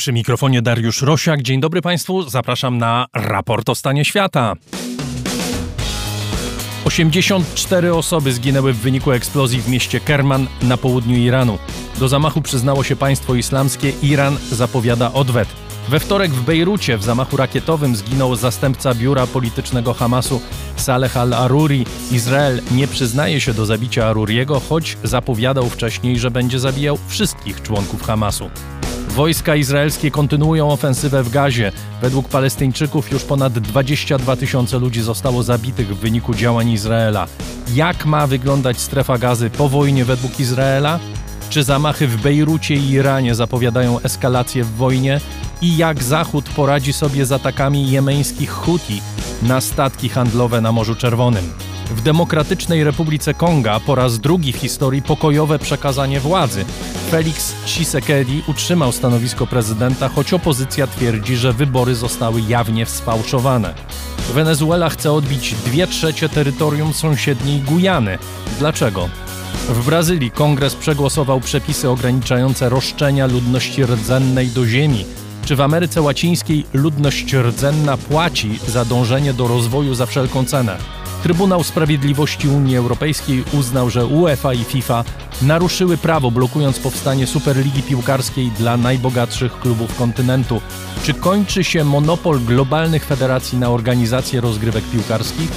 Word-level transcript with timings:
Przy 0.00 0.12
mikrofonie 0.12 0.62
Dariusz 0.62 1.02
Rosiak. 1.02 1.42
Dzień 1.42 1.60
dobry 1.60 1.82
Państwu. 1.82 2.22
Zapraszam 2.22 2.78
na 2.78 3.06
raport 3.14 3.68
o 3.68 3.74
stanie 3.74 4.04
świata. 4.04 4.54
84 6.84 7.94
osoby 7.94 8.32
zginęły 8.32 8.72
w 8.72 8.76
wyniku 8.76 9.12
eksplozji 9.12 9.62
w 9.62 9.68
mieście 9.68 10.00
Kerman 10.00 10.46
na 10.62 10.76
południu 10.76 11.16
Iranu. 11.16 11.58
Do 11.98 12.08
zamachu 12.08 12.42
przyznało 12.42 12.84
się 12.84 12.96
państwo 12.96 13.34
islamskie. 13.34 13.92
Iran 14.02 14.36
zapowiada 14.52 15.12
odwet. 15.12 15.48
We 15.88 16.00
wtorek 16.00 16.30
w 16.30 16.44
Bejrucie 16.44 16.98
w 16.98 17.04
zamachu 17.04 17.36
rakietowym 17.36 17.96
zginął 17.96 18.36
zastępca 18.36 18.94
biura 18.94 19.26
politycznego 19.26 19.94
Hamasu 19.94 20.40
Saleh 20.76 21.16
al-Aruri. 21.16 21.86
Izrael 22.12 22.60
nie 22.70 22.88
przyznaje 22.88 23.40
się 23.40 23.54
do 23.54 23.66
zabicia 23.66 24.06
Aruriego, 24.06 24.60
choć 24.68 24.96
zapowiadał 25.04 25.68
wcześniej, 25.68 26.18
że 26.18 26.30
będzie 26.30 26.60
zabijał 26.60 26.98
wszystkich 27.08 27.62
członków 27.62 28.02
Hamasu. 28.02 28.50
Wojska 29.14 29.56
izraelskie 29.56 30.10
kontynuują 30.10 30.70
ofensywę 30.70 31.22
w 31.22 31.30
Gazie. 31.30 31.72
Według 32.02 32.28
Palestyńczyków 32.28 33.12
już 33.12 33.24
ponad 33.24 33.52
22 33.52 34.36
tysiące 34.36 34.78
ludzi 34.78 35.02
zostało 35.02 35.42
zabitych 35.42 35.96
w 35.96 36.00
wyniku 36.00 36.34
działań 36.34 36.70
Izraela. 36.70 37.26
Jak 37.74 38.06
ma 38.06 38.26
wyglądać 38.26 38.78
strefa 38.78 39.18
gazy 39.18 39.50
po 39.50 39.68
wojnie 39.68 40.04
według 40.04 40.40
Izraela? 40.40 40.98
Czy 41.50 41.62
zamachy 41.62 42.06
w 42.06 42.22
Bejrucie 42.22 42.74
i 42.74 42.90
Iranie 42.90 43.34
zapowiadają 43.34 44.00
eskalację 44.00 44.64
w 44.64 44.74
wojnie? 44.76 45.20
I 45.62 45.76
jak 45.76 46.02
Zachód 46.02 46.44
poradzi 46.56 46.92
sobie 46.92 47.26
z 47.26 47.32
atakami 47.32 47.90
jemeńskich 47.90 48.50
Huti 48.50 49.02
na 49.42 49.60
statki 49.60 50.08
handlowe 50.08 50.60
na 50.60 50.72
Morzu 50.72 50.94
Czerwonym? 50.94 51.52
W 51.90 52.02
Demokratycznej 52.02 52.84
Republice 52.84 53.34
Konga 53.34 53.80
po 53.80 53.94
raz 53.94 54.18
drugi 54.18 54.52
w 54.52 54.56
historii 54.56 55.02
pokojowe 55.02 55.58
przekazanie 55.58 56.20
władzy. 56.20 56.64
Felix 57.10 57.54
Tshisekedi 57.64 58.42
utrzymał 58.46 58.92
stanowisko 58.92 59.46
prezydenta, 59.46 60.08
choć 60.08 60.32
opozycja 60.32 60.86
twierdzi, 60.86 61.36
że 61.36 61.52
wybory 61.52 61.94
zostały 61.94 62.40
jawnie 62.40 62.86
sfałszowane. 62.86 63.74
Wenezuela 64.34 64.88
chce 64.88 65.12
odbić 65.12 65.54
dwie 65.54 65.86
trzecie 65.86 66.28
terytorium 66.28 66.92
sąsiedniej 66.92 67.60
Gujany. 67.60 68.18
Dlaczego? 68.58 69.08
W 69.68 69.86
Brazylii 69.86 70.30
kongres 70.30 70.74
przegłosował 70.74 71.40
przepisy 71.40 71.90
ograniczające 71.90 72.68
roszczenia 72.68 73.26
ludności 73.26 73.84
rdzennej 73.84 74.48
do 74.48 74.66
ziemi. 74.66 75.04
Czy 75.44 75.56
w 75.56 75.60
Ameryce 75.60 76.02
Łacińskiej 76.02 76.64
ludność 76.72 77.34
rdzenna 77.34 77.96
płaci 77.96 78.58
za 78.68 78.84
dążenie 78.84 79.32
do 79.34 79.48
rozwoju 79.48 79.94
za 79.94 80.06
wszelką 80.06 80.44
cenę? 80.44 80.99
Trybunał 81.22 81.64
Sprawiedliwości 81.64 82.48
Unii 82.48 82.76
Europejskiej 82.76 83.44
uznał, 83.52 83.90
że 83.90 84.06
UEFA 84.06 84.54
i 84.54 84.64
FIFA 84.64 85.04
naruszyły 85.42 85.98
prawo, 85.98 86.30
blokując 86.30 86.78
powstanie 86.78 87.26
Superligi 87.26 87.82
Piłkarskiej 87.82 88.50
dla 88.50 88.76
najbogatszych 88.76 89.60
klubów 89.60 89.96
kontynentu. 89.96 90.60
Czy 91.02 91.14
kończy 91.14 91.64
się 91.64 91.84
monopol 91.84 92.40
globalnych 92.40 93.04
federacji 93.04 93.58
na 93.58 93.70
organizację 93.70 94.40
rozgrywek 94.40 94.84
piłkarskich? 94.84 95.50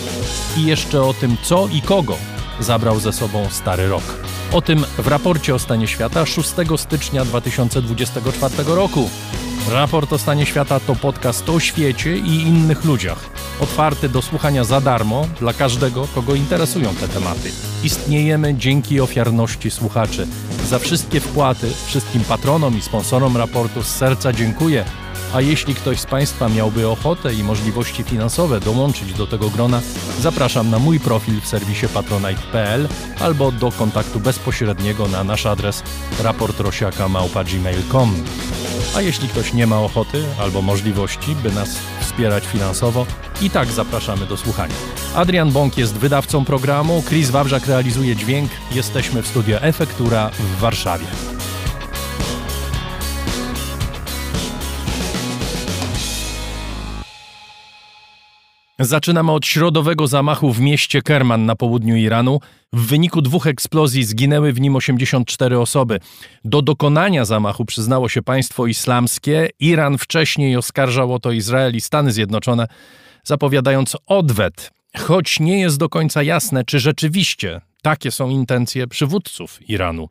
I 0.58 0.66
jeszcze 0.66 1.02
o 1.04 1.14
tym, 1.14 1.38
co 1.44 1.68
i 1.68 1.82
kogo 1.82 2.18
zabrał 2.60 3.00
ze 3.00 3.14
sobą 3.14 3.48
Stary 3.50 3.88
Rok. 3.88 4.04
O 4.52 4.62
tym 4.62 4.86
w 4.98 5.08
raporcie 5.08 5.56
o 5.56 5.60
stanie 5.60 5.88
świata 5.88 6.26
6 6.26 6.50
stycznia 6.78 7.26
2024 7.26 8.56
roku. 8.68 9.10
Raport 9.72 10.14
o 10.14 10.18
stanie 10.18 10.46
świata 10.46 10.80
to 10.80 10.96
podcast 10.96 11.50
o 11.50 11.60
świecie 11.60 12.18
i 12.18 12.42
innych 12.42 12.86
ludziach. 12.86 13.30
Otwarty 13.60 14.10
do 14.10 14.22
słuchania 14.22 14.64
za 14.64 14.82
darmo 14.82 15.28
dla 15.40 15.54
każdego, 15.54 16.08
kogo 16.16 16.36
interesują 16.36 16.96
te 16.96 17.08
tematy. 17.08 17.52
Istniejemy 17.84 18.56
dzięki 18.56 19.02
ofiarności 19.02 19.72
słuchaczy. 19.72 20.28
Za 20.70 20.80
wszystkie 20.80 21.20
wpłaty, 21.20 21.68
wszystkim 21.86 22.24
patronom 22.24 22.78
i 22.78 22.82
sponsorom 22.82 23.38
raportu 23.38 23.84
z 23.84 23.88
serca 23.88 24.34
dziękuję. 24.34 24.86
A 25.34 25.42
jeśli 25.42 25.76
ktoś 25.76 26.00
z 26.00 26.06
Państwa 26.06 26.50
miałby 26.50 26.88
ochotę 26.88 27.34
i 27.34 27.44
możliwości 27.44 28.04
finansowe 28.04 28.60
dołączyć 28.60 29.14
do 29.14 29.28
tego 29.28 29.50
grona, 29.50 29.82
zapraszam 30.20 30.70
na 30.70 30.80
mój 30.80 31.00
profil 31.00 31.42
w 31.42 31.48
serwisie 31.48 31.88
patronite.pl 31.88 32.88
albo 33.20 33.52
do 33.52 33.72
kontaktu 33.72 34.20
bezpośredniego 34.20 35.08
na 35.08 35.24
nasz 35.24 35.46
adres 35.46 35.84
raportrosiaka.gmail.com. 36.24 38.24
A 38.96 39.02
jeśli 39.02 39.28
ktoś 39.28 39.54
nie 39.54 39.68
ma 39.68 39.80
ochoty 39.80 40.24
albo 40.40 40.62
możliwości, 40.62 41.36
by 41.36 41.52
nas 41.52 41.78
wspierać 42.02 42.46
finansowo, 42.46 43.06
i 43.42 43.50
tak 43.50 43.72
zapraszamy 43.72 44.26
do 44.26 44.38
słuchania. 44.38 44.76
Adrian 45.16 45.52
Bąk 45.52 45.78
jest 45.78 45.94
wydawcą 45.94 46.46
programu, 46.46 47.04
Chris 47.08 47.30
Wawrzak 47.30 47.66
realizuje 47.66 48.16
dźwięk, 48.16 48.52
jesteśmy 48.72 49.22
w 49.22 49.28
studio 49.28 49.62
Efektura 49.62 50.30
w 50.30 50.60
Warszawie. 50.60 51.06
Zaczynamy 58.84 59.32
od 59.32 59.46
środowego 59.46 60.08
zamachu 60.08 60.54
w 60.54 60.60
mieście 60.60 61.02
Kerman 61.02 61.46
na 61.46 61.56
południu 61.56 61.96
Iranu. 61.96 62.40
W 62.74 62.88
wyniku 62.88 63.22
dwóch 63.22 63.48
eksplozji 63.48 64.04
zginęły 64.04 64.54
w 64.54 64.62
nim 64.62 64.76
84 64.76 65.60
osoby. 65.60 66.00
Do 66.46 66.62
dokonania 66.62 67.26
zamachu 67.26 67.66
przyznało 67.66 68.10
się 68.10 68.22
państwo 68.22 68.68
islamskie. 68.68 69.50
Iran 69.60 69.98
wcześniej 69.98 70.58
oskarżał 70.58 71.14
o 71.14 71.20
to 71.20 71.32
Izrael 71.32 71.76
i 71.76 71.82
Stany 71.82 72.12
Zjednoczone, 72.12 72.68
zapowiadając 73.24 73.98
odwet, 74.08 74.72
choć 74.98 75.40
nie 75.40 75.60
jest 75.60 75.78
do 75.78 75.90
końca 75.90 76.24
jasne, 76.24 76.64
czy 76.64 76.80
rzeczywiście 76.80 77.62
takie 77.82 78.12
są 78.12 78.30
intencje 78.30 78.88
przywódców 78.88 79.70
Iranu. 79.70 80.10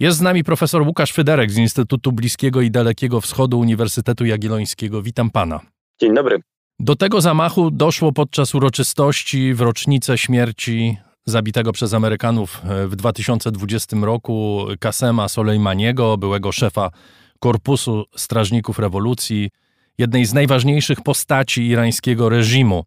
Jest 0.00 0.18
z 0.18 0.20
nami 0.20 0.44
profesor 0.44 0.82
Łukasz 0.82 1.12
Fyderek 1.12 1.50
z 1.50 1.56
Instytutu 1.56 2.12
Bliskiego 2.12 2.60
i 2.60 2.70
Dalekiego 2.70 3.20
Wschodu 3.20 3.58
Uniwersytetu 3.58 4.24
Jagiellońskiego. 4.24 5.02
Witam 5.02 5.30
pana. 5.30 5.60
Dzień 6.00 6.14
dobry. 6.14 6.40
Do 6.82 6.96
tego 6.96 7.20
zamachu 7.20 7.70
doszło 7.70 8.12
podczas 8.12 8.54
uroczystości 8.54 9.54
w 9.54 9.60
rocznicę 9.60 10.18
śmierci 10.18 10.96
zabitego 11.26 11.72
przez 11.72 11.94
Amerykanów 11.94 12.62
e, 12.64 12.86
w 12.86 12.96
2020 12.96 13.96
roku 13.96 14.66
Kasema 14.80 15.28
Soleimaniego, 15.28 16.16
byłego 16.16 16.52
szefa 16.52 16.90
Korpusu 17.38 18.04
Strażników 18.16 18.78
Rewolucji, 18.78 19.50
jednej 19.98 20.24
z 20.24 20.32
najważniejszych 20.32 21.00
postaci 21.00 21.66
irańskiego 21.66 22.28
reżimu. 22.28 22.84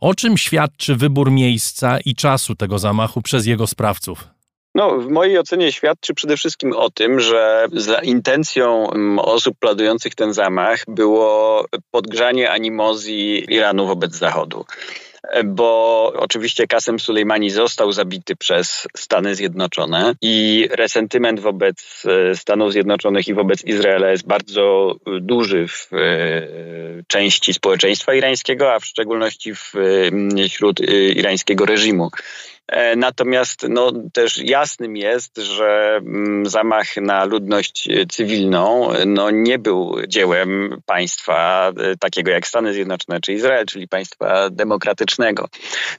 O 0.00 0.14
czym 0.14 0.38
świadczy 0.38 0.96
wybór 0.96 1.30
miejsca 1.30 1.98
i 2.00 2.14
czasu 2.14 2.54
tego 2.54 2.78
zamachu 2.78 3.22
przez 3.22 3.46
jego 3.46 3.66
sprawców? 3.66 4.28
No, 4.74 4.98
w 4.98 5.08
mojej 5.08 5.38
ocenie 5.38 5.72
świadczy 5.72 6.14
przede 6.14 6.36
wszystkim 6.36 6.72
o 6.72 6.90
tym, 6.90 7.20
że 7.20 7.66
intencją 8.02 8.90
mm, 8.90 9.18
osób 9.18 9.58
planujących 9.58 10.14
ten 10.14 10.32
zamach 10.32 10.84
było 10.88 11.64
podgrzanie 11.90 12.50
animozji 12.50 13.54
Iranu 13.54 13.86
wobec 13.86 14.14
Zachodu 14.14 14.64
bo 15.44 16.12
oczywiście 16.16 16.66
Kasem 16.66 17.00
Sulejmani 17.00 17.50
został 17.50 17.92
zabity 17.92 18.36
przez 18.36 18.88
Stany 18.96 19.34
Zjednoczone 19.34 20.14
i 20.22 20.68
resentyment 20.70 21.40
wobec 21.40 22.02
e, 22.06 22.36
Stanów 22.36 22.72
Zjednoczonych 22.72 23.28
i 23.28 23.34
wobec 23.34 23.64
Izraela 23.64 24.10
jest 24.10 24.26
bardzo 24.26 24.94
duży 25.20 25.68
w 25.68 25.88
e, 25.92 26.48
części 27.06 27.54
społeczeństwa 27.54 28.14
irańskiego, 28.14 28.74
a 28.74 28.80
w 28.80 28.84
szczególności 28.84 29.52
wśród 30.50 30.80
e, 30.80 30.84
irańskiego 31.08 31.66
reżimu. 31.66 32.10
E, 32.70 32.96
natomiast 32.96 33.66
no, 33.68 33.92
też 34.12 34.38
jasnym 34.38 34.96
jest, 34.96 35.38
że 35.38 35.96
mm, 35.96 36.46
zamach 36.46 36.96
na 36.96 37.24
ludność 37.24 37.88
cywilną 38.08 38.88
no, 39.06 39.30
nie 39.30 39.58
był 39.58 39.96
dziełem 40.08 40.80
państwa 40.86 41.68
e, 41.68 41.96
takiego 41.96 42.30
jak 42.30 42.46
Stany 42.46 42.72
Zjednoczone 42.72 43.20
czy 43.20 43.32
Izrael, 43.32 43.66
czyli 43.66 43.88
państwa 43.88 44.50
demokratycznego. 44.50 45.48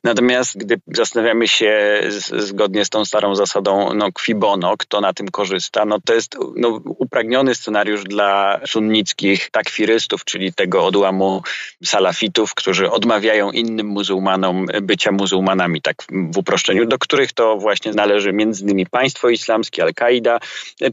Natomiast 0.03 0.57
gdy 0.57 0.81
zastanawiamy 0.87 1.47
się 1.47 2.01
zgodnie 2.37 2.85
z 2.85 2.89
tą 2.89 3.05
starą 3.05 3.35
zasadą 3.35 3.93
no, 3.93 4.11
qui 4.11 4.35
bono, 4.35 4.77
kto 4.77 5.01
na 5.01 5.13
tym 5.13 5.27
korzysta, 5.27 5.85
no, 5.85 5.97
to 6.05 6.13
jest 6.13 6.37
no, 6.55 6.81
upragniony 6.85 7.55
scenariusz 7.55 8.03
dla 8.03 8.59
sunnickich 8.65 9.49
takwirystów, 9.51 10.25
czyli 10.25 10.53
tego 10.53 10.85
odłamu 10.85 11.41
salafitów, 11.83 12.55
którzy 12.55 12.91
odmawiają 12.91 13.51
innym 13.51 13.87
muzułmanom 13.87 14.65
bycia 14.81 15.11
muzułmanami, 15.11 15.81
tak 15.81 15.95
w 16.33 16.37
uproszczeniu 16.37 16.60
do 16.85 16.97
których 16.99 17.33
to 17.33 17.57
właśnie 17.57 17.91
należy 17.91 18.33
między 18.33 18.63
innymi 18.63 18.85
państwo 18.85 19.29
islamskie, 19.29 19.83
Al-Kaida, 19.83 20.39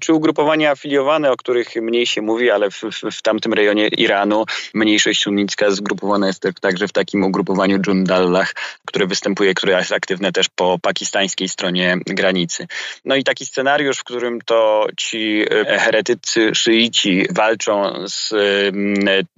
czy 0.01 0.13
ugrupowania 0.13 0.71
afiliowane, 0.71 1.33
o 1.33 1.37
których 1.37 1.77
mniej 1.77 2.07
się 2.07 2.23
mówi, 2.23 2.51
ale 2.51 2.71
w, 2.71 2.81
w, 2.81 3.17
w 3.19 3.23
tamtym 3.23 3.53
rejonie 3.53 3.89
Iranu 3.89 4.45
mniejszość 4.75 5.23
sunnicka 5.23 5.71
zgrupowana 5.71 6.27
jest 6.27 6.43
także 6.61 6.89
w 6.89 6.93
takim 6.93 7.25
ugrupowaniu 7.25 7.79
Jundallah, 7.87 8.53
które 8.87 9.07
występuje, 9.07 9.55
które 9.55 9.79
jest 9.79 9.93
aktywne 9.93 10.33
też 10.33 10.49
po 10.49 10.79
pakistańskiej 10.79 11.49
stronie 11.49 11.99
granicy. 12.07 12.67
No 13.05 13.17
i 13.17 13.25
taki 13.25 13.47
scenariusz, 13.47 13.99
w 13.99 14.05
którym 14.05 14.41
to 14.41 14.87
ci 14.97 15.45
e, 15.51 15.79
heretycy 15.79 16.55
szyici 16.55 17.27
walczą 17.31 17.93
z 18.09 18.33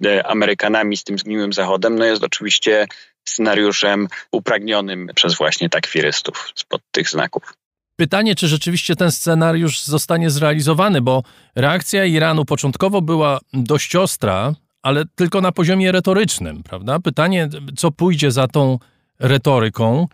e, 0.05 0.27
Amerykanami, 0.27 0.97
z 0.97 1.03
tym 1.03 1.17
zgniłym 1.17 1.53
Zachodem, 1.53 1.95
no 1.95 2.05
jest 2.05 2.23
oczywiście 2.23 2.87
scenariuszem 3.25 4.07
upragnionym 4.31 5.09
przez 5.15 5.35
właśnie 5.35 5.69
takwirystów 5.69 6.51
spod 6.55 6.81
tych 6.91 7.09
znaków. 7.09 7.53
Pytanie, 7.95 8.35
czy 8.35 8.47
rzeczywiście 8.47 8.95
ten 8.95 9.11
scenariusz 9.11 9.83
zostanie 9.83 10.29
zrealizowany, 10.29 11.01
bo 11.01 11.23
reakcja 11.55 12.05
Iranu 12.05 12.45
początkowo 12.45 13.01
była 13.01 13.39
dość 13.53 13.95
ostra, 13.95 14.53
ale 14.81 15.03
tylko 15.15 15.41
na 15.41 15.51
poziomie 15.51 15.91
retorycznym, 15.91 16.63
prawda? 16.63 16.99
Pytanie, 16.99 17.49
co 17.77 17.91
pójdzie 17.91 18.31
za 18.31 18.47
tą 18.47 18.79
retoryką. 19.19 20.07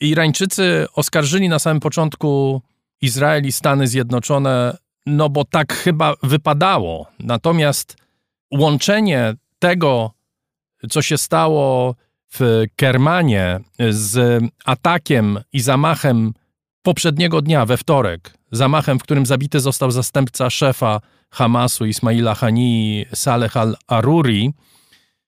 Irańczycy 0.00 0.86
oskarżyli 0.94 1.48
na 1.48 1.58
samym 1.58 1.80
początku 1.80 2.62
Izrael 3.00 3.46
i 3.46 3.52
Stany 3.52 3.86
Zjednoczone, 3.86 4.76
no 5.06 5.28
bo 5.28 5.44
tak 5.44 5.74
chyba 5.74 6.14
wypadało. 6.22 7.06
Natomiast 7.18 7.96
łączenie 8.50 9.34
tego, 9.58 10.10
co 10.90 11.02
się 11.02 11.18
stało 11.18 11.94
w 12.32 12.64
Kermanie 12.76 13.60
z 13.90 14.42
atakiem 14.64 15.38
i 15.52 15.60
zamachem 15.60 16.32
poprzedniego 16.82 17.42
dnia, 17.42 17.66
we 17.66 17.76
wtorek, 17.76 18.34
zamachem, 18.52 18.98
w 18.98 19.02
którym 19.02 19.26
zabity 19.26 19.60
został 19.60 19.90
zastępca 19.90 20.50
szefa 20.50 21.00
Hamasu 21.30 21.86
Ismaila 21.86 22.34
Hani 22.34 23.04
Saleh 23.14 23.56
al-Aruri, 23.56 24.52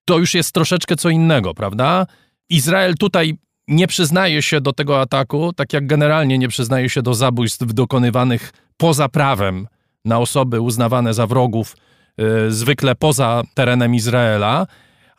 to 0.04 0.18
już 0.18 0.34
jest 0.34 0.52
troszeczkę 0.52 0.96
co 0.96 1.08
innego, 1.08 1.54
prawda? 1.54 2.06
Izrael 2.48 2.94
tutaj 2.94 3.38
nie 3.68 3.86
przyznaje 3.86 4.42
się 4.42 4.60
do 4.60 4.72
tego 4.72 5.00
ataku, 5.00 5.52
tak 5.52 5.72
jak 5.72 5.86
generalnie 5.86 6.38
nie 6.38 6.48
przyznaje 6.48 6.88
się 6.88 7.02
do 7.02 7.14
zabójstw 7.14 7.66
dokonywanych 7.66 8.52
poza 8.76 9.08
prawem 9.08 9.66
na 10.04 10.18
osoby 10.18 10.60
uznawane 10.60 11.14
za 11.14 11.26
wrogów, 11.26 11.76
yy, 12.18 12.52
zwykle 12.52 12.94
poza 12.94 13.42
terenem 13.54 13.94
Izraela, 13.94 14.66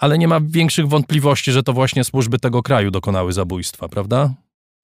ale 0.03 0.17
nie 0.17 0.27
ma 0.27 0.39
większych 0.41 0.87
wątpliwości, 0.87 1.51
że 1.51 1.63
to 1.63 1.73
właśnie 1.73 2.03
służby 2.03 2.39
tego 2.39 2.63
kraju 2.63 2.91
dokonały 2.91 3.33
zabójstwa, 3.33 3.89
prawda? 3.89 4.33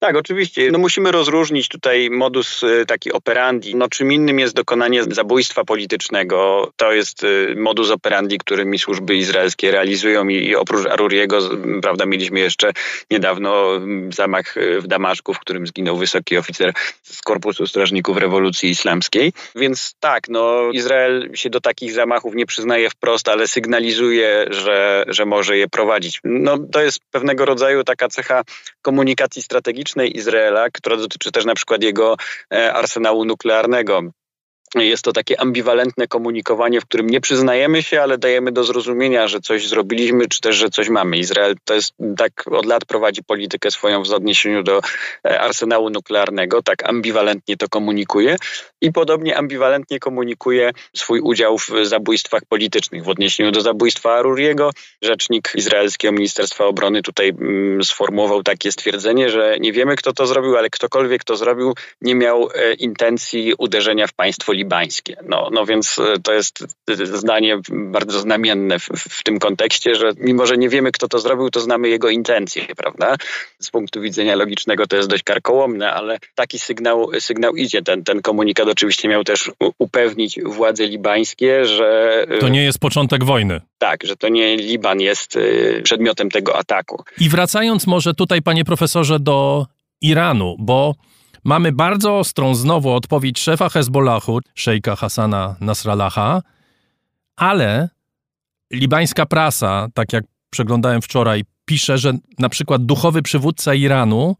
Tak, 0.00 0.16
oczywiście. 0.16 0.70
No 0.70 0.78
musimy 0.78 1.12
rozróżnić 1.12 1.68
tutaj 1.68 2.10
modus 2.10 2.62
y, 2.62 2.86
taki 2.86 3.12
operandi. 3.12 3.76
No 3.76 3.88
czym 3.88 4.12
innym 4.12 4.38
jest 4.38 4.54
dokonanie 4.54 5.02
zabójstwa 5.04 5.64
politycznego. 5.64 6.70
To 6.76 6.92
jest 6.92 7.24
y, 7.24 7.54
modus 7.56 7.90
operandi, 7.90 8.38
którymi 8.38 8.78
służby 8.78 9.14
izraelskie 9.14 9.70
realizują 9.70 10.28
i, 10.28 10.54
oprócz 10.54 10.86
Aruriego, 10.86 11.38
prawda, 11.82 12.06
mieliśmy 12.06 12.40
jeszcze 12.40 12.72
niedawno 13.10 13.76
mm, 13.76 14.12
zamach 14.12 14.56
y, 14.56 14.80
w 14.80 14.86
Damaszku, 14.86 15.34
w 15.34 15.38
którym 15.38 15.66
zginął 15.66 15.96
wysoki 15.96 16.36
oficer 16.36 16.72
z 17.02 17.22
Korpusu 17.22 17.66
Strażników 17.66 18.16
Rewolucji 18.16 18.70
Islamskiej. 18.70 19.32
Więc 19.54 19.94
tak, 20.00 20.28
no 20.28 20.70
Izrael 20.72 21.30
się 21.34 21.50
do 21.50 21.60
takich 21.60 21.92
zamachów 21.92 22.34
nie 22.34 22.46
przyznaje 22.46 22.90
wprost, 22.90 23.28
ale 23.28 23.48
sygnalizuje, 23.48 24.46
że, 24.50 25.04
że 25.08 25.26
może 25.26 25.56
je 25.56 25.68
prowadzić. 25.68 26.20
No 26.24 26.58
to 26.72 26.82
jest 26.82 27.00
pewnego 27.10 27.44
rodzaju 27.44 27.84
taka 27.84 28.08
cecha 28.08 28.42
komunikacji 28.82 29.42
strategicznej, 29.42 29.89
Izraela, 29.96 30.70
która 30.70 30.96
dotyczy 30.96 31.32
też 31.32 31.44
na 31.44 31.54
przykład 31.54 31.82
jego 31.82 32.16
e, 32.54 32.74
arsenału 32.74 33.24
nuklearnego 33.24 34.02
jest 34.74 35.04
to 35.04 35.12
takie 35.12 35.40
ambiwalentne 35.40 36.08
komunikowanie, 36.08 36.80
w 36.80 36.84
którym 36.84 37.10
nie 37.10 37.20
przyznajemy 37.20 37.82
się, 37.82 38.02
ale 38.02 38.18
dajemy 38.18 38.52
do 38.52 38.64
zrozumienia, 38.64 39.28
że 39.28 39.40
coś 39.40 39.68
zrobiliśmy, 39.68 40.28
czy 40.28 40.40
też, 40.40 40.56
że 40.56 40.70
coś 40.70 40.88
mamy. 40.88 41.18
Izrael 41.18 41.54
to 41.64 41.74
jest 41.74 41.92
tak 42.16 42.44
od 42.50 42.66
lat 42.66 42.84
prowadzi 42.84 43.22
politykę 43.22 43.70
swoją 43.70 44.04
w 44.04 44.10
odniesieniu 44.12 44.62
do 44.62 44.80
e, 45.24 45.40
arsenału 45.40 45.90
nuklearnego, 45.90 46.62
tak 46.62 46.88
ambiwalentnie 46.88 47.56
to 47.56 47.68
komunikuje 47.68 48.36
i 48.80 48.92
podobnie 48.92 49.36
ambiwalentnie 49.36 49.98
komunikuje 49.98 50.70
swój 50.96 51.20
udział 51.20 51.58
w 51.58 51.70
zabójstwach 51.82 52.42
politycznych. 52.48 53.04
W 53.04 53.08
odniesieniu 53.08 53.50
do 53.52 53.60
zabójstwa 53.60 54.14
Aruriego, 54.14 54.70
rzecznik 55.02 55.52
izraelskiego 55.54 56.12
Ministerstwa 56.12 56.64
Obrony 56.64 57.02
tutaj 57.02 57.28
mm, 57.28 57.84
sformułował 57.84 58.42
takie 58.42 58.72
stwierdzenie, 58.72 59.30
że 59.30 59.56
nie 59.60 59.72
wiemy, 59.72 59.96
kto 59.96 60.12
to 60.12 60.26
zrobił, 60.26 60.56
ale 60.56 60.70
ktokolwiek 60.70 61.24
to 61.24 61.36
zrobił, 61.36 61.74
nie 62.00 62.14
miał 62.14 62.48
e, 62.54 62.74
intencji 62.74 63.54
uderzenia 63.58 64.06
w 64.06 64.12
państwo 64.12 64.52
libańskie. 64.60 65.16
No, 65.28 65.48
no 65.52 65.66
więc 65.66 65.98
e, 65.98 66.18
to 66.22 66.32
jest 66.32 66.64
zdanie 67.14 67.58
bardzo 67.70 68.20
znamienne 68.20 68.78
w, 68.78 68.88
w, 68.88 69.22
tym 69.22 69.38
kontekście, 69.38 69.94
że 69.94 70.12
mimo, 70.18 70.46
że 70.46 70.58
nie 70.58 70.68
wiemy, 70.68 70.92
kto 70.92 71.08
to 71.08 71.18
zrobił, 71.18 71.50
to 71.50 71.60
znamy 71.60 71.88
jego 71.88 72.10
intencje, 72.10 72.66
prawda? 72.76 73.16
Z 73.58 73.70
punktu 73.70 74.00
widzenia 74.00 74.36
logicznego 74.36 74.86
to 74.86 74.96
jest 74.96 75.08
dość 75.08 75.22
karkołomne, 75.22 75.92
ale 75.92 76.18
taki 76.34 76.58
sygnał, 76.58 77.10
sygnał 77.20 77.56
idzie. 77.56 77.82
Ten, 77.82 78.04
ten 78.04 78.22
komunikat 78.22 78.68
oczywiście 78.68 79.08
miał 79.08 79.24
też 79.24 79.50
upewnić 79.78 80.40
władze 80.44 80.86
libańskie, 80.86 81.66
że... 81.66 82.22
E, 82.28 82.38
to 82.38 82.48
nie 82.48 82.64
jest 82.64 82.78
początek 82.78 83.24
wojny. 83.24 83.60
Tak, 83.78 84.06
że 84.06 84.16
to 84.16 84.28
nie 84.28 84.56
Liban 84.56 85.00
jest 85.00 85.36
e, 85.36 85.82
przedmiotem 85.82 86.30
tego 86.30 86.58
ataku. 86.58 87.02
I 87.20 87.28
wracając 87.28 87.86
może 87.86 88.14
tutaj, 88.14 88.42
panie 88.42 88.64
profesorze, 88.64 89.20
do 89.20 89.66
Iranu, 90.00 90.56
bo 90.58 90.94
Mamy 91.44 91.72
bardzo 91.72 92.18
ostrą 92.18 92.54
znowu 92.54 92.92
odpowiedź 92.92 93.38
szefa 93.38 93.68
Hezbollahu, 93.68 94.40
szejka 94.54 94.96
Hasana 94.96 95.56
Nasrallaha, 95.60 96.42
ale 97.36 97.88
libańska 98.72 99.26
prasa, 99.26 99.88
tak 99.94 100.12
jak 100.12 100.24
przeglądałem 100.50 101.02
wczoraj, 101.02 101.44
pisze, 101.64 101.98
że 101.98 102.12
na 102.38 102.48
przykład 102.48 102.86
duchowy 102.86 103.22
przywódca 103.22 103.74
Iranu 103.74 104.36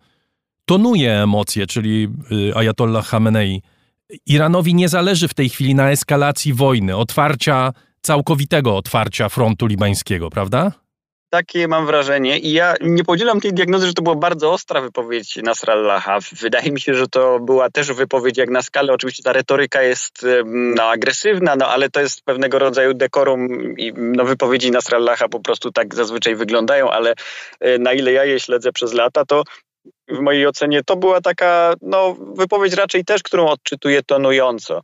tonuje 0.64 1.22
emocje, 1.22 1.66
czyli 1.66 2.08
y, 2.32 2.56
Ayatollah 2.56 3.08
Khamenei. 3.08 3.62
Iranowi 4.26 4.74
nie 4.74 4.88
zależy 4.88 5.28
w 5.28 5.34
tej 5.34 5.48
chwili 5.48 5.74
na 5.74 5.90
eskalacji 5.90 6.54
wojny, 6.54 6.96
otwarcia, 6.96 7.72
całkowitego 8.02 8.76
otwarcia 8.76 9.28
frontu 9.28 9.66
libańskiego, 9.66 10.30
prawda? 10.30 10.72
Takie 11.30 11.68
mam 11.68 11.86
wrażenie 11.86 12.38
i 12.38 12.52
ja 12.52 12.74
nie 12.80 13.04
podzielam 13.04 13.40
tej 13.40 13.52
diagnozy, 13.52 13.86
że 13.86 13.94
to 13.94 14.02
była 14.02 14.16
bardzo 14.16 14.52
ostra 14.52 14.80
wypowiedź 14.80 15.36
Nasrallaha. 15.36 16.18
Wydaje 16.32 16.72
mi 16.72 16.80
się, 16.80 16.94
że 16.94 17.08
to 17.08 17.40
była 17.40 17.70
też 17.70 17.92
wypowiedź 17.92 18.38
jak 18.38 18.50
na 18.50 18.62
skalę. 18.62 18.92
Oczywiście 18.92 19.22
ta 19.22 19.32
retoryka 19.32 19.82
jest 19.82 20.26
no, 20.44 20.82
agresywna, 20.82 21.56
no, 21.56 21.68
ale 21.68 21.90
to 21.90 22.00
jest 22.00 22.22
pewnego 22.22 22.58
rodzaju 22.58 22.94
dekorum 22.94 23.48
i 23.78 23.92
no, 23.96 24.24
wypowiedzi 24.24 24.70
Nasrallaha 24.70 25.28
po 25.28 25.40
prostu 25.40 25.72
tak 25.72 25.94
zazwyczaj 25.94 26.36
wyglądają, 26.36 26.90
ale 26.90 27.14
e, 27.60 27.78
na 27.78 27.92
ile 27.92 28.12
ja 28.12 28.24
je 28.24 28.40
śledzę 28.40 28.72
przez 28.72 28.92
lata, 28.92 29.24
to 29.24 29.44
w 30.08 30.20
mojej 30.20 30.46
ocenie 30.46 30.84
to 30.84 30.96
była 30.96 31.20
taka 31.20 31.74
no, 31.82 32.16
wypowiedź 32.34 32.72
raczej 32.72 33.04
też, 33.04 33.22
którą 33.22 33.46
odczytuję 33.46 34.02
tonująco. 34.02 34.80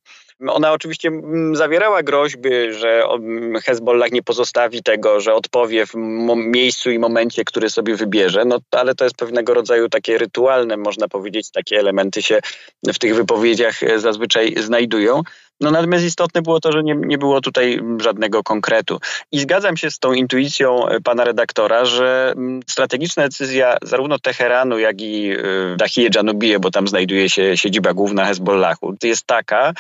Ona 0.49 0.73
oczywiście 0.73 1.09
mm, 1.09 1.57
zawierała 1.57 2.03
groźby, 2.03 2.51
że 2.73 3.03
mm, 3.05 3.61
Hezbollah 3.61 4.13
nie 4.13 4.23
pozostawi 4.23 4.83
tego, 4.83 5.21
że 5.21 5.35
odpowie 5.35 5.87
w 5.87 5.93
miejscu 6.37 6.91
i 6.91 6.99
momencie, 6.99 7.45
który 7.45 7.71
sobie 7.71 7.95
wybierze, 7.95 8.45
no 8.45 8.59
ale 8.71 8.95
to 8.95 9.05
jest 9.05 9.17
pewnego 9.17 9.55
rodzaju 9.55 9.89
takie 9.89 10.19
rytualne, 10.19 10.77
można 10.77 11.09
powiedzieć, 11.09 11.51
takie 11.51 11.79
elementy 11.79 12.23
się 12.23 12.41
w 12.87 12.99
tych 12.99 13.15
wypowiedziach 13.15 13.83
e, 13.83 13.99
zazwyczaj 13.99 14.55
znajdują. 14.57 15.23
No 15.61 15.71
natomiast 15.71 16.05
istotne 16.05 16.43
było 16.43 16.61
to, 16.61 16.73
że 16.73 16.83
nie, 16.83 16.95
nie 16.95 17.19
było 17.19 17.41
tutaj 17.41 17.81
żadnego 18.01 18.43
konkretu. 18.43 18.99
I 19.33 19.41
zgadzam 19.41 19.77
się 19.77 19.91
z 19.91 19.99
tą 19.99 20.13
intuicją 20.13 20.89
e, 20.89 21.01
pana 21.01 21.25
redaktora, 21.25 21.85
że 21.85 22.33
mm, 22.37 22.61
strategiczna 22.67 23.23
decyzja 23.23 23.77
zarówno 23.83 24.19
Teheranu, 24.19 24.79
jak 24.79 25.01
i 25.01 25.31
e, 25.31 25.37
Dahije 25.77 26.09
Janubije, 26.15 26.59
bo 26.59 26.71
tam 26.71 26.89
znajduje 26.89 27.31
się 27.31 27.57
siedziba 27.57 27.95
główna 27.95 28.25
Hezbollahu, 28.25 28.95
jest 29.03 29.27
taka, 29.27 29.73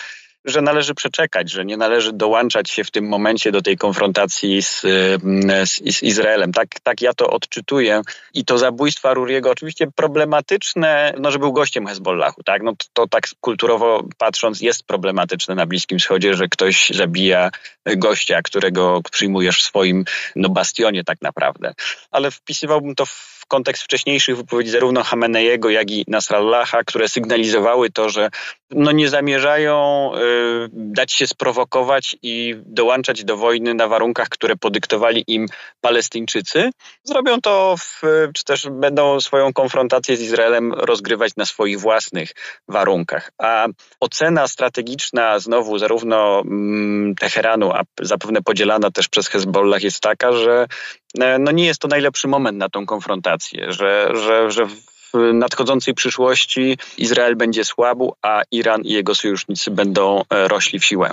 że 0.46 0.62
należy 0.62 0.94
przeczekać, 0.94 1.50
że 1.50 1.64
nie 1.64 1.76
należy 1.76 2.12
dołączać 2.12 2.70
się 2.70 2.84
w 2.84 2.90
tym 2.90 3.08
momencie 3.08 3.52
do 3.52 3.62
tej 3.62 3.76
konfrontacji 3.76 4.62
z, 4.62 4.84
mm, 4.84 5.66
z, 5.66 5.74
z 5.74 6.02
Izraelem. 6.02 6.52
Tak, 6.52 6.80
tak 6.82 7.00
ja 7.00 7.14
to 7.14 7.30
odczytuję. 7.30 8.02
I 8.34 8.44
to 8.44 8.58
zabójstwo 8.58 9.10
Aruriego 9.10 9.50
oczywiście 9.50 9.86
problematyczne, 9.94 11.14
no, 11.18 11.30
że 11.30 11.38
był 11.38 11.52
gościem 11.52 11.86
Hezbollahu. 11.86 12.42
Tak? 12.42 12.62
No, 12.62 12.72
to, 12.72 12.86
to 12.92 13.08
tak 13.08 13.28
kulturowo 13.40 14.04
patrząc 14.18 14.60
jest 14.60 14.84
problematyczne 14.84 15.54
na 15.54 15.66
Bliskim 15.66 15.98
Wschodzie, 15.98 16.34
że 16.34 16.48
ktoś 16.48 16.90
zabija 16.90 17.50
gościa, 17.96 18.42
którego 18.42 19.00
przyjmujesz 19.12 19.58
w 19.58 19.62
swoim 19.62 20.04
no, 20.36 20.48
bastionie 20.48 21.04
tak 21.04 21.22
naprawdę. 21.22 21.74
Ale 22.10 22.30
wpisywałbym 22.30 22.94
to 22.94 23.06
w 23.06 23.35
kontekst 23.48 23.82
wcześniejszych 23.82 24.36
wypowiedzi 24.36 24.70
zarówno 24.70 25.02
Hameneiego, 25.02 25.70
jak 25.70 25.90
i 25.90 26.04
Nasrallaha, 26.08 26.84
które 26.84 27.08
sygnalizowały 27.08 27.90
to, 27.90 28.08
że 28.08 28.30
no 28.70 28.92
nie 28.92 29.08
zamierzają 29.08 30.10
y, 30.14 30.68
dać 30.72 31.12
się 31.12 31.26
sprowokować 31.26 32.16
i 32.22 32.54
dołączać 32.66 33.24
do 33.24 33.36
wojny 33.36 33.74
na 33.74 33.88
warunkach, 33.88 34.28
które 34.28 34.56
podyktowali 34.56 35.24
im 35.26 35.46
Palestyńczycy. 35.80 36.70
Zrobią 37.04 37.40
to, 37.40 37.74
w, 37.78 38.02
czy 38.34 38.44
też 38.44 38.68
będą 38.70 39.20
swoją 39.20 39.52
konfrontację 39.52 40.16
z 40.16 40.20
Izraelem 40.20 40.72
rozgrywać 40.72 41.32
na 41.36 41.44
swoich 41.44 41.80
własnych 41.80 42.32
warunkach. 42.68 43.32
A 43.38 43.66
ocena 44.00 44.48
strategiczna 44.48 45.38
znowu 45.38 45.78
zarówno 45.78 46.40
mm, 46.40 47.14
Teheranu, 47.14 47.72
a 47.72 47.82
zapewne 48.00 48.42
podzielana 48.42 48.90
też 48.90 49.08
przez 49.08 49.28
Hezbollah 49.28 49.82
jest 49.82 50.00
taka, 50.00 50.32
że 50.32 50.66
no 51.38 51.50
nie 51.50 51.66
jest 51.66 51.80
to 51.80 51.88
najlepszy 51.88 52.28
moment 52.28 52.58
na 52.58 52.68
tą 52.68 52.86
konfrontację, 52.86 53.35
że, 53.68 54.10
że, 54.14 54.50
że 54.50 54.66
w 54.66 55.32
nadchodzącej 55.32 55.94
przyszłości 55.94 56.78
Izrael 56.98 57.36
będzie 57.36 57.64
słabł, 57.64 58.14
a 58.22 58.42
Iran 58.50 58.82
i 58.82 58.92
jego 58.92 59.14
sojusznicy 59.14 59.70
będą 59.70 60.22
e, 60.30 60.48
rośli 60.48 60.78
w 60.78 60.84
siłę. 60.84 61.10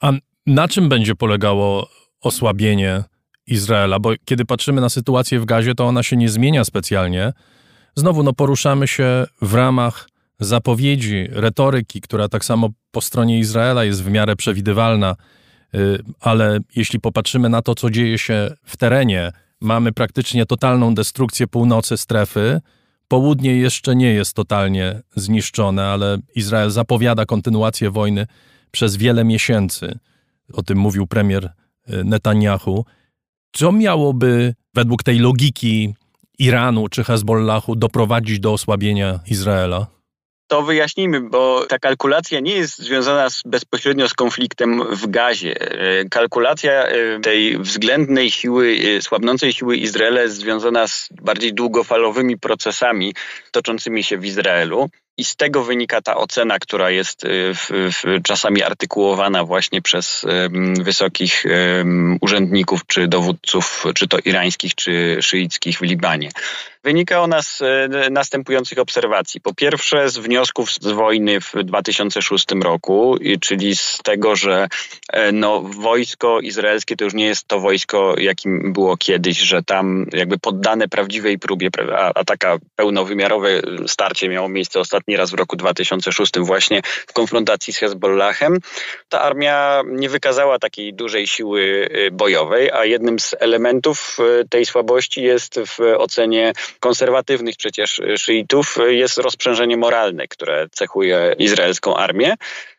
A 0.00 0.12
na 0.46 0.68
czym 0.68 0.88
będzie 0.88 1.14
polegało 1.14 1.88
osłabienie 2.20 3.04
Izraela? 3.46 3.98
Bo 3.98 4.12
kiedy 4.24 4.44
patrzymy 4.44 4.80
na 4.80 4.88
sytuację 4.88 5.40
w 5.40 5.44
gazie, 5.44 5.74
to 5.74 5.84
ona 5.84 6.02
się 6.02 6.16
nie 6.16 6.28
zmienia 6.28 6.64
specjalnie. 6.64 7.32
Znowu 7.94 8.22
no, 8.22 8.32
poruszamy 8.32 8.88
się 8.88 9.24
w 9.42 9.54
ramach 9.54 10.08
zapowiedzi, 10.40 11.28
retoryki, 11.30 12.00
która 12.00 12.28
tak 12.28 12.44
samo 12.44 12.68
po 12.90 13.00
stronie 13.00 13.38
Izraela 13.38 13.84
jest 13.84 14.04
w 14.04 14.10
miarę 14.10 14.36
przewidywalna, 14.36 15.16
y, 15.74 15.98
ale 16.20 16.58
jeśli 16.76 17.00
popatrzymy 17.00 17.48
na 17.48 17.62
to, 17.62 17.74
co 17.74 17.90
dzieje 17.90 18.18
się 18.18 18.50
w 18.64 18.76
terenie, 18.76 19.32
mamy 19.62 19.92
praktycznie 19.92 20.46
totalną 20.46 20.94
destrukcję 20.94 21.46
północy 21.46 21.96
strefy. 21.96 22.60
Południe 23.08 23.56
jeszcze 23.56 23.96
nie 23.96 24.12
jest 24.12 24.34
totalnie 24.34 25.02
zniszczone, 25.16 25.86
ale 25.86 26.18
Izrael 26.34 26.70
zapowiada 26.70 27.26
kontynuację 27.26 27.90
wojny 27.90 28.26
przez 28.70 28.96
wiele 28.96 29.24
miesięcy. 29.24 29.98
O 30.52 30.62
tym 30.62 30.78
mówił 30.78 31.06
premier 31.06 31.44
y, 31.90 32.04
Netanyahu. 32.04 32.84
Co 33.52 33.72
miałoby 33.72 34.54
według 34.74 35.02
tej 35.02 35.18
logiki 35.18 35.94
Iranu 36.38 36.88
czy 36.88 37.04
Hezbollahu 37.04 37.76
doprowadzić 37.76 38.40
do 38.40 38.52
osłabienia 38.52 39.20
Izraela? 39.26 39.86
To 40.52 40.62
wyjaśnijmy, 40.62 41.20
bo 41.20 41.66
ta 41.68 41.78
kalkulacja 41.78 42.40
nie 42.40 42.54
jest 42.54 42.78
związana 42.78 43.30
z, 43.30 43.42
bezpośrednio 43.46 44.08
z 44.08 44.14
konfliktem 44.14 44.96
w 44.96 45.06
gazie. 45.06 45.60
E, 45.60 46.04
kalkulacja 46.04 46.72
e, 46.72 47.20
tej 47.20 47.58
względnej 47.58 48.30
siły, 48.30 48.76
e, 48.98 49.02
słabnącej 49.02 49.52
siły 49.52 49.76
Izraela 49.76 50.20
jest 50.20 50.36
związana 50.36 50.88
z 50.88 51.08
bardziej 51.22 51.54
długofalowymi 51.54 52.38
procesami 52.38 53.14
toczącymi 53.50 54.04
się 54.04 54.18
w 54.18 54.24
Izraelu. 54.24 54.88
I 55.18 55.24
z 55.24 55.36
tego 55.36 55.64
wynika 55.64 56.02
ta 56.02 56.16
ocena, 56.16 56.58
która 56.58 56.90
jest 56.90 57.22
w, 57.54 57.90
w, 57.92 58.22
czasami 58.22 58.62
artykułowana 58.62 59.44
właśnie 59.44 59.82
przez 59.82 60.26
wysokich 60.82 61.44
urzędników 62.20 62.80
czy 62.86 63.08
dowódców, 63.08 63.84
czy 63.94 64.08
to 64.08 64.18
irańskich, 64.24 64.74
czy 64.74 65.18
szyickich 65.20 65.78
w 65.78 65.82
Libanie. 65.82 66.30
Wynika 66.84 67.20
ona 67.20 67.42
z 67.42 67.62
e, 67.62 67.88
następujących 68.10 68.78
obserwacji. 68.78 69.40
Po 69.40 69.54
pierwsze 69.54 70.08
z 70.08 70.18
wniosków 70.18 70.70
z 70.72 70.86
wojny 70.86 71.40
w 71.40 71.52
2006 71.64 72.46
roku, 72.62 73.16
czyli 73.40 73.76
z 73.76 73.98
tego, 74.04 74.36
że 74.36 74.68
e, 75.12 75.32
no, 75.32 75.60
wojsko 75.60 76.40
izraelskie 76.40 76.96
to 76.96 77.04
już 77.04 77.14
nie 77.14 77.26
jest 77.26 77.48
to 77.48 77.60
wojsko, 77.60 78.14
jakim 78.18 78.72
było 78.72 78.96
kiedyś, 78.96 79.38
że 79.38 79.62
tam 79.62 80.06
jakby 80.12 80.38
poddane 80.38 80.88
prawdziwej 80.88 81.38
próbie, 81.38 81.68
a, 82.14 82.24
taka 82.24 82.58
pełnowymiarowe 82.76 83.60
starcie 83.86 84.28
miało 84.28 84.48
miejsce 84.48 84.80
ostatni 85.02 85.16
raz 85.16 85.30
w 85.30 85.34
roku 85.34 85.56
2006 85.56 86.32
właśnie 86.38 86.82
w 86.84 87.12
konfrontacji 87.12 87.72
z 87.72 87.78
Hezbollahem, 87.78 88.58
ta 89.08 89.20
armia 89.20 89.82
nie 89.86 90.08
wykazała 90.08 90.58
takiej 90.58 90.94
dużej 90.94 91.26
siły 91.26 91.88
e, 91.90 92.10
bojowej, 92.10 92.70
a 92.70 92.84
jednym 92.84 93.18
z 93.18 93.34
elementów 93.40 94.18
tej 94.50 94.66
słabości 94.66 95.22
jest 95.22 95.60
w 95.60 95.78
ocenie 95.98 96.52
konserwatywnych 96.80 97.56
przecież 97.56 98.00
szyitów 98.18 98.78
jest 98.88 99.18
rozprzężenie 99.18 99.76
moralne, 99.76 100.28
które 100.28 100.66
cechuje 100.72 101.34
izraelską 101.38 101.96
armię. 101.96 102.34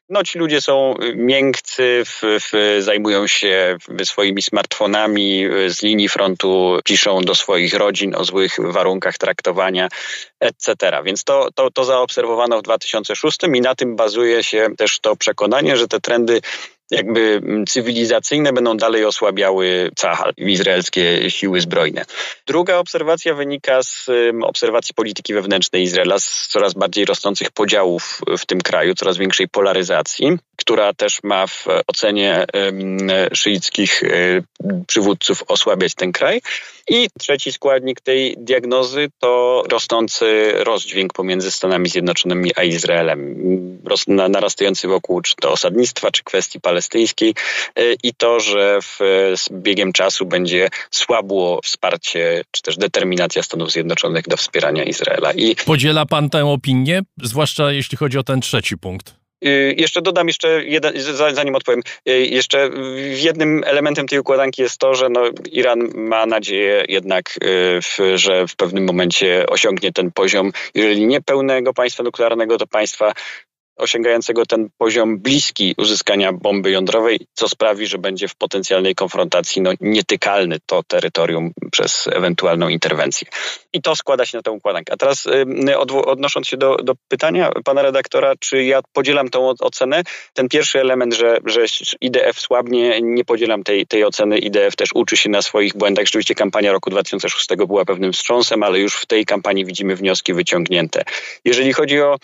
No, 0.10 0.24
ci 0.24 0.39
ludzie 0.39 0.62
są 0.62 0.95
miękcy, 1.15 2.03
w, 2.05 2.22
w, 2.22 2.81
zajmują 2.83 3.27
się 3.27 3.77
swoimi 4.03 4.41
smartfonami, 4.41 5.45
z 5.67 5.81
linii 5.83 6.10
frontu 6.10 6.79
piszą 6.86 7.22
do 7.22 7.36
swoich 7.36 7.74
rodzin 7.74 8.15
o 8.15 8.24
złych 8.24 8.55
warunkach 8.60 9.17
traktowania, 9.17 9.88
etc. 10.39 10.75
Więc 11.03 11.24
to, 11.24 11.50
to, 11.55 11.72
to 11.72 11.83
zaobserwowano 11.83 12.60
w 12.60 12.63
2006 12.63 13.38
i 13.53 13.62
na 13.62 13.75
tym 13.75 13.95
bazuje 13.95 14.43
się 14.43 14.67
też 14.77 15.00
to 15.00 15.15
przekonanie, 15.15 15.77
że 15.77 15.88
te 15.88 16.00
trendy 16.00 16.41
jakby 16.93 17.41
mm, 17.43 17.65
cywilizacyjne 17.65 18.53
będą 18.53 18.77
dalej 18.77 19.05
osłabiały 19.05 19.91
Cahal, 19.95 20.33
izraelskie 20.38 21.31
siły 21.31 21.62
zbrojne. 21.62 22.05
Druga 22.47 22.77
obserwacja 22.77 23.33
wynika 23.33 23.83
z 23.83 24.09
obserwacji 24.43 24.95
polityki 24.95 25.33
wewnętrznej 25.33 25.83
Izraela, 25.83 26.19
z 26.19 26.47
coraz 26.47 26.73
bardziej 26.73 27.05
rosnących 27.05 27.51
podziałów 27.51 28.21
w 28.38 28.45
tym 28.45 28.62
kraju, 28.62 28.93
coraz 28.95 29.17
większej 29.17 29.47
polaryzacji, 29.47 30.38
która 30.55 30.93
też 30.93 31.19
ma 31.23 31.47
w 31.47 31.65
ocenie 31.88 32.45
szyickich 33.33 34.03
y, 34.03 34.43
przywódców 34.88 35.43
osłabiać 35.47 35.95
ten 35.95 36.12
kraj. 36.12 36.41
I 36.89 37.07
trzeci 37.19 37.51
składnik 37.51 38.01
tej 38.01 38.35
diagnozy 38.37 39.07
to 39.19 39.63
rosnący 39.69 40.51
rozdźwięk 40.55 41.13
pomiędzy 41.13 41.51
Stanami 41.51 41.89
Zjednoczonymi 41.89 42.51
a 42.55 42.63
Izraelem. 42.63 43.35
Narastający 44.07 44.87
wokół 44.87 45.21
czy 45.21 45.35
to 45.35 45.51
osadnictwa, 45.51 46.11
czy 46.11 46.23
kwestii 46.23 46.61
palestyńskiej 46.61 47.33
y, 47.79 47.95
i 48.03 48.13
to, 48.13 48.39
że 48.39 48.79
w, 48.81 48.97
z 49.35 49.49
biegiem 49.51 49.93
czasu 49.93 50.25
będzie 50.25 50.69
słabło 50.91 51.59
wsparcie, 51.63 52.43
czy 52.51 52.61
też 52.61 52.77
determinacja 52.77 53.43
Stanów 53.43 53.71
Zjednoczonych 53.71 54.27
do 54.27 54.37
wspierania 54.37 54.83
Izraela. 54.83 55.31
I 55.33 55.55
Podziela 55.55 56.05
pan 56.05 56.29
tę 56.29 56.45
opinię, 56.45 57.01
zwłaszcza 57.23 57.71
jeśli 57.71 57.97
chodzi 57.97 58.17
o 58.17 58.23
ten 58.23 58.41
trzeci 58.41 58.77
punkt? 58.77 59.22
Y, 59.45 59.75
jeszcze 59.77 60.01
dodam 60.01 60.27
jeszcze, 60.27 60.63
jeden, 60.65 60.93
zanim 61.33 61.55
odpowiem, 61.55 61.81
y, 62.09 62.25
jeszcze 62.25 62.69
jednym 63.15 63.63
elementem 63.65 64.07
tej 64.07 64.19
układanki 64.19 64.62
jest 64.62 64.77
to, 64.77 64.95
że 64.95 65.09
no, 65.09 65.21
Iran 65.51 65.89
ma 65.95 66.25
nadzieję 66.25 66.85
jednak, 66.89 67.39
y, 68.00 68.17
że 68.17 68.47
w 68.47 68.55
pewnym 68.55 68.85
momencie 68.85 69.45
osiągnie 69.47 69.91
ten 69.91 70.12
poziom, 70.12 70.51
jeżeli 70.75 71.07
nie 71.07 71.21
pełnego 71.21 71.73
państwa 71.73 72.03
nuklearnego, 72.03 72.57
to 72.57 72.67
państwa 72.67 73.13
osiągającego 73.77 74.45
ten 74.45 74.69
poziom 74.77 75.19
bliski 75.19 75.75
uzyskania 75.77 76.33
bomby 76.33 76.71
jądrowej, 76.71 77.19
co 77.33 77.49
sprawi, 77.49 77.87
że 77.87 77.97
będzie 77.97 78.27
w 78.27 78.35
potencjalnej 78.35 78.95
konfrontacji 78.95 79.61
no, 79.61 79.71
nietykalny 79.81 80.57
to 80.65 80.83
terytorium 80.83 81.51
przez 81.71 82.07
ewentualną 82.07 82.67
interwencję. 82.67 83.27
I 83.73 83.81
to 83.81 83.95
składa 83.95 84.25
się 84.25 84.37
na 84.37 84.41
tę 84.41 84.51
układankę. 84.51 84.93
A 84.93 84.97
teraz 84.97 85.27
odnosząc 86.05 86.47
się 86.47 86.57
do, 86.57 86.75
do 86.75 86.93
pytania 87.07 87.51
pana 87.65 87.81
redaktora, 87.81 88.33
czy 88.39 88.63
ja 88.63 88.79
podzielam 88.93 89.29
tą 89.29 89.49
ocenę, 89.59 90.03
ten 90.33 90.49
pierwszy 90.49 90.79
element, 90.79 91.13
że, 91.13 91.37
że 91.45 91.65
IDF 92.01 92.39
słabnie, 92.39 93.01
nie 93.01 93.25
podzielam 93.25 93.63
tej, 93.63 93.87
tej 93.87 94.03
oceny. 94.03 94.37
IDF 94.37 94.75
też 94.75 94.89
uczy 94.93 95.17
się 95.17 95.29
na 95.29 95.41
swoich 95.41 95.73
błędach. 95.73 96.05
Rzeczywiście 96.05 96.35
kampania 96.35 96.71
roku 96.71 96.89
2006 96.89 97.47
była 97.67 97.85
pewnym 97.85 98.13
wstrząsem, 98.13 98.63
ale 98.63 98.79
już 98.79 98.95
w 98.95 99.05
tej 99.05 99.25
kampanii 99.25 99.65
widzimy 99.65 99.95
wnioski 99.95 100.33
wyciągnięte. 100.33 101.03
Jeżeli 101.45 101.73
chodzi 101.73 102.01
o 102.01 102.17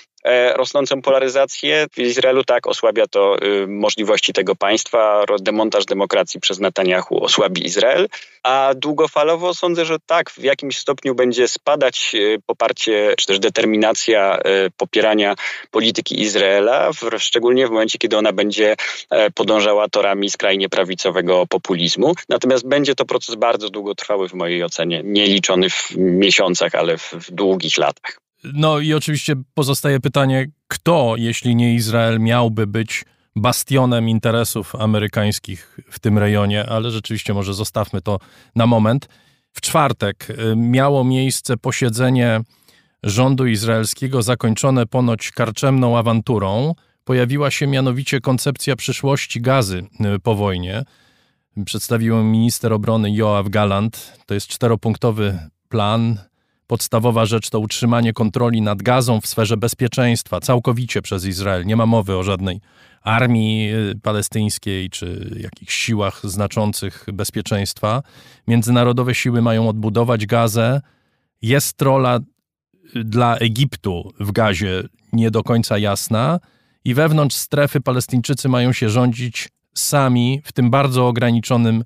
rosnącą 0.55 1.01
polaryzację. 1.01 1.87
W 1.93 1.99
Izraelu 1.99 2.43
tak 2.43 2.67
osłabia 2.67 3.07
to 3.07 3.37
y, 3.43 3.67
możliwości 3.67 4.33
tego 4.33 4.55
państwa. 4.55 5.25
Demontaż 5.41 5.85
demokracji 5.85 6.39
przez 6.39 6.59
Netanyahu 6.59 7.23
osłabi 7.23 7.65
Izrael, 7.65 8.07
a 8.43 8.73
długofalowo 8.75 9.53
sądzę, 9.53 9.85
że 9.85 9.97
tak, 10.05 10.31
w 10.31 10.43
jakimś 10.43 10.77
stopniu 10.77 11.15
będzie 11.15 11.47
spadać 11.47 12.11
y, 12.15 12.41
poparcie, 12.45 13.13
czy 13.17 13.27
też 13.27 13.39
determinacja 13.39 14.37
y, 14.37 14.71
popierania 14.77 15.35
polityki 15.71 16.21
Izraela, 16.21 16.91
szczególnie 17.17 17.67
w 17.67 17.71
momencie, 17.71 17.97
kiedy 17.97 18.17
ona 18.17 18.33
będzie 18.33 18.75
e, 19.09 19.31
podążała 19.31 19.89
torami 19.89 20.29
skrajnie 20.29 20.69
prawicowego 20.69 21.47
populizmu. 21.47 22.13
Natomiast 22.29 22.67
będzie 22.67 22.95
to 22.95 23.05
proces 23.05 23.35
bardzo 23.35 23.69
długotrwały 23.69 24.29
w 24.29 24.33
mojej 24.33 24.63
ocenie, 24.63 25.01
nie 25.03 25.25
liczony 25.25 25.69
w 25.69 25.91
miesiącach, 25.97 26.75
ale 26.75 26.97
w, 26.97 27.13
w 27.13 27.31
długich 27.31 27.77
latach. 27.77 28.28
No 28.43 28.79
i 28.79 28.93
oczywiście 28.93 29.35
pozostaje 29.53 29.99
pytanie, 29.99 30.47
kto, 30.67 31.13
jeśli 31.17 31.55
nie 31.55 31.73
Izrael, 31.73 32.19
miałby 32.19 32.67
być 32.67 33.05
bastionem 33.35 34.09
interesów 34.09 34.75
amerykańskich 34.75 35.79
w 35.89 35.99
tym 35.99 36.17
rejonie, 36.17 36.65
ale 36.65 36.91
rzeczywiście 36.91 37.33
może 37.33 37.53
zostawmy 37.53 38.01
to 38.01 38.19
na 38.55 38.67
moment. 38.67 39.09
W 39.53 39.61
czwartek 39.61 40.27
y, 40.29 40.55
miało 40.55 41.03
miejsce 41.03 41.57
posiedzenie 41.57 42.41
rządu 43.03 43.47
izraelskiego 43.47 44.21
zakończone 44.21 44.85
ponoć 44.85 45.31
karczemną 45.31 45.97
awanturą. 45.97 46.75
Pojawiła 47.03 47.51
się 47.51 47.67
mianowicie 47.67 48.21
koncepcja 48.21 48.75
przyszłości 48.75 49.41
gazy 49.41 49.83
y, 50.15 50.19
po 50.19 50.35
wojnie. 50.35 50.83
Przedstawił 51.65 52.23
minister 52.23 52.73
obrony 52.73 53.11
Joab 53.11 53.49
Galant. 53.49 54.13
To 54.25 54.33
jest 54.33 54.47
czteropunktowy 54.47 55.39
plan 55.69 56.17
Podstawowa 56.69 57.25
rzecz 57.25 57.49
to 57.49 57.59
utrzymanie 57.59 58.13
kontroli 58.13 58.61
nad 58.61 58.81
gazą 58.81 59.21
w 59.21 59.27
sferze 59.27 59.57
bezpieczeństwa, 59.57 60.39
całkowicie 60.39 61.01
przez 61.01 61.25
Izrael. 61.25 61.65
Nie 61.65 61.75
ma 61.75 61.85
mowy 61.85 62.17
o 62.17 62.23
żadnej 62.23 62.61
armii 63.01 63.73
y, 63.73 63.99
palestyńskiej 64.01 64.89
czy 64.89 65.37
jakichś 65.39 65.75
siłach 65.75 66.21
znaczących 66.23 67.05
bezpieczeństwa. 67.13 68.03
Międzynarodowe 68.47 69.15
siły 69.15 69.41
mają 69.41 69.69
odbudować 69.69 70.25
gazę. 70.25 70.81
Jest 71.41 71.81
rola 71.81 72.19
y, 72.95 73.03
dla 73.03 73.37
Egiptu 73.37 74.13
w 74.19 74.31
gazie 74.31 74.83
nie 75.13 75.31
do 75.31 75.43
końca 75.43 75.77
jasna 75.77 76.39
i 76.85 76.93
wewnątrz 76.93 77.35
strefy 77.35 77.81
Palestyńczycy 77.81 78.49
mają 78.49 78.73
się 78.73 78.89
rządzić 78.89 79.49
sami 79.73 80.41
w 80.43 80.51
tym 80.51 80.69
bardzo 80.69 81.07
ograniczonym 81.07 81.83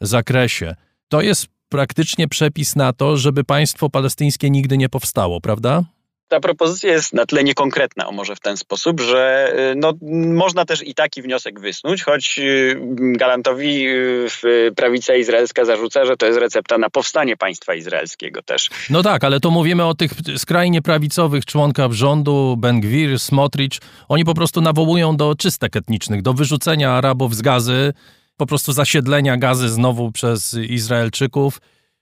zakresie. 0.00 0.74
To 1.08 1.20
jest 1.20 1.55
praktycznie 1.68 2.28
przepis 2.28 2.76
na 2.76 2.92
to, 2.92 3.16
żeby 3.16 3.44
państwo 3.44 3.90
palestyńskie 3.90 4.50
nigdy 4.50 4.78
nie 4.78 4.88
powstało, 4.88 5.40
prawda? 5.40 5.84
ta 6.28 6.40
propozycja 6.40 6.92
jest 6.92 7.12
na 7.12 7.26
tyle 7.26 7.44
niekonkretna, 7.44 8.08
o 8.08 8.12
może 8.12 8.36
w 8.36 8.40
ten 8.40 8.56
sposób, 8.56 9.00
że 9.00 9.52
y, 9.72 9.74
no, 9.76 9.92
można 10.34 10.64
też 10.64 10.86
i 10.86 10.94
taki 10.94 11.22
wniosek 11.22 11.60
wysnuć, 11.60 12.02
choć 12.02 12.38
y, 12.38 12.76
Galantowi 12.96 13.88
y, 13.88 14.72
prawica 14.76 15.14
izraelska 15.14 15.64
zarzuca, 15.64 16.04
że 16.04 16.16
to 16.16 16.26
jest 16.26 16.38
recepta 16.38 16.78
na 16.78 16.90
powstanie 16.90 17.36
państwa 17.36 17.74
izraelskiego 17.74 18.42
też. 18.42 18.70
No 18.90 19.02
tak, 19.02 19.24
ale 19.24 19.40
to 19.40 19.50
mówimy 19.50 19.84
o 19.84 19.94
tych 19.94 20.10
skrajnie 20.36 20.82
prawicowych 20.82 21.44
członkach 21.44 21.92
rządu, 21.92 22.56
Ben 22.58 22.80
Gwir, 22.80 23.18
Smotrich. 23.18 23.72
Oni 24.08 24.24
po 24.24 24.34
prostu 24.34 24.60
nawołują 24.60 25.16
do 25.16 25.34
czystek 25.34 25.76
etnicznych, 25.76 26.22
do 26.22 26.32
wyrzucenia 26.32 26.90
Arabów 26.90 27.34
z 27.34 27.42
gazy, 27.42 27.92
po 28.36 28.46
prostu 28.46 28.72
zasiedlenia 28.72 29.36
gazy 29.36 29.68
znowu 29.68 30.12
przez 30.12 30.54
Izraelczyków 30.54 31.60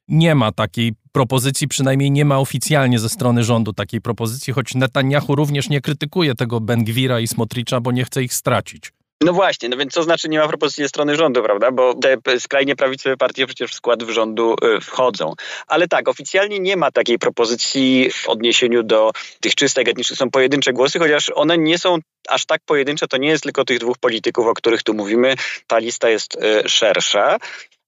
nie 0.08 0.34
ma 0.34 0.52
takiej 0.52 0.92
propozycji, 1.12 1.68
przynajmniej 1.68 2.10
nie 2.10 2.24
ma 2.24 2.38
oficjalnie 2.38 2.98
ze 2.98 3.08
strony 3.08 3.44
rządu 3.44 3.72
takiej 3.72 4.00
propozycji, 4.00 4.52
choć 4.52 4.74
Netanyahu 4.74 5.34
również 5.34 5.68
nie 5.68 5.80
krytykuje 5.80 6.34
tego 6.34 6.60
Bengwira 6.60 7.20
i 7.20 7.28
Smotricza, 7.28 7.80
bo 7.80 7.92
nie 7.92 8.04
chce 8.04 8.22
ich 8.22 8.34
stracić. 8.34 8.92
No 9.24 9.32
właśnie, 9.32 9.68
no 9.68 9.76
więc 9.76 9.92
co 9.92 10.02
znaczy 10.02 10.28
nie 10.28 10.38
ma 10.38 10.48
propozycji 10.48 10.84
ze 10.84 10.88
strony 10.88 11.16
rządu, 11.16 11.42
prawda? 11.42 11.70
Bo 11.70 11.94
te 11.94 12.40
skrajnie 12.40 12.76
prawicowe 12.76 13.16
partie 13.16 13.46
przecież 13.46 13.70
w 13.70 13.74
skład 13.74 14.02
rządu 14.02 14.56
y, 14.76 14.80
wchodzą. 14.80 15.32
Ale 15.66 15.88
tak, 15.88 16.08
oficjalnie 16.08 16.60
nie 16.60 16.76
ma 16.76 16.90
takiej 16.90 17.18
propozycji 17.18 18.10
w 18.10 18.28
odniesieniu 18.28 18.82
do 18.82 19.12
tych 19.40 19.54
czystek 19.54 19.88
etnicznych. 19.88 20.18
Są 20.18 20.30
pojedyncze 20.30 20.72
głosy, 20.72 20.98
chociaż 20.98 21.30
one 21.34 21.58
nie 21.58 21.78
są 21.78 21.98
aż 22.28 22.46
tak 22.46 22.60
pojedyncze. 22.66 23.08
To 23.08 23.16
nie 23.16 23.28
jest 23.28 23.42
tylko 23.42 23.64
tych 23.64 23.78
dwóch 23.78 23.98
polityków, 23.98 24.46
o 24.46 24.54
których 24.54 24.82
tu 24.82 24.94
mówimy. 24.94 25.34
Ta 25.66 25.78
lista 25.78 26.08
jest 26.08 26.36
y, 26.36 26.68
szersza. 26.68 27.38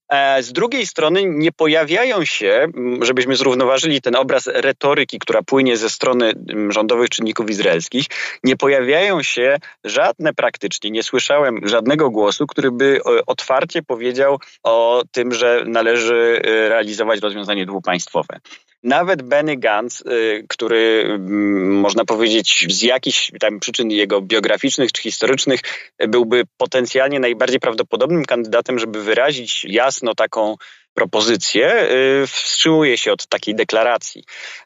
E, 0.09 0.43
z 0.43 0.53
drugiej 0.53 0.87
strony 0.87 1.23
nie 1.25 1.51
pojawiają 1.51 2.25
się, 2.25 2.67
żebyśmy 3.01 3.35
zrównoważyli 3.35 4.01
ten 4.01 4.15
obraz 4.15 4.47
retoryki, 4.47 5.19
która 5.19 5.41
płynie 5.41 5.77
ze 5.77 5.89
strony 5.89 6.33
rządowych 6.69 7.09
czynników 7.09 7.49
izraelskich, 7.49 8.05
nie 8.43 8.57
pojawiają 8.57 9.23
się 9.23 9.57
żadne 9.83 10.33
praktycznie, 10.33 10.91
nie 10.91 11.03
słyszałem 11.03 11.67
żadnego 11.67 12.09
głosu, 12.09 12.47
który 12.47 12.71
by 12.71 12.99
otwarcie 13.27 13.83
powiedział 13.83 14.39
o 14.63 15.03
tym, 15.11 15.33
że 15.33 15.63
należy 15.65 16.41
e, 16.43 16.69
realizować 16.69 17.21
rozwiązanie 17.21 17.65
dwupaństwowe. 17.65 18.39
Nawet 18.83 19.21
Benny 19.21 19.57
Gantz, 19.57 20.01
y, 20.01 20.45
który 20.49 21.03
mm, 21.05 21.79
można 21.79 22.05
powiedzieć 22.05 22.65
z 22.69 22.81
jakichś 22.81 23.31
tam 23.39 23.59
przyczyn 23.59 23.91
jego 23.91 24.21
biograficznych 24.21 24.91
czy 24.91 25.01
historycznych 25.01 25.59
byłby 26.07 26.43
potencjalnie 26.57 27.19
najbardziej 27.19 27.59
prawdopodobnym 27.59 28.25
kandydatem, 28.25 28.79
żeby 28.79 29.03
wyrazić 29.03 29.65
jasno 29.65 30.15
taką 30.15 30.55
propozycję, 30.97 31.89
y, 32.23 32.27
wstrzymuje 32.27 32.97
się 32.97 33.11
od 33.11 33.27
takiej 33.27 33.55
deklaracji, 33.55 34.23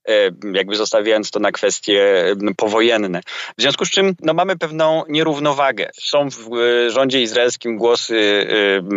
y, 0.09 0.13
jakby 0.53 0.75
zostawiając 0.75 1.31
to 1.31 1.39
na 1.39 1.51
kwestie 1.51 2.25
y, 2.49 2.55
powojenne. 2.57 3.21
W 3.57 3.61
związku 3.61 3.85
z 3.85 3.89
czym 3.89 4.15
no, 4.21 4.33
mamy 4.33 4.57
pewną 4.57 5.03
nierównowagę. 5.09 5.89
Są 5.93 6.29
w 6.29 6.49
rządzie 6.87 7.21
izraelskim 7.21 7.77
głosy 7.77 8.47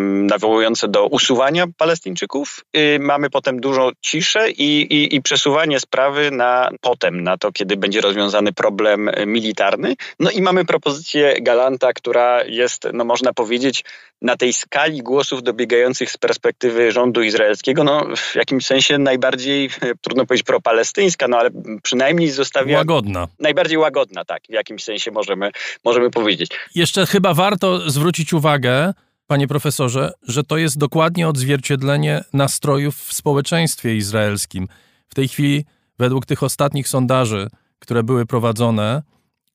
nawołujące 0.05 0.89
do 0.89 1.07
usuwania 1.07 1.65
Palestyńczyków. 1.77 2.65
Mamy 3.01 3.31
potem 3.31 3.61
dużo 3.61 3.91
ciszę 4.01 4.51
i, 4.51 4.81
i, 4.81 5.17
i 5.17 5.23
przesuwanie 5.23 5.81
sprawy 5.81 6.31
na 6.31 6.71
potem, 6.81 7.23
na 7.23 7.39
to, 7.39 7.53
kiedy 7.53 7.77
będzie 7.77 8.01
rozwiązany 8.01 8.53
problem 8.53 9.11
militarny. 9.27 9.95
No 10.21 10.31
i 10.31 10.43
mamy 10.43 10.65
propozycję 10.65 11.37
Galanta, 11.41 11.93
która 11.93 12.45
jest, 12.45 12.89
no 12.93 13.05
można 13.05 13.33
powiedzieć, 13.33 13.85
na 14.23 14.37
tej 14.37 14.53
skali 14.53 15.03
głosów 15.03 15.43
dobiegających 15.43 16.11
z 16.11 16.17
perspektywy 16.17 16.93
rządu 16.93 17.23
izraelskiego, 17.25 17.85
no 17.85 18.07
w 18.17 18.35
jakimś 18.35 18.67
sensie 18.67 18.99
najbardziej, 18.99 19.71
trudno 20.01 20.27
powiedzieć 20.27 20.47
propalestyńska, 20.47 21.29
no 21.29 21.37
ale 21.37 21.51
przynajmniej 21.83 22.31
zostawia... 22.31 22.79
Łagodna. 22.79 23.29
Najbardziej 23.39 23.79
łagodna, 23.79 24.25
tak, 24.25 24.43
w 24.49 24.53
jakimś 24.53 24.85
sensie 24.85 25.11
możemy, 25.11 25.51
możemy 25.85 26.11
powiedzieć. 26.11 26.51
Jeszcze 26.75 27.07
chyba 27.07 27.35
warto 27.35 27.91
zwrócić 27.91 28.33
uwagę, 28.33 28.93
panie 29.27 29.49
profesorze, 29.49 30.13
że 30.23 30.45
to 30.45 30.57
jest 30.57 30.79
dokładnie 30.79 31.29
odzwierciedlenie 31.29 32.25
nastrojów 32.33 32.97
w 32.97 33.13
społeczeństwie 33.13 33.97
izraelskim. 33.97 34.69
W 35.09 35.15
tej 35.15 35.29
chwili, 35.29 35.65
według 35.99 36.27
tych 36.27 36.43
ostatnich 36.43 36.89
sondaży, 36.89 37.49
które 37.79 38.03
były 38.03 38.27
prowadzone, 38.27 39.03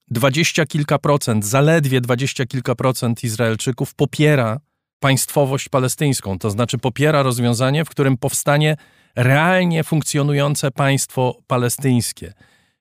dwadzieścia 0.08 0.66
kilka 0.66 1.00
procent, 1.00 1.46
zaledwie 1.46 2.02
dwadzieścia 2.02 2.46
kilka 2.46 2.76
procent 2.76 3.24
Izraelczyków 3.24 3.96
popiera 3.96 4.60
państwowość 5.00 5.70
palestyńską, 5.70 6.40
to 6.40 6.50
znaczy 6.50 6.78
popiera 6.78 7.24
rozwiązanie, 7.24 7.86
w 7.86 7.90
którym 7.90 8.18
powstanie 8.18 8.76
realnie 9.16 9.84
funkcjonujące 9.84 10.72
państwo 10.72 11.36
palestyńskie. 11.48 12.34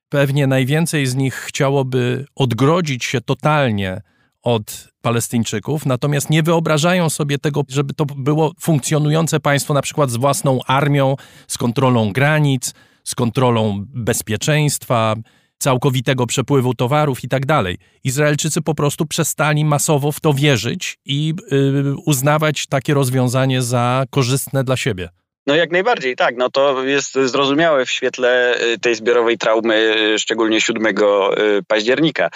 Pewnie 0.09 0.47
najwięcej 0.47 1.07
z 1.07 1.15
nich 1.15 1.35
chciałoby 1.35 2.27
odgrodzić 2.35 3.05
się 3.05 3.21
totalnie 3.21 4.01
od 4.43 4.89
Palestyńczyków, 5.03 5.87
natomiast 5.87 6.31
nie 6.31 6.43
wyobrażają 6.43 7.11
sobie 7.11 7.39
tego, 7.39 7.63
żeby 7.69 7.95
to 7.95 8.05
było 8.05 8.53
funkcjonujące 8.61 9.41
państwo, 9.41 9.75
na 9.75 9.83
przykład 9.83 10.11
z 10.11 10.17
własną 10.17 10.59
armią, 10.67 11.17
z 11.49 11.59
kontrolą 11.59 12.13
granic, 12.13 12.75
z 13.05 13.15
kontrolą 13.15 13.85
bezpieczeństwa, 13.87 15.15
całkowitego 15.59 16.27
przepływu 16.27 16.75
towarów 16.75 17.25
i 17.25 17.29
tak 17.29 17.47
dalej. 17.47 17.79
Izraelczycy 18.05 18.63
po 18.63 18.75
prostu 18.75 19.07
przestali 19.07 19.65
masowo 19.65 20.13
w 20.13 20.21
to 20.21 20.35
wierzyć 20.35 20.99
i 21.05 21.35
y, 21.53 21.95
uznawać 22.07 22.67
takie 22.67 22.95
rozwiązanie 22.95 23.63
za 23.63 24.05
korzystne 24.11 24.65
dla 24.65 24.77
siebie. 24.77 25.09
No 25.49 25.57
jak 25.57 25.71
najbardziej, 25.71 26.17
tak. 26.17 26.37
No 26.37 26.51
to 26.51 26.85
jest 26.85 27.15
zrozumiałe 27.15 27.87
w 27.87 27.91
świetle 27.91 28.61
y, 28.63 28.79
tej 28.79 28.95
zbiorowej 28.95 29.39
traumy, 29.39 29.97
y, 30.15 30.19
szczególnie 30.19 30.61
7 30.61 30.87
y, 30.87 30.93
października. 31.69 32.31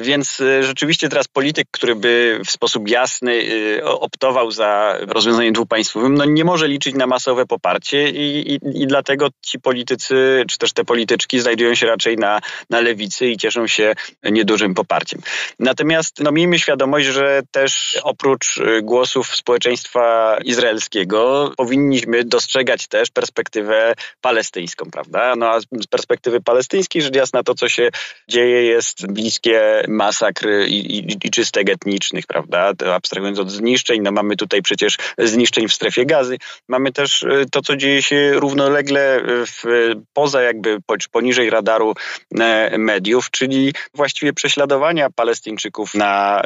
Więc 0.00 0.42
rzeczywiście 0.60 1.08
teraz 1.08 1.28
polityk, 1.28 1.68
który 1.70 1.96
by 1.96 2.40
w 2.46 2.50
sposób 2.50 2.88
jasny 2.88 3.42
optował 3.84 4.50
za 4.50 4.98
rozwiązaniem 5.00 5.52
dwupaństwowym, 5.52 6.14
no 6.14 6.24
nie 6.24 6.44
może 6.44 6.68
liczyć 6.68 6.94
na 6.94 7.06
masowe 7.06 7.46
poparcie 7.46 8.10
i, 8.10 8.52
i, 8.52 8.82
i 8.82 8.86
dlatego 8.86 9.28
ci 9.42 9.60
politycy, 9.60 10.44
czy 10.48 10.58
też 10.58 10.72
te 10.72 10.84
polityczki 10.84 11.40
znajdują 11.40 11.74
się 11.74 11.86
raczej 11.86 12.16
na, 12.16 12.40
na 12.70 12.80
lewicy 12.80 13.26
i 13.26 13.36
cieszą 13.36 13.66
się 13.66 13.94
niedużym 14.22 14.74
poparciem. 14.74 15.20
Natomiast 15.58 16.20
no 16.20 16.32
miejmy 16.32 16.58
świadomość, 16.58 17.06
że 17.06 17.42
też 17.50 17.98
oprócz 18.02 18.60
głosów 18.82 19.36
społeczeństwa 19.36 20.38
izraelskiego 20.44 21.52
powinniśmy 21.56 22.24
dostrzegać 22.24 22.49
dostrzegać 22.50 22.88
też 22.88 23.10
perspektywę 23.10 23.94
palestyńską, 24.20 24.90
prawda? 24.92 25.36
No 25.36 25.50
a 25.50 25.60
z 25.60 25.86
perspektywy 25.90 26.40
palestyńskiej, 26.40 27.02
rzecz 27.02 27.14
jasna, 27.14 27.42
to 27.42 27.54
co 27.54 27.68
się 27.68 27.90
dzieje 28.28 28.64
jest 28.64 29.06
bliskie 29.06 29.84
masakr 29.88 30.48
i, 30.66 30.98
i, 30.98 31.16
i 31.24 31.30
czystek 31.30 31.70
etnicznych, 31.70 32.26
prawda? 32.26 32.74
To 32.74 32.94
abstrahując 32.94 33.38
od 33.38 33.50
zniszczeń, 33.50 34.02
no 34.02 34.12
mamy 34.12 34.36
tutaj 34.36 34.62
przecież 34.62 34.96
zniszczeń 35.18 35.68
w 35.68 35.72
strefie 35.72 36.06
gazy. 36.06 36.38
Mamy 36.68 36.92
też 36.92 37.22
y, 37.22 37.46
to, 37.52 37.62
co 37.62 37.76
dzieje 37.76 38.02
się 38.02 38.32
równolegle 38.34 39.20
w, 39.26 39.92
poza 40.12 40.42
jakby 40.42 40.78
poniżej 41.12 41.50
radaru 41.50 41.94
e, 42.40 42.78
mediów, 42.78 43.30
czyli 43.30 43.74
właściwie 43.94 44.32
prześladowania 44.32 45.10
Palestyńczyków 45.10 45.94
na 45.94 46.42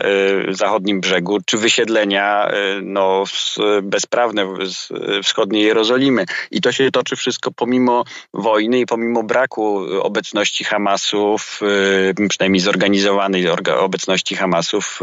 y, 0.49 0.55
zachodnim 0.55 1.01
brzegu, 1.01 1.39
czy 1.47 1.59
wysiedlenia 1.59 2.49
y, 2.49 2.81
no, 2.83 3.25
bezprawne 3.83 4.49
wschodniej 5.23 5.65
Jerozolimy 5.65 5.84
Jerozolimy. 5.85 6.25
I 6.51 6.61
to 6.61 6.73
się 6.73 6.91
toczy 6.91 7.17
wszystko 7.17 7.51
pomimo 7.53 8.05
wojny 8.35 8.81
i 8.81 8.87
pomimo 8.87 9.23
braku 9.23 9.79
obecności 10.03 10.65
Hamasów, 10.65 11.61
przynajmniej 12.29 12.61
zorganizowanej 12.61 13.49
obecności 13.79 14.37
Hamasów 14.37 15.01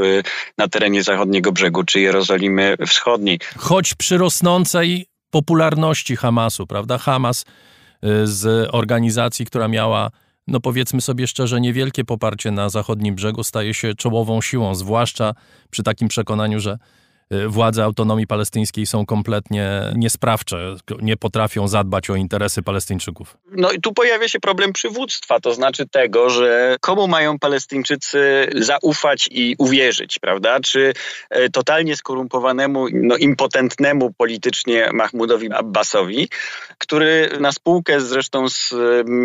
na 0.57 0.67
terenie 0.67 1.03
zachodniego 1.03 1.51
brzegu 1.51 1.83
czy 1.83 1.99
Jerozolimy 1.99 2.75
Wschodniej. 2.87 3.39
Choć 3.57 3.93
przy 3.93 4.17
rosnącej 4.17 5.05
popularności 5.29 6.15
Hamasu, 6.15 6.67
prawda? 6.67 6.97
Hamas 6.97 7.41
y, 7.41 8.27
z 8.27 8.69
organizacji, 8.71 9.45
która 9.45 9.67
miała 9.67 10.09
no 10.47 10.59
powiedzmy 10.59 11.01
sobie 11.01 11.27
szczerze, 11.27 11.61
niewielkie 11.61 12.03
poparcie 12.03 12.51
na 12.51 12.69
zachodnim 12.69 13.15
brzegu 13.15 13.43
staje 13.43 13.73
się 13.73 13.95
czołową 13.95 14.41
siłą, 14.41 14.75
zwłaszcza 14.75 15.33
przy 15.69 15.83
takim 15.83 16.07
przekonaniu, 16.07 16.59
że 16.59 16.71
Y, 16.71 17.00
władze 17.47 17.83
autonomii 17.83 18.27
palestyńskiej 18.27 18.85
są 18.85 19.05
kompletnie 19.05 19.81
niesprawcze, 19.95 20.75
nie 21.01 21.17
potrafią 21.17 21.67
zadbać 21.67 22.09
o 22.09 22.15
interesy 22.15 22.61
Palestyńczyków. 22.61 23.37
No 23.51 23.71
i 23.71 23.81
tu 23.81 23.93
pojawia 23.93 24.27
się 24.27 24.39
problem 24.39 24.73
przywództwa, 24.73 25.39
to 25.39 25.53
znaczy 25.53 25.87
tego, 25.87 26.29
że 26.29 26.77
komu 26.81 27.07
mają 27.07 27.39
Palestyńczycy 27.39 28.49
zaufać 28.55 29.29
i 29.31 29.55
uwierzyć, 29.57 30.19
prawda? 30.19 30.59
Czy 30.59 30.93
e, 31.29 31.49
totalnie 31.49 31.95
skorumpowanemu, 31.95 32.87
no 32.93 33.17
impotentnemu 33.17 34.13
politycznie 34.17 34.89
Mahmudowi 34.93 35.51
Abbasowi, 35.53 36.29
który 36.77 37.29
na 37.39 37.51
spółkę 37.51 38.01
zresztą 38.01 38.49
z 38.49 38.73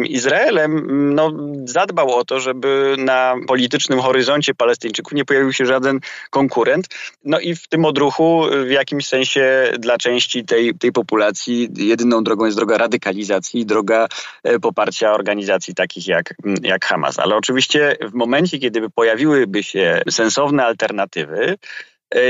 Izraelem 0.08 0.86
no, 1.14 1.32
zadbał 1.64 2.14
o 2.14 2.24
to, 2.24 2.40
żeby 2.40 2.94
na 2.98 3.34
politycznym 3.46 4.00
horyzoncie 4.00 4.54
Palestyńczyków 4.54 5.12
nie 5.12 5.24
pojawił 5.24 5.52
się 5.52 5.66
żaden 5.66 6.00
konkurent. 6.30 6.86
No 7.24 7.40
i 7.40 7.54
w 7.54 7.68
tym 7.68 7.84
odruchu 7.96 8.44
w 8.66 8.70
jakimś 8.70 9.06
sensie 9.06 9.72
dla 9.78 9.98
części 9.98 10.44
tej, 10.44 10.74
tej 10.74 10.92
populacji 10.92 11.68
jedyną 11.76 12.24
drogą 12.24 12.44
jest 12.44 12.56
droga 12.56 12.78
radykalizacji, 12.78 13.66
droga 13.66 14.08
e, 14.42 14.58
poparcia 14.58 15.12
organizacji 15.12 15.74
takich 15.74 16.06
jak, 16.06 16.34
jak 16.62 16.84
Hamas. 16.84 17.18
Ale 17.18 17.36
oczywiście 17.36 17.96
w 18.00 18.14
momencie, 18.14 18.58
kiedy 18.58 18.90
pojawiłyby 18.90 19.62
się 19.62 20.02
sensowne 20.10 20.64
alternatywy, 20.64 21.56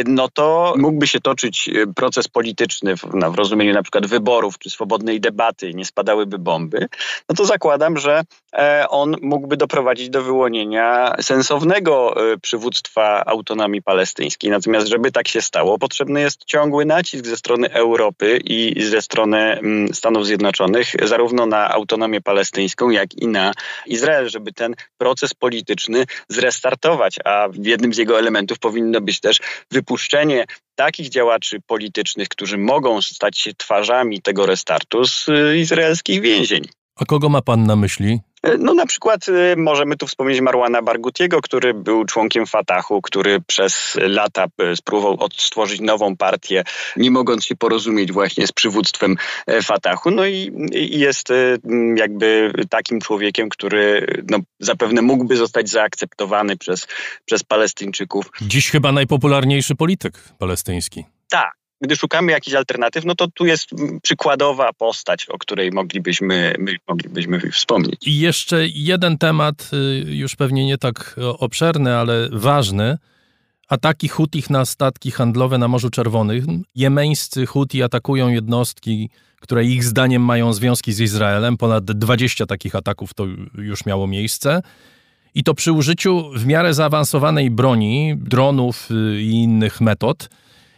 no 0.07 0.29
to 0.29 0.75
mógłby 0.77 1.07
się 1.07 1.21
toczyć 1.21 1.69
e, 1.69 1.87
proces 1.95 2.29
polityczny 2.29 2.97
w, 2.97 3.05
no, 3.15 3.31
w 3.31 3.35
rozumieniu 3.35 3.75
na 3.75 3.83
przykład 3.83 4.07
wyborów 4.07 4.59
czy 4.59 4.71
swobodnej 4.71 5.21
debaty, 5.21 5.75
nie 5.75 5.85
spadałyby 5.85 6.39
bomby, 6.39 6.89
no 7.29 7.37
to 7.37 7.45
zakładam, 7.45 7.99
że 7.99 8.23
e, 8.57 8.87
on 8.89 9.17
mógłby 9.23 9.57
doprowadzić 9.57 10.11
do 10.11 10.23
wyłonienia 10.23 11.15
sensownego 11.21 12.15
przywództwa 12.43 13.25
autonomii 13.27 13.83
palestyńskiej. 13.83 14.51
Natomiast, 14.51 14.87
żeby 14.87 15.13
tak 15.13 15.29
się 15.29 15.41
stało, 15.41 15.79
potrzebny 15.79 16.21
jest 16.21 16.45
ciągły 16.45 16.85
nacisk 16.85 17.27
ze 17.27 17.37
strony 17.37 17.73
Europy 17.73 18.41
i 18.45 18.83
ze 18.83 19.03
strony 19.03 19.39
mm, 19.39 19.95
Stanów 19.95 20.27
Zjednoczonych, 20.27 20.93
zarówno 21.03 21.47
na 21.47 21.71
autonomię 21.71 22.21
palestyńską, 22.21 22.91
jak 22.91 23.15
i 23.15 23.29
na 23.29 23.53
Izrael, 23.87 24.29
żeby 24.29 24.53
ten 24.53 24.75
proces 24.99 25.35
polityczny 25.35 26.05
zrestartować, 26.29 27.17
a 27.25 27.49
jednym 27.63 27.95
z 27.95 27.99
jego 27.99 28.19
elementów 28.19 28.59
powinno 28.59 29.01
być 29.01 29.21
też 29.21 29.41
wypuszczenie 29.73 30.45
takich 30.75 31.09
działaczy 31.09 31.61
politycznych, 31.67 32.29
którzy 32.29 32.59
mogą 32.59 33.03
stać 33.03 33.39
się 33.39 33.55
twarzami 33.55 34.23
tego 34.23 34.47
restartu 34.47 35.05
z 35.05 35.29
y, 35.29 35.59
izraelskich 35.59 36.21
więzień. 36.21 36.63
A 36.97 37.05
kogo 37.05 37.29
ma 37.29 37.43
pan 37.43 37.67
na 37.67 37.77
myśli? 37.77 38.21
No 38.59 38.75
na 38.75 38.87
przykład 38.87 39.29
y, 39.29 39.55
możemy 39.57 39.97
tu 39.97 40.07
wspomnieć 40.07 40.41
Marwana 40.41 40.83
Bargutiego, 40.83 41.41
który 41.41 41.75
był 41.75 42.05
członkiem 42.05 42.47
Fatahu, 42.47 43.03
który 43.03 43.41
przez 43.41 43.97
lata 44.01 44.47
y, 44.73 44.77
spróbował 44.77 45.17
odtworzyć 45.21 45.81
nową 45.81 46.17
partię, 46.17 46.65
nie 46.97 47.11
mogąc 47.11 47.45
się 47.45 47.57
porozumieć 47.57 48.13
właśnie 48.13 48.47
z 48.47 48.53
przywództwem 48.53 49.17
e, 49.47 49.63
Fatahu. 49.63 50.11
No 50.11 50.27
i, 50.27 50.53
jest 50.91 51.31
y, 51.31 51.59
jakby 51.97 52.53
takim 52.71 53.01
człowiekiem, 53.01 53.49
który 53.49 54.07
no, 54.31 54.39
zapewne 54.61 55.03
mógłby 55.03 55.37
zostać 55.37 55.69
zaakceptowany 55.69 56.57
przez, 56.57 56.87
przez 57.25 57.43
Palestyńczyków. 57.43 58.31
Dziś 58.41 58.71
chyba 58.71 58.93
najpopularniejszy 58.93 59.75
polityk 59.75 60.19
palestyński. 60.39 61.05
Tak, 61.31 61.66
gdy 61.81 61.97
szukamy 61.97 62.33
jakichś 62.33 62.57
alternatyw, 62.57 63.05
no 63.05 63.15
to 63.15 63.29
tu 63.29 63.47
jest 63.47 63.67
przykładowa 64.03 64.73
postać, 64.73 65.27
o 65.29 65.39
której 65.39 65.71
moglibyśmy, 65.73 66.55
moglibyśmy 66.89 67.51
wspomnieć. 67.51 68.07
I 68.07 68.19
jeszcze 68.19 68.67
jeden 68.67 69.19
temat, 69.19 69.71
y, 69.73 70.15
już 70.15 70.37
pewnie 70.37 70.67
nie 70.67 70.79
tak 70.79 71.17
obszerny, 71.39 71.97
ale 71.97 72.29
ważny. 72.33 72.99
Ataki 73.69 74.09
Hutich 74.09 74.51
na 74.51 74.65
statki 74.65 75.11
handlowe 75.11 75.59
na 75.59 75.69
Morzu 75.69 75.91
Czerwonym. 75.91 76.63
Jemeńscy 76.75 77.47
Huti 77.47 77.83
atakują 77.83 78.29
jednostki, 78.29 79.11
które 79.41 79.65
ich 79.65 79.85
zdaniem 79.85 80.23
mają 80.23 80.53
związki 80.53 80.93
z 80.93 81.01
Izraelem. 81.01 81.57
Ponad 81.57 81.85
20 81.85 82.47
takich 82.47 82.75
ataków 82.75 83.15
to 83.15 83.27
już 83.55 83.87
miało 83.87 84.07
miejsce. 84.07 84.63
I 85.35 85.45
to 85.45 85.55
przy 85.55 85.73
użyciu 85.73 86.31
w 86.35 86.47
miarę 86.47 86.75
zaawansowanej 86.75 87.51
broni, 87.51 88.15
dronów 88.17 88.89
y, 88.91 89.23
i 89.23 89.31
innych 89.31 89.81
metod– 89.81 90.29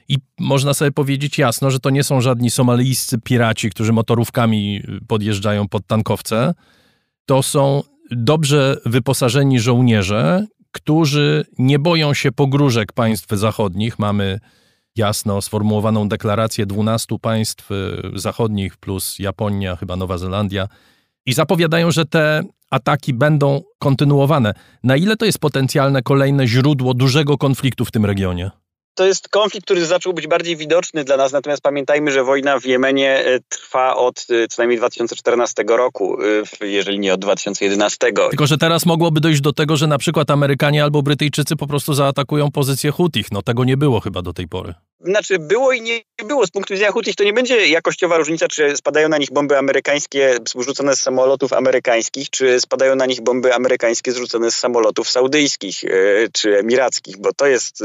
i 0.09 0.19
można 0.41 0.75
sobie 0.75 0.91
powiedzieć 0.91 1.39
jasno, 1.39 1.71
że 1.71 1.81
to 1.81 1.91
nie 1.91 2.05
są 2.05 2.21
żadni 2.21 2.51
somalijscy 2.51 3.19
piraci, 3.19 3.71
którzy 3.71 3.93
motorówkami 3.93 4.83
podjeżdżają 5.09 5.69
pod 5.69 5.87
tankowce. 5.87 6.55
To 7.27 7.43
są 7.43 7.83
dobrze 8.11 8.77
wyposażeni 8.87 9.61
żołnierze, 9.61 10.47
którzy 10.73 11.45
nie 11.59 11.79
boją 11.79 12.15
się 12.15 12.33
pogróżek 12.33 12.93
państw 12.93 13.31
zachodnich. 13.31 13.99
Mamy 13.99 14.41
jasno 14.97 15.43
sformułowaną 15.43 16.09
deklarację 16.09 16.67
12 16.67 17.19
państw 17.19 17.69
zachodnich 18.15 18.77
plus 18.77 19.19
Japonia, 19.19 19.77
chyba 19.77 19.97
Nowa 19.97 20.19
Zelandia. 20.19 20.69
I 21.27 21.33
zapowiadają, 21.33 21.91
że 21.91 22.07
te 22.07 22.43
ataki 22.71 23.15
będą 23.15 23.63
kontynuowane. 23.79 24.55
Na 24.85 24.97
ile 24.97 25.17
to 25.17 25.25
jest 25.25 25.39
potencjalne 25.39 26.03
kolejne 26.03 26.47
źródło 26.47 26.95
dużego 26.95 27.39
konfliktu 27.39 27.85
w 27.85 27.91
tym 27.91 28.05
regionie? 28.05 28.51
To 28.99 29.07
jest 29.07 29.29
konflikt, 29.29 29.65
który 29.65 29.87
zaczął 29.87 30.13
być 30.13 30.27
bardziej 30.27 30.57
widoczny 30.57 31.05
dla 31.05 31.17
nas, 31.17 31.33
natomiast 31.33 31.63
pamiętajmy, 31.63 32.11
że 32.11 32.25
wojna 32.25 32.61
w 32.61 32.65
Jemenie 32.65 33.25
e, 33.27 33.41
trwa 33.49 33.97
od 33.97 34.27
e, 34.31 34.49
co 34.49 34.63
najmniej 34.63 34.79
2014 34.79 35.65
roku, 35.69 36.17
e, 36.61 36.67
jeżeli 36.67 36.99
nie 36.99 37.15
od 37.15 37.21
2011. 37.21 38.13
Tylko, 38.31 38.47
że 38.47 38.59
teraz 38.59 38.87
mogłoby 38.87 39.21
dojść 39.21 39.41
do 39.41 39.53
tego, 39.53 39.77
że 39.77 39.87
na 39.87 39.99
przykład 39.99 40.31
Amerykanie 40.31 40.83
albo 40.83 41.03
Brytyjczycy 41.03 41.57
po 41.57 41.67
prostu 41.67 41.95
zaatakują 41.95 42.51
pozycję 42.51 42.91
Hutich. 42.91 43.27
No 43.33 43.43
tego 43.43 43.65
nie 43.65 43.77
było 43.77 44.01
chyba 44.01 44.23
do 44.23 44.33
tej 44.33 44.49
pory. 44.49 44.75
Znaczy 45.01 45.39
było 45.39 45.73
i 45.73 45.83
nie 45.83 46.01
było. 46.25 46.47
Z 46.47 46.51
punktu 46.51 46.75
widzenia 46.75 46.93
Hutich 46.93 47.17
to 47.17 47.25
nie 47.25 47.33
będzie 47.33 47.67
jakościowa 47.67 48.17
różnica, 48.17 48.49
czy 48.49 48.77
spadają 48.77 49.09
na 49.09 49.19
nich 49.19 49.31
bomby 49.33 49.59
amerykańskie 49.59 50.39
zrzucone 50.59 50.97
z 50.97 51.01
samolotów 51.01 51.53
amerykańskich, 51.53 52.31
czy 52.31 52.61
spadają 52.61 52.97
na 52.97 53.07
nich 53.07 53.21
bomby 53.21 53.55
amerykańskie 53.55 54.13
zrzucone 54.13 54.51
z 54.51 54.57
samolotów 54.57 55.11
saudyjskich 55.11 55.81
czy 56.33 56.59
emirackich, 56.59 57.17
bo 57.19 57.33
to 57.33 57.47
jest 57.47 57.85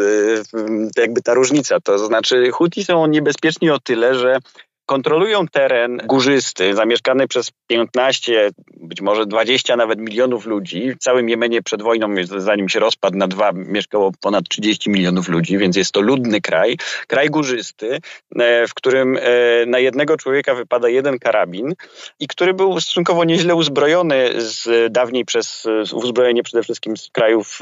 jakby 0.97 1.21
ta 1.21 1.34
różnica. 1.34 1.80
To 1.80 1.97
znaczy 1.97 2.52
Huti 2.52 2.86
są 2.86 3.08
niebezpieczni 3.08 3.69
o 3.69 3.80
tyle, 3.80 4.15
że 4.15 4.39
kontrolują 4.86 5.48
teren 5.48 5.98
górzysty, 6.06 6.74
zamieszkany 6.76 7.28
przez 7.28 7.52
15, 7.67 8.52
być 8.74 9.02
może 9.02 9.26
20 9.26 9.76
nawet 9.76 10.00
milionów 10.00 10.46
ludzi. 10.46 10.91
W 10.91 10.98
całym 10.98 11.30
Jemenie 11.30 11.62
przed 11.62 11.82
wojną, 11.82 12.15
zanim 12.38 12.69
się 12.69 12.80
rozpadł 12.80 13.17
na 13.17 13.28
dwa, 13.28 13.52
mieszkało 13.52 14.12
ponad 14.22 14.50
30 14.50 14.89
milionów 14.89 15.30
ludzi, 15.30 15.58
więc 15.58 15.76
jest 15.76 15.91
to 15.91 16.02
ludny 16.02 16.41
kraj, 16.41 16.78
kraj 17.08 17.30
górzysty, 17.30 18.00
e, 18.39 18.67
w 18.67 18.74
którym 18.74 19.17
e, 19.17 19.22
na 19.65 19.80
jednego 19.80 20.17
człowieka 20.17 20.56
wypada 20.56 20.89
jeden 20.89 21.19
karabin 21.19 21.74
i 22.19 22.28
który 22.28 22.54
był 22.54 22.82
stosunkowo 22.82 23.24
nieźle 23.24 23.56
uzbrojony 23.56 24.41
z 24.41 24.91
dawniej 24.93 25.26
przez 25.26 25.63
uzbrojenie 25.93 26.43
przede 26.43 26.63
wszystkim 26.63 26.98
z 26.98 27.10
krajów 27.10 27.60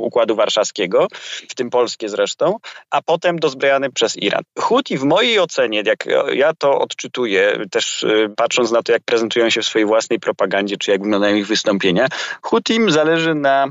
Układu 0.00 0.36
Warszawskiego, 0.36 1.06
w 1.48 1.54
tym 1.54 1.70
Polskie 1.70 2.08
zresztą, 2.08 2.56
a 2.90 3.02
potem 3.02 3.38
dozbrojany 3.38 3.90
przez 3.90 4.16
Iran. 4.16 4.42
Huti 4.58 4.98
w 4.98 5.04
mojej 5.04 5.38
ocenie, 5.38 5.82
jak 5.86 6.04
ja 6.32 6.52
to 6.58 6.78
odczytuję, 6.78 7.58
też 7.70 8.02
y, 8.02 8.32
patrząc 8.36 8.70
na 8.70 8.82
to, 8.82 8.92
jak 8.92 9.02
prezentują 9.02 9.50
się 9.50 9.62
w 9.62 9.66
swojej 9.66 9.86
własnej 9.86 10.20
propagandzie, 10.20 10.76
czy 10.76 10.90
jak 10.90 11.02
wyglądają 11.02 11.36
ich 11.36 11.46
wystąpienia, 11.46 12.08
Hutim 12.42 12.90
zależy 12.90 13.34
na, 13.34 13.68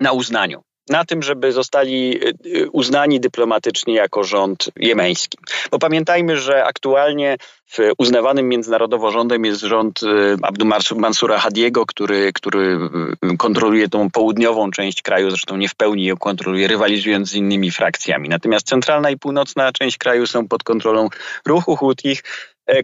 na 0.00 0.12
uznaniu 0.12 0.62
na 0.88 1.04
tym, 1.04 1.22
żeby 1.22 1.52
zostali 1.52 2.20
y, 2.24 2.34
y, 2.46 2.70
uznani 2.70 3.20
dyplomatycznie 3.20 3.94
jako 3.94 4.24
rząd 4.24 4.70
jemeński. 4.76 5.38
Bo 5.70 5.78
pamiętajmy, 5.78 6.36
że 6.36 6.64
aktualnie 6.64 7.36
uznawanym 7.98 8.48
międzynarodowo 8.48 9.10
rządem 9.10 9.44
jest 9.44 9.60
rząd 9.60 10.00
Abdu 10.42 10.66
Mansura 10.96 11.38
Hadiego, 11.38 11.86
który, 11.86 12.32
który 12.32 12.78
kontroluje 13.38 13.88
tą 13.88 14.10
południową 14.10 14.70
część 14.70 15.02
kraju, 15.02 15.30
zresztą 15.30 15.56
nie 15.56 15.68
w 15.68 15.74
pełni 15.74 16.04
ją 16.04 16.16
kontroluje, 16.16 16.68
rywalizując 16.68 17.30
z 17.30 17.34
innymi 17.34 17.70
frakcjami. 17.70 18.28
Natomiast 18.28 18.66
centralna 18.66 19.10
i 19.10 19.16
północna 19.16 19.72
część 19.72 19.98
kraju 19.98 20.26
są 20.26 20.48
pod 20.48 20.62
kontrolą 20.62 21.08
ruchu 21.46 21.76
Hutich, 21.76 22.22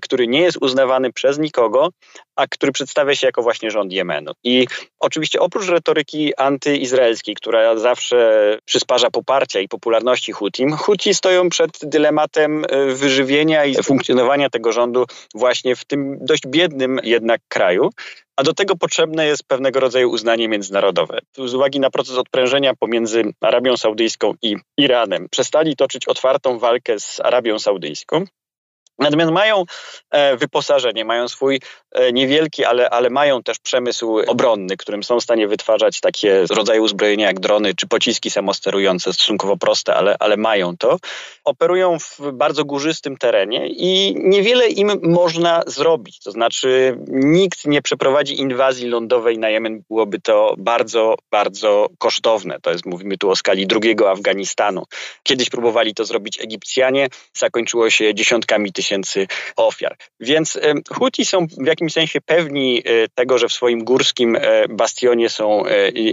który 0.02 0.26
nie 0.28 0.40
jest 0.40 0.58
uznawany 0.60 1.12
przez 1.12 1.38
nikogo, 1.38 1.88
a 2.36 2.46
który 2.46 2.72
przedstawia 2.72 3.14
się 3.14 3.26
jako 3.26 3.42
właśnie 3.42 3.70
rząd 3.70 3.92
Jemenu. 3.92 4.32
I 4.44 4.66
oczywiście 5.00 5.40
oprócz 5.40 5.68
retoryki 5.68 6.36
antyizraelskiej, 6.36 7.34
która 7.34 7.76
zawsze 7.76 8.58
przysparza 8.64 9.10
poparcia 9.10 9.60
i 9.60 9.68
popularności 9.68 10.32
Hutim, 10.32 10.72
Huti 10.76 11.14
stoją 11.14 11.48
przed 11.48 11.70
dylematem 11.82 12.64
e, 12.68 12.86
wyżywienia 12.86 13.64
i 13.64 13.74
funkcjonowania 13.82 14.50
tego 14.50 14.72
rządu 14.72 15.04
właśnie 15.34 15.76
w 15.76 15.84
tym 15.84 16.18
dość 16.20 16.42
biednym 16.46 17.00
jednak 17.02 17.40
kraju. 17.48 17.90
A 18.36 18.42
do 18.42 18.54
tego 18.54 18.76
potrzebne 18.76 19.26
jest 19.26 19.44
pewnego 19.44 19.80
rodzaju 19.80 20.10
uznanie 20.10 20.48
międzynarodowe. 20.48 21.18
Z 21.46 21.54
uwagi 21.54 21.80
na 21.80 21.90
proces 21.90 22.16
odprężenia 22.16 22.74
pomiędzy 22.74 23.24
Arabią 23.40 23.76
Saudyjską 23.76 24.34
i 24.42 24.56
Iranem, 24.76 25.28
przestali 25.30 25.76
toczyć 25.76 26.08
otwartą 26.08 26.58
walkę 26.58 27.00
z 27.00 27.20
Arabią 27.20 27.58
Saudyjską, 27.58 28.24
Natomiast 28.98 29.32
mają 29.32 29.64
e, 30.10 30.36
wyposażenie, 30.36 31.04
mają 31.04 31.28
swój 31.28 31.60
e, 31.92 32.12
niewielki, 32.12 32.64
ale, 32.64 32.90
ale 32.90 33.10
mają 33.10 33.42
też 33.42 33.58
przemysł 33.58 34.18
obronny, 34.26 34.76
którym 34.76 35.02
są 35.02 35.20
w 35.20 35.22
stanie 35.22 35.48
wytwarzać 35.48 36.00
takie 36.00 36.44
rodzaje 36.50 36.82
uzbrojenia 36.82 37.26
jak 37.26 37.40
drony 37.40 37.74
czy 37.74 37.86
pociski 37.86 38.30
samosterujące, 38.30 39.12
stosunkowo 39.12 39.56
proste, 39.56 39.94
ale, 39.94 40.16
ale 40.18 40.36
mają 40.36 40.76
to. 40.76 40.96
Operują 41.44 41.98
w 41.98 42.20
bardzo 42.32 42.64
górzystym 42.64 43.16
terenie 43.16 43.68
i 43.68 44.14
niewiele 44.16 44.68
im 44.68 45.00
można 45.02 45.62
zrobić. 45.66 46.20
To 46.20 46.30
znaczy, 46.30 46.98
nikt 47.08 47.66
nie 47.66 47.82
przeprowadzi 47.82 48.40
inwazji 48.40 48.88
lądowej 48.88 49.38
na 49.38 49.50
Jemen, 49.50 49.82
byłoby 49.88 50.20
to 50.20 50.54
bardzo, 50.58 51.14
bardzo 51.30 51.88
kosztowne. 51.98 52.58
To 52.62 52.70
jest, 52.70 52.86
mówimy 52.86 53.18
tu 53.18 53.30
o 53.30 53.36
skali 53.36 53.66
drugiego 53.66 54.10
Afganistanu. 54.10 54.84
Kiedyś 55.22 55.50
próbowali 55.50 55.94
to 55.94 56.04
zrobić 56.04 56.40
Egipcjanie, 56.40 57.08
zakończyło 57.34 57.90
się 57.90 58.14
dziesiątkami 58.14 58.72
tysięcy 58.72 58.83
tysięcy 58.84 59.26
ofiar. 59.56 59.96
Więc 60.20 60.58
Huti 60.90 61.24
są 61.24 61.46
w 61.46 61.66
jakimś 61.66 61.92
sensie 61.92 62.20
pewni 62.20 62.82
tego, 63.14 63.38
że 63.38 63.48
w 63.48 63.52
swoim 63.52 63.84
górskim 63.84 64.38
bastionie 64.68 65.30
są 65.30 65.64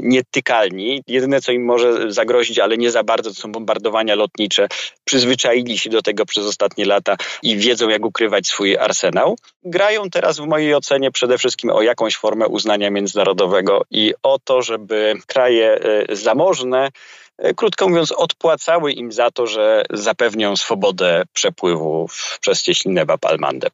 nietykalni. 0.02 1.04
Jedyne, 1.08 1.42
co 1.42 1.52
im 1.52 1.66
może 1.66 2.12
zagrozić, 2.12 2.60
ale 2.60 2.78
nie 2.78 2.92
za 2.92 3.04
bardzo, 3.04 3.30
to 3.30 3.36
są 3.36 3.52
bombardowania 3.52 4.16
lotnicze. 4.16 4.68
Przyzwyczaili 5.04 5.78
się 5.78 5.90
do 5.90 6.02
tego 6.02 6.26
przez 6.26 6.46
ostatnie 6.46 6.86
lata 6.86 7.16
i 7.44 7.58
wiedzą, 7.58 7.90
jak 7.90 8.06
ukrywać 8.06 8.48
swój 8.48 8.78
arsenał. 8.78 9.38
Grają 9.64 10.10
teraz 10.10 10.40
w 10.40 10.46
mojej 10.48 10.76
ocenie 10.76 11.12
przede 11.12 11.38
wszystkim 11.38 11.70
o 11.70 11.82
jakąś 11.82 12.16
formę 12.16 12.48
uznania 12.48 12.90
międzynarodowego 12.92 13.82
i 13.92 14.14
o 14.24 14.40
to, 14.40 14.62
żeby 14.62 15.14
kraje 15.28 15.80
zamożne 16.10 16.90
krótko 17.56 17.89
mówiąc, 17.89 18.12
odpłacały 18.12 18.91
im 18.91 19.12
za 19.12 19.32
to, 19.32 19.47
że 19.47 19.84
zapewnią 19.89 20.56
swobodę 20.56 21.23
przepływu 21.34 22.08
przez 22.41 22.63
cieśninę 22.63 23.06
Bab 23.06 23.25
al-Mandeb. 23.25 23.73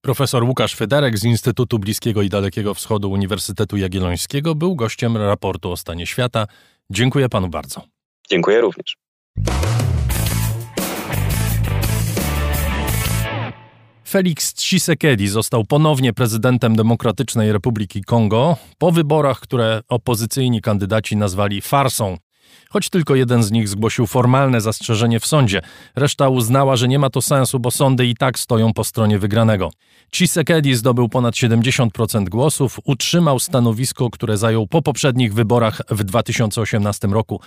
Profesor 0.00 0.44
Łukasz 0.44 0.74
Federek 0.74 1.18
z 1.18 1.24
Instytutu 1.24 1.78
Bliskiego 1.78 2.22
i 2.22 2.28
Dalekiego 2.28 2.74
Wschodu 2.74 3.10
Uniwersytetu 3.10 3.76
Jagiellońskiego 3.76 4.54
był 4.54 4.76
gościem 4.76 5.16
raportu 5.16 5.72
o 5.72 5.76
stanie 5.76 6.06
świata. 6.06 6.46
Dziękuję 6.90 7.28
panu 7.28 7.48
bardzo. 7.48 7.80
Dziękuję 8.30 8.60
również. 8.60 8.96
Felix 14.08 14.54
Tshisekedi 14.54 15.28
został 15.28 15.64
ponownie 15.64 16.12
prezydentem 16.12 16.76
Demokratycznej 16.76 17.52
Republiki 17.52 18.04
Kongo 18.04 18.56
po 18.78 18.92
wyborach, 18.92 19.40
które 19.40 19.80
opozycyjni 19.88 20.60
kandydaci 20.60 21.16
nazwali 21.16 21.60
farsą 21.60 22.16
choć 22.70 22.90
tylko 22.90 23.14
jeden 23.14 23.42
z 23.42 23.50
nich 23.50 23.68
zgłosił 23.68 24.06
formalne 24.06 24.60
zastrzeżenie 24.60 25.20
w 25.20 25.26
sądzie. 25.26 25.62
Reszta 25.96 26.28
uznała, 26.28 26.76
że 26.76 26.88
nie 26.88 26.98
ma 26.98 27.10
to 27.10 27.22
sensu, 27.22 27.60
bo 27.60 27.70
sądy 27.70 28.06
i 28.06 28.14
tak 28.14 28.38
stoją 28.38 28.72
po 28.72 28.84
stronie 28.84 29.18
wygranego. 29.18 29.70
Chisekedi 30.14 30.74
zdobył 30.74 31.08
ponad 31.08 31.34
70% 31.34 32.28
głosów, 32.28 32.80
utrzymał 32.84 33.38
stanowisko, 33.38 34.10
które 34.10 34.36
zajął 34.36 34.66
po 34.66 34.82
poprzednich 34.82 35.34
wyborach 35.34 35.80
w 35.90 36.04
2018 36.04 37.08
roku. 37.08 37.40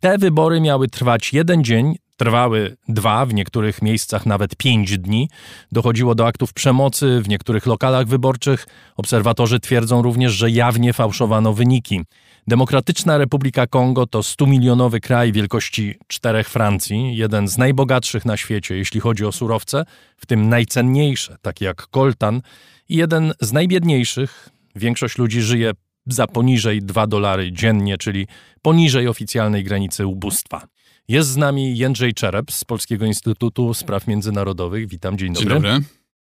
Te 0.00 0.18
wybory 0.18 0.60
miały 0.60 0.88
trwać 0.88 1.32
jeden 1.32 1.64
dzień, 1.64 1.96
trwały 2.16 2.76
dwa, 2.88 3.26
w 3.26 3.34
niektórych 3.34 3.82
miejscach 3.82 4.26
nawet 4.26 4.56
pięć 4.56 4.98
dni. 4.98 5.28
Dochodziło 5.72 6.14
do 6.14 6.26
aktów 6.26 6.52
przemocy 6.52 7.20
w 7.22 7.28
niektórych 7.28 7.66
lokalach 7.66 8.06
wyborczych. 8.06 8.66
Obserwatorzy 8.96 9.60
twierdzą 9.60 10.02
również, 10.02 10.32
że 10.32 10.50
jawnie 10.50 10.92
fałszowano 10.92 11.52
wyniki. 11.52 12.00
Demokratyczna 12.46 13.18
Republika 13.18 13.66
Kongo 13.66 14.06
to 14.06 14.20
100-milionowy 14.20 15.00
kraj 15.00 15.32
wielkości 15.32 15.94
czterech 16.06 16.48
Francji, 16.48 17.16
jeden 17.16 17.48
z 17.48 17.58
najbogatszych 17.58 18.24
na 18.24 18.36
świecie, 18.36 18.76
jeśli 18.76 19.00
chodzi 19.00 19.24
o 19.24 19.32
surowce, 19.32 19.84
w 20.16 20.26
tym 20.26 20.48
najcenniejsze, 20.48 21.36
takie 21.42 21.64
jak 21.64 21.86
koltan, 21.86 22.42
i 22.88 22.96
jeden 22.96 23.32
z 23.40 23.52
najbiedniejszych. 23.52 24.48
Większość 24.76 25.18
ludzi 25.18 25.42
żyje 25.42 25.72
za 26.06 26.26
poniżej 26.26 26.82
2 26.82 27.06
dolary 27.06 27.52
dziennie, 27.52 27.98
czyli 27.98 28.26
poniżej 28.62 29.08
oficjalnej 29.08 29.64
granicy 29.64 30.06
ubóstwa. 30.06 30.66
Jest 31.08 31.28
z 31.28 31.36
nami 31.36 31.78
Jędrzej 31.78 32.14
Czerep 32.14 32.52
z 32.52 32.64
Polskiego 32.64 33.06
Instytutu 33.06 33.74
Spraw 33.74 34.06
Międzynarodowych. 34.06 34.88
Witam, 34.88 35.18
dzień 35.18 35.32
dobry. 35.32 35.48
Dzień 35.48 35.62
dobry. 35.62 35.80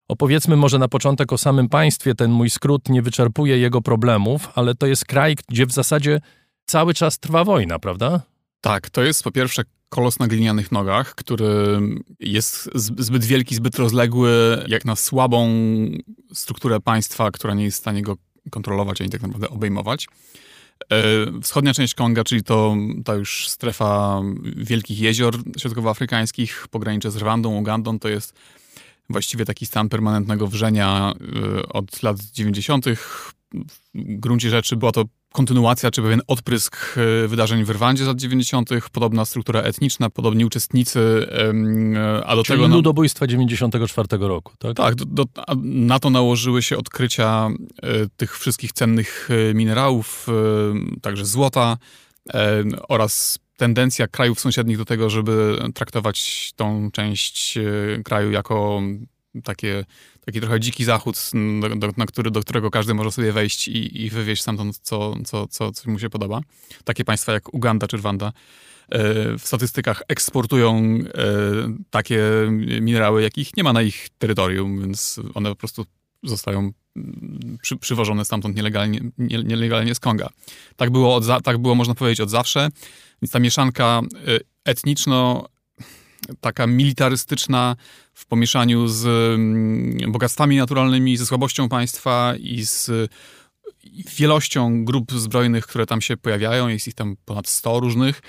Opowiedzmy 0.09 0.57
może 0.57 0.79
na 0.79 0.89
początek 0.89 1.33
o 1.33 1.39
samym 1.39 1.69
państwie. 1.69 2.15
Ten 2.15 2.31
mój 2.31 2.51
skrót 2.51 2.89
nie 2.89 3.03
wyczerpuje 3.03 3.59
jego 3.59 3.83
problemów, 3.83 4.49
ale 4.55 4.75
to 4.75 4.87
jest 4.87 5.05
kraj, 5.05 5.37
gdzie 5.49 5.67
w 5.67 5.73
zasadzie 5.73 6.21
cały 6.67 6.95
czas 6.95 7.19
trwa 7.19 7.45
wojna, 7.45 7.79
prawda? 7.79 8.23
Tak, 8.61 8.91
to 8.91 9.03
jest 9.03 9.25
po 9.25 9.31
pierwsze 9.31 9.63
kolos 9.89 10.19
na 10.19 10.27
glinianych 10.27 10.73
nogach, 10.73 11.15
który 11.15 11.81
jest 12.21 12.71
zbyt 12.75 13.25
wielki, 13.25 13.55
zbyt 13.55 13.77
rozległy, 13.77 14.31
jak 14.69 14.85
na 14.85 14.97
słabą 14.97 15.51
strukturę 16.33 16.81
państwa, 16.81 17.31
która 17.31 17.55
nie 17.55 17.65
jest 17.65 17.77
w 17.77 17.81
stanie 17.81 18.03
go 18.03 18.17
kontrolować 18.51 19.01
ani 19.01 19.11
tak 19.11 19.23
naprawdę 19.23 19.49
obejmować. 19.49 20.09
E, 20.93 21.41
wschodnia 21.43 21.75
część 21.75 21.95
Konga, 21.95 22.25
czyli 22.25 22.43
to 22.43 22.77
ta 23.05 23.15
już 23.15 23.49
strefa 23.49 24.23
wielkich 24.57 25.01
jezior 25.01 25.35
środkowoafrykańskich, 25.59 26.67
pogranicze 26.71 27.11
z 27.11 27.17
Rwandą, 27.17 27.57
Ugandą, 27.57 27.99
to 27.99 28.09
jest 28.09 28.35
właściwie 29.11 29.45
taki 29.45 29.67
stan 29.67 29.89
permanentnego 29.89 30.47
wrzenia 30.47 31.15
y, 31.59 31.69
od 31.69 32.03
lat 32.03 32.17
90. 32.21 32.85
W 32.99 33.33
gruncie 33.95 34.51
rzeczy 34.51 34.77
była 34.77 34.93
to 34.93 35.05
kontynuacja, 35.33 35.91
czy 35.91 36.03
pewien 36.03 36.21
odprysk 36.27 36.77
y, 37.25 37.29
wydarzeń 37.29 37.65
w 37.65 37.71
Rwandzie 37.71 38.05
z 38.05 38.07
lat 38.07 38.17
90., 38.17 38.71
podobna 38.93 39.25
struktura 39.25 39.61
etniczna, 39.61 40.11
podobni 40.11 40.45
uczestnicy, 40.45 41.27
a 42.27 42.37
do 42.37 42.43
Czyli 42.43 42.63
tego... 42.63 42.77
ludobójstwa 42.77 43.27
94 43.27 44.09
roku, 44.21 44.53
tak? 44.59 44.77
Tak, 44.77 44.95
do, 44.95 45.05
do, 45.05 45.25
na 45.65 45.99
to 45.99 46.11
nałożyły 46.11 46.63
się 46.63 46.77
odkrycia 46.77 47.49
y, 47.85 48.09
tych 48.17 48.39
wszystkich 48.39 48.73
cennych 48.73 49.29
minerałów, 49.55 50.27
także 51.03 51.25
złota 51.25 51.77
oraz 52.89 53.39
tendencja 53.59 54.09
krajów 54.09 54.41
sąsiednich 54.41 54.79
do 54.79 54.85
tego, 54.85 55.11
żeby 55.11 55.59
traktować 55.75 56.51
tą 56.57 56.91
część 56.91 57.57
e, 57.57 57.63
kraju 58.03 58.31
jako 58.31 58.83
takie, 59.45 59.85
taki 60.27 60.41
trochę 60.41 60.61
dziki 60.61 60.85
zachód, 60.85 61.31
do, 61.61 61.77
do, 61.77 61.91
na 61.97 62.07
który, 62.07 62.31
do 62.31 62.41
którego 62.41 62.71
każdy 62.71 62.95
może 62.95 63.13
sobie 63.13 63.33
wejść 63.33 63.69
i, 63.69 64.03
i 64.03 64.11
wywieźć 64.11 64.43
stamtąd, 64.43 64.79
co, 64.79 65.15
co, 65.25 65.47
co, 65.47 65.73
co 65.73 65.91
mu 65.91 65.99
się 65.99 66.11
podoba. 66.11 66.41
Takie 66.85 67.05
państwa 67.05 67.33
jak 67.33 67.55
Uganda 67.55 67.87
czy 67.87 67.97
Rwanda 67.97 68.27
e, 68.27 68.33
w 69.39 69.43
statystykach 69.43 70.03
eksportują 70.09 70.77
e, 70.77 71.23
takie 71.91 72.23
minerały, 72.81 73.23
jakich 73.23 73.57
nie 73.57 73.65
ma 73.65 73.73
na 73.73 73.83
ich 73.83 74.09
terytorium, 74.19 74.81
więc 74.81 75.21
one 75.35 75.49
po 75.49 75.57
prostu 75.57 75.87
zostają 76.23 76.73
przy, 77.63 77.77
przywożone 77.77 78.25
stamtąd 78.25 78.57
nielegalnie, 78.57 79.01
nie, 79.19 79.43
nielegalnie 79.43 79.95
z 79.95 80.01
Konga. 80.01 80.29
Tak 80.77 80.91
było, 80.91 81.15
od, 81.15 81.25
tak 81.45 81.59
było, 81.59 81.75
można 81.75 81.95
powiedzieć, 81.95 82.21
od 82.21 82.31
zawsze. 82.31 82.69
Więc 83.23 83.33
ta 83.33 83.39
mieszanka 83.39 84.01
y, 84.29 84.41
etniczno, 84.65 85.49
taka 86.41 86.67
militarystyczna 86.67 87.77
w 88.15 88.27
pomieszaniu 88.27 88.89
z 88.89 89.07
mm, 89.07 90.13
bogactwami 90.13 90.57
naturalnymi, 90.57 91.17
ze 91.17 91.27
słabością 91.27 91.69
państwa 91.69 92.35
i 92.41 92.65
z 92.65 92.91
wielością 94.17 94.85
grup 94.85 95.13
zbrojnych, 95.13 95.67
które 95.67 95.87
tam 95.87 96.01
się 96.01 96.17
pojawiają, 96.17 96.69
jest 96.69 96.89
ich 96.89 96.95
tam 96.95 97.17
ponad 97.25 97.49
100 97.49 97.81
różnych, 97.81 98.23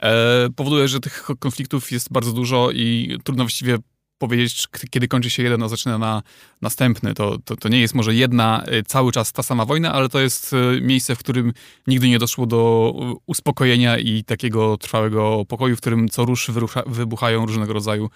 e, 0.00 0.48
powoduje, 0.56 0.88
że 0.88 1.00
tych 1.00 1.28
konfliktów 1.38 1.92
jest 1.92 2.12
bardzo 2.12 2.32
dużo 2.32 2.70
i 2.70 3.18
trudno 3.24 3.44
właściwie 3.44 3.78
powiedzieć, 4.20 4.68
kiedy 4.90 5.08
kończy 5.08 5.30
się 5.30 5.42
jeden, 5.42 5.62
a 5.62 5.68
zaczyna 5.68 5.98
na 5.98 6.22
następny. 6.62 7.14
To, 7.14 7.38
to, 7.44 7.56
to, 7.56 7.68
nie 7.68 7.80
jest 7.80 7.94
może 7.94 8.14
jedna 8.14 8.64
y, 8.72 8.82
cały 8.82 9.12
czas 9.12 9.32
ta 9.32 9.42
sama 9.42 9.64
wojna, 9.64 9.92
ale 9.92 10.08
to 10.08 10.20
jest 10.20 10.52
y, 10.52 10.80
miejsce, 10.80 11.14
w 11.14 11.18
którym 11.18 11.52
nigdy 11.86 12.08
nie 12.08 12.18
doszło 12.18 12.46
do 12.46 12.92
y, 13.12 13.16
uspokojenia 13.26 13.98
i 13.98 14.24
takiego 14.24 14.76
trwałego 14.76 15.44
pokoju, 15.48 15.76
w 15.76 15.80
którym 15.80 16.08
co 16.08 16.24
rusz 16.24 16.50
wyrucha, 16.50 16.82
wybuchają 16.86 17.46
różnego 17.46 17.72
rodzaju 17.72 18.10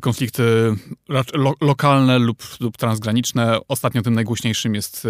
konflikty 0.00 0.42
lo, 1.34 1.54
lokalne 1.60 2.18
lub, 2.18 2.42
lub 2.60 2.76
transgraniczne. 2.76 3.58
Ostatnio 3.68 4.02
tym 4.02 4.14
najgłośniejszym 4.14 4.74
jest 4.74 5.08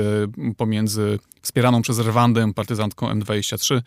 pomiędzy 0.57 1.19
wspieraną 1.43 1.83
przez 1.83 1.99
Rwandę 1.99 2.53
partyzantką 2.55 3.09
M23. 3.13 3.83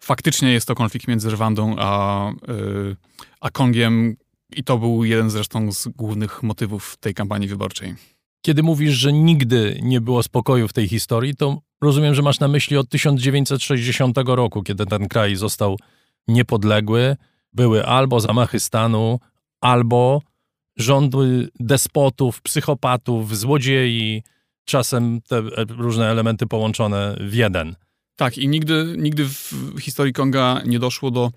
Faktycznie 0.00 0.52
jest 0.52 0.66
to 0.66 0.74
konflikt 0.74 1.08
między 1.08 1.30
Rwandą 1.30 1.76
a, 1.78 2.30
a 3.40 3.50
Kongiem, 3.50 4.16
i 4.56 4.64
to 4.64 4.78
był 4.78 5.04
jeden 5.04 5.30
zresztą 5.30 5.72
z 5.72 5.88
głównych 5.88 6.42
motywów 6.42 6.96
tej 7.00 7.14
kampanii 7.14 7.48
wyborczej. 7.48 7.94
Kiedy 8.42 8.62
mówisz, 8.62 8.94
że 8.94 9.12
nigdy 9.12 9.78
nie 9.82 10.00
było 10.00 10.22
spokoju 10.22 10.68
w 10.68 10.72
tej 10.72 10.88
historii, 10.88 11.34
to 11.34 11.62
rozumiem, 11.80 12.14
że 12.14 12.22
masz 12.22 12.40
na 12.40 12.48
myśli 12.48 12.76
od 12.76 12.88
1960 12.88 14.18
roku, 14.26 14.62
kiedy 14.62 14.86
ten 14.86 15.08
kraj 15.08 15.36
został 15.36 15.78
niepodległy. 16.28 17.16
Były 17.52 17.86
albo 17.86 18.20
zamachy 18.20 18.60
stanu, 18.60 19.20
albo 19.60 20.22
rządy 20.76 21.48
despotów, 21.60 22.42
psychopatów, 22.42 23.38
złodziei, 23.38 24.22
czasem 24.64 25.20
te 25.28 25.42
różne 25.68 26.10
elementy 26.10 26.46
połączone 26.46 27.16
w 27.20 27.34
jeden. 27.34 27.76
Tak, 28.16 28.38
i 28.38 28.48
nigdy, 28.48 28.94
nigdy 28.98 29.24
w 29.24 29.74
historii 29.80 30.12
Konga 30.12 30.62
nie 30.66 30.78
doszło 30.78 31.10
do 31.10 31.30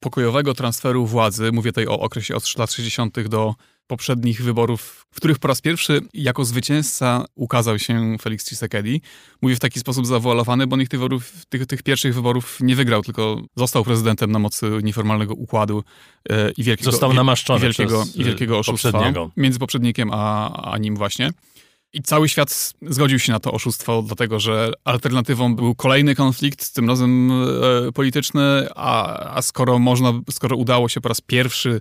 pokojowego 0.00 0.54
transferu 0.54 1.06
władzy, 1.06 1.52
mówię 1.52 1.72
tutaj 1.72 1.86
o 1.86 2.00
okresie 2.00 2.36
od 2.36 2.58
lat 2.58 2.72
60. 2.72 3.28
do 3.28 3.54
poprzednich 3.86 4.42
wyborów, 4.42 5.06
w 5.10 5.16
których 5.16 5.38
po 5.38 5.48
raz 5.48 5.60
pierwszy 5.60 6.00
jako 6.14 6.44
zwycięzca 6.44 7.24
ukazał 7.34 7.78
się 7.78 8.16
Felix 8.20 8.44
Tshisekedi. 8.44 9.02
Mówię 9.42 9.56
w 9.56 9.60
taki 9.60 9.80
sposób 9.80 10.06
zawoalowany, 10.06 10.66
bo 10.66 10.76
nikt 10.76 10.90
tych, 10.90 11.00
wyborów, 11.00 11.46
tych, 11.48 11.66
tych 11.66 11.82
pierwszych 11.82 12.14
wyborów 12.14 12.58
nie 12.60 12.76
wygrał, 12.76 13.02
tylko 13.02 13.42
został 13.56 13.84
prezydentem 13.84 14.32
na 14.32 14.38
mocy 14.38 14.70
nieformalnego 14.82 15.34
układu 15.34 15.84
e, 16.28 16.50
i 16.50 16.62
wielkiego, 16.62 16.90
został 16.90 17.12
namaszczony 17.12 17.60
i 17.60 17.62
wielkiego, 17.62 18.04
i 18.14 18.24
wielkiego 18.24 18.58
oszustwa 18.58 19.12
między 19.36 19.58
poprzednikiem 19.58 20.10
a, 20.12 20.52
a 20.72 20.78
nim 20.78 20.96
właśnie. 20.96 21.30
I 21.92 22.02
cały 22.02 22.28
świat 22.28 22.72
zgodził 22.82 23.18
się 23.18 23.32
na 23.32 23.40
to 23.40 23.52
oszustwo, 23.52 24.02
dlatego 24.02 24.40
że 24.40 24.72
alternatywą 24.84 25.56
był 25.56 25.74
kolejny 25.74 26.14
konflikt, 26.14 26.74
tym 26.74 26.88
razem 26.88 27.30
e, 27.88 27.92
polityczny, 27.92 28.68
a, 28.74 29.18
a 29.36 29.42
skoro 29.42 29.78
można, 29.78 30.12
skoro 30.30 30.56
udało 30.56 30.88
się 30.88 31.00
po 31.00 31.08
raz 31.08 31.20
pierwszy 31.20 31.80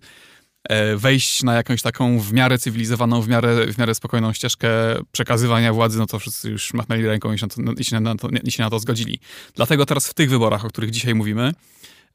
e, 0.64 0.96
wejść 0.96 1.44
na 1.44 1.54
jakąś 1.54 1.82
taką 1.82 2.20
w 2.20 2.34
miarę 2.34 2.58
cywilizowaną, 2.58 3.22
w 3.22 3.28
miarę, 3.28 3.74
w 3.74 3.78
miarę 3.78 3.96
spokojną 3.96 4.34
ścieżkę 4.34 4.70
przekazywania 5.12 5.74
władzy, 5.74 6.00
no 6.00 6.06
to 6.06 6.20
wszyscy 6.20 6.50
już 6.50 6.74
machnęli 6.74 7.06
ręką 7.06 7.34
i 7.34 7.40
się 7.40 7.48
to, 7.48 7.62
i 7.78 7.84
się 7.84 8.00
na 8.00 8.16
to, 8.16 8.30
i 8.44 8.52
się 8.52 8.64
na 8.64 8.70
to 8.70 8.80
zgodzili. 8.80 9.20
Dlatego 9.56 9.86
teraz 9.86 10.08
w 10.08 10.14
tych 10.14 10.30
wyborach, 10.30 10.66
o 10.66 10.70
których 10.70 10.92
dzisiaj 10.92 11.16
mówimy, 11.16 11.54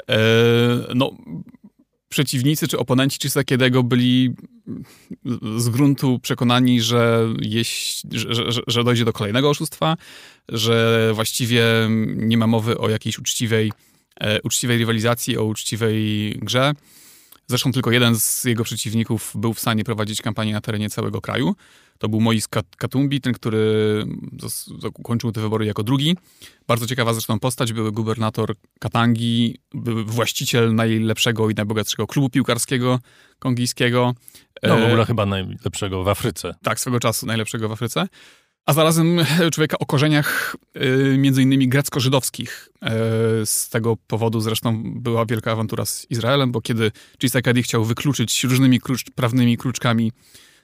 e, 0.08 0.16
no 0.94 1.10
przeciwnicy 2.14 2.68
czy 2.68 2.78
oponenci 2.78 3.18
Chisakiedego 3.18 3.82
byli 3.82 4.34
z 5.56 5.68
gruntu 5.68 6.18
przekonani, 6.18 6.80
że, 6.80 7.28
że, 8.12 8.52
że, 8.52 8.62
że, 8.66 8.84
dojdzie 8.84 9.04
do 9.04 9.12
kolejnego 9.12 9.50
oszustwa, 9.50 9.96
że 10.48 11.10
właściwie 11.14 11.64
nie 12.16 12.38
ma 12.38 12.46
mowy 12.46 12.78
o 12.78 12.88
jakiejś 12.88 13.18
uczciwej, 13.18 13.72
e, 14.20 14.42
uczciwej 14.42 14.78
rywalizacji, 14.78 15.38
o 15.38 15.44
uczciwej 15.44 16.30
grze. 16.42 16.72
Zresztą 17.46 17.72
tylko 17.72 17.90
jeden 17.90 18.20
z 18.20 18.44
jego 18.44 18.64
przeciwników 18.64 19.32
był 19.34 19.54
w 19.54 19.60
stanie 19.60 19.84
prowadzić 19.84 20.22
kampanię 20.22 20.52
na 20.52 20.60
terenie 20.60 20.90
całego 20.90 21.20
kraju. 21.20 21.54
To 22.04 22.08
był 22.08 22.20
Mois 22.20 22.48
Katumbi, 22.76 23.20
ten, 23.20 23.32
który 23.32 24.04
ukończył 24.98 25.32
te 25.32 25.40
wybory 25.40 25.66
jako 25.66 25.82
drugi. 25.82 26.16
Bardzo 26.66 26.86
ciekawa 26.86 27.12
zresztą 27.12 27.40
postać, 27.40 27.72
były 27.72 27.92
gubernator 27.92 28.54
Katangi, 28.80 29.58
był 29.74 30.04
właściciel 30.04 30.74
najlepszego 30.74 31.50
i 31.50 31.54
najbogatszego 31.54 32.06
klubu 32.06 32.30
piłkarskiego 32.30 32.98
kongijskiego. 33.38 34.14
No 34.62 34.76
w 34.76 34.80
e, 34.80 34.86
ogóle 34.86 35.06
chyba 35.06 35.26
najlepszego 35.26 36.04
w 36.04 36.08
Afryce. 36.08 36.54
Tak, 36.62 36.80
swego 36.80 37.00
czasu 37.00 37.26
najlepszego 37.26 37.68
w 37.68 37.72
Afryce. 37.72 38.06
A 38.66 38.72
zarazem 38.72 39.18
człowieka 39.52 39.78
o 39.78 39.86
korzeniach 39.86 40.56
y, 40.76 41.16
między 41.18 41.42
innymi 41.42 41.68
grecko-żydowskich. 41.68 42.68
E, 42.82 42.90
z 43.46 43.68
tego 43.68 43.96
powodu 44.06 44.40
zresztą 44.40 44.82
była 44.84 45.26
wielka 45.26 45.52
awantura 45.52 45.84
z 45.84 46.06
Izraelem, 46.10 46.52
bo 46.52 46.60
kiedy 46.60 46.92
Chisekedi 47.20 47.62
chciał 47.62 47.84
wykluczyć 47.84 48.44
różnymi 48.44 48.80
klucz, 48.80 49.04
prawnymi 49.14 49.56
kluczkami 49.56 50.12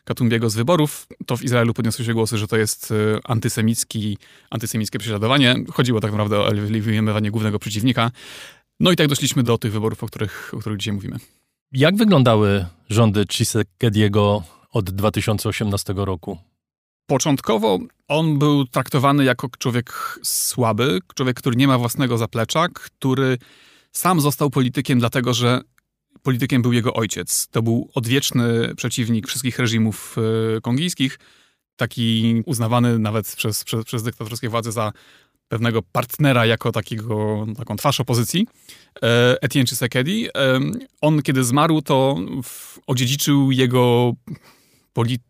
Katumbiego 0.04 0.50
z 0.50 0.54
wyborów, 0.54 1.06
to 1.26 1.36
w 1.36 1.42
Izraelu 1.42 1.74
podniosły 1.74 2.04
się 2.04 2.14
głosy, 2.14 2.38
że 2.38 2.46
to 2.46 2.56
jest 2.56 2.90
y, 2.90 2.94
antysemicki, 3.24 4.18
antysemickie 4.50 4.98
prześladowanie. 4.98 5.56
Chodziło 5.72 6.00
tak 6.00 6.10
naprawdę 6.10 6.38
o 6.38 6.48
eliminowanie 6.48 7.30
głównego 7.30 7.58
przeciwnika. 7.58 8.10
No 8.80 8.92
i 8.92 8.96
tak 8.96 9.08
doszliśmy 9.08 9.42
do 9.42 9.58
tych 9.58 9.72
wyborów, 9.72 10.04
o 10.04 10.06
których, 10.06 10.54
o 10.54 10.58
których 10.58 10.78
dzisiaj 10.78 10.94
mówimy. 10.94 11.16
Jak 11.72 11.96
wyglądały 11.96 12.66
rządy 12.88 13.24
Chisekediego 13.32 14.42
od 14.72 14.90
2018 14.90 15.94
roku? 15.96 16.38
Początkowo 17.06 17.78
on 18.08 18.38
był 18.38 18.66
traktowany 18.66 19.24
jako 19.24 19.48
człowiek 19.58 20.18
słaby, 20.22 20.98
człowiek, 21.14 21.36
który 21.36 21.56
nie 21.56 21.68
ma 21.68 21.78
własnego 21.78 22.18
zaplecza, 22.18 22.66
który 22.68 23.38
sam 23.92 24.20
został 24.20 24.50
politykiem, 24.50 24.98
dlatego 24.98 25.34
że 25.34 25.60
politykiem 26.22 26.62
był 26.62 26.72
jego 26.72 26.94
ojciec. 26.94 27.46
To 27.50 27.62
był 27.62 27.90
odwieczny 27.94 28.74
przeciwnik 28.76 29.28
wszystkich 29.28 29.59
reżimów 29.59 30.16
e, 30.56 30.61
kongijskich, 30.61 31.18
taki 31.76 32.42
uznawany 32.46 32.98
nawet 32.98 33.35
przez, 33.37 33.64
przez, 33.64 33.85
przez 33.85 34.02
dyktatorskie 34.02 34.48
władze 34.48 34.72
za 34.72 34.92
pewnego 35.48 35.83
partnera 35.83 36.46
jako 36.46 36.72
takiego, 36.72 37.46
taką 37.56 37.76
twarz 37.76 38.00
opozycji, 38.00 38.46
e, 39.02 39.42
Etienne 39.42 39.66
Tshisekedi. 39.66 40.28
E, 40.28 40.61
on, 41.00 41.22
kiedy 41.22 41.44
zmarł, 41.44 41.83
to 41.83 42.16
odziedziczył 42.87 43.50
jego 43.50 44.12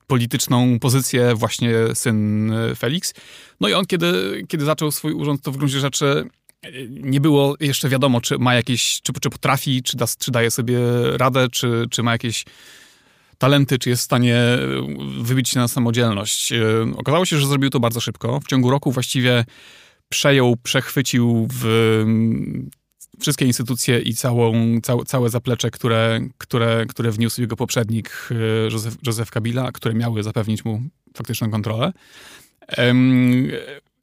polityczną 0.06 0.78
pozycję 0.78 1.34
właśnie 1.34 1.74
syn 1.94 2.52
Felix. 2.76 3.14
No 3.60 3.68
i 3.68 3.74
on, 3.74 3.86
kiedy, 3.86 4.42
kiedy 4.48 4.64
zaczął 4.64 4.90
swój 4.90 5.12
urząd, 5.12 5.42
to 5.42 5.52
w 5.52 5.56
gruncie 5.56 5.80
rzeczy 5.80 6.30
nie 6.90 7.20
było 7.20 7.56
jeszcze 7.60 7.88
wiadomo, 7.88 8.20
czy 8.20 8.38
ma 8.38 8.54
jakieś, 8.54 9.00
czy, 9.02 9.12
czy 9.12 9.30
potrafi, 9.30 9.82
czy, 9.82 9.96
da, 9.96 10.06
czy 10.18 10.30
daje 10.30 10.50
sobie 10.50 10.78
radę, 11.12 11.48
czy, 11.48 11.86
czy 11.90 12.02
ma 12.02 12.12
jakieś 12.12 12.44
talenty, 13.38 13.78
czy 13.78 13.90
jest 13.90 14.02
w 14.02 14.04
stanie 14.04 14.38
wybić 15.22 15.48
się 15.48 15.58
na 15.58 15.68
samodzielność. 15.68 16.52
E, 16.52 16.58
okazało 16.96 17.24
się, 17.26 17.38
że 17.38 17.46
zrobił 17.46 17.70
to 17.70 17.80
bardzo 17.80 18.00
szybko. 18.00 18.40
W 18.40 18.46
ciągu 18.46 18.70
roku 18.70 18.92
właściwie 18.92 19.44
przejął, 20.08 20.56
przechwycił 20.56 21.48
w 21.52 22.04
wszystkie 23.20 23.44
instytucje 23.44 24.00
i 24.00 24.14
całą, 24.14 24.80
całe, 24.82 25.04
całe 25.04 25.28
zaplecze, 25.28 25.70
które, 25.70 26.20
które, 26.38 26.86
które 26.88 27.10
wniósł 27.10 27.40
jego 27.40 27.56
poprzednik 27.56 28.28
e, 28.30 28.72
Józef, 28.72 28.96
Józef 29.06 29.30
Kabila, 29.30 29.72
które 29.72 29.94
miały 29.94 30.22
zapewnić 30.22 30.64
mu 30.64 30.82
faktyczną 31.14 31.50
kontrolę. 31.50 31.92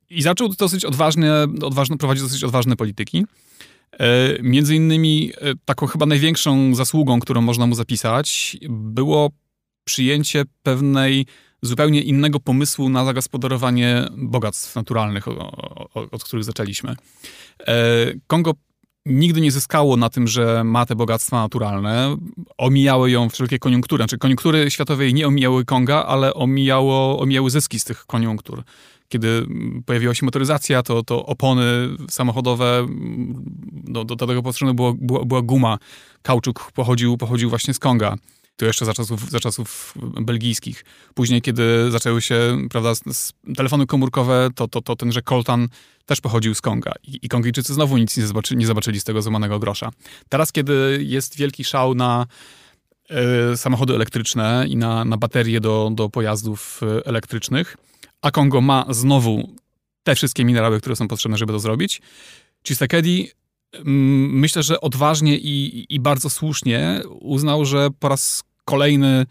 I 0.09 0.21
zaczął 0.21 0.49
dosyć 0.49 0.85
odważnie, 0.85 1.31
odważnie 1.61 1.97
prowadzić 1.97 2.23
dosyć 2.23 2.43
odważne 2.43 2.75
polityki. 2.75 3.25
E, 3.99 4.07
między 4.41 4.75
innymi 4.75 5.31
e, 5.41 5.53
taką 5.65 5.87
chyba 5.87 6.05
największą 6.05 6.75
zasługą, 6.75 7.19
którą 7.19 7.41
można 7.41 7.67
mu 7.67 7.75
zapisać, 7.75 8.57
było 8.69 9.31
przyjęcie 9.83 10.43
pewnej 10.63 11.25
zupełnie 11.61 12.01
innego 12.01 12.39
pomysłu 12.39 12.89
na 12.89 13.05
zagospodarowanie 13.05 14.07
bogactw 14.17 14.75
naturalnych, 14.75 15.25
od 16.11 16.23
których 16.23 16.45
zaczęliśmy. 16.45 16.95
Kongo 18.27 18.53
nigdy 19.07 19.41
nie 19.41 19.51
zyskało 19.51 19.97
na 19.97 20.09
tym, 20.09 20.27
że 20.27 20.63
ma 20.63 20.85
te 20.85 20.95
bogactwa 20.95 21.41
naturalne. 21.41 22.17
Omijały 22.57 23.11
ją 23.11 23.29
wszelkie 23.29 23.59
koniunktury. 23.59 24.01
Znaczy 24.01 24.17
koniunktury 24.17 24.71
światowej 24.71 25.13
nie 25.13 25.27
omijały 25.27 25.65
Konga, 25.65 26.05
ale 26.05 26.33
omijało, 26.33 27.19
omijały 27.19 27.49
zyski 27.49 27.79
z 27.79 27.83
tych 27.83 28.05
koniunktur. 28.05 28.63
Kiedy 29.09 29.47
pojawiła 29.85 30.15
się 30.15 30.25
motoryzacja, 30.25 30.83
to, 30.83 31.03
to 31.03 31.25
opony 31.25 31.65
samochodowe, 32.09 32.87
do, 33.71 34.03
do 34.03 34.15
tego 34.15 34.43
potrzebna 34.43 34.73
była, 34.73 34.93
była, 34.95 35.25
była 35.25 35.41
guma. 35.41 35.77
Kauczuk 36.21 36.71
pochodził, 36.71 37.17
pochodził 37.17 37.49
właśnie 37.49 37.73
z 37.73 37.79
Konga. 37.79 38.15
To 38.57 38.65
jeszcze 38.65 38.85
za 38.85 38.93
czasów, 38.93 39.29
za 39.29 39.39
czasów 39.39 39.93
belgijskich. 40.21 40.85
Później, 41.13 41.41
kiedy 41.41 41.91
zaczęły 41.91 42.21
się 42.21 42.57
prawda, 42.69 42.93
telefony 43.55 43.85
komórkowe, 43.85 44.49
to, 44.55 44.67
to, 44.67 44.81
to 44.81 44.95
tenże 44.95 45.21
Coltan 45.21 45.67
też 46.05 46.21
pochodził 46.21 46.55
z 46.55 46.61
Konga. 46.61 46.93
I, 47.03 47.19
i 47.21 47.29
Kongijczycy 47.29 47.73
znowu 47.73 47.97
nic 47.97 48.17
nie 48.17 48.27
zobaczyli, 48.27 48.59
nie 48.59 48.67
zobaczyli 48.67 48.99
z 48.99 49.03
tego 49.03 49.21
złamanego 49.21 49.59
grosza. 49.59 49.91
Teraz, 50.29 50.51
kiedy 50.51 50.99
jest 51.01 51.37
wielki 51.37 51.63
szał 51.63 51.95
na 51.95 52.25
y, 53.53 53.57
samochody 53.57 53.95
elektryczne 53.95 54.65
i 54.67 54.75
na, 54.75 55.05
na 55.05 55.17
baterie 55.17 55.59
do, 55.59 55.91
do 55.93 56.09
pojazdów 56.09 56.81
e, 56.83 57.05
elektrycznych, 57.05 57.77
a 58.21 58.31
Kongo 58.31 58.61
ma 58.61 58.85
znowu 58.89 59.55
te 60.03 60.15
wszystkie 60.15 60.45
minerały, 60.45 60.79
które 60.79 60.95
są 60.95 61.07
potrzebne, 61.07 61.37
żeby 61.37 61.53
to 61.53 61.59
zrobić, 61.59 62.01
Chisekedi 62.67 63.31
mm, 63.73 64.39
myślę, 64.39 64.63
że 64.63 64.81
odważnie 64.81 65.37
i, 65.37 65.85
i 65.89 65.99
bardzo 65.99 66.29
słusznie 66.29 67.01
uznał, 67.19 67.65
że 67.65 67.89
po 67.99 68.09
raz 68.09 68.43
kolejny 68.65 69.25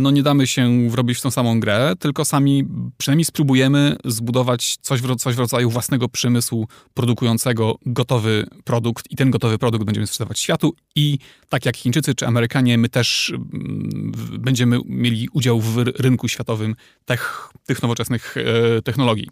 no 0.00 0.10
nie 0.10 0.22
damy 0.22 0.46
się 0.46 0.90
wrobić 0.90 1.18
w 1.18 1.20
tą 1.20 1.30
samą 1.30 1.60
grę, 1.60 1.92
tylko 1.98 2.24
sami 2.24 2.64
przynajmniej 2.98 3.24
spróbujemy 3.24 3.96
zbudować 4.04 4.76
coś 4.80 5.00
w, 5.00 5.16
coś 5.16 5.34
w 5.34 5.38
rodzaju 5.38 5.70
własnego 5.70 6.08
przemysłu 6.08 6.68
produkującego 6.94 7.78
gotowy 7.86 8.46
produkt 8.64 9.10
i 9.10 9.16
ten 9.16 9.30
gotowy 9.30 9.58
produkt 9.58 9.84
będziemy 9.84 10.06
sprzedawać 10.06 10.38
światu 10.38 10.74
i 10.96 11.18
tak 11.48 11.66
jak 11.66 11.76
Chińczycy 11.76 12.14
czy 12.14 12.26
Amerykanie, 12.26 12.78
my 12.78 12.88
też 12.88 13.32
mm, 13.32 14.12
będziemy 14.38 14.78
mieli 14.86 15.28
udział 15.32 15.60
w 15.60 15.78
rynku 15.78 16.28
światowym 16.28 16.76
tych, 17.04 17.48
tych 17.66 17.82
nowoczesnych 17.82 18.34
yy, 18.36 18.82
technologii. 18.82 19.28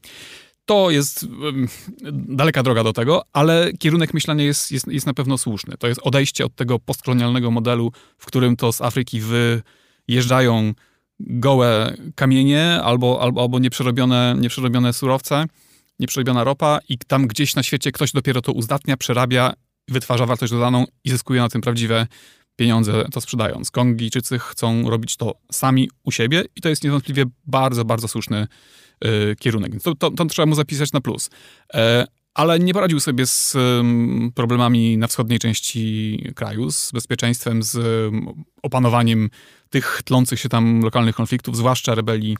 To 0.64 0.90
jest 0.90 1.26
daleka 2.12 2.62
droga 2.62 2.84
do 2.84 2.92
tego, 2.92 3.22
ale 3.32 3.72
kierunek 3.78 4.14
myślenia 4.14 4.44
jest, 4.44 4.72
jest, 4.72 4.88
jest 4.88 5.06
na 5.06 5.14
pewno 5.14 5.38
słuszny. 5.38 5.76
To 5.78 5.88
jest 5.88 6.00
odejście 6.04 6.46
od 6.46 6.54
tego 6.54 6.78
postkolonialnego 6.78 7.50
modelu, 7.50 7.92
w 8.18 8.26
którym 8.26 8.56
to 8.56 8.72
z 8.72 8.80
Afryki 8.80 9.20
wyjeżdżają 9.20 10.74
gołe 11.20 11.96
kamienie 12.14 12.80
albo, 12.82 13.22
albo, 13.22 13.42
albo 13.42 13.58
nieprzerobione, 13.58 14.36
nieprzerobione 14.38 14.92
surowce, 14.92 15.44
nieprzerobiona 15.98 16.44
ropa 16.44 16.78
i 16.88 16.98
tam 16.98 17.26
gdzieś 17.26 17.54
na 17.54 17.62
świecie 17.62 17.92
ktoś 17.92 18.12
dopiero 18.12 18.42
to 18.42 18.52
uzdatnia, 18.52 18.96
przerabia, 18.96 19.52
wytwarza 19.88 20.26
wartość 20.26 20.52
dodaną 20.52 20.84
i 21.04 21.10
zyskuje 21.10 21.40
na 21.40 21.48
tym 21.48 21.60
prawdziwe 21.60 22.06
pieniądze 22.60 23.04
to 23.12 23.20
sprzedając. 23.20 23.70
Kongijczycy 23.70 24.38
chcą 24.38 24.90
robić 24.90 25.16
to 25.16 25.34
sami 25.52 25.90
u 26.04 26.12
siebie 26.12 26.44
i 26.56 26.60
to 26.60 26.68
jest 26.68 26.84
niewątpliwie 26.84 27.24
bardzo, 27.46 27.84
bardzo 27.84 28.08
słuszny 28.08 28.46
Y, 29.04 29.36
kierunek. 29.36 29.82
To, 29.82 29.94
to, 29.94 30.10
to 30.10 30.24
trzeba 30.24 30.46
mu 30.46 30.54
zapisać 30.54 30.92
na 30.92 31.00
plus. 31.00 31.30
E, 31.74 32.06
ale 32.34 32.58
nie 32.58 32.74
poradził 32.74 33.00
sobie 33.00 33.26
z 33.26 33.56
problemami 34.34 34.98
na 34.98 35.06
wschodniej 35.06 35.38
części 35.38 36.18
kraju, 36.34 36.70
z 36.70 36.92
bezpieczeństwem, 36.92 37.62
z 37.62 37.78
opanowaniem 38.62 39.30
tych 39.70 40.02
tlących 40.04 40.40
się 40.40 40.48
tam 40.48 40.80
lokalnych 40.80 41.14
konfliktów, 41.14 41.56
zwłaszcza 41.56 41.94
rebelii 41.94 42.36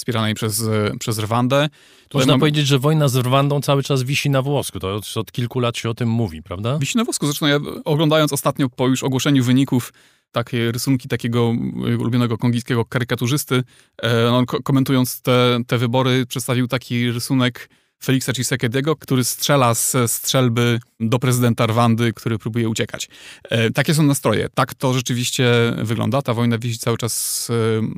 wspieranej 0.00 0.34
przez, 0.34 0.64
przez 1.00 1.18
Rwandę. 1.18 1.68
Tutaj 2.02 2.20
Można 2.20 2.32
mam... 2.32 2.40
powiedzieć, 2.40 2.66
że 2.66 2.78
wojna 2.78 3.08
z 3.08 3.16
Rwandą 3.16 3.60
cały 3.60 3.82
czas 3.82 4.02
wisi 4.02 4.30
na 4.30 4.42
włosku. 4.42 4.80
To 4.80 4.94
od, 4.94 5.16
od 5.16 5.32
kilku 5.32 5.60
lat 5.60 5.76
się 5.76 5.90
o 5.90 5.94
tym 5.94 6.08
mówi, 6.08 6.42
prawda? 6.42 6.78
Wisi 6.78 6.98
na 6.98 7.04
włosku. 7.04 7.26
Zresztą 7.26 7.46
ja 7.46 7.58
oglądając 7.84 8.32
ostatnio 8.32 8.68
po 8.68 8.88
już 8.88 9.02
ogłoszeniu 9.02 9.44
wyników 9.44 9.92
takie 10.32 10.72
rysunki 10.72 11.08
takiego 11.08 11.54
ulubionego 11.98 12.38
kongijskiego 12.38 12.84
karykaturzysty. 12.84 13.62
E, 14.02 14.30
on 14.30 14.46
komentując 14.46 15.22
te, 15.22 15.58
te 15.66 15.78
wybory 15.78 16.26
przedstawił 16.26 16.68
taki 16.68 17.12
rysunek 17.12 17.68
Felixa 18.02 18.32
Tshisekediego, 18.32 18.96
który 18.96 19.24
strzela 19.24 19.74
z 19.74 19.96
strzelby 20.06 20.80
do 21.00 21.18
prezydenta 21.18 21.66
Rwandy, 21.66 22.12
który 22.12 22.38
próbuje 22.38 22.68
uciekać. 22.68 23.08
E, 23.44 23.70
takie 23.70 23.94
są 23.94 24.02
nastroje. 24.02 24.48
Tak 24.54 24.74
to 24.74 24.94
rzeczywiście 24.94 25.50
wygląda. 25.82 26.22
Ta 26.22 26.34
wojna 26.34 26.58
wisi 26.58 26.78
cały 26.78 26.98
czas 26.98 27.48
e, 27.50 27.54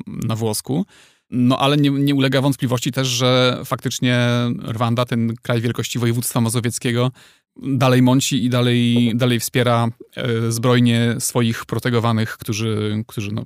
na 0.06 0.36
włosku. 0.36 0.86
No 1.34 1.58
ale 1.58 1.76
nie, 1.76 1.90
nie, 1.90 2.14
ulega 2.14 2.40
wątpliwości 2.40 2.92
też, 2.92 3.08
że 3.08 3.60
faktycznie 3.64 4.28
Rwanda, 4.68 5.04
ten 5.04 5.34
kraj 5.42 5.60
wielkości 5.60 5.98
województwa 5.98 6.40
mazowieckiego, 6.40 7.10
dalej 7.56 8.02
mąci 8.02 8.44
i 8.44 8.50
dalej, 8.50 9.12
dalej 9.14 9.40
wspiera 9.40 9.88
e, 10.16 10.52
zbrojnie 10.52 11.14
swoich 11.18 11.64
protegowanych, 11.64 12.38
którzy, 12.38 13.04
którzy 13.06 13.32
no, 13.32 13.44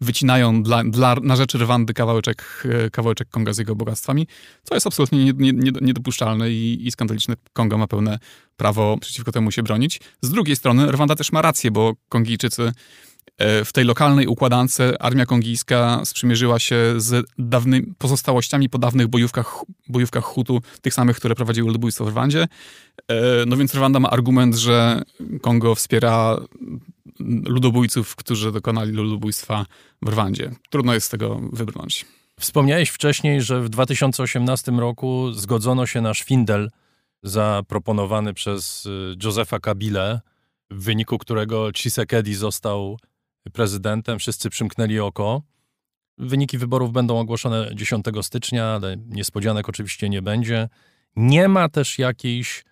wycinają 0.00 0.62
dla, 0.62 0.84
dla, 0.84 1.14
na 1.22 1.36
rzecz 1.36 1.54
Rwandy 1.54 1.94
kawałeczek, 1.94 2.64
e, 2.64 2.90
kawałeczek 2.90 3.28
Konga 3.28 3.52
z 3.52 3.58
jego 3.58 3.76
bogactwami, 3.76 4.26
co 4.62 4.74
jest 4.74 4.86
absolutnie 4.86 5.32
niedopuszczalne 5.80 6.50
i, 6.50 6.86
i 6.86 6.90
skandaliczne. 6.90 7.34
Kongo 7.52 7.78
ma 7.78 7.86
pełne 7.86 8.18
prawo 8.56 8.98
przeciwko 9.00 9.32
temu 9.32 9.50
się 9.50 9.62
bronić. 9.62 10.00
Z 10.22 10.30
drugiej 10.30 10.56
strony 10.56 10.92
Rwanda 10.92 11.14
też 11.14 11.32
ma 11.32 11.42
rację, 11.42 11.70
bo 11.70 11.92
Kongijczycy 12.08 12.72
w 13.38 13.68
tej 13.72 13.84
lokalnej 13.84 14.26
układance 14.26 14.78
armia 15.00 15.26
kongijska 15.26 16.00
sprzymierzyła 16.04 16.58
się 16.58 16.76
z 16.96 17.26
dawnymi 17.38 17.86
pozostałościami 17.98 18.68
po 18.68 18.78
dawnych 18.78 19.08
bojówkach, 19.08 19.54
bojówkach 19.88 20.24
Hutu, 20.24 20.60
tych 20.82 20.94
samych, 20.94 21.16
które 21.16 21.34
prowadziły 21.34 21.66
ludobójstwo 21.68 22.04
w 22.04 22.08
Rwandzie. 22.08 22.48
E, 23.08 23.14
no 23.46 23.56
więc 23.56 23.74
Rwanda 23.74 24.00
ma 24.00 24.10
argument, 24.10 24.54
że 24.54 25.02
Kongo 25.40 25.74
wspiera 25.74 26.36
ludobójców, 27.46 28.16
którzy 28.16 28.52
dokonali 28.52 28.92
ludobójstwa 28.92 29.66
w 30.02 30.08
Rwandzie. 30.08 30.50
Trudno 30.70 30.94
jest 30.94 31.06
z 31.06 31.10
tego 31.10 31.40
wybrnąć. 31.52 32.04
Wspomniałeś 32.40 32.90
wcześniej, 32.90 33.42
że 33.42 33.60
w 33.60 33.68
2018 33.68 34.72
roku 34.72 35.32
zgodzono 35.32 35.86
się 35.86 36.00
na 36.00 36.14
szwindel 36.14 36.70
zaproponowany 37.22 38.34
przez 38.34 38.86
y, 38.86 39.16
Josefa 39.24 39.60
Kabile, 39.60 40.20
w 40.70 40.84
wyniku 40.84 41.18
którego 41.18 41.70
Chisekedi 41.72 42.34
został 42.34 42.98
prezydentem. 43.50 44.18
Wszyscy 44.18 44.50
przymknęli 44.50 44.98
oko. 44.98 45.42
Wyniki 46.18 46.58
wyborów 46.58 46.92
będą 46.92 47.18
ogłoszone 47.18 47.70
10 47.74 48.06
stycznia, 48.22 48.66
ale 48.66 48.96
niespodzianek 48.96 49.68
oczywiście 49.68 50.08
nie 50.08 50.22
będzie. 50.22 50.68
Nie 51.16 51.48
ma 51.48 51.68
też 51.68 51.98
jakiejś 51.98 52.64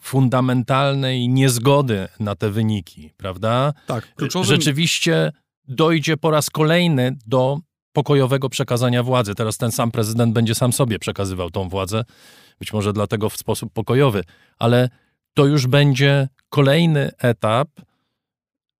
fundamentalnej 0.00 1.28
niezgody 1.28 2.08
na 2.20 2.34
te 2.34 2.50
wyniki, 2.50 3.12
prawda? 3.16 3.72
Tak, 3.86 4.14
kluczowym... 4.14 4.48
Rzeczywiście 4.48 5.32
dojdzie 5.68 6.16
po 6.16 6.30
raz 6.30 6.50
kolejny 6.50 7.16
do 7.26 7.58
pokojowego 7.92 8.48
przekazania 8.48 9.02
władzy. 9.02 9.34
Teraz 9.34 9.56
ten 9.56 9.72
sam 9.72 9.90
prezydent 9.90 10.32
będzie 10.32 10.54
sam 10.54 10.72
sobie 10.72 10.98
przekazywał 10.98 11.50
tą 11.50 11.68
władzę, 11.68 12.04
być 12.58 12.72
może 12.72 12.92
dlatego 12.92 13.28
w 13.30 13.36
sposób 13.36 13.72
pokojowy, 13.72 14.24
ale 14.58 14.88
to 15.34 15.46
już 15.46 15.66
będzie 15.66 16.28
kolejny 16.48 17.10
etap 17.18 17.68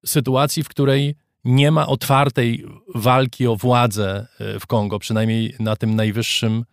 sytuacji, 0.07 0.65
w 0.65 0.69
której 0.69 1.15
nie 1.45 1.71
ma 1.71 1.87
otwartej 1.87 2.65
walki 2.95 3.47
o 3.47 3.57
władzę 3.57 4.27
e, 4.41 4.61
w 4.61 4.67
Kongo, 4.67 4.99
przynajmniej 4.99 5.55
na 5.61 5.77
tym 5.77 5.97
najwyższym 5.97 6.65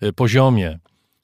e, 0.00 0.12
poziomie. 0.12 0.78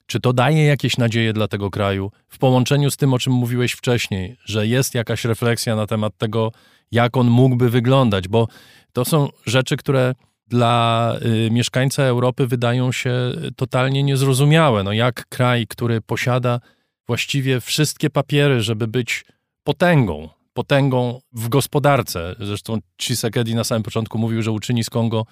Czy 0.05 0.19
to 0.19 0.33
daje 0.33 0.65
jakieś 0.65 0.97
nadzieje 0.97 1.33
dla 1.33 1.47
tego 1.47 1.69
kraju 1.69 2.11
w 2.27 2.37
połączeniu 2.37 2.91
z 2.91 2.97
tym, 2.97 3.13
o 3.13 3.19
czym 3.19 3.33
mówiłeś 3.33 3.71
wcześniej, 3.71 4.37
że 4.45 4.67
jest 4.67 4.95
jakaś 4.95 5.25
refleksja 5.25 5.75
na 5.75 5.87
temat 5.87 6.17
tego, 6.17 6.51
jak 6.91 7.17
on 7.17 7.27
mógłby 7.27 7.69
wyglądać? 7.69 8.27
Bo 8.27 8.47
to 8.93 9.05
są 9.05 9.29
rzeczy, 9.45 9.77
które 9.77 10.13
dla 10.47 11.15
y, 11.47 11.51
mieszkańca 11.51 12.03
Europy 12.03 12.47
wydają 12.47 12.91
się 12.91 13.11
totalnie 13.55 14.03
niezrozumiałe. 14.03 14.83
No 14.83 14.93
jak 14.93 15.25
kraj, 15.29 15.67
który 15.67 16.01
posiada 16.01 16.59
właściwie 17.07 17.61
wszystkie 17.61 18.09
papiery, 18.09 18.61
żeby 18.61 18.87
być 18.87 19.25
potęgą, 19.63 20.29
potęgą 20.57 21.21
w 21.33 21.49
gospodarce. 21.49 22.35
Zresztą 22.39 22.79
Tshisekedi 22.97 23.55
na 23.55 23.63
samym 23.63 23.83
początku 23.83 24.17
mówił, 24.17 24.41
że 24.41 24.51
uczyni 24.51 24.83
z 24.83 24.89
Kongo 24.89 25.25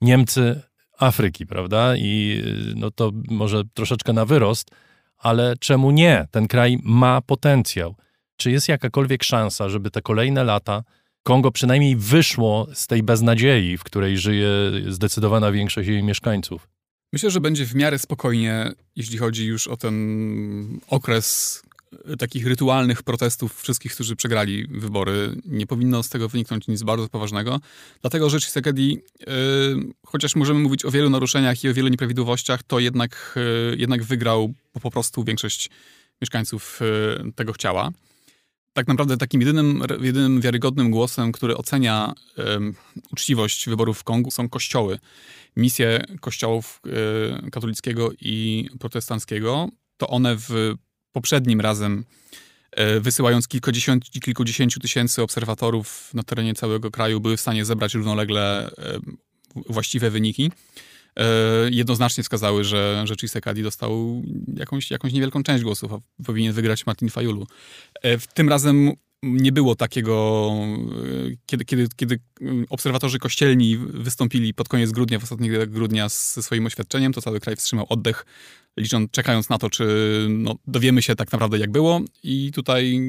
Niemcy 0.00 0.62
Afryki, 0.98 1.46
prawda? 1.46 1.96
I 1.96 2.42
no 2.76 2.90
to 2.90 3.10
może 3.30 3.62
troszeczkę 3.74 4.12
na 4.12 4.24
wyrost, 4.24 4.70
ale 5.16 5.54
czemu 5.60 5.90
nie? 5.90 6.26
Ten 6.30 6.48
kraj 6.48 6.78
ma 6.82 7.20
potencjał. 7.20 7.94
Czy 8.36 8.50
jest 8.50 8.68
jakakolwiek 8.68 9.24
szansa, 9.24 9.68
żeby 9.68 9.90
te 9.90 10.02
kolejne 10.02 10.44
lata 10.44 10.82
Kongo 11.22 11.50
przynajmniej 11.50 11.96
wyszło 11.96 12.66
z 12.74 12.86
tej 12.86 13.02
beznadziei, 13.02 13.76
w 13.76 13.84
której 13.84 14.18
żyje 14.18 14.48
zdecydowana 14.88 15.52
większość 15.52 15.88
jej 15.88 16.02
mieszkańców? 16.02 16.68
Myślę, 17.12 17.30
że 17.30 17.40
będzie 17.40 17.66
w 17.66 17.74
miarę 17.74 17.98
spokojnie, 17.98 18.72
jeśli 18.96 19.18
chodzi 19.18 19.46
już 19.46 19.68
o 19.68 19.76
ten 19.76 19.94
okres 20.88 21.62
takich 22.18 22.46
rytualnych 22.46 23.02
protestów 23.02 23.60
wszystkich, 23.62 23.94
którzy 23.94 24.16
przegrali 24.16 24.66
wybory. 24.70 25.36
Nie 25.44 25.66
powinno 25.66 26.02
z 26.02 26.08
tego 26.08 26.28
wyniknąć 26.28 26.68
nic 26.68 26.82
bardzo 26.82 27.08
poważnego, 27.08 27.60
dlatego 28.00 28.30
że 28.30 28.38
Tshisekedi, 28.38 28.98
yy, 29.20 29.26
chociaż 30.06 30.36
możemy 30.36 30.60
mówić 30.60 30.84
o 30.84 30.90
wielu 30.90 31.10
naruszeniach 31.10 31.64
i 31.64 31.68
o 31.68 31.74
wielu 31.74 31.88
nieprawidłowościach, 31.88 32.62
to 32.62 32.78
jednak, 32.78 33.38
yy, 33.70 33.76
jednak 33.76 34.02
wygrał, 34.04 34.54
po 34.82 34.90
prostu 34.90 35.24
większość 35.24 35.70
mieszkańców 36.22 36.80
yy, 37.24 37.32
tego 37.32 37.52
chciała. 37.52 37.90
Tak 38.72 38.88
naprawdę 38.88 39.16
takim 39.16 39.40
jedynym, 39.40 39.82
jedynym 40.00 40.40
wiarygodnym 40.40 40.90
głosem, 40.90 41.32
który 41.32 41.56
ocenia 41.56 42.12
uczciwość 43.12 43.68
wyborów 43.68 43.98
w 43.98 44.04
Kongu 44.04 44.30
są 44.30 44.48
kościoły. 44.48 44.98
Misje 45.56 46.04
kościołów 46.20 46.80
katolickiego 47.52 48.10
i 48.20 48.68
protestanckiego, 48.78 49.68
to 49.96 50.08
one 50.08 50.36
w 50.36 50.74
poprzednim 51.12 51.60
razem, 51.60 52.04
e, 52.72 53.00
wysyłając 53.00 53.48
kilkudziesięciu, 53.48 54.20
kilkudziesięciu 54.20 54.80
tysięcy 54.80 55.22
obserwatorów 55.22 56.10
na 56.14 56.22
terenie 56.22 56.54
całego 56.54 56.90
kraju, 56.90 57.20
były 57.20 57.36
w 57.36 57.40
stanie 57.40 57.64
zebrać 57.64 57.94
równolegle 57.94 58.70
e, 58.78 58.98
właściwe 59.54 60.10
wyniki. 60.10 60.52
E, 61.16 61.24
jednoznacznie 61.70 62.22
wskazały, 62.22 62.64
że, 62.64 63.02
że 63.04 63.14
Chisekadi 63.20 63.62
dostał 63.62 64.22
jakąś, 64.56 64.90
jakąś 64.90 65.12
niewielką 65.12 65.42
część 65.42 65.64
głosów, 65.64 65.92
a 65.92 65.98
powinien 66.24 66.52
wygrać 66.52 66.86
Martin 66.86 67.10
Fayulu. 67.10 67.46
Tym 68.34 68.48
razem 68.48 68.92
nie 69.22 69.52
było 69.52 69.74
takiego, 69.74 70.50
kiedy, 71.46 71.64
kiedy, 71.64 71.88
kiedy 71.96 72.20
obserwatorzy 72.70 73.18
kościelni 73.18 73.76
wystąpili 73.78 74.54
pod 74.54 74.68
koniec 74.68 74.92
grudnia, 74.92 75.18
w 75.18 75.22
ostatnich 75.22 75.70
grudnia 75.70 76.08
ze 76.08 76.42
swoim 76.42 76.66
oświadczeniem, 76.66 77.12
to 77.12 77.22
cały 77.22 77.40
kraj 77.40 77.56
wstrzymał 77.56 77.86
oddech, 77.88 78.26
licząc, 78.76 79.10
czekając 79.10 79.48
na 79.48 79.58
to, 79.58 79.70
czy 79.70 80.26
no, 80.28 80.54
dowiemy 80.66 81.02
się 81.02 81.16
tak 81.16 81.32
naprawdę 81.32 81.58
jak 81.58 81.70
było 81.70 82.00
i 82.22 82.52
tutaj 82.52 83.00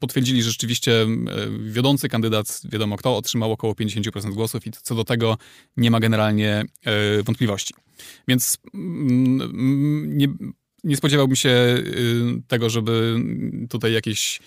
potwierdzili, 0.00 0.42
że 0.42 0.50
rzeczywiście 0.50 1.02
e, 1.02 1.06
wiodący 1.60 2.08
kandydat, 2.08 2.60
wiadomo 2.72 2.96
kto, 2.96 3.16
otrzymał 3.16 3.52
około 3.52 3.72
50% 3.72 4.34
głosów 4.34 4.66
i 4.66 4.70
co 4.70 4.94
do 4.94 5.04
tego 5.04 5.38
nie 5.76 5.90
ma 5.90 6.00
generalnie 6.00 6.64
e, 6.84 7.22
wątpliwości. 7.22 7.74
Więc 8.28 8.58
mm, 8.74 10.18
nie, 10.18 10.28
nie 10.84 10.96
spodziewałbym 10.96 11.36
się 11.36 11.48
e, 11.50 11.82
tego, 12.48 12.70
żeby 12.70 13.16
tutaj 13.70 13.92
jakieś 13.92 14.40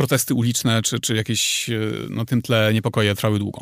protesty 0.00 0.34
uliczne 0.34 0.82
czy, 0.82 1.00
czy 1.00 1.14
jakieś 1.14 1.70
na 2.08 2.24
tym 2.24 2.42
tle 2.42 2.74
niepokoje 2.74 3.14
trwały 3.14 3.38
długo. 3.38 3.60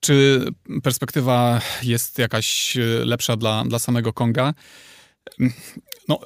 Czy 0.00 0.44
perspektywa 0.82 1.60
jest 1.82 2.18
jakaś 2.18 2.76
e, 2.76 2.80
lepsza 3.04 3.36
dla, 3.36 3.64
dla 3.64 3.78
samego 3.78 4.12
Konga? 4.12 4.54
No, 6.08 6.20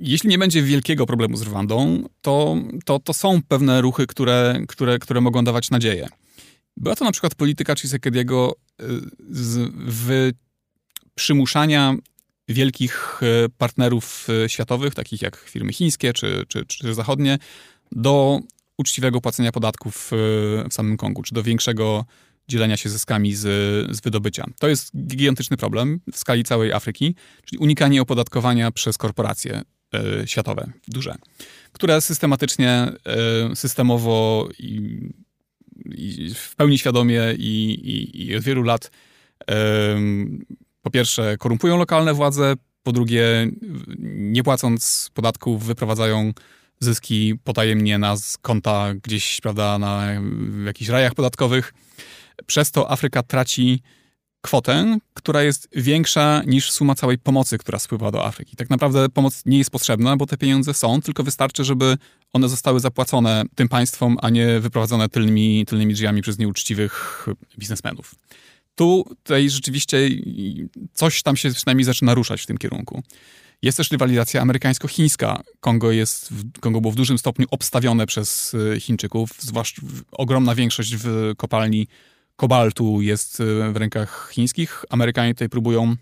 jeśli 0.00 0.28
nie 0.28 0.38
będzie 0.38 0.62
wielkiego 0.62 1.06
problemu 1.06 1.36
z 1.36 1.42
Rwandą, 1.42 2.08
to, 2.22 2.56
to, 2.84 2.98
to 2.98 3.14
są 3.14 3.42
pewne 3.48 3.80
ruchy, 3.80 4.06
które, 4.06 4.60
które, 4.68 4.98
które 4.98 5.20
mogą 5.20 5.44
dawać 5.44 5.70
nadzieję. 5.70 6.08
Była 6.76 6.96
to 6.96 7.04
na 7.04 7.12
przykład 7.12 7.34
polityka 7.34 7.74
Chisekediego 7.74 8.52
e, 8.80 8.84
w 9.86 10.30
przymuszania 11.14 11.94
wielkich 12.48 13.20
e, 13.22 13.48
partnerów 13.58 14.28
światowych, 14.46 14.94
takich 14.94 15.22
jak 15.22 15.36
firmy 15.36 15.72
chińskie 15.72 16.12
czy, 16.12 16.44
czy, 16.48 16.64
czy 16.66 16.94
zachodnie, 16.94 17.38
do 17.94 18.40
uczciwego 18.78 19.20
płacenia 19.20 19.52
podatków 19.52 20.10
w 20.10 20.52
samym 20.70 20.96
Kongu, 20.96 21.22
czy 21.22 21.34
do 21.34 21.42
większego 21.42 22.04
dzielenia 22.48 22.76
się 22.76 22.88
zyskami 22.88 23.34
z, 23.34 23.42
z 23.96 24.00
wydobycia. 24.00 24.44
To 24.58 24.68
jest 24.68 25.06
gigantyczny 25.06 25.56
problem 25.56 26.00
w 26.12 26.18
skali 26.18 26.44
całej 26.44 26.72
Afryki, 26.72 27.14
czyli 27.44 27.58
unikanie 27.58 28.02
opodatkowania 28.02 28.70
przez 28.70 28.98
korporacje 28.98 29.62
y, 30.22 30.26
światowe, 30.26 30.72
duże, 30.88 31.14
które 31.72 32.00
systematycznie, 32.00 32.92
y, 33.52 33.56
systemowo 33.56 34.48
i, 34.58 35.00
i, 35.84 36.34
w 36.34 36.56
pełni 36.56 36.78
świadomie 36.78 37.22
i, 37.38 37.70
i, 37.72 38.26
i 38.26 38.36
od 38.36 38.42
wielu 38.42 38.62
lat 38.62 38.90
y, 39.50 39.54
po 40.82 40.90
pierwsze 40.90 41.36
korumpują 41.38 41.78
lokalne 41.78 42.14
władze, 42.14 42.54
po 42.82 42.92
drugie 42.92 43.50
nie 43.98 44.42
płacąc 44.42 45.10
podatków 45.14 45.64
wyprowadzają 45.64 46.32
zyski 46.84 47.34
potajemnie 47.44 47.98
na 47.98 48.16
konta 48.42 48.94
gdzieś, 49.02 49.40
prawda, 49.40 49.78
na 49.78 50.06
jakichś 50.66 50.90
rajach 50.90 51.14
podatkowych. 51.14 51.74
Przez 52.46 52.70
to 52.70 52.90
Afryka 52.90 53.22
traci 53.22 53.82
kwotę, 54.40 54.98
która 55.14 55.42
jest 55.42 55.68
większa 55.76 56.42
niż 56.46 56.70
suma 56.70 56.94
całej 56.94 57.18
pomocy, 57.18 57.58
która 57.58 57.78
spływa 57.78 58.10
do 58.10 58.26
Afryki. 58.26 58.56
Tak 58.56 58.70
naprawdę 58.70 59.08
pomoc 59.08 59.42
nie 59.46 59.58
jest 59.58 59.70
potrzebna, 59.70 60.16
bo 60.16 60.26
te 60.26 60.36
pieniądze 60.36 60.74
są, 60.74 61.02
tylko 61.02 61.22
wystarczy, 61.22 61.64
żeby 61.64 61.96
one 62.32 62.48
zostały 62.48 62.80
zapłacone 62.80 63.42
tym 63.54 63.68
państwom, 63.68 64.16
a 64.22 64.30
nie 64.30 64.60
wyprowadzone 64.60 65.08
tylnymi, 65.08 65.66
tylnymi 65.66 65.94
drzwiami 65.94 66.22
przez 66.22 66.38
nieuczciwych 66.38 67.26
biznesmenów. 67.58 68.14
Tu 68.74 69.04
tutaj 69.22 69.50
rzeczywiście 69.50 70.08
coś 70.92 71.22
tam 71.22 71.36
się 71.36 71.50
przynajmniej 71.50 71.84
zaczyna 71.84 72.14
ruszać 72.14 72.42
w 72.42 72.46
tym 72.46 72.58
kierunku. 72.58 73.02
Jest 73.64 73.76
też 73.76 73.90
rywalizacja 73.90 74.42
amerykańsko-chińska. 74.42 75.42
Kongo, 75.60 75.92
jest, 75.92 76.28
Kongo 76.60 76.80
było 76.80 76.92
w 76.92 76.96
dużym 76.96 77.18
stopniu 77.18 77.46
obstawione 77.50 78.06
przez 78.06 78.54
y, 78.54 78.80
Chińczyków, 78.80 79.30
zwłaszcza 79.38 79.82
ogromna 80.12 80.54
większość 80.54 80.96
w 80.96 81.32
kopalni 81.36 81.86
kobaltu 82.36 83.02
jest 83.02 83.40
y, 83.40 83.72
w 83.72 83.76
rękach 83.76 84.30
chińskich. 84.32 84.84
Amerykanie 84.90 85.34
tutaj 85.34 85.48
próbują 85.48 85.96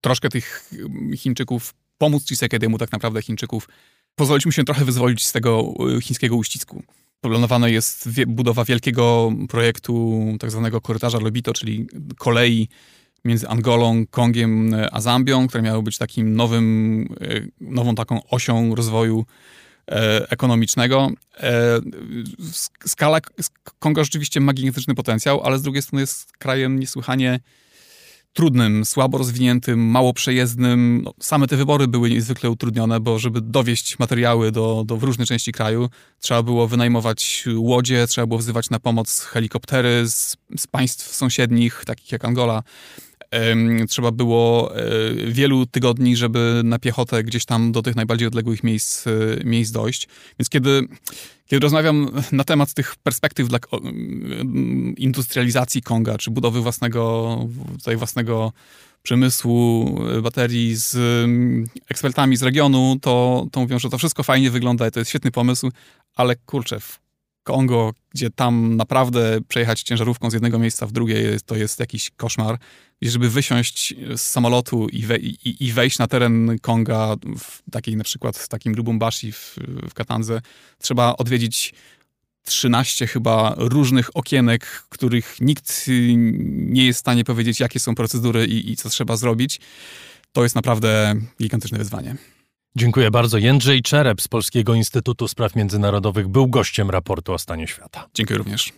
troszkę 0.00 0.28
tych 0.28 0.72
y, 1.12 1.16
Chińczyków 1.16 1.74
pomóc 1.98 2.28
Chisekediemu, 2.28 2.78
tak 2.78 2.92
naprawdę 2.92 3.22
Chińczyków, 3.22 3.68
pozwolić 4.14 4.46
mu 4.46 4.52
się 4.52 4.64
trochę 4.64 4.84
wyzwolić 4.84 5.26
z 5.26 5.32
tego 5.32 5.74
chińskiego 6.02 6.36
uścisku. 6.36 6.82
Planowana 7.20 7.68
jest 7.68 8.08
budowa 8.26 8.64
wielkiego 8.64 9.32
projektu 9.48 10.22
tak 10.40 10.50
zwanego 10.50 10.80
korytarza 10.80 11.18
Lobito, 11.18 11.52
czyli 11.52 11.86
kolei 12.18 12.68
między 13.24 13.48
Angolą, 13.48 14.04
Kongiem 14.10 14.76
a 14.92 15.00
Zambią, 15.00 15.48
które 15.48 15.62
miały 15.62 15.82
być 15.82 15.98
takim 15.98 16.36
nowym, 16.36 17.08
e, 17.20 17.40
nową 17.60 17.94
taką 17.94 18.28
osią 18.28 18.74
rozwoju 18.74 19.24
e, 19.90 20.30
ekonomicznego. 20.30 21.10
E, 21.40 21.80
skala 22.86 23.20
Konga 23.78 24.04
rzeczywiście 24.04 24.40
ma 24.40 24.52
gigantyczny 24.52 24.94
potencjał, 24.94 25.40
ale 25.42 25.58
z 25.58 25.62
drugiej 25.62 25.82
strony 25.82 26.00
jest 26.00 26.32
krajem 26.36 26.80
niesłychanie 26.80 27.40
trudnym, 28.32 28.84
słabo 28.84 29.18
rozwiniętym, 29.18 29.80
mało 29.80 30.12
przejezdnym. 30.12 31.02
No, 31.04 31.14
same 31.20 31.46
te 31.46 31.56
wybory 31.56 31.88
były 31.88 32.10
niezwykle 32.10 32.50
utrudnione, 32.50 33.00
bo 33.00 33.18
żeby 33.18 33.40
dowieść 33.40 33.98
materiały 33.98 34.52
do, 34.52 34.84
do 34.86 34.96
w 34.96 35.02
różne 35.02 35.26
części 35.26 35.52
kraju, 35.52 35.88
trzeba 36.20 36.42
było 36.42 36.68
wynajmować 36.68 37.44
łodzie, 37.56 38.06
trzeba 38.06 38.26
było 38.26 38.38
wzywać 38.38 38.70
na 38.70 38.78
pomoc 38.78 39.20
helikoptery 39.20 40.08
z, 40.10 40.36
z 40.56 40.66
państw 40.66 41.14
sąsiednich, 41.14 41.82
takich 41.86 42.12
jak 42.12 42.24
Angola 42.24 42.62
trzeba 43.88 44.10
było 44.10 44.76
e, 44.76 44.82
wielu 45.26 45.66
tygodni, 45.66 46.16
żeby 46.16 46.60
na 46.64 46.78
piechotę 46.78 47.24
gdzieś 47.24 47.44
tam 47.44 47.72
do 47.72 47.82
tych 47.82 47.96
najbardziej 47.96 48.28
odległych 48.28 48.64
miejsc, 48.64 49.06
e, 49.06 49.10
miejsc 49.44 49.72
dojść. 49.72 50.08
Więc 50.38 50.48
kiedy, 50.48 50.82
kiedy 51.46 51.60
rozmawiam 51.60 52.10
na 52.32 52.44
temat 52.44 52.74
tych 52.74 52.96
perspektyw 52.96 53.48
dla 53.48 53.58
industrializacji 54.96 55.82
Konga, 55.82 56.18
czy 56.18 56.30
budowy 56.30 56.60
własnego, 56.60 57.38
tutaj 57.78 57.96
własnego 57.96 58.52
przemysłu 59.02 59.98
e, 60.18 60.22
baterii 60.22 60.76
z 60.76 60.96
ekspertami 61.88 62.36
z 62.36 62.42
regionu, 62.42 62.96
to, 63.02 63.46
to 63.52 63.60
mówią, 63.60 63.78
że 63.78 63.90
to 63.90 63.98
wszystko 63.98 64.22
fajnie 64.22 64.50
wygląda 64.50 64.88
i 64.88 64.90
to 64.90 65.00
jest 65.00 65.10
świetny 65.10 65.30
pomysł, 65.30 65.70
ale 66.16 66.36
kurczę, 66.36 66.80
w 66.80 67.01
Kongo, 67.42 67.92
gdzie 68.10 68.30
tam 68.30 68.76
naprawdę 68.76 69.40
przejechać 69.48 69.82
ciężarówką 69.82 70.30
z 70.30 70.32
jednego 70.32 70.58
miejsca 70.58 70.86
w 70.86 70.92
drugie 70.92 71.36
to 71.46 71.56
jest 71.56 71.80
jakiś 71.80 72.10
koszmar. 72.10 72.58
I 73.00 73.10
żeby 73.10 73.30
wysiąść 73.30 73.94
z 74.16 74.20
samolotu 74.20 74.88
i, 74.88 75.02
we, 75.02 75.18
i, 75.18 75.64
i 75.64 75.72
wejść 75.72 75.98
na 75.98 76.06
teren 76.06 76.58
Konga, 76.58 77.16
w 77.38 77.70
takiej 77.70 77.96
na 77.96 78.04
przykład 78.04 78.38
w 78.38 78.48
takim 78.48 78.74
Lubumbashi 78.74 79.32
w, 79.32 79.56
w 79.90 79.94
Katandze, 79.94 80.40
trzeba 80.78 81.16
odwiedzić 81.16 81.74
13 82.44 83.06
chyba 83.06 83.54
różnych 83.56 84.16
okienek, 84.16 84.66
których 84.88 85.36
nikt 85.40 85.86
nie 86.48 86.86
jest 86.86 86.98
w 86.98 87.00
stanie 87.00 87.24
powiedzieć, 87.24 87.60
jakie 87.60 87.80
są 87.80 87.94
procedury 87.94 88.46
i, 88.46 88.72
i 88.72 88.76
co 88.76 88.88
trzeba 88.88 89.16
zrobić. 89.16 89.60
To 90.32 90.42
jest 90.42 90.54
naprawdę 90.54 91.14
gigantyczne 91.40 91.78
wyzwanie. 91.78 92.16
Dziękuję 92.76 93.10
bardzo. 93.10 93.38
Jędrzej 93.38 93.82
Czerep 93.82 94.20
z 94.20 94.28
Polskiego 94.28 94.74
Instytutu 94.74 95.28
Spraw 95.28 95.56
Międzynarodowych 95.56 96.28
był 96.28 96.48
gościem 96.48 96.90
raportu 96.90 97.32
o 97.32 97.38
stanie 97.38 97.66
świata. 97.66 98.08
Dziękuję 98.14 98.38
również. 98.38 98.72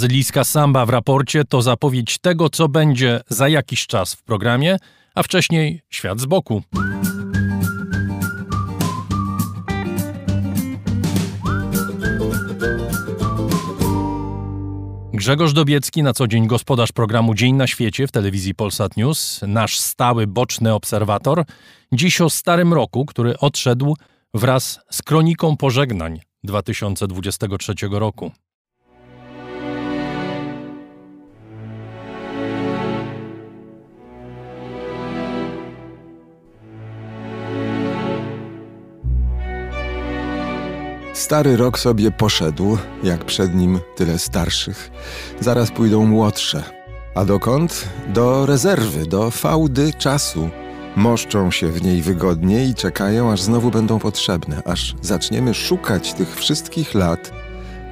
Brazylijska 0.00 0.44
samba 0.44 0.86
w 0.86 0.90
raporcie 0.90 1.44
to 1.44 1.62
zapowiedź 1.62 2.18
tego, 2.18 2.50
co 2.50 2.68
będzie 2.68 3.20
za 3.28 3.48
jakiś 3.48 3.86
czas 3.86 4.14
w 4.14 4.22
programie, 4.22 4.76
a 5.14 5.22
wcześniej 5.22 5.82
świat 5.90 6.20
z 6.20 6.26
boku. 6.26 6.62
Grzegorz 15.12 15.52
Dobiecki, 15.52 16.02
na 16.02 16.12
co 16.12 16.26
dzień 16.26 16.46
gospodarz 16.46 16.92
programu 16.92 17.34
Dzień 17.34 17.54
na 17.54 17.66
świecie 17.66 18.06
w 18.06 18.12
telewizji 18.12 18.54
Polsat 18.54 18.96
News, 18.96 19.40
nasz 19.46 19.78
stały 19.78 20.26
boczny 20.26 20.74
obserwator, 20.74 21.44
dziś 21.92 22.20
o 22.20 22.30
starym 22.30 22.72
roku, 22.72 23.06
który 23.06 23.38
odszedł 23.38 23.96
wraz 24.34 24.80
z 24.90 25.02
kroniką 25.02 25.56
pożegnań 25.56 26.20
2023 26.44 27.74
roku. 27.90 28.32
Stary 41.20 41.56
rok 41.56 41.78
sobie 41.78 42.10
poszedł, 42.10 42.78
jak 43.02 43.24
przed 43.24 43.54
nim 43.54 43.80
tyle 43.96 44.18
starszych. 44.18 44.90
Zaraz 45.40 45.70
pójdą 45.70 46.06
młodsze. 46.06 46.62
A 47.14 47.24
dokąd? 47.24 47.88
Do 48.08 48.46
rezerwy, 48.46 49.06
do 49.06 49.30
fałdy 49.30 49.92
czasu. 49.92 50.50
moszczą 50.96 51.50
się 51.50 51.68
w 51.68 51.82
niej 51.82 52.02
wygodnie 52.02 52.64
i 52.64 52.74
czekają, 52.74 53.32
aż 53.32 53.42
znowu 53.42 53.70
będą 53.70 53.98
potrzebne, 53.98 54.62
aż 54.64 54.94
zaczniemy 55.02 55.54
szukać 55.54 56.14
tych 56.14 56.36
wszystkich 56.36 56.94
lat, 56.94 57.32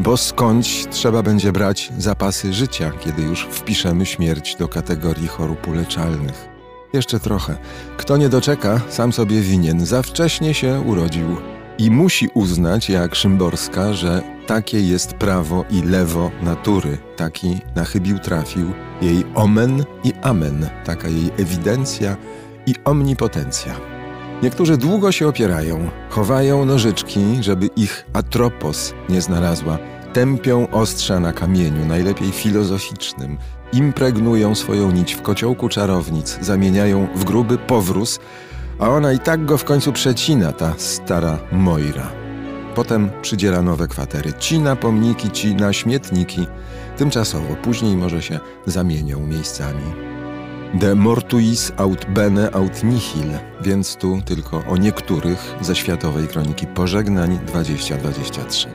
bo 0.00 0.16
skądś 0.16 0.86
trzeba 0.90 1.22
będzie 1.22 1.52
brać 1.52 1.92
zapasy 1.98 2.52
życia, 2.52 2.92
kiedy 3.00 3.22
już 3.22 3.42
wpiszemy 3.50 4.06
śmierć 4.06 4.56
do 4.56 4.68
kategorii 4.68 5.28
chorób 5.28 5.68
uleczalnych. 5.68 6.48
Jeszcze 6.92 7.20
trochę. 7.20 7.56
Kto 7.96 8.16
nie 8.16 8.28
doczeka, 8.28 8.80
sam 8.88 9.12
sobie 9.12 9.40
winien. 9.40 9.86
Za 9.86 10.02
wcześnie 10.02 10.54
się 10.54 10.80
urodził. 10.80 11.57
I 11.78 11.90
musi 11.90 12.28
uznać, 12.34 12.90
jak 12.90 13.14
Szymborska, 13.14 13.92
że 13.92 14.22
takie 14.46 14.80
jest 14.80 15.14
prawo 15.14 15.64
i 15.70 15.82
lewo 15.82 16.30
natury. 16.42 16.98
Taki 17.16 17.60
na 17.76 17.84
chybił 17.84 18.18
trafił 18.18 18.72
jej 19.02 19.24
omen 19.34 19.84
i 20.04 20.12
amen. 20.22 20.68
Taka 20.84 21.08
jej 21.08 21.30
ewidencja 21.38 22.16
i 22.66 22.74
omnipotencja. 22.84 23.74
Niektórzy 24.42 24.76
długo 24.76 25.12
się 25.12 25.28
opierają, 25.28 25.90
chowają 26.08 26.64
nożyczki, 26.64 27.20
żeby 27.40 27.66
ich 27.66 28.06
atropos 28.12 28.94
nie 29.08 29.20
znalazła. 29.20 29.78
Tępią 30.12 30.70
ostrza 30.70 31.20
na 31.20 31.32
kamieniu, 31.32 31.86
najlepiej 31.86 32.32
filozoficznym. 32.32 33.38
Impregnują 33.72 34.54
swoją 34.54 34.90
nić 34.90 35.14
w 35.14 35.22
kociołku 35.22 35.68
czarownic, 35.68 36.38
zamieniają 36.40 37.08
w 37.14 37.24
gruby 37.24 37.58
powróz, 37.58 38.20
a 38.78 38.88
ona 38.88 39.12
i 39.12 39.18
tak 39.18 39.44
go 39.44 39.58
w 39.58 39.64
końcu 39.64 39.92
przecina, 39.92 40.52
ta 40.52 40.74
stara 40.76 41.38
Moira. 41.52 42.12
Potem 42.74 43.10
przydziela 43.22 43.62
nowe 43.62 43.88
kwatery. 43.88 44.32
Ci 44.38 44.58
na 44.58 44.76
pomniki, 44.76 45.30
ci 45.30 45.54
na 45.54 45.72
śmietniki. 45.72 46.46
Tymczasowo, 46.96 47.54
później 47.62 47.96
może 47.96 48.22
się 48.22 48.40
zamienią 48.66 49.26
miejscami. 49.26 49.82
De 50.74 50.94
mortuis 50.94 51.72
aut 51.76 52.06
bene 52.10 52.50
aut 52.50 52.84
nihil, 52.84 53.30
więc 53.60 53.96
tu 53.96 54.20
tylko 54.24 54.64
o 54.68 54.76
niektórych 54.76 55.54
ze 55.60 55.76
Światowej 55.76 56.28
Kroniki 56.28 56.66
Pożegnań 56.66 57.38
2023. 57.46 58.68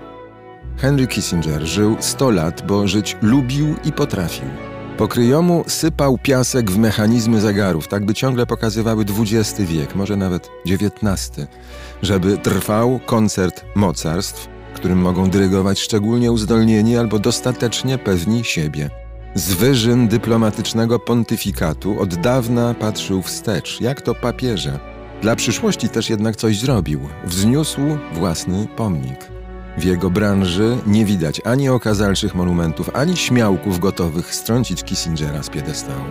Henry 0.78 1.08
Kissinger 1.08 1.62
żył 1.62 1.97
100 1.99 2.32
lat, 2.32 2.68
bo 2.68 2.88
żyć 2.88 3.18
lubił 3.22 3.76
i 3.84 3.91
potrafił. 3.91 4.73
Po 4.98 5.08
kryjomu 5.08 5.64
sypał 5.68 6.18
piasek 6.18 6.72
w 6.72 6.78
mechanizmy 6.78 7.41
zegarów, 7.41 7.88
tak 7.88 8.06
by 8.06 8.14
ciągle 8.14 8.46
pokazywały 8.46 9.06
XX 9.20 9.62
wiek, 9.62 9.96
może 9.96 10.18
nawet 10.18 10.50
XIX, 10.66 11.32
żeby 12.02 12.38
trwał 12.38 13.00
koncert 13.06 13.66
mocarstw, 13.76 14.48
którym 14.76 15.00
mogą 15.00 15.30
dyrygować 15.30 15.80
szczególnie 15.80 16.32
uzdolnieni 16.32 16.98
albo 16.98 17.20
dostatecznie 17.20 17.98
pewni 17.98 18.44
siebie. 18.44 18.89
Z 19.36 19.54
wyżyn 19.54 20.08
dyplomatycznego 20.08 21.00
pontyfikatu 21.00 22.00
od 22.00 22.16
dawna 22.16 22.74
patrzył 22.74 23.22
wstecz, 23.22 23.82
jak 23.82 24.02
to 24.02 24.16
papieże. 24.16 24.80
Dla 25.22 25.36
przyszłości 25.36 25.89
też 25.89 26.10
jednak 26.10 26.36
coś 26.36 26.60
zrobił. 26.60 27.00
Wzniósł 27.26 27.82
własny 28.14 28.68
pomnik. 28.76 29.33
W 29.78 29.84
jego 29.84 30.10
branży 30.10 30.78
nie 30.88 31.06
widać 31.06 31.42
ani 31.46 31.70
okazalszych 31.70 32.36
monumentów, 32.36 32.90
ani 32.94 33.18
śmiałków 33.18 33.80
gotowych 33.80 34.36
strącić 34.36 34.84
Kissingera 34.84 35.44
z 35.44 35.50
piedestału. 35.50 36.06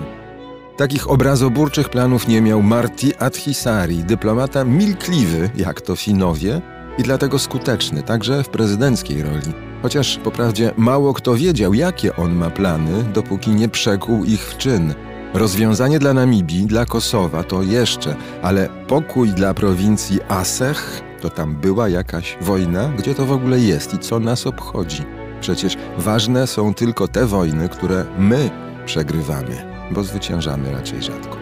Takich 0.76 1.10
obrazoburczych 1.10 1.88
planów 1.88 2.28
nie 2.28 2.40
miał 2.40 2.62
Marti 2.62 3.16
Adhisari, 3.16 4.04
dyplomata 4.04 4.64
milkliwy, 4.64 5.50
jak 5.56 5.80
to 5.80 5.96
Finowie, 5.96 6.60
i 6.98 7.02
dlatego 7.02 7.38
skuteczny, 7.38 8.02
także 8.02 8.44
w 8.44 8.48
prezydenckiej 8.48 9.22
roli. 9.22 9.52
Chociaż 9.82 10.18
po 10.24 10.30
prawdzie 10.30 10.74
mało 10.76 11.14
kto 11.14 11.34
wiedział, 11.34 11.74
jakie 11.74 12.16
on 12.16 12.34
ma 12.34 12.50
plany, 12.50 13.04
dopóki 13.14 13.50
nie 13.50 13.68
przekuł 13.68 14.24
ich 14.24 14.40
w 14.40 14.56
czyn. 14.56 14.94
Rozwiązanie 15.34 15.98
dla 15.98 16.14
Namibii, 16.14 16.66
dla 16.66 16.86
Kosowa 16.86 17.42
to 17.42 17.62
jeszcze, 17.62 18.16
ale 18.42 18.68
pokój 18.88 19.28
dla 19.28 19.54
prowincji 19.54 20.18
Asech 20.28 21.02
to 21.22 21.30
tam 21.30 21.54
była 21.54 21.88
jakaś 21.88 22.36
wojna? 22.40 22.88
Gdzie 22.98 23.14
to 23.14 23.26
w 23.26 23.32
ogóle 23.32 23.60
jest 23.60 23.94
i 23.94 23.98
co 23.98 24.20
nas 24.20 24.46
obchodzi? 24.46 25.02
Przecież 25.40 25.76
ważne 25.98 26.46
są 26.46 26.74
tylko 26.74 27.08
te 27.08 27.26
wojny, 27.26 27.68
które 27.68 28.04
my 28.18 28.50
przegrywamy, 28.86 29.86
bo 29.90 30.04
zwyciężamy 30.04 30.72
raczej 30.72 31.02
rzadko. 31.02 31.36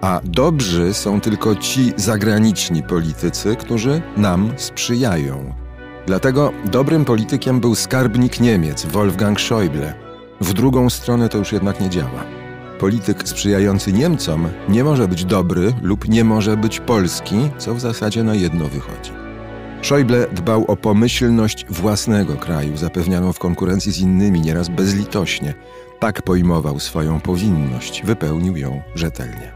A 0.00 0.20
dobrzy 0.24 0.94
są 0.94 1.20
tylko 1.20 1.56
ci 1.56 1.92
zagraniczni 1.96 2.82
politycy, 2.82 3.56
którzy 3.56 4.02
nam 4.16 4.52
sprzyjają. 4.56 5.54
Dlatego 6.06 6.52
dobrym 6.64 7.04
politykiem 7.04 7.60
był 7.60 7.74
skarbnik 7.74 8.40
Niemiec, 8.40 8.86
Wolfgang 8.86 9.38
Schäuble. 9.38 9.92
W 10.40 10.52
drugą 10.52 10.90
stronę 10.90 11.28
to 11.28 11.38
już 11.38 11.52
jednak 11.52 11.80
nie 11.80 11.90
działa. 11.90 12.41
Polityk 12.82 13.28
sprzyjający 13.28 13.92
Niemcom 13.92 14.48
nie 14.68 14.84
może 14.84 15.08
być 15.08 15.24
dobry 15.24 15.72
lub 15.82 16.08
nie 16.08 16.24
może 16.24 16.56
być 16.56 16.80
polski, 16.80 17.36
co 17.58 17.74
w 17.74 17.80
zasadzie 17.80 18.24
na 18.24 18.34
jedno 18.34 18.68
wychodzi. 18.68 19.10
Schäuble 19.82 20.34
dbał 20.34 20.64
o 20.64 20.76
pomyślność 20.76 21.66
własnego 21.68 22.36
kraju, 22.36 22.76
zapewnianą 22.76 23.32
w 23.32 23.38
konkurencji 23.38 23.92
z 23.92 23.98
innymi 23.98 24.40
nieraz 24.40 24.68
bezlitośnie. 24.68 25.54
Tak 26.00 26.22
pojmował 26.22 26.80
swoją 26.80 27.20
powinność, 27.20 28.02
wypełnił 28.04 28.56
ją 28.56 28.82
rzetelnie. 28.94 29.52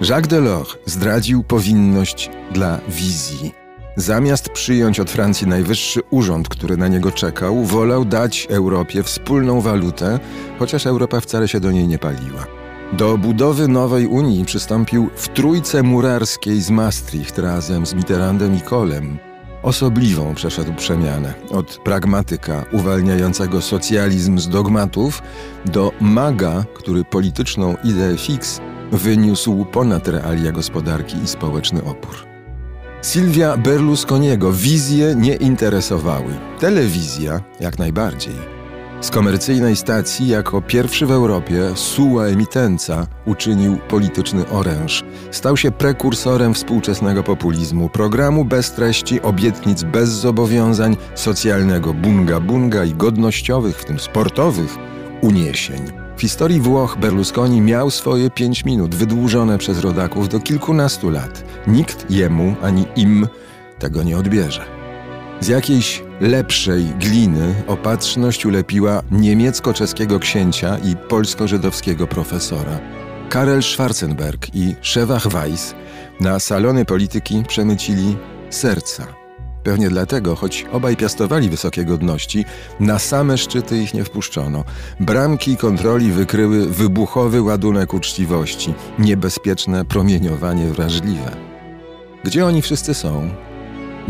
Jacques 0.00 0.28
Delors 0.28 0.76
zdradził 0.86 1.44
powinność 1.44 2.30
dla 2.50 2.80
wizji. 2.88 3.61
Zamiast 3.96 4.48
przyjąć 4.48 5.00
od 5.00 5.10
Francji 5.10 5.46
najwyższy 5.46 6.00
urząd, 6.10 6.48
który 6.48 6.76
na 6.76 6.88
niego 6.88 7.12
czekał, 7.12 7.64
wolał 7.64 8.04
dać 8.04 8.46
Europie 8.50 9.02
wspólną 9.02 9.60
walutę, 9.60 10.20
chociaż 10.58 10.86
Europa 10.86 11.20
wcale 11.20 11.48
się 11.48 11.60
do 11.60 11.70
niej 11.70 11.88
nie 11.88 11.98
paliła. 11.98 12.46
Do 12.92 13.18
budowy 13.18 13.68
nowej 13.68 14.06
Unii 14.06 14.44
przystąpił 14.44 15.10
w 15.16 15.28
trójce 15.28 15.82
murarskiej 15.82 16.60
z 16.60 16.70
Maastricht 16.70 17.38
razem 17.38 17.86
z 17.86 17.94
Mitterrandem 17.94 18.56
i 18.56 18.60
Kolem. 18.60 19.18
Osobliwą 19.62 20.34
przeszedł 20.34 20.74
przemianę 20.74 21.34
od 21.50 21.78
pragmatyka 21.84 22.64
uwalniającego 22.72 23.60
socjalizm 23.60 24.38
z 24.38 24.48
dogmatów 24.48 25.22
do 25.64 25.92
maga, 26.00 26.64
który 26.74 27.04
polityczną 27.04 27.76
ideę 27.84 28.18
fix 28.18 28.60
wyniósł 28.92 29.64
ponad 29.64 30.08
realia 30.08 30.52
gospodarki 30.52 31.16
i 31.24 31.28
społeczny 31.28 31.84
opór. 31.84 32.31
Sylwia 33.02 33.56
Berlusconiego 33.56 34.52
wizje 34.52 35.14
nie 35.16 35.34
interesowały. 35.34 36.34
Telewizja 36.58 37.40
jak 37.60 37.78
najbardziej. 37.78 38.34
Z 39.00 39.10
komercyjnej 39.10 39.76
stacji 39.76 40.28
jako 40.28 40.60
pierwszy 40.62 41.06
w 41.06 41.10
Europie 41.10 41.70
Sua 41.74 42.26
Emitenza 42.26 43.06
uczynił 43.26 43.78
polityczny 43.88 44.48
oręż. 44.48 45.04
Stał 45.30 45.56
się 45.56 45.70
prekursorem 45.70 46.54
współczesnego 46.54 47.22
populizmu, 47.22 47.88
programu 47.88 48.44
bez 48.44 48.72
treści, 48.72 49.22
obietnic 49.22 49.82
bez 49.82 50.08
zobowiązań, 50.08 50.96
socjalnego 51.14 51.94
bunga-bunga 51.94 52.86
i 52.86 52.94
godnościowych, 52.94 53.78
w 53.78 53.84
tym 53.84 54.00
sportowych, 54.00 54.76
uniesień. 55.22 56.01
Historii 56.22 56.60
Włoch 56.60 56.96
Berlusconi 56.98 57.60
miał 57.60 57.90
swoje 57.90 58.30
pięć 58.30 58.64
minut, 58.64 58.94
wydłużone 58.94 59.58
przez 59.58 59.80
rodaków 59.80 60.28
do 60.28 60.40
kilkunastu 60.40 61.10
lat. 61.10 61.44
Nikt 61.66 62.10
jemu 62.10 62.54
ani 62.62 62.86
im 62.96 63.28
tego 63.78 64.02
nie 64.02 64.18
odbierze. 64.18 64.64
Z 65.40 65.48
jakiejś 65.48 66.02
lepszej 66.20 66.84
gliny 66.84 67.54
opatrzność 67.66 68.46
ulepiła 68.46 69.02
niemiecko-czeskiego 69.10 70.18
księcia 70.18 70.78
i 70.78 70.96
polsko-żydowskiego 70.96 72.06
profesora. 72.06 72.80
Karel 73.28 73.62
Schwarzenberg 73.62 74.54
i 74.54 74.74
Szewach 74.80 75.28
Weiss 75.28 75.74
na 76.20 76.38
salony 76.38 76.84
polityki 76.84 77.42
przemycili 77.48 78.16
serca 78.50 79.21
Pewnie 79.64 79.88
dlatego, 79.88 80.36
choć 80.36 80.66
obaj 80.72 80.96
piastowali 80.96 81.48
wysokie 81.48 81.84
godności, 81.84 82.44
na 82.80 82.98
same 82.98 83.38
szczyty 83.38 83.78
ich 83.78 83.94
nie 83.94 84.04
wpuszczono. 84.04 84.64
Bramki 85.00 85.56
kontroli 85.56 86.12
wykryły 86.12 86.66
wybuchowy 86.66 87.42
ładunek 87.42 87.94
uczciwości, 87.94 88.74
niebezpieczne 88.98 89.84
promieniowanie 89.84 90.66
wrażliwe. 90.66 91.36
Gdzie 92.24 92.46
oni 92.46 92.62
wszyscy 92.62 92.94
są? 92.94 93.30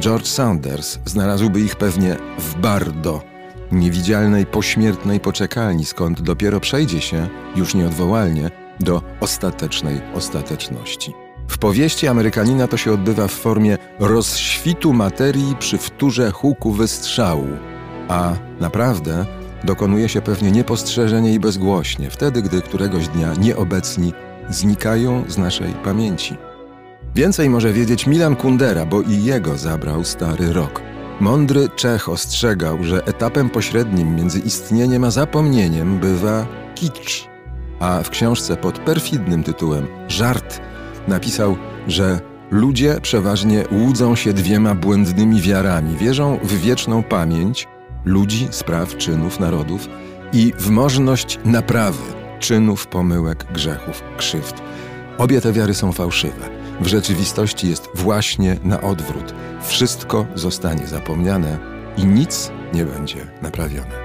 George 0.00 0.26
Saunders 0.26 0.98
znalazłby 1.04 1.60
ich 1.60 1.76
pewnie 1.76 2.16
w 2.38 2.54
Bardo, 2.54 3.22
niewidzialnej 3.72 4.46
pośmiertnej 4.46 5.20
poczekalni, 5.20 5.84
skąd 5.84 6.20
dopiero 6.20 6.60
przejdzie 6.60 7.00
się, 7.00 7.28
już 7.56 7.74
nieodwołalnie, 7.74 8.50
do 8.80 9.02
ostatecznej 9.20 10.00
ostateczności. 10.14 11.21
W 11.52 11.58
powieści 11.58 12.08
Amerykanina 12.08 12.68
to 12.68 12.76
się 12.76 12.92
odbywa 12.92 13.28
w 13.28 13.32
formie 13.32 13.78
rozświtu 13.98 14.92
materii 14.92 15.56
przy 15.58 15.78
wtórze 15.78 16.30
huku 16.30 16.72
wystrzału, 16.72 17.48
a 18.08 18.32
naprawdę 18.60 19.26
dokonuje 19.64 20.08
się 20.08 20.20
pewnie 20.20 20.50
niepostrzeżenie 20.50 21.34
i 21.34 21.40
bezgłośnie, 21.40 22.10
wtedy 22.10 22.42
gdy 22.42 22.62
któregoś 22.62 23.08
dnia 23.08 23.34
nieobecni 23.34 24.12
znikają 24.50 25.24
z 25.28 25.38
naszej 25.38 25.72
pamięci. 25.72 26.36
Więcej 27.14 27.50
może 27.50 27.72
wiedzieć 27.72 28.06
Milan 28.06 28.36
Kundera, 28.36 28.86
bo 28.86 29.02
i 29.02 29.24
jego 29.24 29.58
zabrał 29.58 30.04
stary 30.04 30.52
rok. 30.52 30.82
Mądry 31.20 31.68
Czech 31.76 32.08
ostrzegał, 32.08 32.84
że 32.84 33.06
etapem 33.06 33.50
pośrednim 33.50 34.16
między 34.16 34.38
istnieniem 34.38 35.04
a 35.04 35.10
zapomnieniem 35.10 35.98
bywa 35.98 36.46
kicz, 36.74 37.28
a 37.80 38.02
w 38.02 38.10
książce 38.10 38.56
pod 38.56 38.78
perfidnym 38.78 39.42
tytułem 39.42 39.86
Żart 40.08 40.71
napisał, 41.08 41.56
że 41.88 42.20
ludzie 42.50 42.96
przeważnie 43.02 43.64
łudzą 43.72 44.16
się 44.16 44.32
dwiema 44.32 44.74
błędnymi 44.74 45.40
wiarami. 45.40 45.96
Wierzą 45.96 46.38
w 46.42 46.52
wieczną 46.60 47.02
pamięć 47.02 47.68
ludzi, 48.04 48.48
spraw, 48.50 48.96
czynów, 48.96 49.40
narodów 49.40 49.88
i 50.32 50.52
w 50.58 50.70
możność 50.70 51.38
naprawy 51.44 52.22
czynów, 52.40 52.86
pomyłek, 52.86 53.46
grzechów, 53.52 54.02
krzywd. 54.16 54.62
Obie 55.18 55.40
te 55.40 55.52
wiary 55.52 55.74
są 55.74 55.92
fałszywe. 55.92 56.48
W 56.80 56.86
rzeczywistości 56.86 57.70
jest 57.70 57.88
właśnie 57.94 58.56
na 58.64 58.80
odwrót. 58.80 59.34
Wszystko 59.62 60.26
zostanie 60.34 60.86
zapomniane 60.86 61.58
i 61.96 62.06
nic 62.06 62.50
nie 62.74 62.84
będzie 62.84 63.26
naprawione. 63.42 64.01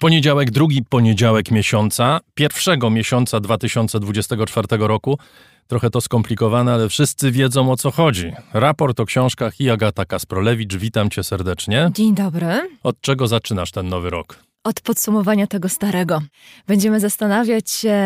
Poniedziałek, 0.00 0.50
drugi 0.50 0.82
poniedziałek 0.84 1.50
miesiąca, 1.50 2.20
pierwszego 2.34 2.90
miesiąca 2.90 3.40
2024 3.40 4.68
roku. 4.70 5.18
Trochę 5.66 5.90
to 5.90 6.00
skomplikowane, 6.00 6.72
ale 6.72 6.88
wszyscy 6.88 7.30
wiedzą 7.30 7.72
o 7.72 7.76
co 7.76 7.90
chodzi. 7.90 8.32
Raport 8.52 9.00
o 9.00 9.04
książkach 9.06 9.60
i 9.60 9.70
Agata 9.70 10.04
Kasprolewicz. 10.04 10.76
Witam 10.76 11.10
cię 11.10 11.24
serdecznie. 11.24 11.90
Dzień 11.94 12.14
dobry. 12.14 12.46
Od 12.82 13.00
czego 13.00 13.26
zaczynasz 13.26 13.70
ten 13.70 13.88
nowy 13.88 14.10
rok? 14.10 14.38
Od 14.64 14.80
podsumowania 14.80 15.46
tego 15.46 15.68
starego. 15.68 16.22
Będziemy 16.66 17.00
zastanawiać 17.00 17.70
się, 17.70 17.98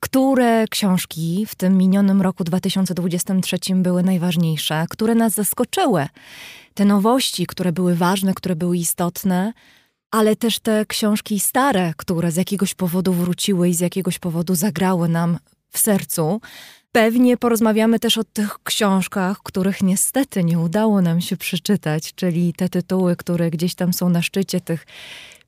które 0.00 0.64
książki 0.70 1.46
w 1.48 1.54
tym 1.54 1.76
minionym 1.76 2.22
roku 2.22 2.44
2023 2.44 3.58
były 3.74 4.02
najważniejsze, 4.02 4.84
które 4.90 5.14
nas 5.14 5.34
zaskoczyły. 5.34 6.06
Te 6.74 6.84
nowości, 6.84 7.46
które 7.46 7.72
były 7.72 7.94
ważne, 7.94 8.34
które 8.34 8.56
były 8.56 8.76
istotne, 8.76 9.52
ale 10.10 10.36
też 10.36 10.58
te 10.58 10.86
książki 10.86 11.40
stare, 11.40 11.92
które 11.96 12.30
z 12.30 12.36
jakiegoś 12.36 12.74
powodu 12.74 13.12
wróciły 13.12 13.68
i 13.68 13.74
z 13.74 13.80
jakiegoś 13.80 14.18
powodu 14.18 14.54
zagrały 14.54 15.08
nam 15.08 15.38
w 15.70 15.78
sercu. 15.78 16.40
Pewnie 16.92 17.36
porozmawiamy 17.36 17.98
też 17.98 18.18
o 18.18 18.24
tych 18.24 18.58
książkach, 18.64 19.38
których 19.42 19.82
niestety 19.82 20.44
nie 20.44 20.58
udało 20.58 21.02
nam 21.02 21.20
się 21.20 21.36
przeczytać, 21.36 22.14
czyli 22.14 22.52
te 22.52 22.68
tytuły, 22.68 23.16
które 23.16 23.50
gdzieś 23.50 23.74
tam 23.74 23.92
są 23.92 24.08
na 24.08 24.22
szczycie 24.22 24.60
tych 24.60 24.86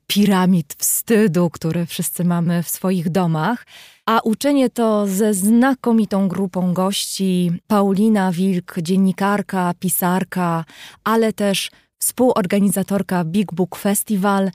piramid 0.07 0.75
wstydu, 0.77 1.49
które 1.49 1.85
wszyscy 1.85 2.23
mamy 2.23 2.63
w 2.63 2.69
swoich 2.69 3.09
domach. 3.09 3.65
A 4.05 4.19
uczynię 4.19 4.69
to 4.69 5.07
ze 5.07 5.33
znakomitą 5.33 6.27
grupą 6.27 6.73
gości: 6.73 7.51
Paulina 7.67 8.31
Wilk, 8.31 8.75
dziennikarka, 8.81 9.73
pisarka, 9.79 10.65
ale 11.03 11.33
też 11.33 11.71
współorganizatorka 12.01 13.23
Big 13.23 13.53
Book 13.53 13.75
Festival, 13.75 14.51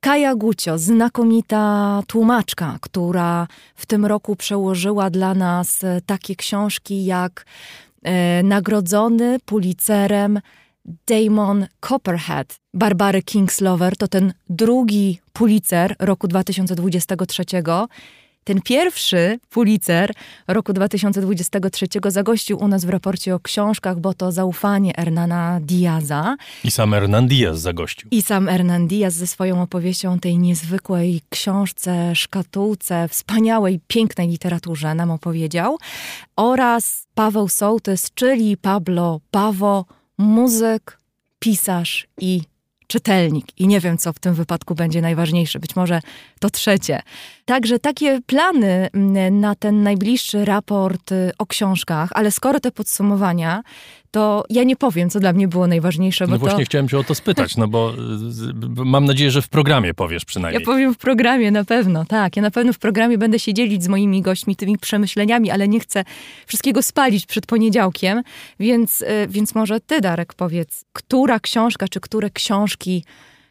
Kaja 0.00 0.34
Gucio, 0.34 0.78
znakomita 0.78 2.02
tłumaczka, 2.06 2.78
która 2.80 3.46
w 3.74 3.86
tym 3.86 4.06
roku 4.06 4.36
przełożyła 4.36 5.10
dla 5.10 5.34
nas 5.34 5.84
e, 5.84 6.00
takie 6.06 6.36
książki 6.36 7.04
jak 7.04 7.46
e, 8.02 8.42
Nagrodzony 8.42 9.38
Pulicerem 9.44 10.40
Damon 11.06 11.66
Copperhead. 11.80 12.60
Barbary 12.74 13.22
Kingslover, 13.22 13.96
to 13.96 14.08
ten 14.08 14.32
drugi 14.50 15.20
Pulitzer 15.32 15.96
roku 15.98 16.28
2023 16.28 17.44
ten 18.44 18.62
pierwszy 18.62 19.38
Pulitzer 19.50 20.12
roku 20.48 20.72
2023 20.72 21.86
zagościł 22.06 22.58
u 22.58 22.68
nas 22.68 22.84
w 22.84 22.88
raporcie 22.88 23.34
o 23.34 23.40
książkach, 23.40 24.00
bo 24.00 24.14
to 24.14 24.32
zaufanie 24.32 24.92
Hernana 24.96 25.60
Diaza. 25.62 26.36
I 26.64 26.70
sam 26.70 26.92
Hernan 26.92 27.28
Diaz 27.28 27.60
zagościł. 27.60 28.08
I 28.10 28.22
sam 28.22 28.46
Hernan 28.46 28.88
Diaz 28.88 29.14
ze 29.14 29.26
swoją 29.26 29.62
opowieścią 29.62 30.18
tej 30.18 30.38
niezwykłej 30.38 31.20
książce, 31.30 32.16
szkatułce, 32.16 33.08
wspaniałej, 33.08 33.80
pięknej 33.86 34.28
literaturze 34.28 34.94
nam 34.94 35.10
opowiedział. 35.10 35.78
Oraz 36.36 37.06
Paweł 37.14 37.48
Sołtys, 37.48 38.10
czyli 38.14 38.56
Pablo 38.56 39.20
Pawo, 39.30 39.84
muzyk, 40.18 40.98
pisarz 41.38 42.06
i 42.20 42.42
czytelnik. 42.90 43.46
I 43.56 43.66
nie 43.66 43.80
wiem, 43.80 43.98
co 43.98 44.12
w 44.12 44.18
tym 44.18 44.34
wypadku 44.34 44.74
będzie 44.74 45.00
najważniejsze. 45.00 45.58
Być 45.58 45.76
może 45.76 46.00
to 46.40 46.50
trzecie. 46.50 47.02
Także 47.44 47.78
takie 47.78 48.20
plany 48.26 48.88
mm, 48.92 49.40
na 49.40 49.54
ten 49.54 49.82
najbliższy 49.82 50.44
raport 50.44 51.12
y, 51.12 51.32
o 51.38 51.46
książkach, 51.46 52.10
ale 52.14 52.30
skoro 52.30 52.60
te 52.60 52.72
podsumowania, 52.72 53.62
to 54.10 54.44
ja 54.50 54.64
nie 54.64 54.76
powiem, 54.76 55.10
co 55.10 55.20
dla 55.20 55.32
mnie 55.32 55.48
było 55.48 55.66
najważniejsze. 55.66 56.26
No 56.26 56.38
właśnie 56.38 56.58
to... 56.58 56.64
chciałem 56.64 56.88
cię 56.88 56.98
o 56.98 57.04
to 57.04 57.14
spytać, 57.14 57.56
no 57.56 57.68
bo 57.68 57.94
mam 58.76 59.04
nadzieję, 59.04 59.30
że 59.30 59.42
w 59.42 59.48
programie 59.48 59.94
powiesz 59.94 60.24
przynajmniej. 60.24 60.60
Ja 60.60 60.66
powiem 60.66 60.94
w 60.94 60.98
programie 60.98 61.50
na 61.50 61.64
pewno, 61.64 62.04
tak. 62.04 62.36
Ja 62.36 62.42
na 62.42 62.50
pewno 62.50 62.72
w 62.72 62.78
programie 62.78 63.18
będę 63.18 63.38
się 63.38 63.54
dzielić 63.54 63.82
z 63.82 63.88
moimi 63.88 64.22
gośćmi 64.22 64.56
tymi 64.56 64.78
przemyśleniami, 64.78 65.50
ale 65.50 65.68
nie 65.68 65.80
chcę 65.80 66.04
wszystkiego 66.46 66.82
spalić 66.82 67.26
przed 67.26 67.46
poniedziałkiem, 67.46 68.22
więc, 68.60 69.02
y, 69.02 69.06
więc 69.28 69.54
może 69.54 69.80
ty, 69.80 70.00
Darek, 70.00 70.34
powiedz, 70.34 70.84
która 70.92 71.40
książka, 71.40 71.88
czy 71.88 72.00
które 72.00 72.30
książki 72.30 73.04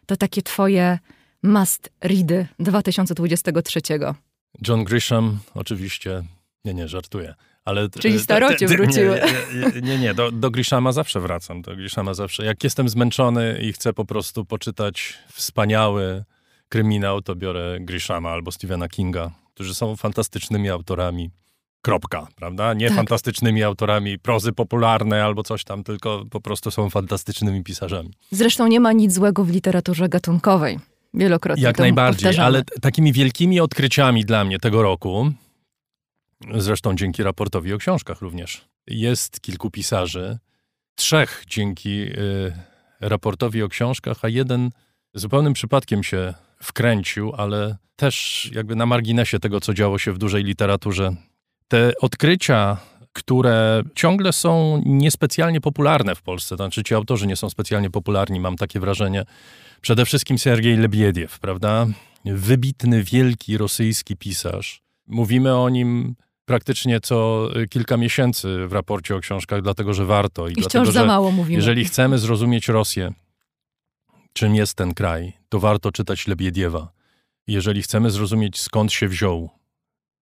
to 0.05 0.17
takie 0.17 0.41
twoje 0.41 0.99
must 1.43 1.89
ready 2.01 2.47
2023? 2.59 3.79
John 4.67 4.83
Grisham, 4.83 5.39
oczywiście. 5.55 6.23
Nie, 6.65 6.73
nie, 6.73 6.87
żartuję. 6.87 7.35
Ale, 7.65 7.89
Czyli 7.89 8.19
starocie 8.19 8.67
wróciły. 8.67 9.21
Nie, 9.73 9.81
nie, 9.81 9.99
nie, 9.99 10.13
do, 10.13 10.31
do 10.31 10.51
Grishama 10.51 10.91
zawsze 10.91 11.19
wracam. 11.19 11.61
Do 11.61 11.75
Grishama 11.75 12.13
zawsze. 12.13 12.45
Jak 12.45 12.63
jestem 12.63 12.89
zmęczony 12.89 13.59
i 13.61 13.73
chcę 13.73 13.93
po 13.93 14.05
prostu 14.05 14.45
poczytać 14.45 15.17
wspaniały 15.33 16.23
kryminał, 16.69 17.21
to 17.21 17.35
biorę 17.35 17.77
Grishama 17.79 18.29
albo 18.29 18.51
Stephena 18.51 18.87
Kinga, 18.87 19.31
którzy 19.53 19.75
są 19.75 19.95
fantastycznymi 19.95 20.69
autorami. 20.69 21.29
Kropka, 21.81 22.27
prawda? 22.35 22.73
Nie 22.73 22.87
tak. 22.87 22.95
fantastycznymi 22.97 23.63
autorami 23.63 24.19
prozy 24.19 24.51
popularnej 24.51 25.21
albo 25.21 25.43
coś 25.43 25.63
tam, 25.63 25.83
tylko 25.83 26.23
po 26.31 26.41
prostu 26.41 26.71
są 26.71 26.89
fantastycznymi 26.89 27.63
pisarzami. 27.63 28.09
Zresztą 28.31 28.67
nie 28.67 28.79
ma 28.79 28.93
nic 28.93 29.13
złego 29.13 29.43
w 29.43 29.49
literaturze 29.49 30.09
gatunkowej. 30.09 30.79
Wielokrotnie 31.13 31.63
Jak 31.63 31.79
najbardziej, 31.79 32.23
powtarzamy. 32.23 32.45
ale 32.45 32.63
takimi 32.81 33.13
wielkimi 33.13 33.59
odkryciami 33.59 34.25
dla 34.25 34.43
mnie 34.45 34.59
tego 34.59 34.81
roku, 34.81 35.31
zresztą 36.57 36.95
dzięki 36.95 37.23
raportowi 37.23 37.73
o 37.73 37.77
książkach 37.77 38.21
również, 38.21 38.65
jest 38.87 39.41
kilku 39.41 39.71
pisarzy, 39.71 40.37
trzech 40.95 41.43
dzięki 41.47 42.01
y, 42.01 42.53
raportowi 43.01 43.63
o 43.63 43.69
książkach, 43.69 44.17
a 44.21 44.29
jeden 44.29 44.69
zupełnym 45.13 45.53
przypadkiem 45.53 46.03
się 46.03 46.33
wkręcił, 46.63 47.33
ale 47.37 47.77
też 47.95 48.49
jakby 48.53 48.75
na 48.75 48.85
marginesie 48.85 49.39
tego, 49.39 49.61
co 49.61 49.73
działo 49.73 49.97
się 49.97 50.13
w 50.13 50.17
dużej 50.17 50.43
literaturze. 50.43 51.15
Te 51.67 51.91
odkrycia, 52.01 52.77
które 53.13 53.83
ciągle 53.95 54.33
są 54.33 54.83
niespecjalnie 54.85 55.61
popularne 55.61 56.15
w 56.15 56.21
Polsce, 56.21 56.49
to 56.49 56.63
znaczy 56.63 56.83
ci 56.83 56.95
autorzy 56.95 57.27
nie 57.27 57.35
są 57.35 57.49
specjalnie 57.49 57.89
popularni, 57.89 58.39
mam 58.39 58.55
takie 58.55 58.79
wrażenie, 58.79 59.25
Przede 59.81 60.05
wszystkim 60.05 60.37
Sergiej 60.37 60.77
Lebiediew, 60.77 61.39
prawda? 61.39 61.87
Wybitny, 62.25 63.03
wielki 63.03 63.57
rosyjski 63.57 64.17
pisarz. 64.17 64.81
Mówimy 65.07 65.57
o 65.57 65.69
nim 65.69 66.15
praktycznie 66.49 66.99
co 66.99 67.49
kilka 67.69 67.97
miesięcy 67.97 68.67
w 68.67 68.73
raporcie 68.73 69.15
o 69.15 69.19
książkach, 69.19 69.61
dlatego 69.61 69.93
że 69.93 70.05
warto. 70.05 70.47
I, 70.47 70.51
I 70.51 70.55
dlatego, 70.55 70.83
wciąż 70.85 70.93
za 70.93 71.05
mało 71.05 71.31
mówimy. 71.31 71.55
Jeżeli 71.55 71.85
chcemy 71.85 72.17
zrozumieć 72.17 72.67
Rosję, 72.67 73.13
czym 74.33 74.55
jest 74.55 74.73
ten 74.73 74.93
kraj, 74.93 75.33
to 75.49 75.59
warto 75.59 75.91
czytać 75.91 76.27
Lebiediewa. 76.27 76.91
Jeżeli 77.47 77.81
chcemy 77.81 78.11
zrozumieć, 78.11 78.61
skąd 78.61 78.93
się 78.93 79.07
wziął 79.07 79.49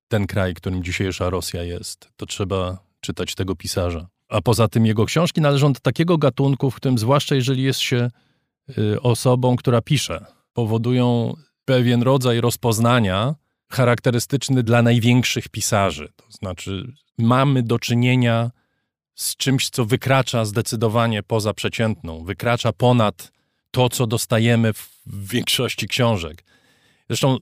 ten 0.07 0.28
kraj, 0.28 0.53
którym 0.53 0.84
dzisiejsza 0.84 1.30
Rosja 1.30 1.63
jest, 1.63 2.09
to 2.15 2.25
trzeba 2.25 2.78
czytać 3.01 3.36
tego 3.36 3.55
pisarza. 3.55 4.07
A 4.30 4.41
poza 4.41 4.67
tym 4.67 4.86
jego 4.86 5.05
książki 5.05 5.41
należą 5.41 5.73
do 5.73 5.80
takiego 5.80 6.17
gatunku, 6.17 6.71
w 6.71 6.75
którym 6.75 6.97
zwłaszcza 6.97 7.36
jeżeli 7.36 7.63
jest 7.63 7.80
się 7.80 8.09
Y, 8.78 9.01
osobą, 9.01 9.55
która 9.55 9.82
pisze, 9.82 10.25
powodują 10.53 11.34
pewien 11.65 12.03
rodzaj 12.03 12.41
rozpoznania 12.41 13.36
charakterystyczny 13.70 14.63
dla 14.63 14.82
największych 14.82 15.49
pisarzy. 15.49 16.13
To 16.15 16.26
znaczy, 16.30 16.93
mamy 17.18 17.63
do 17.63 17.80
czynienia 17.80 18.51
z 19.15 19.36
czymś, 19.36 19.70
co 19.70 19.86
wykracza 19.86 20.45
zdecydowanie 20.45 21.24
poza 21.24 21.53
przeciętną, 21.53 22.24
wykracza 22.24 22.74
ponad 22.74 23.32
to, 23.72 23.89
co 23.89 24.07
dostajemy 24.07 24.74
w 24.74 24.89
większości 25.05 25.88
książek. 25.88 26.43
Zresztą 27.07 27.38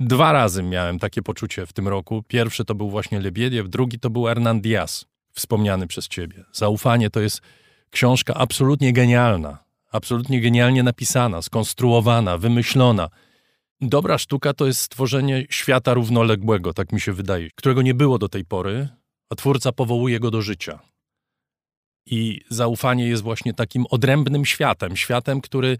dwa 0.00 0.32
razy 0.32 0.62
miałem 0.62 0.98
takie 0.98 1.22
poczucie 1.22 1.66
w 1.66 1.72
tym 1.72 1.88
roku. 1.88 2.22
Pierwszy 2.28 2.64
to 2.64 2.74
był 2.74 2.90
właśnie 2.90 3.20
Lebiediew, 3.20 3.68
drugi 3.68 3.98
to 3.98 4.10
był 4.10 4.24
Hernan 4.24 4.60
Diaz, 4.60 5.04
wspomniany 5.32 5.86
przez 5.86 6.08
ciebie. 6.08 6.44
Zaufanie 6.52 7.10
to 7.10 7.20
jest 7.20 7.40
książka 7.90 8.34
absolutnie 8.34 8.92
genialna 8.92 9.70
absolutnie 9.90 10.40
genialnie 10.40 10.82
napisana, 10.82 11.42
skonstruowana, 11.42 12.38
wymyślona. 12.38 13.08
Dobra 13.80 14.18
sztuka 14.18 14.52
to 14.54 14.66
jest 14.66 14.80
stworzenie 14.80 15.46
świata 15.50 15.94
równoległego, 15.94 16.74
tak 16.74 16.92
mi 16.92 17.00
się 17.00 17.12
wydaje, 17.12 17.50
którego 17.54 17.82
nie 17.82 17.94
było 17.94 18.18
do 18.18 18.28
tej 18.28 18.44
pory, 18.44 18.88
a 19.30 19.34
twórca 19.34 19.72
powołuje 19.72 20.20
go 20.20 20.30
do 20.30 20.42
życia. 20.42 20.78
I 22.06 22.40
zaufanie 22.48 23.08
jest 23.08 23.22
właśnie 23.22 23.54
takim 23.54 23.86
odrębnym 23.90 24.44
światem, 24.44 24.96
światem, 24.96 25.40
który 25.40 25.78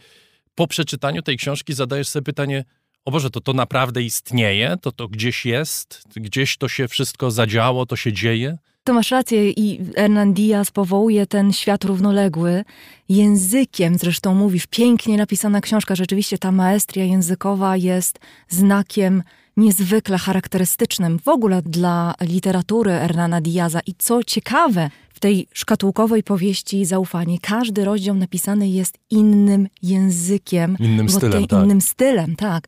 po 0.55 0.67
przeczytaniu 0.67 1.23
tej 1.23 1.37
książki 1.37 1.75
zadajesz 1.75 2.09
sobie 2.09 2.25
pytanie, 2.25 2.65
o 3.05 3.11
Boże, 3.11 3.31
to 3.31 3.41
to 3.41 3.53
naprawdę 3.53 4.03
istnieje, 4.03 4.77
to 4.83 4.93
to 4.93 5.09
gdzieś 5.09 5.47
jest, 5.47 6.03
gdzieś 6.17 6.57
to 6.57 6.69
się 6.69 6.89
wszystko 6.89 7.31
zadziało, 7.31 7.87
to 7.87 7.97
się 7.97 8.13
dzieje. 8.13 8.59
To 8.91 8.95
masz 8.95 9.11
rację 9.11 9.51
i 9.51 9.81
Hernan 9.95 10.35
Diaz 10.35 10.71
powołuje 10.71 11.27
ten 11.27 11.53
świat 11.53 11.85
równoległy 11.85 12.65
językiem, 13.09 13.99
zresztą 13.99 14.35
mówisz, 14.35 14.67
pięknie 14.67 15.17
napisana 15.17 15.61
książka, 15.61 15.95
rzeczywiście 15.95 16.39
ta 16.39 16.53
maestria 16.53 17.05
językowa 17.05 17.77
jest 17.77 18.19
znakiem 18.49 19.23
niezwykle 19.57 20.19
charakterystycznym 20.19 21.19
w 21.25 21.29
ogóle 21.29 21.63
dla 21.63 22.15
literatury 22.21 22.91
Hernana 22.91 23.41
Diaza 23.41 23.81
i 23.87 23.95
co 23.99 24.25
ciekawe, 24.25 24.91
w 25.15 25.21
tej 25.21 25.47
szkatułkowej 25.53 26.23
powieści 26.23 26.85
Zaufanie 26.85 27.39
każdy 27.39 27.85
rozdział 27.85 28.15
napisany 28.15 28.69
jest 28.69 28.99
innym 29.11 29.69
językiem. 29.83 30.77
Innym 30.81 31.09
stylem, 31.09 31.47
tak. 31.47 31.65
Innym 31.65 31.81
stylem, 31.81 32.37
tak. 32.37 32.65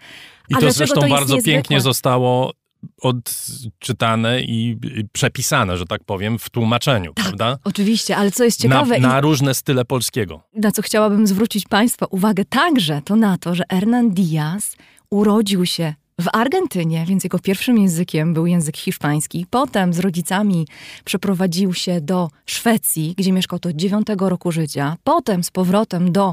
I 0.49 0.55
A 0.55 0.61
to 0.61 0.73
zresztą 0.73 1.01
to 1.01 1.09
bardzo 1.09 1.43
pięknie 1.43 1.81
zostało 1.81 2.53
odczytane 3.01 4.43
i 4.43 4.77
przepisane, 5.13 5.77
że 5.77 5.87
tak 5.87 6.05
powiem, 6.05 6.39
w 6.39 6.51
tłumaczeniu, 6.51 7.15
tak, 7.15 7.25
prawda? 7.25 7.59
Oczywiście, 7.65 8.17
ale 8.17 8.31
co 8.31 8.45
jest 8.45 8.61
ciekawe. 8.61 8.99
Na, 8.99 9.09
na 9.09 9.21
różne 9.21 9.55
style 9.55 9.85
polskiego. 9.85 10.41
Na 10.55 10.73
co 10.73 10.83
chciałabym 10.83 11.27
zwrócić 11.27 11.69
Państwa 11.69 12.07
uwagę 12.07 12.45
także, 12.45 13.03
to 13.05 13.17
na 13.17 13.39
to, 13.39 13.55
że 13.55 13.65
Hernan 13.71 14.11
Diaz 14.11 14.77
urodził 15.11 15.67
się 15.67 15.95
w 16.21 16.29
Argentynie, 16.33 17.05
więc 17.07 17.25
jego 17.25 17.39
pierwszym 17.39 17.79
językiem 17.79 18.35
był 18.35 18.47
język 18.47 18.77
hiszpański. 18.77 19.47
Potem 19.51 19.93
z 19.93 19.99
rodzicami 19.99 20.67
przeprowadził 21.05 21.75
się 21.75 22.01
do 22.01 22.29
Szwecji, 22.47 23.15
gdzie 23.19 23.33
mieszkał 23.33 23.59
do 23.59 23.73
dziewiątego 23.73 24.29
roku 24.29 24.53
życia. 24.53 24.97
Potem 25.05 25.45
z 25.45 25.51
powrotem 25.51 26.13
do 26.13 26.33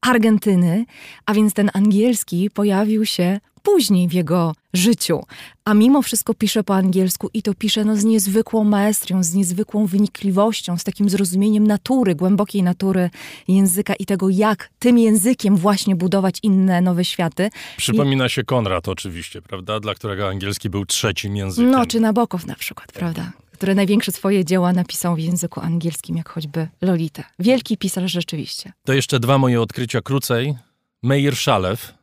Argentyny, 0.00 0.84
a 1.26 1.34
więc 1.34 1.54
ten 1.54 1.70
angielski 1.74 2.50
pojawił 2.50 3.06
się 3.06 3.40
później 3.62 4.08
w 4.08 4.12
jego 4.12 4.54
życiu. 4.72 5.22
A 5.64 5.74
mimo 5.74 6.02
wszystko 6.02 6.34
pisze 6.34 6.64
po 6.64 6.74
angielsku 6.74 7.30
i 7.34 7.42
to 7.42 7.54
pisze 7.54 7.84
no, 7.84 7.96
z 7.96 8.04
niezwykłą 8.04 8.64
maestrią, 8.64 9.22
z 9.22 9.34
niezwykłą 9.34 9.86
wynikliwością, 9.86 10.78
z 10.78 10.84
takim 10.84 11.10
zrozumieniem 11.10 11.66
natury, 11.66 12.14
głębokiej 12.14 12.62
natury 12.62 13.10
języka 13.48 13.94
i 13.94 14.06
tego, 14.06 14.28
jak 14.28 14.70
tym 14.78 14.98
językiem 14.98 15.56
właśnie 15.56 15.96
budować 15.96 16.38
inne 16.42 16.80
nowe 16.80 17.04
światy. 17.04 17.50
Przypomina 17.76 18.26
I... 18.26 18.30
się 18.30 18.44
Konrad 18.44 18.88
oczywiście, 18.88 19.42
prawda? 19.42 19.80
Dla 19.80 19.94
którego 19.94 20.28
angielski 20.28 20.70
był 20.70 20.86
trzecim 20.86 21.36
językiem. 21.36 21.70
No, 21.70 21.86
czy 21.86 22.00
Nabokow 22.00 22.46
na 22.46 22.54
przykład, 22.54 22.92
prawda? 22.92 23.32
Który 23.56 23.74
największe 23.74 24.12
swoje 24.12 24.44
dzieła 24.44 24.72
napisał 24.72 25.16
w 25.16 25.18
języku 25.18 25.60
angielskim, 25.60 26.16
jak 26.16 26.28
choćby 26.28 26.68
Lolita. 26.82 27.24
Wielki 27.38 27.76
pisarz 27.76 28.12
rzeczywiście. 28.12 28.72
To 28.84 28.92
jeszcze 28.92 29.20
dwa 29.20 29.38
moje 29.38 29.60
odkrycia 29.60 30.00
krócej. 30.00 30.54
Meir 31.02 31.36
Szalew, 31.36 31.94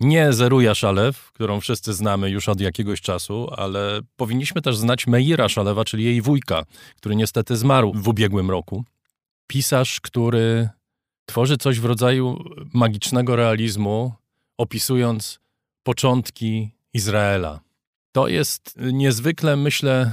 nie 0.00 0.32
Zeruja 0.32 0.74
Szalew, 0.74 1.32
którą 1.32 1.60
wszyscy 1.60 1.94
znamy 1.94 2.30
już 2.30 2.48
od 2.48 2.60
jakiegoś 2.60 3.00
czasu, 3.00 3.48
ale 3.56 4.00
powinniśmy 4.16 4.62
też 4.62 4.76
znać 4.76 5.06
Meira 5.06 5.48
Szalewa, 5.48 5.84
czyli 5.84 6.04
jej 6.04 6.22
wujka, 6.22 6.62
który 6.96 7.16
niestety 7.16 7.56
zmarł 7.56 7.92
w 7.94 8.08
ubiegłym 8.08 8.50
roku. 8.50 8.84
Pisarz, 9.46 10.00
który 10.00 10.68
tworzy 11.26 11.56
coś 11.56 11.80
w 11.80 11.84
rodzaju 11.84 12.44
magicznego 12.74 13.36
realizmu, 13.36 14.12
opisując 14.58 15.40
początki 15.82 16.70
Izraela. 16.94 17.60
To 18.12 18.28
jest 18.28 18.74
niezwykle, 18.92 19.56
myślę, 19.56 20.12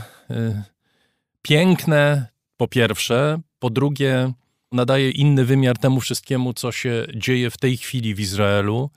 piękne, 1.42 2.28
po 2.58 2.68
pierwsze. 2.68 3.40
Po 3.60 3.70
drugie, 3.70 4.34
nadaje 4.72 5.12
inny 5.12 5.46
wymiar 5.46 5.78
temu 5.78 6.00
wszystkiemu, 6.00 6.54
co 6.54 6.72
się 6.72 7.06
dzieje 7.16 7.50
w 7.50 7.58
tej 7.58 7.78
chwili 7.78 8.16
w 8.16 8.20
Izraelu 8.20 8.90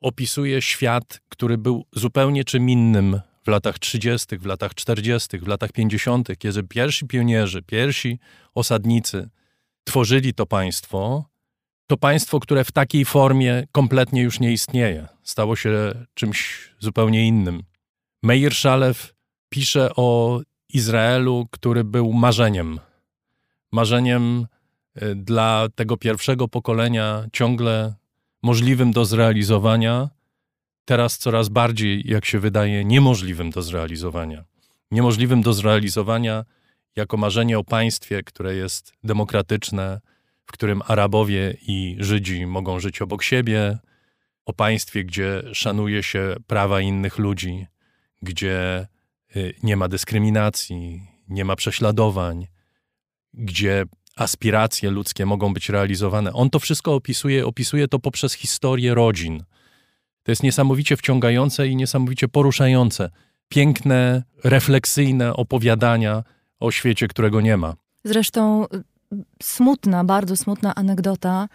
opisuje 0.00 0.62
świat, 0.62 1.20
który 1.28 1.58
był 1.58 1.86
zupełnie 1.92 2.44
czym 2.44 2.70
innym 2.70 3.20
w 3.44 3.48
latach 3.48 3.78
30., 3.78 4.38
w 4.38 4.46
latach 4.46 4.74
40., 4.74 5.38
w 5.38 5.46
latach 5.46 5.72
50., 5.72 6.38
kiedy 6.38 6.62
pierwsi 6.62 7.06
pionierzy, 7.06 7.62
pierwsi 7.62 8.18
osadnicy 8.54 9.30
tworzyli 9.84 10.34
to 10.34 10.46
państwo, 10.46 11.24
to 11.86 11.96
państwo, 11.96 12.40
które 12.40 12.64
w 12.64 12.72
takiej 12.72 13.04
formie 13.04 13.66
kompletnie 13.72 14.22
już 14.22 14.40
nie 14.40 14.52
istnieje, 14.52 15.08
stało 15.22 15.56
się 15.56 15.94
czymś 16.14 16.68
zupełnie 16.78 17.26
innym. 17.26 17.62
Meir 18.22 18.54
Szalew 18.54 19.14
pisze 19.48 19.90
o 19.96 20.40
Izraelu, 20.72 21.48
który 21.50 21.84
był 21.84 22.12
marzeniem. 22.12 22.80
Marzeniem 23.72 24.46
y, 25.02 25.14
dla 25.14 25.68
tego 25.74 25.96
pierwszego 25.96 26.48
pokolenia 26.48 27.24
ciągle 27.32 27.94
możliwym 28.42 28.92
do 28.92 29.04
zrealizowania, 29.04 30.10
teraz 30.84 31.18
coraz 31.18 31.48
bardziej, 31.48 32.02
jak 32.10 32.24
się 32.24 32.38
wydaje, 32.38 32.84
niemożliwym 32.84 33.50
do 33.50 33.62
zrealizowania. 33.62 34.44
Niemożliwym 34.90 35.42
do 35.42 35.52
zrealizowania 35.52 36.44
jako 36.96 37.16
marzenie 37.16 37.58
o 37.58 37.64
państwie, 37.64 38.22
które 38.22 38.54
jest 38.54 38.92
demokratyczne, 39.04 40.00
w 40.46 40.52
którym 40.52 40.82
Arabowie 40.86 41.56
i 41.68 41.96
Żydzi 42.00 42.46
mogą 42.46 42.80
żyć 42.80 43.02
obok 43.02 43.22
siebie, 43.22 43.78
o 44.46 44.52
państwie, 44.52 45.04
gdzie 45.04 45.42
szanuje 45.52 46.02
się 46.02 46.34
prawa 46.46 46.80
innych 46.80 47.18
ludzi, 47.18 47.66
gdzie 48.22 48.86
nie 49.62 49.76
ma 49.76 49.88
dyskryminacji, 49.88 51.02
nie 51.28 51.44
ma 51.44 51.56
prześladowań, 51.56 52.46
gdzie 53.34 53.84
aspiracje 54.16 54.90
ludzkie 54.90 55.26
mogą 55.26 55.54
być 55.54 55.68
realizowane. 55.68 56.32
On 56.32 56.50
to 56.50 56.58
wszystko 56.58 56.94
opisuje, 56.94 57.46
opisuje 57.46 57.88
to 57.88 57.98
poprzez 57.98 58.32
historię 58.32 58.94
rodzin. 58.94 59.44
To 60.22 60.32
jest 60.32 60.42
niesamowicie 60.42 60.96
wciągające 60.96 61.68
i 61.68 61.76
niesamowicie 61.76 62.28
poruszające. 62.28 63.10
Piękne, 63.48 64.22
refleksyjne 64.44 65.34
opowiadania 65.34 66.24
o 66.60 66.70
świecie, 66.70 67.08
którego 67.08 67.40
nie 67.40 67.56
ma. 67.56 67.74
Zresztą 68.04 68.64
y, 68.64 68.68
smutna, 69.42 70.04
bardzo 70.04 70.36
smutna 70.36 70.74
anegdota. 70.74 71.48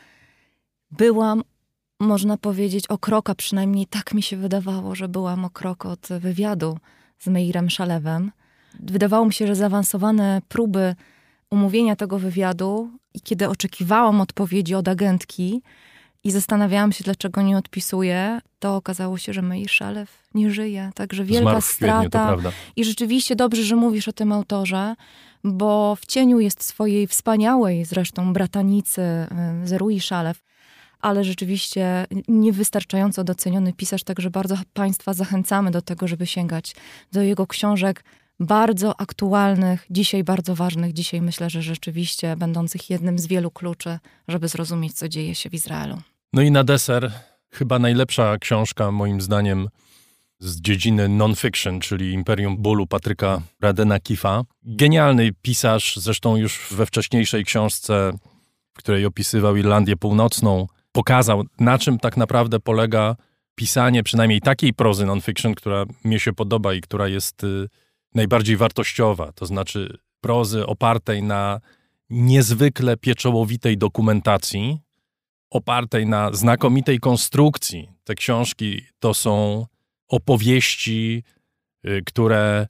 Byłam, 0.92 1.44
można 2.00 2.38
powiedzieć, 2.38 2.88
o 2.88 2.98
kroka, 2.98 3.36
przynajmniej 3.36 3.86
tak 3.86 4.14
mi 4.14 4.24
się 4.24 4.38
wydawało, 4.38 4.96
że 4.96 5.08
byłam 5.08 5.46
o 5.46 5.50
krok 5.50 5.86
od 5.86 6.08
wywiadu 6.20 6.78
z 7.20 7.28
Meirem 7.28 7.70
Szalewem. 7.70 8.32
Wydawało 8.80 9.26
mi 9.26 9.34
się, 9.34 9.48
że 9.48 9.56
zaawansowane 9.56 10.42
próby 10.48 10.96
umówienia 11.50 11.96
tego 11.96 12.20
wywiadu 12.20 12.90
i 13.14 13.22
kiedy 13.22 13.50
oczekiwałam 13.50 14.22
odpowiedzi 14.22 14.76
od 14.76 14.88
agentki 14.88 15.62
i 16.24 16.32
zastanawiałam 16.32 16.92
się, 16.92 17.04
dlaczego 17.04 17.42
nie 17.42 17.58
odpisuje, 17.58 18.40
to 18.60 18.76
okazało 18.76 19.18
się, 19.18 19.34
że 19.34 19.42
Mei 19.42 19.68
Szalew 19.68 20.28
nie 20.34 20.52
żyje. 20.52 20.92
Także 20.96 21.24
wielka 21.24 21.62
strata. 21.62 22.36
I 22.76 22.86
rzeczywiście 22.86 23.36
dobrze, 23.36 23.64
że 23.64 23.76
mówisz 23.76 24.08
o 24.08 24.14
tym 24.14 24.32
autorze, 24.32 24.96
bo 25.44 25.96
w 25.96 26.06
cieniu 26.06 26.40
jest 26.40 26.64
swojej 26.64 27.08
wspaniałej 27.08 27.86
zresztą 27.86 28.34
bratanicy 28.34 29.02
y, 29.64 29.68
Zerui 29.68 30.00
Szalew, 30.00 30.44
ale 31.02 31.24
rzeczywiście 31.24 32.06
niewystarczająco 32.28 33.24
doceniony 33.24 33.74
pisarz, 33.74 34.04
także 34.04 34.30
bardzo 34.30 34.58
Państwa 34.74 35.14
zachęcamy 35.14 35.72
do 35.72 35.82
tego, 35.82 36.08
żeby 36.08 36.26
sięgać 36.26 36.76
do 37.12 37.22
jego 37.22 37.48
książek 37.48 38.04
bardzo 38.40 39.02
aktualnych, 39.02 39.86
dzisiaj 39.90 40.24
bardzo 40.24 40.56
ważnych, 40.56 40.94
dzisiaj 40.94 41.22
myślę, 41.22 41.50
że 41.50 41.62
rzeczywiście 41.62 42.36
będących 42.36 42.90
jednym 42.90 43.20
z 43.20 43.28
wielu 43.28 43.52
kluczy, 43.52 44.00
żeby 44.28 44.48
zrozumieć, 44.48 44.94
co 44.94 45.10
dzieje 45.10 45.36
się 45.36 45.50
w 45.50 45.54
Izraelu. 45.54 45.98
No 46.34 46.42
i 46.42 46.52
na 46.52 46.64
deser, 46.64 47.12
chyba 47.50 47.80
najlepsza 47.80 48.38
książka, 48.38 48.92
moim 48.92 49.22
zdaniem, 49.22 49.70
z 50.40 50.62
dziedziny 50.62 51.10
non-fiction, 51.10 51.80
czyli 51.80 52.12
Imperium 52.12 52.58
Bólu 52.58 52.88
Patryka 52.88 53.42
Radena 53.62 54.00
Kifa. 54.00 54.44
Genialny 54.64 55.32
pisarz, 55.42 55.98
zresztą 55.98 56.38
już 56.38 56.68
we 56.72 56.86
wcześniejszej 56.86 57.46
książce, 57.46 58.14
w 58.74 58.78
której 58.78 59.06
opisywał 59.06 59.56
Irlandię 59.56 59.96
Północną, 59.96 60.68
pokazał, 60.98 61.44
na 61.60 61.78
czym 61.78 62.00
tak 62.00 62.18
naprawdę 62.18 62.60
polega 62.60 63.16
pisanie 63.56 64.04
przynajmniej 64.04 64.42
takiej 64.42 64.74
prozy 64.74 65.06
non-fiction, 65.06 65.56
która 65.56 65.86
mnie 66.04 66.20
się 66.20 66.34
podoba 66.34 66.74
i 66.74 66.82
która 66.82 67.08
jest 67.08 67.44
y, 67.44 67.70
najbardziej 68.16 68.58
wartościowa, 68.58 69.32
to 69.32 69.46
znaczy 69.46 69.98
prozy 70.22 70.66
opartej 70.66 71.24
na 71.24 71.62
niezwykle 72.10 72.98
pieczołowitej 72.98 73.78
dokumentacji, 73.78 74.80
opartej 75.50 76.06
na 76.06 76.34
znakomitej 76.34 77.00
konstrukcji. 77.00 77.90
Te 78.04 78.16
książki 78.16 78.82
to 79.00 79.14
są 79.14 79.66
opowieści, 80.08 81.24
y, 81.88 82.04
które 82.06 82.68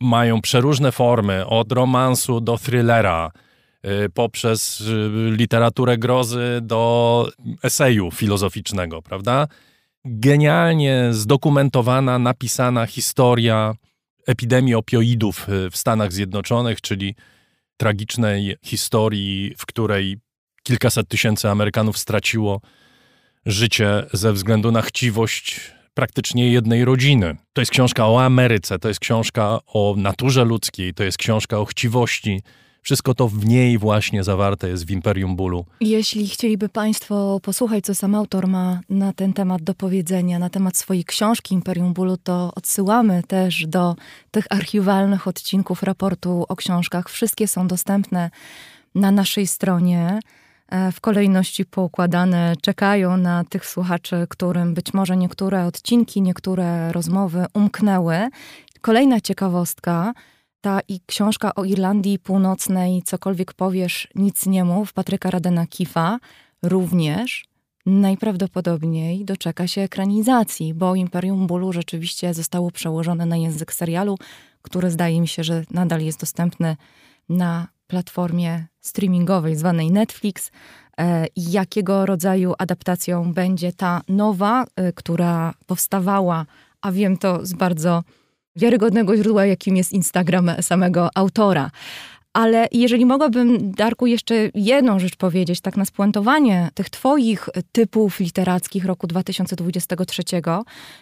mają 0.00 0.40
przeróżne 0.40 0.92
formy, 0.92 1.46
od 1.46 1.72
romansu 1.72 2.40
do 2.40 2.58
thrillera, 2.58 3.30
poprzez 4.14 4.80
y, 4.80 5.10
literaturę 5.36 5.98
grozy 5.98 6.58
do 6.62 7.28
eseju 7.62 8.10
filozoficznego, 8.10 9.02
prawda? 9.02 9.46
genialnie 10.04 11.08
zdokumentowana, 11.10 12.18
napisana 12.18 12.86
historia 12.86 13.74
epidemii 14.26 14.74
opioidów 14.74 15.48
y, 15.48 15.70
w 15.70 15.76
Stanach 15.76 16.12
Zjednoczonych, 16.12 16.80
czyli 16.80 17.14
tragicznej 17.76 18.56
historii, 18.62 19.54
w 19.58 19.66
której 19.66 20.18
kilkaset 20.62 21.08
tysięcy 21.08 21.50
Amerykanów 21.50 21.98
straciło 21.98 22.60
życie 23.46 24.06
ze 24.12 24.32
względu 24.32 24.72
na 24.72 24.82
chciwość 24.82 25.60
praktycznie 25.94 26.52
jednej 26.52 26.84
rodziny. 26.84 27.36
To 27.52 27.60
jest 27.60 27.72
książka 27.72 28.08
o 28.08 28.24
Ameryce, 28.24 28.78
to 28.78 28.88
jest 28.88 29.00
książka 29.00 29.58
o 29.66 29.94
naturze 29.98 30.44
ludzkiej, 30.44 30.94
to 30.94 31.04
jest 31.04 31.18
książka 31.18 31.58
o 31.58 31.64
chciwości. 31.64 32.42
Wszystko 32.84 33.14
to 33.14 33.28
w 33.28 33.46
niej 33.46 33.78
właśnie 33.78 34.24
zawarte 34.24 34.68
jest 34.68 34.86
w 34.86 34.90
Imperium 34.90 35.36
Bólu. 35.36 35.64
Jeśli 35.80 36.28
chcieliby 36.28 36.68
Państwo 36.68 37.40
posłuchać, 37.42 37.84
co 37.84 37.94
sam 37.94 38.14
autor 38.14 38.48
ma 38.48 38.80
na 38.90 39.12
ten 39.12 39.32
temat 39.32 39.62
do 39.62 39.74
powiedzenia, 39.74 40.38
na 40.38 40.50
temat 40.50 40.76
swojej 40.76 41.04
książki 41.04 41.54
Imperium 41.54 41.92
Bólu, 41.92 42.16
to 42.16 42.52
odsyłamy 42.54 43.22
też 43.22 43.66
do 43.66 43.96
tych 44.30 44.46
archiwalnych 44.50 45.28
odcinków 45.28 45.82
raportu 45.82 46.44
o 46.48 46.56
książkach. 46.56 47.10
Wszystkie 47.10 47.48
są 47.48 47.66
dostępne 47.66 48.30
na 48.94 49.10
naszej 49.10 49.46
stronie. 49.46 50.20
E, 50.68 50.92
w 50.92 51.00
kolejności 51.00 51.64
poukładane 51.64 52.54
czekają 52.62 53.16
na 53.16 53.44
tych 53.44 53.66
słuchaczy, 53.66 54.26
którym 54.28 54.74
być 54.74 54.94
może 54.94 55.16
niektóre 55.16 55.66
odcinki, 55.66 56.22
niektóre 56.22 56.92
rozmowy 56.92 57.46
umknęły. 57.54 58.28
Kolejna 58.80 59.20
ciekawostka, 59.20 60.14
ta 60.64 60.80
i 60.88 61.00
książka 61.06 61.54
o 61.54 61.64
Irlandii 61.64 62.18
Północnej, 62.18 63.02
cokolwiek 63.02 63.52
powiesz, 63.52 64.08
nic 64.14 64.46
nie 64.46 64.64
mów, 64.64 64.92
Patryka 64.92 65.30
Radena 65.30 65.66
Kifa, 65.66 66.18
również 66.62 67.44
najprawdopodobniej 67.86 69.24
doczeka 69.24 69.66
się 69.66 69.80
ekranizacji, 69.80 70.74
bo 70.74 70.94
Imperium 70.94 71.46
Bólu 71.46 71.72
rzeczywiście 71.72 72.34
zostało 72.34 72.70
przełożone 72.70 73.26
na 73.26 73.36
język 73.36 73.72
serialu, 73.72 74.18
który 74.62 74.90
zdaje 74.90 75.20
mi 75.20 75.28
się, 75.28 75.44
że 75.44 75.64
nadal 75.70 76.00
jest 76.00 76.20
dostępny 76.20 76.76
na 77.28 77.68
platformie 77.86 78.66
streamingowej 78.80 79.56
zwanej 79.56 79.90
Netflix. 79.90 80.50
E, 80.98 81.26
jakiego 81.36 82.06
rodzaju 82.06 82.54
adaptacją 82.58 83.32
będzie 83.32 83.72
ta 83.72 84.00
nowa, 84.08 84.64
e, 84.76 84.92
która 84.92 85.54
powstawała, 85.66 86.46
a 86.80 86.92
wiem 86.92 87.16
to 87.16 87.46
z 87.46 87.52
bardzo 87.52 88.02
wiarygodnego 88.56 89.16
źródła, 89.16 89.46
jakim 89.46 89.76
jest 89.76 89.92
Instagram 89.92 90.50
samego 90.60 91.08
autora. 91.14 91.70
Ale 92.32 92.68
jeżeli 92.72 93.06
mogłabym, 93.06 93.72
Darku, 93.72 94.06
jeszcze 94.06 94.34
jedną 94.54 94.98
rzecz 94.98 95.16
powiedzieć, 95.16 95.60
tak 95.60 95.76
na 95.76 95.84
spuentowanie 95.84 96.70
tych 96.74 96.90
Twoich 96.90 97.48
typów 97.72 98.20
literackich 98.20 98.84
roku 98.84 99.06
2023, 99.06 100.22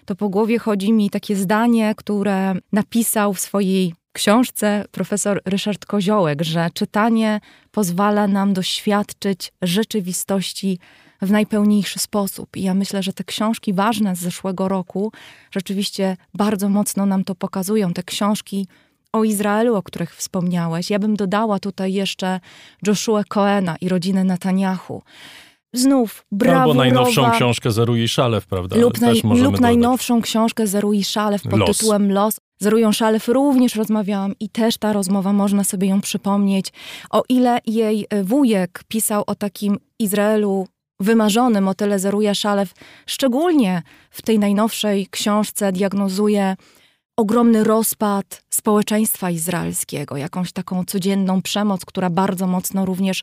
to 0.04 0.14
po 0.14 0.28
głowie 0.28 0.58
chodzi 0.58 0.92
mi 0.92 1.10
takie 1.10 1.36
zdanie, 1.36 1.94
które 1.96 2.54
napisał 2.72 3.34
w 3.34 3.40
swojej 3.40 3.94
książce 4.12 4.84
profesor 4.90 5.40
Ryszard 5.44 5.86
Koziołek, 5.86 6.42
że 6.42 6.68
czytanie 6.74 7.40
pozwala 7.70 8.28
nam 8.28 8.52
doświadczyć 8.52 9.52
rzeczywistości 9.62 10.78
w 11.22 11.30
najpełniejszy 11.30 11.98
sposób. 11.98 12.56
I 12.56 12.62
ja 12.62 12.74
myślę, 12.74 13.02
że 13.02 13.12
te 13.12 13.24
książki 13.24 13.72
ważne 13.72 14.16
z 14.16 14.18
zeszłego 14.18 14.68
roku 14.68 15.12
rzeczywiście 15.50 16.16
bardzo 16.34 16.68
mocno 16.68 17.06
nam 17.06 17.24
to 17.24 17.34
pokazują. 17.34 17.92
Te 17.92 18.02
książki 18.02 18.66
o 19.12 19.24
Izraelu, 19.24 19.74
o 19.74 19.82
których 19.82 20.16
wspomniałeś. 20.16 20.90
Ja 20.90 20.98
bym 20.98 21.16
dodała 21.16 21.58
tutaj 21.58 21.92
jeszcze 21.92 22.40
Joshua 22.86 23.24
Coena 23.24 23.76
i 23.80 23.88
rodzinę 23.88 24.24
Netanyahu. 24.24 25.02
Znów 25.74 26.24
brawurowa... 26.32 26.62
Albo 26.62 26.74
najnowszą 26.74 27.30
książkę 27.30 27.72
Zerui 27.72 28.08
Szalew, 28.08 28.46
prawda? 28.46 28.76
Lub, 28.76 29.00
naj, 29.00 29.22
lub 29.24 29.60
najnowszą 29.60 30.22
książkę 30.22 30.66
Zerui 30.66 31.04
Szalew 31.04 31.42
pod 31.42 31.60
Los. 31.60 31.78
tytułem 31.78 32.12
Los. 32.12 32.36
Zerują 32.58 32.92
Szalew 32.92 33.28
również 33.28 33.76
rozmawiałam 33.76 34.34
i 34.40 34.48
też 34.48 34.78
ta 34.78 34.92
rozmowa, 34.92 35.32
można 35.32 35.64
sobie 35.64 35.88
ją 35.88 36.00
przypomnieć. 36.00 36.72
O 37.10 37.22
ile 37.28 37.58
jej 37.66 38.06
wujek 38.22 38.84
pisał 38.88 39.24
o 39.26 39.34
takim 39.34 39.78
Izraelu 39.98 40.66
wymarzonym, 41.02 41.68
o 41.68 41.74
tyle 41.74 41.98
Zeruja 41.98 42.34
Szalew 42.34 42.72
szczególnie 43.06 43.82
w 44.10 44.22
tej 44.22 44.38
najnowszej 44.38 45.06
książce 45.10 45.72
diagnozuje 45.72 46.56
ogromny 47.16 47.64
rozpad 47.64 48.42
społeczeństwa 48.50 49.30
izraelskiego, 49.30 50.16
jakąś 50.16 50.52
taką 50.52 50.84
codzienną 50.84 51.42
przemoc, 51.42 51.84
która 51.84 52.10
bardzo 52.10 52.46
mocno 52.46 52.84
również 52.84 53.22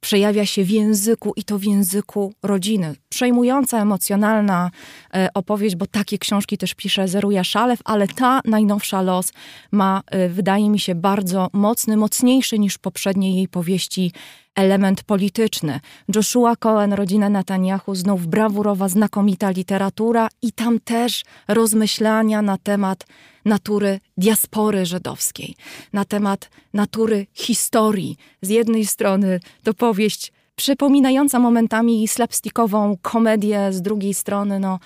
przejawia 0.00 0.46
się 0.46 0.64
w 0.64 0.70
języku 0.70 1.32
i 1.36 1.44
to 1.44 1.58
w 1.58 1.64
języku 1.64 2.32
rodziny. 2.42 2.94
Przejmująca, 3.08 3.82
emocjonalna 3.82 4.70
e, 5.14 5.28
opowieść, 5.34 5.76
bo 5.76 5.86
takie 5.86 6.18
książki 6.18 6.58
też 6.58 6.74
pisze 6.74 7.08
Zeruja 7.08 7.44
Szalew, 7.44 7.80
ale 7.84 8.08
ta 8.08 8.40
najnowsza 8.44 9.02
los 9.02 9.32
ma, 9.72 10.02
e, 10.06 10.28
wydaje 10.28 10.70
mi 10.70 10.78
się, 10.78 10.94
bardzo 10.94 11.48
mocny, 11.52 11.96
mocniejszy 11.96 12.58
niż 12.58 12.78
poprzednie 12.78 13.36
jej 13.36 13.48
powieści 13.48 14.12
element 14.60 15.02
polityczny. 15.02 15.80
Joshua 16.14 16.56
Cohen, 16.56 16.92
rodzina 16.92 17.28
Netanyahu, 17.28 17.94
znów 17.94 18.26
brawurowa, 18.26 18.88
znakomita 18.88 19.50
literatura 19.50 20.28
i 20.42 20.52
tam 20.52 20.80
też 20.80 21.24
rozmyślania 21.48 22.42
na 22.42 22.58
temat 22.58 23.06
natury 23.44 24.00
diaspory 24.16 24.86
żydowskiej, 24.86 25.54
na 25.92 26.04
temat 26.04 26.50
natury 26.74 27.26
historii. 27.32 28.16
Z 28.42 28.48
jednej 28.48 28.86
strony 28.86 29.40
to 29.62 29.74
powieść 29.74 30.32
przypominająca 30.56 31.38
momentami 31.38 32.08
slapstickową 32.08 32.96
komedię, 33.02 33.72
z 33.72 33.82
drugiej 33.82 34.14
strony 34.14 34.60
no, 34.60 34.78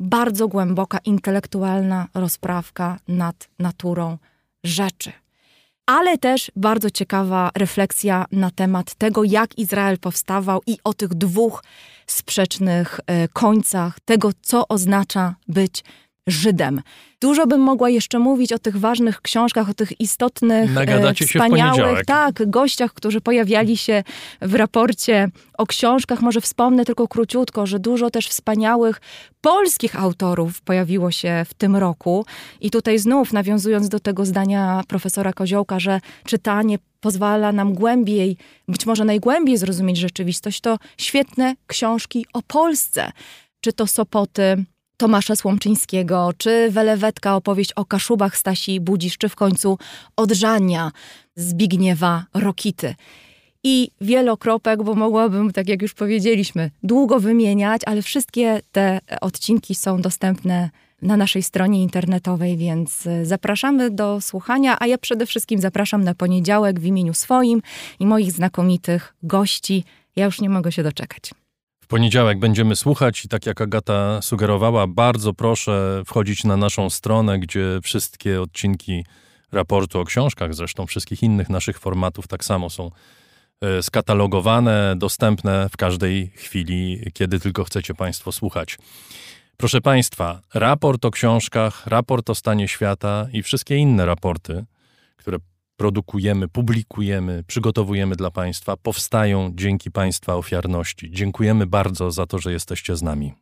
bardzo 0.00 0.48
głęboka, 0.48 0.98
intelektualna 1.04 2.08
rozprawka 2.14 2.98
nad 3.08 3.48
naturą 3.58 4.18
rzeczy 4.64 5.12
ale 5.90 6.18
też 6.18 6.52
bardzo 6.56 6.90
ciekawa 6.90 7.50
refleksja 7.56 8.26
na 8.32 8.50
temat 8.50 8.94
tego, 8.94 9.24
jak 9.24 9.58
Izrael 9.58 9.98
powstawał 9.98 10.60
i 10.66 10.78
o 10.84 10.94
tych 10.94 11.14
dwóch 11.14 11.64
sprzecznych 12.06 13.00
e, 13.06 13.28
końcach, 13.28 14.00
tego, 14.00 14.30
co 14.42 14.68
oznacza 14.68 15.34
być 15.48 15.84
Żydem. 16.26 16.82
Dużo 17.20 17.46
bym 17.46 17.60
mogła 17.60 17.90
jeszcze 17.90 18.18
mówić 18.18 18.52
o 18.52 18.58
tych 18.58 18.76
ważnych 18.76 19.20
książkach, 19.20 19.70
o 19.70 19.74
tych 19.74 20.00
istotnych, 20.00 20.72
Nagadacie 20.72 21.26
wspaniałych, 21.26 22.04
tak, 22.04 22.50
gościach, 22.50 22.94
którzy 22.94 23.20
pojawiali 23.20 23.76
się 23.76 24.02
w 24.42 24.54
raporcie 24.54 25.28
o 25.58 25.66
książkach. 25.66 26.22
Może 26.22 26.40
wspomnę 26.40 26.84
tylko 26.84 27.08
króciutko, 27.08 27.66
że 27.66 27.78
dużo 27.78 28.10
też 28.10 28.28
wspaniałych 28.28 29.00
polskich 29.40 30.00
autorów 30.00 30.60
pojawiło 30.60 31.10
się 31.10 31.44
w 31.48 31.54
tym 31.54 31.76
roku. 31.76 32.26
I 32.60 32.70
tutaj 32.70 32.98
znów 32.98 33.32
nawiązując 33.32 33.88
do 33.88 34.00
tego 34.00 34.26
zdania 34.26 34.82
profesora 34.88 35.32
Koziołka, 35.32 35.80
że 35.80 36.00
czytanie 36.24 36.78
pozwala 37.00 37.52
nam 37.52 37.74
głębiej, 37.74 38.36
być 38.68 38.86
może 38.86 39.04
najgłębiej 39.04 39.56
zrozumieć 39.56 39.96
rzeczywistość, 39.96 40.60
to 40.60 40.78
świetne 40.98 41.54
książki 41.66 42.26
o 42.32 42.42
Polsce. 42.42 43.12
Czy 43.60 43.72
to 43.72 43.86
Sopoty, 43.86 44.64
Tomasza 45.00 45.36
Słomczyńskiego, 45.36 46.30
czy 46.38 46.70
Welewetka, 46.70 47.36
opowieść 47.36 47.72
o 47.72 47.84
Kaszubach 47.84 48.36
Stasi 48.36 48.80
Budzisz, 48.80 49.18
czy 49.18 49.28
w 49.28 49.36
końcu 49.36 49.78
Odżania 50.16 50.92
Zbigniewa 51.36 52.24
Rokity. 52.34 52.94
I 53.64 53.90
wielokropek, 54.00 54.82
bo 54.82 54.94
mogłabym, 54.94 55.52
tak 55.52 55.68
jak 55.68 55.82
już 55.82 55.94
powiedzieliśmy, 55.94 56.70
długo 56.82 57.20
wymieniać, 57.20 57.82
ale 57.86 58.02
wszystkie 58.02 58.60
te 58.72 59.00
odcinki 59.20 59.74
są 59.74 60.00
dostępne 60.00 60.70
na 61.02 61.16
naszej 61.16 61.42
stronie 61.42 61.82
internetowej, 61.82 62.56
więc 62.56 63.08
zapraszamy 63.22 63.90
do 63.90 64.20
słuchania, 64.20 64.76
a 64.80 64.86
ja 64.86 64.98
przede 64.98 65.26
wszystkim 65.26 65.60
zapraszam 65.60 66.04
na 66.04 66.14
poniedziałek 66.14 66.80
w 66.80 66.84
imieniu 66.84 67.14
swoim 67.14 67.62
i 68.00 68.06
moich 68.06 68.32
znakomitych 68.32 69.14
gości. 69.22 69.84
Ja 70.16 70.24
już 70.24 70.40
nie 70.40 70.50
mogę 70.50 70.72
się 70.72 70.82
doczekać 70.82 71.30
poniedziałek 71.90 72.38
będziemy 72.38 72.76
słuchać 72.76 73.24
i 73.24 73.28
tak 73.28 73.46
jak 73.46 73.60
Agata 73.60 74.22
sugerowała, 74.22 74.86
bardzo 74.86 75.34
proszę 75.34 76.02
wchodzić 76.06 76.44
na 76.44 76.56
naszą 76.56 76.90
stronę, 76.90 77.38
gdzie 77.38 77.80
wszystkie 77.82 78.42
odcinki 78.42 79.04
raportu 79.52 80.00
o 80.00 80.04
książkach, 80.04 80.54
zresztą 80.54 80.86
wszystkich 80.86 81.22
innych 81.22 81.48
naszych 81.48 81.78
formatów 81.78 82.28
tak 82.28 82.44
samo 82.44 82.70
są 82.70 82.90
e, 83.60 83.82
skatalogowane, 83.82 84.94
dostępne 84.96 85.68
w 85.68 85.76
każdej 85.76 86.30
chwili, 86.34 87.00
kiedy 87.12 87.40
tylko 87.40 87.64
chcecie 87.64 87.94
Państwo 87.94 88.32
słuchać. 88.32 88.78
Proszę 89.56 89.80
Państwa, 89.80 90.40
raport 90.54 91.04
o 91.04 91.10
książkach, 91.10 91.86
raport 91.86 92.30
o 92.30 92.34
stanie 92.34 92.68
świata 92.68 93.26
i 93.32 93.42
wszystkie 93.42 93.76
inne 93.76 94.06
raporty, 94.06 94.64
produkujemy, 95.80 96.48
publikujemy, 96.48 97.44
przygotowujemy 97.46 98.16
dla 98.16 98.30
Państwa, 98.30 98.76
powstają 98.76 99.50
dzięki 99.54 99.90
Państwa 99.90 100.34
ofiarności. 100.34 101.10
Dziękujemy 101.10 101.66
bardzo 101.66 102.10
za 102.10 102.26
to, 102.26 102.38
że 102.38 102.52
jesteście 102.52 102.96
z 102.96 103.02
nami. 103.02 103.32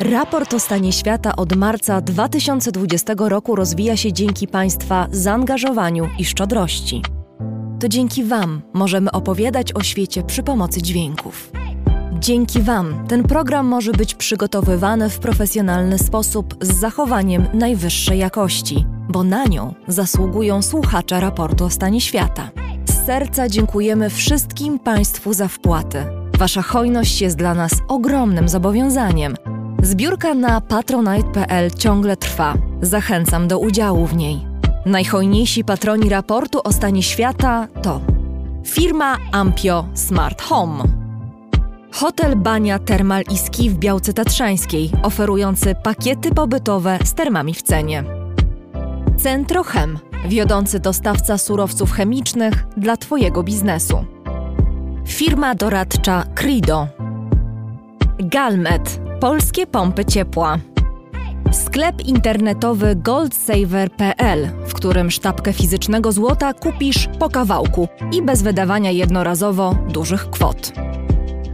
Raport 0.00 0.54
o 0.54 0.60
stanie 0.60 0.92
świata 0.92 1.36
od 1.36 1.56
marca 1.56 2.00
2020 2.00 3.14
roku 3.18 3.56
rozwija 3.56 3.96
się 3.96 4.12
dzięki 4.12 4.48
Państwa 4.48 5.08
zaangażowaniu 5.10 6.08
i 6.18 6.24
szczodrości. 6.24 7.02
To 7.80 7.88
dzięki 7.88 8.24
Wam 8.24 8.62
możemy 8.74 9.12
opowiadać 9.12 9.72
o 9.72 9.82
świecie 9.82 10.22
przy 10.22 10.42
pomocy 10.42 10.82
dźwięków. 10.82 11.50
Dzięki 12.20 12.62
Wam 12.62 13.06
ten 13.08 13.22
program 13.22 13.66
może 13.66 13.92
być 13.92 14.14
przygotowywany 14.14 15.10
w 15.10 15.18
profesjonalny 15.18 15.98
sposób 15.98 16.54
z 16.60 16.80
zachowaniem 16.80 17.46
najwyższej 17.54 18.18
jakości, 18.18 18.86
bo 19.08 19.24
na 19.24 19.44
nią 19.44 19.74
zasługują 19.88 20.62
słuchacze 20.62 21.20
raportu 21.20 21.64
o 21.64 21.70
stanie 21.70 22.00
świata. 22.00 22.50
Z 22.84 23.06
serca 23.06 23.48
dziękujemy 23.48 24.10
wszystkim 24.10 24.78
Państwu 24.78 25.32
za 25.32 25.48
wpłaty. 25.48 26.04
Wasza 26.38 26.62
hojność 26.62 27.20
jest 27.20 27.36
dla 27.36 27.54
nas 27.54 27.72
ogromnym 27.88 28.48
zobowiązaniem. 28.48 29.36
Zbiórka 29.82 30.34
na 30.34 30.60
patronite.pl 30.60 31.70
ciągle 31.70 32.16
trwa. 32.16 32.54
Zachęcam 32.82 33.48
do 33.48 33.58
udziału 33.58 34.06
w 34.06 34.16
niej. 34.16 34.46
Najhojniejsi 34.86 35.64
patroni 35.64 36.08
raportu 36.08 36.60
o 36.64 36.72
stanie 36.72 37.02
świata 37.02 37.68
to 37.82 38.00
firma 38.66 39.16
Ampio 39.32 39.84
Smart 39.94 40.42
Home, 40.42 40.84
hotel 41.98 42.36
Bania 42.36 42.78
Termal 42.78 43.22
i 43.30 43.38
Ski 43.38 43.70
w 43.70 43.78
Białce 43.78 44.12
Tatrzańskiej, 44.12 44.90
oferujący 45.02 45.74
pakiety 45.82 46.34
pobytowe 46.34 46.98
z 47.04 47.14
termami 47.14 47.54
w 47.54 47.62
cenie. 47.62 48.04
Centrochem, 49.16 49.98
wiodący 50.28 50.80
dostawca 50.80 51.38
surowców 51.38 51.92
chemicznych 51.92 52.66
dla 52.76 52.96
Twojego 52.96 53.42
biznesu. 53.42 54.04
Firma 55.06 55.54
doradcza 55.54 56.24
Crido. 56.34 56.88
Galmet, 58.18 59.00
polskie 59.20 59.66
pompy 59.66 60.04
ciepła. 60.04 60.58
Sklep 61.52 62.06
internetowy 62.06 62.96
goldsaver.pl, 62.96 64.48
w 64.66 64.74
którym 64.74 65.10
sztabkę 65.10 65.52
fizycznego 65.52 66.12
złota 66.12 66.54
kupisz 66.54 67.08
po 67.18 67.28
kawałku 67.28 67.88
i 68.12 68.22
bez 68.22 68.42
wydawania 68.42 68.90
jednorazowo 68.90 69.74
dużych 69.88 70.30
kwot. 70.30 70.72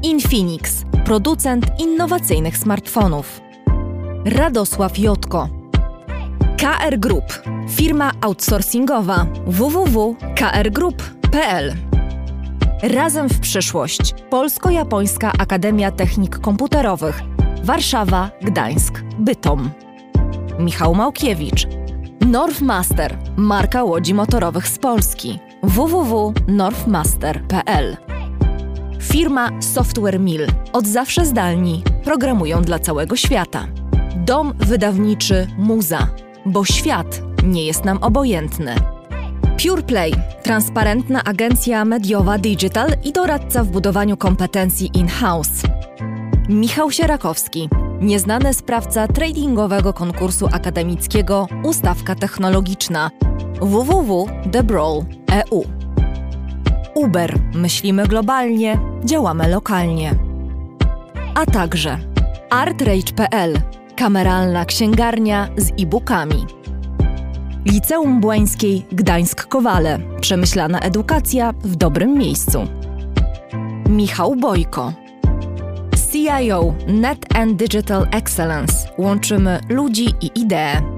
Infinix, 0.05 0.84
producent 1.05 1.66
innowacyjnych 1.78 2.59
smartfonów. 2.59 3.40
Radosław 4.24 4.98
Jotko. 4.98 5.48
KR 6.59 6.98
Group, 6.98 7.42
firma 7.70 8.12
outsourcingowa 8.20 9.26
www.krgroup.pl. 9.46 11.74
Razem 12.82 13.28
w 13.28 13.40
przyszłość. 13.40 14.14
Polsko-Japońska 14.30 15.32
Akademia 15.38 15.90
Technik 15.90 16.38
Komputerowych. 16.38 17.20
Warszawa, 17.62 18.30
Gdańsk, 18.42 19.02
Bytom. 19.18 19.70
Michał 20.59 20.94
Małkiewicz. 20.94 21.66
Northmaster, 22.20 23.18
marka 23.36 23.84
łodzi 23.84 24.14
motorowych 24.14 24.68
z 24.68 24.78
Polski. 24.78 25.38
www.northmaster.pl. 25.62 28.03
Firma 29.12 29.62
Software 29.62 30.20
Mill. 30.20 30.46
Od 30.72 30.86
zawsze 30.86 31.26
zdalni. 31.26 31.82
Programują 32.05 32.62
dla 32.62 32.78
całego 32.78 33.16
świata. 33.16 33.66
Dom 34.16 34.55
wydawniczy 34.59 35.46
Muza. 35.59 36.09
Bo 36.46 36.64
świat 36.64 37.22
nie 37.42 37.66
jest 37.66 37.84
nam 37.84 38.02
obojętny. 38.02 38.74
PurePlay. 39.62 40.14
Transparentna 40.42 41.24
agencja 41.24 41.84
mediowa 41.84 42.38
digital 42.38 42.88
i 43.05 43.12
doradca 43.12 43.64
w 43.64 43.68
budowaniu 43.68 44.16
kompetencji 44.16 44.90
in-house. 44.94 45.62
Michał 46.48 46.90
Sierakowski. 46.90 47.68
Nieznany 48.00 48.55
sprawca 48.55 49.09
tradingowego 49.09 49.92
konkursu 49.92 50.48
akademickiego 50.52 51.46
Ustawka 51.64 52.14
Technologiczna 52.14 53.11
www.thebrawl.eu 53.61 55.84
Uber. 56.95 57.38
Myślimy 57.55 58.09
globalnie, 58.09 58.78
działamy 59.05 59.49
lokalnie. 59.49 60.14
A 61.34 61.47
także 61.47 61.99
artrage.pl. 62.51 63.61
Kameralna 63.97 64.64
księgarnia 64.64 65.49
z 65.57 65.70
e-bookami. 65.82 66.47
Liceum 67.64 68.20
Błańskiej 68.20 68.86
Gdańsk-Kowale. 68.92 70.20
Przemyślana 70.20 70.80
edukacja 70.80 71.53
w 71.53 71.76
dobrym 71.76 72.18
miejscu. 72.18 72.66
Michał 73.88 74.36
Bojko. 74.36 74.92
CIO 76.12 76.74
Net 76.86 77.36
and 77.36 77.57
Digital 77.57 78.07
Excellence. 78.11 78.88
Łączymy 78.99 79.61
ludzi 79.68 80.14
i 80.20 80.30
idee. 80.40 80.93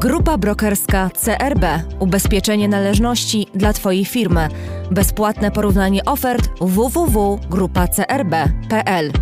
Grupa 0.00 0.38
brokerska 0.38 1.10
CRB. 1.10 1.64
Ubezpieczenie 1.98 2.68
należności 2.68 3.46
dla 3.54 3.72
Twojej 3.72 4.04
firmy. 4.04 4.48
Bezpłatne 4.90 5.50
porównanie 5.50 6.04
ofert 6.04 6.48
www.grupacrb.pl. 6.60 9.12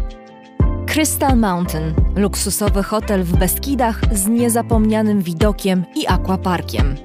Crystal 0.86 1.38
Mountain. 1.38 1.94
Luksusowy 2.16 2.82
hotel 2.82 3.24
w 3.24 3.36
Beskidach 3.36 4.00
z 4.12 4.26
niezapomnianym 4.26 5.22
widokiem 5.22 5.84
i 5.94 6.06
aquaparkiem. 6.06 6.96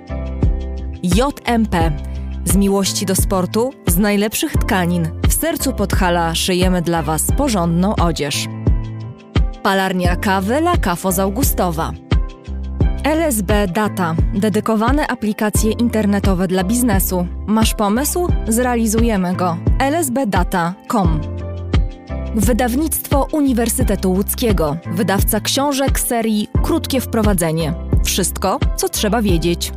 JMP. 1.03 1.91
Z 2.45 2.55
miłości 2.55 3.05
do 3.05 3.15
sportu, 3.15 3.73
z 3.87 3.97
najlepszych 3.97 4.53
tkanin, 4.53 5.07
w 5.27 5.33
sercu 5.33 5.73
Podhala 5.73 6.35
szyjemy 6.35 6.81
dla 6.81 7.01
Was 7.01 7.27
porządną 7.37 7.95
odzież. 7.95 8.47
Palarnia 9.63 10.15
kawy 10.15 10.55
La 10.55 10.77
Cafo 10.77 11.11
z 11.11 11.19
Augustowa. 11.19 12.04
LSB 13.05 13.67
Data. 13.67 14.15
Dedykowane 14.33 15.07
aplikacje 15.07 15.71
internetowe 15.71 16.47
dla 16.47 16.63
biznesu. 16.63 17.27
Masz 17.47 17.73
pomysł? 17.73 18.27
Zrealizujemy 18.47 19.35
go. 19.35 19.57
lsbdata.com 19.91 21.21
Wydawnictwo 22.35 23.27
Uniwersytetu 23.31 24.11
Łódzkiego. 24.11 24.77
Wydawca 24.91 25.39
książek 25.39 25.99
serii 25.99 26.47
Krótkie 26.63 27.01
Wprowadzenie. 27.01 27.73
Wszystko, 28.03 28.59
co 28.75 28.89
trzeba 28.89 29.21
wiedzieć. 29.21 29.71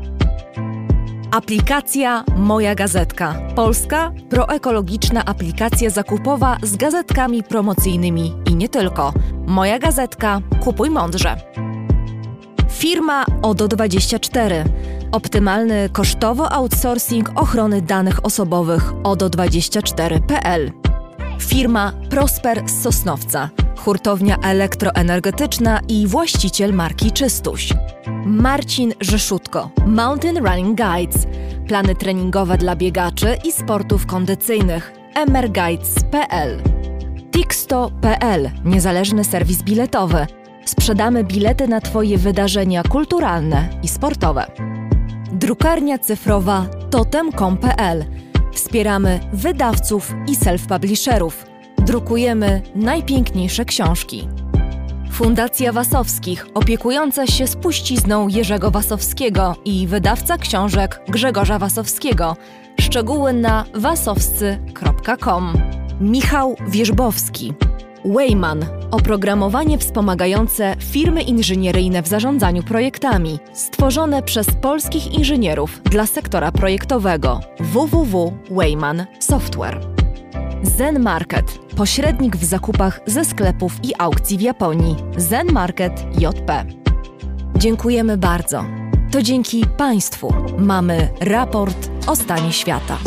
Aplikacja 1.31 2.25
Moja 2.37 2.75
Gazetka. 2.75 3.35
Polska 3.55 4.13
proekologiczna 4.31 5.25
aplikacja 5.25 5.91
zakupowa 5.91 6.57
z 6.63 6.77
gazetkami 6.77 7.43
promocyjnymi 7.43 8.35
i 8.51 8.55
nie 8.55 8.69
tylko. 8.69 9.13
Moja 9.47 9.79
Gazetka. 9.79 10.41
Kupuj 10.61 10.91
mądrze. 10.91 11.37
Firma 12.79 13.25
ODO24. 13.43 14.65
Optymalny 15.13 15.89
kosztowo 15.93 16.53
outsourcing 16.53 17.31
ochrony 17.37 17.83
danych 17.83 18.25
osobowych 18.25 18.93
ODO24.pl. 18.93 20.73
Firma 21.41 21.93
Prosper 22.11 22.63
z 22.69 22.83
Sosnowca. 22.83 23.51
Hurtownia 23.77 24.37
elektroenergetyczna 24.37 25.81
i 25.89 26.07
właściciel 26.07 26.73
marki 26.73 27.13
Czystuś. 27.13 27.73
Marcin 28.27 28.93
Rzeszutko. 29.01 29.71
Mountain 29.87 30.37
Running 30.37 30.81
Guides. 30.81 31.27
Plany 31.69 31.95
treningowe 31.95 32.59
dla 32.59 32.77
biegaczy 32.77 33.37
i 33.45 33.53
sportów 33.53 34.07
kondycyjnych. 34.07 34.93
mrguides.pl 35.27 36.63
Tixto.pl. 37.31 38.51
Niezależny 38.65 39.25
serwis 39.25 39.63
biletowy 39.63 40.27
sprzedamy 40.69 41.25
bilety 41.25 41.69
na 41.69 41.81
Twoje 41.81 42.19
wydarzenia 42.19 42.83
kulturalne 42.83 43.69
i 43.83 43.89
sportowe. 43.89 44.47
Drukarnia 45.33 45.99
cyfrowa 45.99 46.67
totem.com.pl 46.91 48.05
Wspieramy 48.53 49.21
wydawców 49.33 50.15
i 50.27 50.37
self-publisherów. 50.37 51.33
Drukujemy 51.79 52.63
najpiękniejsze 52.75 53.65
książki. 53.65 54.29
Fundacja 55.11 55.73
Wasowskich, 55.73 56.47
opiekująca 56.55 57.27
się 57.27 57.47
spuścizną 57.47 58.29
Jerzego 58.29 58.71
Wasowskiego 58.71 59.57
i 59.65 59.87
wydawca 59.87 60.39
książek 60.39 61.01
Grzegorza 61.09 61.59
Wasowskiego. 61.59 62.37
Szczegóły 62.81 63.33
na 63.33 63.65
wasowscy.com. 63.75 65.53
Michał 66.01 66.57
Wierzbowski. 66.69 67.53
Wayman 68.09 68.67
oprogramowanie 68.91 69.79
wspomagające 69.79 70.77
firmy 70.81 71.23
inżynieryjne 71.23 72.03
w 72.03 72.09
zarządzaniu 72.09 72.63
projektami, 72.63 73.39
stworzone 73.53 74.23
przez 74.23 74.47
polskich 74.61 75.15
inżynierów 75.15 75.81
dla 75.83 76.07
sektora 76.07 76.53
projektowego 76.53 77.41
www.wayman 77.61 79.07
Software. 79.19 79.81
Zen 80.63 81.01
Market 81.01 81.59
pośrednik 81.77 82.37
w 82.37 82.45
zakupach 82.45 83.01
ze 83.07 83.25
sklepów 83.25 83.73
i 83.83 83.93
aukcji 83.99 84.39
w 84.39 84.41
Japonii 84.41 84.97
Zen 85.17 85.53
Market 85.53 86.07
JP. 86.19 86.65
Dziękujemy 87.57 88.17
bardzo. 88.17 88.65
To 89.13 89.23
dzięki 89.23 89.65
Państwu 89.77 90.35
mamy 90.59 91.09
raport 91.21 91.91
o 92.07 92.17
stanie 92.17 92.53
świata. 92.53 92.99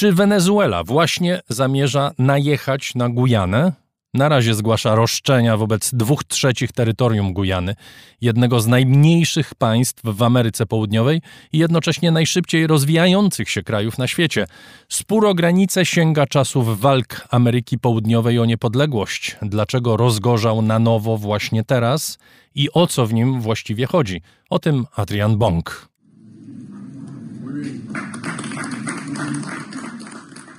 Czy 0.00 0.12
Wenezuela 0.12 0.84
właśnie 0.84 1.40
zamierza 1.48 2.10
najechać 2.18 2.94
na 2.94 3.08
Gujanę? 3.08 3.72
Na 4.14 4.28
razie 4.28 4.54
zgłasza 4.54 4.94
roszczenia 4.94 5.56
wobec 5.56 5.90
dwóch 5.94 6.24
trzecich 6.24 6.72
terytorium 6.72 7.32
Gujany, 7.32 7.74
jednego 8.20 8.60
z 8.60 8.66
najmniejszych 8.66 9.54
państw 9.54 10.00
w 10.04 10.22
Ameryce 10.22 10.66
Południowej 10.66 11.22
i 11.52 11.58
jednocześnie 11.58 12.10
najszybciej 12.10 12.66
rozwijających 12.66 13.50
się 13.50 13.62
krajów 13.62 13.98
na 13.98 14.06
świecie. 14.06 14.46
Spór 14.88 15.26
o 15.26 15.34
granice 15.34 15.86
sięga 15.86 16.26
czasów 16.26 16.80
walk 16.80 17.26
Ameryki 17.30 17.78
Południowej 17.78 18.38
o 18.38 18.44
niepodległość. 18.44 19.36
Dlaczego 19.42 19.96
rozgorzał 19.96 20.62
na 20.62 20.78
nowo 20.78 21.16
właśnie 21.16 21.64
teraz 21.64 22.18
i 22.54 22.68
o 22.72 22.86
co 22.86 23.06
w 23.06 23.12
nim 23.12 23.40
właściwie 23.40 23.86
chodzi? 23.86 24.22
O 24.50 24.58
tym 24.58 24.86
Adrian 24.96 25.38
Bong. 25.38 25.90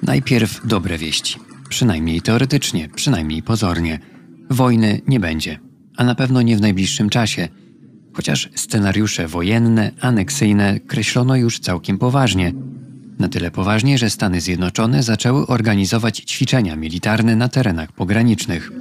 Najpierw 0.04 0.68
dobre 0.68 0.98
wieści. 0.98 1.40
Przynajmniej 1.70 2.22
teoretycznie, 2.22 2.90
przynajmniej 2.96 3.44
pozornie. 3.44 4.00
Wojny 4.50 5.02
nie 5.08 5.20
będzie, 5.20 5.60
a 5.98 6.04
na 6.04 6.16
pewno 6.16 6.42
nie 6.42 6.58
w 6.58 6.62
najbliższym 6.62 7.10
czasie. 7.10 7.48
Chociaż 8.14 8.50
scenariusze 8.56 9.28
wojenne, 9.28 9.92
aneksyjne 10.02 10.80
kreślono 10.80 11.36
już 11.36 11.60
całkiem 11.60 11.98
poważnie. 11.98 12.54
Na 13.20 13.30
tyle 13.30 13.52
poważnie, 13.52 13.98
że 13.98 14.10
Stany 14.10 14.42
Zjednoczone 14.42 15.04
zaczęły 15.04 15.48
organizować 15.48 16.18
ćwiczenia 16.18 16.76
militarne 16.76 17.36
na 17.36 17.48
terenach 17.48 17.92
pogranicznych. 17.92 18.72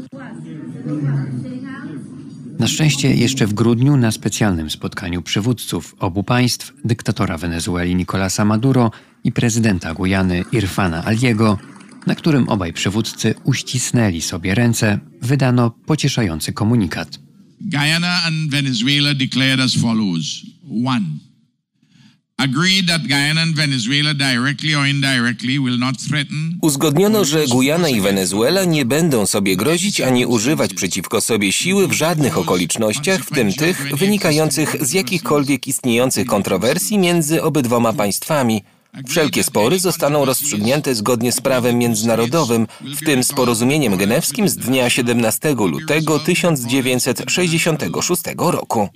Na 2.58 2.66
szczęście 2.66 3.14
jeszcze 3.14 3.46
w 3.46 3.54
grudniu 3.54 3.96
na 3.96 4.10
specjalnym 4.10 4.70
spotkaniu 4.70 5.22
przywódców 5.22 5.94
obu 5.98 6.22
państw, 6.22 6.72
dyktatora 6.84 7.38
Wenezueli 7.38 7.94
Nicolasa 7.94 8.44
Maduro 8.44 8.90
i 9.24 9.32
prezydenta 9.32 9.94
Gujany 9.94 10.44
Irfana 10.52 11.04
Aliego, 11.04 11.58
na 12.06 12.14
którym 12.14 12.48
obaj 12.48 12.72
przywódcy 12.72 13.34
uścisnęli 13.44 14.20
sobie 14.20 14.54
ręce, 14.54 14.98
wydano 15.22 15.70
pocieszający 15.70 16.52
komunikat. 16.52 17.18
Guyana 17.60 18.22
and 18.24 18.50
Venezuela 18.50 19.14
declared 19.14 19.60
as 19.60 19.74
follows. 19.74 20.46
One. 20.86 21.30
Uzgodniono, 26.62 27.24
że 27.24 27.46
Gujana 27.46 27.88
i 27.88 28.00
Wenezuela 28.00 28.64
nie 28.64 28.84
będą 28.84 29.26
sobie 29.26 29.56
grozić 29.56 30.00
ani 30.00 30.26
używać 30.26 30.74
przeciwko 30.74 31.20
sobie 31.20 31.52
siły 31.52 31.88
w 31.88 31.92
żadnych 31.92 32.38
okolicznościach, 32.38 33.24
w 33.24 33.30
tym 33.30 33.52
tych 33.52 33.96
wynikających 33.96 34.76
z 34.80 34.92
jakichkolwiek 34.92 35.66
istniejących 35.66 36.26
kontrowersji 36.26 36.98
między 36.98 37.42
obydwoma 37.42 37.92
państwami, 37.92 38.62
Wszelkie 39.06 39.42
spory 39.42 39.78
zostaną 39.78 40.24
rozstrzygnięte 40.24 40.94
zgodnie 40.94 41.32
z 41.32 41.40
prawem 41.40 41.78
międzynarodowym, 41.78 42.66
w 42.80 43.04
tym 43.04 43.24
z 43.24 43.32
porozumieniem 43.32 43.96
genewskim 43.96 44.48
z 44.48 44.56
dnia 44.56 44.90
17 44.90 45.54
lutego 45.54 46.18
1966 46.18 48.22
roku. 48.36 48.88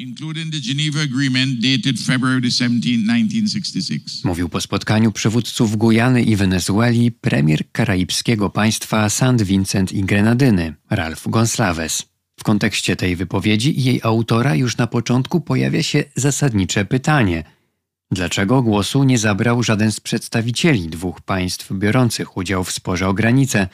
Mówił 4.25 4.49
po 4.49 4.61
spotkaniu 4.61 5.13
przywódców 5.13 5.77
Gujany 5.77 6.23
i 6.23 6.37
Wenezueli 6.37 7.13
premier 7.13 7.63
karaibskiego 7.73 8.51
państwa 8.51 9.09
St. 9.09 9.43
Vincent 9.43 9.93
i 9.93 10.05
Grenadyny, 10.05 10.75
Ralph 10.91 11.29
Gonsalves. 11.29 12.03
W 12.37 12.45
kontekście 12.45 12.97
tej 12.97 13.17
wypowiedzi 13.17 13.81
i 13.81 13.85
jej 13.85 14.01
autora 14.03 14.55
już 14.55 14.77
na 14.77 14.87
początku 14.87 15.41
pojawia 15.41 15.83
się 15.83 16.05
zasadnicze 16.17 16.85
pytanie– 16.85 17.45
Dlaczego 18.11 18.63
głosu 18.63 19.05
nie 19.05 19.19
zabrał 19.19 19.63
żaden 19.63 19.93
z 19.93 20.01
przedstawicieli 20.01 20.89
dwóch 20.89 21.21
państw 21.21 21.73
biorących 21.73 22.37
udział 22.37 22.65
w 22.65 22.73
sporze 22.73 23.09
o 23.09 23.15
granicę? 23.15 23.69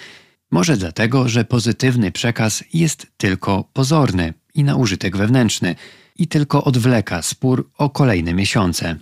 Może 0.51 0.77
dlatego, 0.77 1.29
że 1.29 1.45
pozytywny 1.45 2.13
przekaz 2.13 2.65
jest 2.75 3.07
tylko 3.17 3.65
pozorny 3.73 4.35
i 4.55 4.65
na 4.65 4.77
użytek 4.77 5.17
wewnętrzny 5.17 5.75
i 6.19 6.29
tylko 6.29 6.65
odwleka 6.65 7.23
spór 7.23 7.71
o 7.79 7.91
kolejne 7.91 8.35
miesiące. 8.35 8.97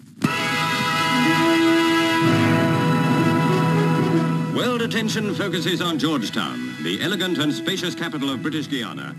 World 4.54 4.94
attention 4.94 5.34
focuses 5.34 5.80
on 5.80 5.98
Georgetown, 5.98 6.58
the 6.82 7.04
elegant 7.04 7.38
and 7.38 7.54
spacious 7.54 7.94
capital 7.94 8.30
of 8.30 8.40
British 8.40 8.68
Guiana. 8.68 9.14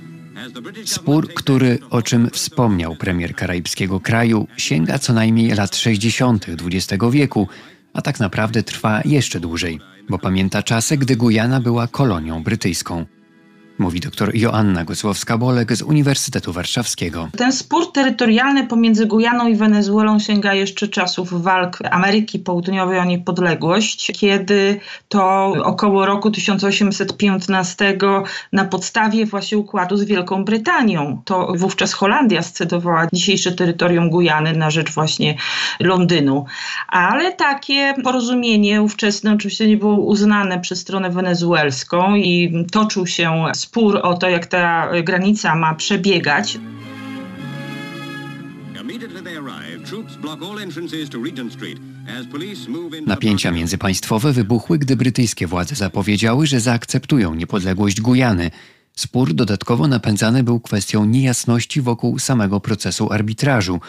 Spór, 0.86 1.34
który, 1.34 1.80
o 1.90 2.02
czym 2.02 2.30
wspomniał 2.30 2.95
premier 2.95 3.36
karaibskiego 3.36 3.99
kraju, 3.99 4.48
sięga 4.57 4.99
co 4.99 5.14
najmniej 5.14 5.52
lat 5.52 5.76
60. 5.76 6.45
XX 6.49 7.03
wieku, 7.11 7.48
a 7.94 8.02
tak 8.02 8.20
naprawdę 8.20 8.64
trwa 8.64 9.02
jeszcze 9.06 9.40
dłużej, 9.40 9.80
bo 10.10 10.20
pamięta 10.20 10.64
czasy, 10.64 10.98
gdy 10.98 11.16
Gujana 11.16 11.60
była 11.60 11.88
kolonią 11.88 12.44
brytyjską 12.44 13.06
mówi 13.80 13.99
dr 13.99 14.35
Joanna 14.35 14.85
Gosłowska-Bolek 14.85 15.76
z 15.76 15.81
Uniwersytetu 15.81 16.53
Warszawskiego. 16.53 17.30
Ten 17.38 17.51
spór 17.51 17.91
terytorialny 17.91 18.68
pomiędzy 18.68 19.06
Gujaną 19.06 19.47
i 19.47 19.56
Wenezuelą 19.56 20.19
sięga 20.19 20.53
jeszcze 20.53 20.88
czasów 20.88 21.43
walk 21.43 21.77
Ameryki 21.91 22.39
Południowej 22.39 22.99
o 22.99 23.06
niepodległość, 23.06 24.11
kiedy 24.15 24.80
to 25.07 25.53
około 25.64 26.06
roku 26.06 26.31
1815 26.31 27.97
na 28.53 28.65
podstawie 28.65 29.26
właśnie 29.26 29.57
układu 29.57 29.97
z 29.97 30.03
Wielką 30.03 30.45
Brytanią, 30.45 31.22
to 31.26 31.53
wówczas 31.56 31.93
Holandia 31.93 32.41
scedowała 32.41 33.07
dzisiejsze 33.14 33.51
terytorium 33.51 34.10
Gujany 34.10 34.53
na 34.53 34.72
rzecz 34.72 34.93
właśnie 34.93 35.35
Londynu. 35.80 36.45
Ale 36.88 37.31
takie 37.31 37.93
porozumienie 38.03 38.81
ówczesne 38.81 39.34
oczywiście 39.34 39.68
nie 39.68 39.77
było 39.77 39.95
uznane 39.95 40.60
przez 40.60 40.80
stronę 40.80 41.10
wenezuelską 41.10 42.15
i 42.15 42.65
toczył 42.72 43.07
się 43.07 43.45
spór 43.70 44.00
o 44.04 44.18
to, 44.18 44.30
jak 44.30 44.46
ta 44.46 44.90
granica 45.04 45.56
ma 45.56 45.76
przebiegać. 45.76 46.60
Napięcia 53.06 53.52
międzypaństwowe 53.52 54.34
wybuchły, 54.34 54.80
gdy 54.80 54.96
brytyjskie 54.96 55.48
władze 55.48 55.76
zapowiedziały, 55.76 56.48
że 56.48 56.60
zaakceptują 56.60 57.36
niepodległość 57.36 58.02
Gujany. 58.02 58.52
Spór 58.96 59.34
dodatkowo 59.34 59.88
napędzany 59.88 60.44
był 60.44 60.60
kwestią 60.60 61.06
niejasności 61.06 61.82
wokół 61.82 62.20
samego 62.20 62.60
procesu 62.60 63.12
arbitrażu 63.12 63.80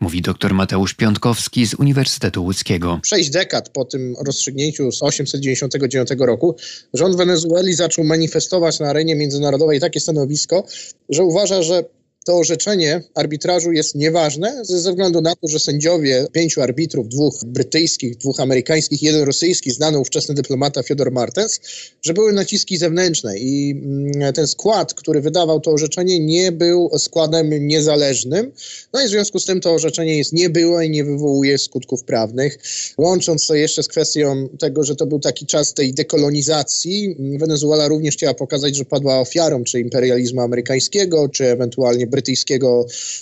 mówi 0.00 0.22
dr 0.22 0.54
Mateusz 0.54 0.94
Piątkowski 0.94 1.66
z 1.66 1.74
Uniwersytetu 1.74 2.44
Łódzkiego. 2.44 3.00
Sześć 3.04 3.30
dekad 3.30 3.68
po 3.68 3.84
tym 3.84 4.14
rozstrzygnięciu 4.26 4.92
z 4.92 5.02
899 5.02 6.08
roku 6.18 6.56
rząd 6.94 7.16
Wenezueli 7.16 7.72
zaczął 7.72 8.04
manifestować 8.04 8.80
na 8.80 8.88
arenie 8.88 9.16
międzynarodowej 9.16 9.80
takie 9.80 10.00
stanowisko, 10.00 10.64
że 11.08 11.24
uważa, 11.24 11.62
że 11.62 11.84
to 12.30 12.36
orzeczenie 12.36 13.02
arbitrażu 13.14 13.72
jest 13.72 13.94
nieważne 13.94 14.64
ze 14.64 14.90
względu 14.90 15.20
na 15.20 15.36
to, 15.36 15.48
że 15.48 15.60
sędziowie, 15.60 16.26
pięciu 16.32 16.62
arbitrów, 16.62 17.08
dwóch 17.08 17.44
brytyjskich, 17.46 18.16
dwóch 18.16 18.40
amerykańskich, 18.40 19.02
jeden 19.02 19.22
rosyjski, 19.22 19.70
znany 19.70 19.98
ówczesny 19.98 20.34
dyplomata 20.34 20.82
Fiodor 20.82 21.12
Martens, 21.12 21.60
że 22.02 22.14
były 22.14 22.32
naciski 22.32 22.76
zewnętrzne 22.76 23.38
i 23.38 23.70
mm, 23.70 24.32
ten 24.32 24.46
skład, 24.46 24.94
który 24.94 25.20
wydawał 25.20 25.60
to 25.60 25.70
orzeczenie, 25.70 26.20
nie 26.20 26.52
był 26.52 26.90
składem 26.98 27.66
niezależnym. 27.66 28.52
No 28.92 29.02
i 29.02 29.06
w 29.06 29.10
związku 29.10 29.40
z 29.40 29.44
tym 29.44 29.60
to 29.60 29.74
orzeczenie 29.74 30.18
jest 30.18 30.32
niebyłe 30.32 30.86
i 30.86 30.90
nie 30.90 31.04
wywołuje 31.04 31.58
skutków 31.58 32.04
prawnych. 32.04 32.58
Łącząc 32.98 33.46
to 33.46 33.54
jeszcze 33.54 33.82
z 33.82 33.88
kwestią 33.88 34.48
tego, 34.58 34.84
że 34.84 34.96
to 34.96 35.06
był 35.06 35.18
taki 35.18 35.46
czas 35.46 35.74
tej 35.74 35.94
dekolonizacji, 35.94 37.16
Wenezuela 37.38 37.88
również 37.88 38.14
chciała 38.14 38.34
pokazać, 38.34 38.76
że 38.76 38.84
padła 38.84 39.20
ofiarą 39.20 39.64
czy 39.64 39.80
imperializmu 39.80 40.40
amerykańskiego, 40.40 41.28
czy 41.28 41.46
ewentualnie 41.46 42.06
brytyjskiego 42.06 42.19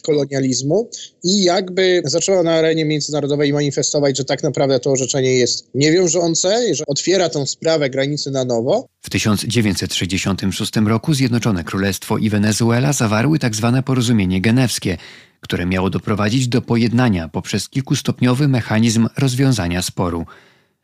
kolonializmu 0.02 0.90
i 1.24 1.42
jakby 1.42 2.02
zaczęła 2.04 2.42
na 2.42 2.52
arenie 2.52 2.84
międzynarodowej 2.84 3.52
manifestować, 3.52 4.16
że 4.16 4.24
tak 4.24 4.42
naprawdę 4.42 4.80
to 4.80 4.90
orzeczenie 4.90 5.34
jest 5.34 5.70
niewiążące, 5.74 6.74
że 6.74 6.84
otwiera 6.86 7.28
tą 7.28 7.46
sprawę 7.46 7.90
granicy 7.90 8.30
na 8.30 8.44
nowo. 8.44 8.88
W 9.00 9.10
1966 9.10 10.76
roku 10.76 11.14
Zjednoczone 11.14 11.64
Królestwo 11.64 12.18
i 12.18 12.30
Wenezuela 12.30 12.92
zawarły 12.92 13.38
tzw. 13.38 13.72
Tak 13.74 13.84
porozumienie 13.84 14.40
genewskie, 14.40 14.96
które 15.40 15.66
miało 15.66 15.90
doprowadzić 15.90 16.48
do 16.48 16.62
pojednania 16.62 17.28
poprzez 17.28 17.68
kilkustopniowy 17.68 18.48
mechanizm 18.48 19.08
rozwiązania 19.18 19.82
sporu. 19.82 20.26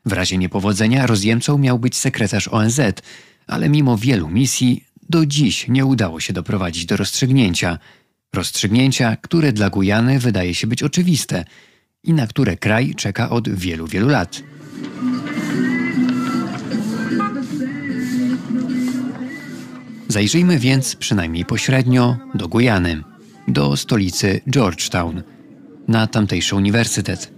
W 0.05 0.11
razie 0.11 0.37
niepowodzenia 0.37 1.07
rozjemcą 1.07 1.57
miał 1.57 1.79
być 1.79 1.95
sekretarz 1.97 2.47
ONZ, 2.47 2.79
ale 3.47 3.69
mimo 3.69 3.97
wielu 3.97 4.29
misji 4.29 4.83
do 5.09 5.25
dziś 5.25 5.67
nie 5.67 5.85
udało 5.85 6.19
się 6.19 6.33
doprowadzić 6.33 6.85
do 6.85 6.97
rozstrzygnięcia. 6.97 7.79
Rozstrzygnięcia, 8.35 9.15
które 9.15 9.53
dla 9.53 9.69
Gujany 9.69 10.19
wydaje 10.19 10.55
się 10.55 10.67
być 10.67 10.83
oczywiste 10.83 11.45
i 12.03 12.13
na 12.13 12.27
które 12.27 12.57
kraj 12.57 12.95
czeka 12.95 13.29
od 13.29 13.49
wielu, 13.49 13.87
wielu 13.87 14.07
lat. 14.07 14.43
Zajrzyjmy 20.07 20.59
więc 20.59 20.95
przynajmniej 20.95 21.45
pośrednio 21.45 22.17
do 22.35 22.47
Gujany, 22.47 23.03
do 23.47 23.77
stolicy 23.77 24.41
Georgetown, 24.49 25.23
na 25.87 26.07
tamtejszy 26.07 26.55
uniwersytet 26.55 27.35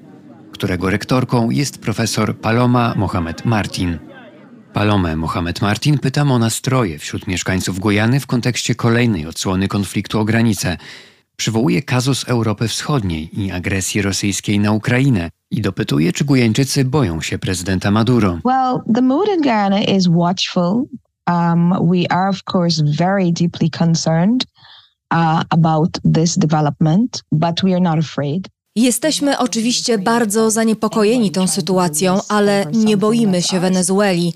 którego 0.58 0.90
rektorką 0.90 1.50
jest 1.50 1.78
profesor 1.78 2.38
Paloma 2.38 2.94
Mohamed 2.96 3.46
Martin. 3.46 4.00
Palomę 4.78 5.16
Mohamed 5.16 5.62
Martin 5.62 6.00
pytam 6.00 6.32
o 6.32 6.40
nastroje 6.40 7.00
wśród 7.00 7.28
mieszkańców 7.28 7.80
Gujany 7.80 8.20
w 8.20 8.28
kontekście 8.28 8.76
kolejnej 8.76 9.28
odsłony 9.28 9.68
konfliktu 9.68 10.20
o 10.20 10.26
granicę. 10.26 10.78
Przywołuje 11.36 11.82
kazus 11.82 12.24
Europy 12.24 12.68
Wschodniej 12.68 13.42
i 13.42 13.52
agresji 13.52 14.02
rosyjskiej 14.02 14.60
na 14.60 14.72
Ukrainę 14.72 15.30
i 15.52 15.62
dopytuje, 15.62 16.14
czy 16.14 16.26
Gujańczycy 16.26 16.86
boją 16.86 17.22
się 17.22 17.40
prezydenta 17.40 17.92
Maduro. 17.92 18.40
Well, 18.46 18.80
the 18.96 19.02
mood 19.02 19.28
in 19.28 19.42
Guyana 19.42 19.82
is 19.82 20.08
watchful. 20.08 20.84
Um, 21.28 21.74
we 21.92 22.08
are, 22.10 22.30
of 22.30 22.44
course, 22.54 22.84
very 22.98 23.32
deeply 23.34 23.70
concerned 23.70 24.46
uh, 25.14 25.44
about 25.50 26.00
this 26.14 26.36
development, 26.36 27.24
but 27.32 27.64
we 27.64 27.74
are 27.74 27.82
not 27.82 28.00
afraid. 28.00 28.48
Jesteśmy 28.78 29.38
oczywiście 29.38 29.98
bardzo 29.98 30.52
zaniepokojeni 30.52 31.32
tą 31.32 31.48
sytuacją, 31.48 32.20
ale 32.30 32.66
nie 32.74 32.98
boimy 32.98 33.42
się 33.42 33.60
Wenezueli. 33.60 34.34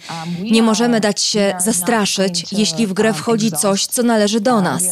Nie 0.52 0.64
możemy 0.64 1.00
dać 1.00 1.22
się 1.22 1.54
zastraszyć, 1.66 2.46
jeśli 2.52 2.88
w 2.88 2.94
grę 2.94 3.14
wchodzi 3.14 3.52
coś, 3.52 3.86
co 3.86 4.04
należy 4.04 4.42
do 4.42 4.62
nas. 4.62 4.84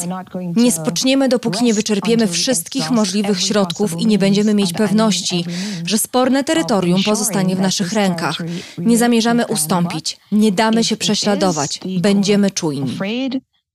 Nie 0.55 0.71
spoczniemy, 0.71 1.30
dopóki 1.30 1.63
nie 1.63 1.73
wyczerpiemy 1.73 2.27
wszystkich 2.27 2.91
możliwych 2.91 3.41
środków 3.41 4.01
i 4.01 4.05
nie 4.05 4.17
będziemy 4.17 4.53
mieć 4.53 4.73
pewności, 4.73 5.45
że 5.85 5.97
sporne 5.97 6.43
terytorium 6.43 7.03
pozostanie 7.03 7.55
w 7.55 7.59
naszych 7.59 7.93
rękach. 7.93 8.38
Nie 8.77 8.97
zamierzamy 8.97 9.47
ustąpić, 9.47 10.17
nie 10.31 10.51
damy 10.51 10.84
się 10.84 10.97
prześladować, 10.97 11.80
będziemy 11.99 12.51
czujni. 12.51 12.97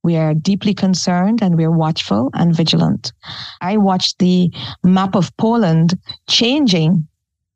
We 0.04 0.16
are 0.16 0.34
deeply 0.34 0.74
concerned 0.74 1.42
and 1.42 1.56
we 1.56 1.64
are 1.64 1.76
watchful 1.76 2.28
and 2.34 2.56
vigilant. 2.56 3.12
I 3.60 3.76
watched 3.78 4.18
the 4.18 4.50
map 4.82 5.16
of 5.16 5.30
Poland 5.36 5.96
changing 6.26 7.08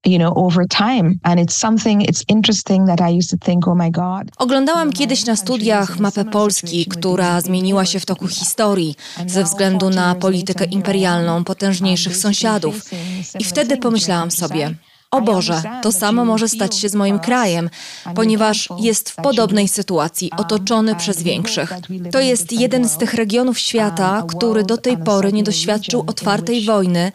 you 0.07 0.19
know, 0.19 0.33
over 0.35 0.67
time. 0.67 1.21
And 1.23 1.41
it's 1.41 1.57
something, 1.57 2.01
it's 2.01 2.25
interesting 2.29 2.87
that 2.87 3.01
I 3.01 3.17
used 3.19 3.31
to 3.31 3.37
think, 3.37 3.69
oh 3.69 3.75
my 3.75 3.91
God. 3.91 4.31
Oglądałam 4.39 4.93
kiedyś 4.93 5.27
na 5.27 5.37
studiach 5.37 5.99
mapę 5.99 6.25
Polski, 6.25 6.87
która 6.87 7.41
zmieniła 7.41 7.85
się 7.85 8.01
w 8.01 8.07
toku 8.07 8.29
historii 8.29 8.95
ze 9.27 9.45
względu 9.45 9.91
na 9.91 10.15
politykę 10.15 10.65
imperialną 10.65 11.45
potężniejszych 11.45 12.17
sąsiadów. 12.17 12.91
I 13.39 13.45
wtedy 13.45 13.77
pomyślałam 13.77 14.31
sobie, 14.31 14.75
o 15.11 15.21
Boże, 15.21 15.63
to 15.83 15.93
samo 15.93 16.25
może 16.25 16.49
stać 16.49 16.77
się 16.77 16.89
z 16.89 16.95
moim 16.95 17.19
krajem, 17.19 17.71
ponieważ 18.15 18.69
jest 18.81 19.11
w 19.11 19.17
podobnej 19.17 19.69
sytuacji, 19.69 20.31
otoczony 20.37 20.97
przez 20.97 21.23
większych. 21.23 21.73
To 22.13 22.21
jest 22.21 22.53
jeden 22.53 22.89
z 22.89 22.97
tych 22.97 23.15
regionów 23.15 23.59
świata, 23.59 24.23
który 24.29 24.65
do 24.65 24.77
tej 24.77 24.99
pory 24.99 25.33
nie 25.33 25.43
doświadczył 25.43 26.05
otwartej 26.07 26.65
wojny 26.65 27.13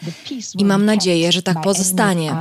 i 0.57 0.65
mam 0.65 0.85
nadzieję, 0.85 1.31
że 1.31 1.41
tak 1.41 1.61
pozostanie. 1.61 2.35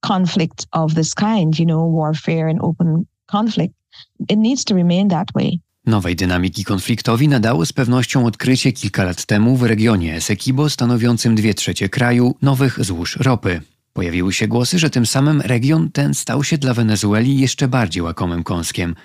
conflict 0.00 0.66
of 0.72 0.94
this 0.94 1.14
kind, 1.14 1.58
you 1.58 1.66
know, 1.66 1.90
warfare 1.90 2.48
and 2.48 2.60
open 2.60 3.06
conflict. 3.26 3.74
It 4.28 4.38
needs 4.38 4.64
to 4.64 4.74
remain 4.74 5.08
that 5.08 5.28
way. 5.34 5.60
Nowej 5.88 6.16
dynamiki 6.16 6.64
konfliktowi 6.64 7.28
nadało 7.28 7.66
z 7.66 7.72
pewnością 7.72 8.26
odkrycie 8.26 8.72
kilka 8.72 9.04
lat 9.04 9.26
temu 9.26 9.56
w 9.56 9.62
regionie 9.62 10.16
Essequibo 10.16 10.70
stanowiącym 10.70 11.34
dwie 11.34 11.54
trzecie 11.54 11.88
kraju 11.88 12.34
nowych 12.42 12.84
złóż 12.84 13.16
ropy. 13.16 13.60
Pojawiły 13.92 14.32
się 14.32 14.48
głosy, 14.48 14.78
że 14.78 14.90
tym 14.90 15.06
samym 15.06 15.40
region 15.40 15.90
ten 15.90 16.14
stał 16.14 16.44
się 16.44 16.58
dla 16.58 16.74
Wenezueli 16.74 17.38
jeszcze 17.38 17.68
bardziej 17.68 18.02
łakomym 18.02 18.44
kąskiem– 18.44 18.94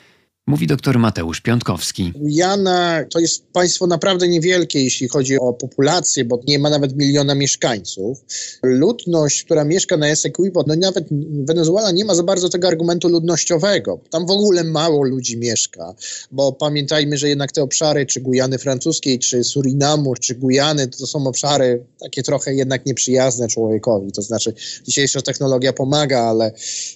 Mówi 0.48 0.68
dr 0.68 1.00
Mateusz 1.00 1.42
Piątkowski. 1.42 2.12
Gujana 2.16 3.06
to 3.10 3.20
jest 3.20 3.46
państwo 3.48 3.88
naprawdę 3.88 4.28
niewielkie, 4.28 4.84
jeśli 4.84 5.08
chodzi 5.08 5.40
o 5.40 5.54
populację, 5.54 6.26
bo 6.26 6.40
nie 6.48 6.60
ma 6.60 6.70
nawet 6.70 6.98
miliona 6.98 7.36
mieszkańców. 7.36 8.26
Ludność, 8.64 9.44
która 9.44 9.64
mieszka 9.64 9.98
na 9.98 10.08
Essequibo, 10.08 10.64
no 10.68 10.76
nawet 10.76 11.08
Wenezuela 11.46 11.92
nie 11.92 12.06
ma 12.06 12.16
za 12.16 12.24
bardzo 12.24 12.50
tego 12.50 12.68
argumentu 12.68 13.10
ludnościowego. 13.10 14.00
Tam 14.10 14.26
w 14.26 14.32
ogóle 14.32 14.64
mało 14.64 15.04
ludzi 15.04 15.38
mieszka, 15.38 15.96
bo 16.32 16.52
pamiętajmy, 16.52 17.18
że 17.18 17.30
jednak 17.30 17.52
te 17.52 17.64
obszary, 17.64 18.06
czy 18.06 18.22
Gujany 18.22 18.58
francuskiej, 18.58 19.20
czy 19.20 19.44
Surinamu, 19.44 20.16
czy 20.16 20.36
Gujany, 20.36 20.88
to 20.88 21.08
są 21.08 21.28
obszary 21.28 21.86
takie 22.00 22.24
trochę 22.24 22.54
jednak 22.54 22.86
nieprzyjazne 22.86 23.48
człowiekowi. 23.48 24.12
To 24.12 24.22
znaczy 24.22 24.54
dzisiejsza 24.86 25.22
technologia 25.22 25.74
pomaga, 25.74 26.20
ale 26.20 26.52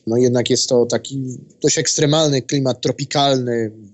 no 0.07 0.17
jednak 0.17 0.49
jest 0.49 0.69
to 0.69 0.85
taki 0.85 1.37
dość 1.61 1.77
ekstremalny 1.77 2.41
klimat 2.41 2.81
tropikalny, 2.81 3.36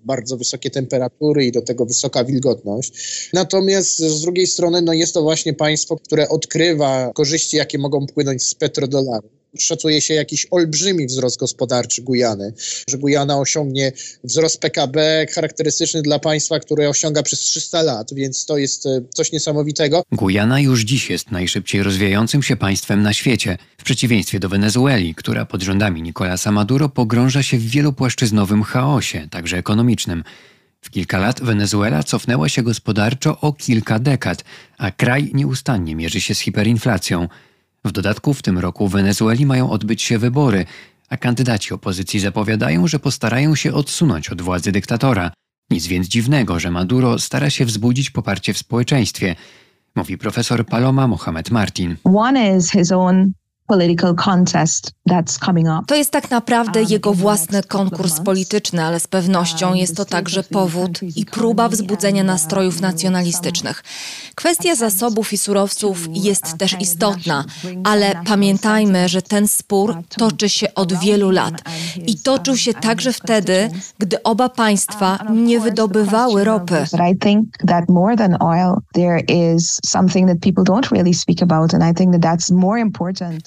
bardzo 0.06 0.38
wysokie 0.38 0.70
temperatury 0.70 1.46
i 1.46 1.52
do 1.52 1.62
tego 1.62 1.86
wysoka 1.86 2.24
wilgotność. 2.24 3.30
Natomiast 3.34 3.98
z 3.98 4.22
drugiej 4.22 4.48
strony 4.48 4.82
no 4.82 4.94
jest 4.94 5.14
to 5.14 5.22
właśnie 5.22 5.54
państwo, 5.54 5.98
które 5.98 6.30
odkrywa 6.30 7.12
korzyści, 7.16 7.58
jakie 7.58 7.78
mogą 7.78 8.08
płynąć 8.08 8.44
z 8.44 8.56
petrodolaru 8.56 9.30
szacuje 9.60 10.02
się 10.02 10.14
jakiś 10.14 10.48
olbrzymi 10.52 11.06
wzrost 11.06 11.40
gospodarczy 11.40 12.02
Gujany, 12.02 12.54
że 12.90 12.98
Gujana 12.98 13.40
osiągnie 13.40 13.92
wzrost 14.24 14.60
PKB 14.60 15.26
charakterystyczny 15.32 16.02
dla 16.02 16.20
państwa, 16.20 16.60
które 16.60 16.90
osiąga 16.90 17.24
przez 17.24 17.40
300 17.40 17.82
lat, 17.82 18.14
więc 18.14 18.46
to 18.46 18.58
jest 18.58 18.86
e, 18.86 19.02
coś 19.14 19.32
niesamowitego. 19.32 20.04
Gujana 20.12 20.60
już 20.60 20.82
dziś 20.82 21.10
jest 21.10 21.32
najszybciej 21.32 21.84
rozwijającym 21.84 22.44
się 22.44 22.56
państwem 22.56 23.02
na 23.02 23.14
świecie, 23.14 23.58
w 23.78 23.84
przeciwieństwie 23.84 24.40
do 24.40 24.50
Wenezueli, 24.50 25.16
która 25.16 25.46
pod 25.46 25.62
rządami 25.62 26.02
Nicolasa 26.02 26.52
Maduro 26.52 26.90
pogrąża 26.90 27.44
się 27.44 27.58
w 27.58 27.70
wielopłaszczyznowym 27.70 28.64
chaosie, 28.64 29.28
także 29.32 29.58
ekonomicznym. 29.58 30.24
W 30.82 30.90
kilka 30.90 31.20
lat 31.20 31.44
Wenezuela 31.44 32.04
cofnęła 32.04 32.50
się 32.50 32.64
gospodarczo 32.64 33.40
o 33.42 33.54
kilka 33.54 34.00
dekad, 34.00 34.44
a 34.78 34.92
kraj 34.92 35.32
nieustannie 35.34 35.96
mierzy 35.96 36.22
się 36.22 36.36
z 36.36 36.40
hiperinflacją– 36.40 37.28
w 37.86 37.92
dodatku 37.92 38.34
w 38.34 38.42
tym 38.42 38.60
roku 38.60 38.88
w 38.88 38.92
Wenezueli 38.92 39.46
mają 39.46 39.70
odbyć 39.70 40.02
się 40.02 40.18
wybory, 40.18 40.66
a 41.10 41.18
kandydaci 41.18 41.74
opozycji 41.74 42.20
zapowiadają, 42.20 42.88
że 42.88 43.00
postarają 43.00 43.56
się 43.56 43.74
odsunąć 43.74 44.30
od 44.30 44.42
władzy 44.42 44.72
dyktatora. 44.72 45.32
Nic 45.70 45.88
więc 45.88 46.08
dziwnego, 46.08 46.60
że 46.60 46.72
Maduro 46.72 47.20
stara 47.20 47.50
się 47.50 47.66
wzbudzić 47.66 48.10
poparcie 48.10 48.54
w 48.54 48.58
społeczeństwie, 48.58 49.36
mówi 49.96 50.18
profesor 50.18 50.66
Paloma 50.66 51.08
Mohamed 51.08 51.52
Martin. 51.52 51.96
One 52.04 52.58
is 52.58 52.72
his 52.72 52.92
own 52.92 53.32
to 55.88 55.96
jest 55.96 56.12
tak 56.12 56.32
naprawdę 56.32 56.84
jego 56.84 57.14
własny 57.14 57.64
konkurs 57.64 58.20
polityczny, 58.20 58.84
ale 58.84 59.00
z 59.00 59.08
pewnością 59.08 59.74
jest 59.74 59.98
to 59.98 60.06
także 60.06 60.44
powód 60.44 61.00
i 61.16 61.26
próba 61.26 61.70
wzbudzenia 61.70 62.24
nastrojów 62.24 62.82
nacjonalistycznych. 62.82 63.84
Kwestia 64.36 64.76
zasobów 64.76 65.34
i 65.34 65.38
surowców 65.38 66.08
jest 66.14 66.58
też 66.58 66.76
istotna, 66.80 67.46
ale 67.84 68.16
pamiętajmy, 68.28 69.10
że 69.10 69.22
ten 69.22 69.48
spór 69.48 69.96
toczy 70.18 70.50
się 70.50 70.74
od 70.76 70.94
wielu 70.94 71.30
lat 71.30 71.54
i 72.08 72.18
toczył 72.18 72.58
się 72.58 72.74
także 72.74 73.14
wtedy, 73.14 73.70
gdy 74.00 74.24
oba 74.24 74.50
państwa 74.50 75.20
nie 75.34 75.60
wydobywały 75.60 76.44
ropy. 76.44 76.86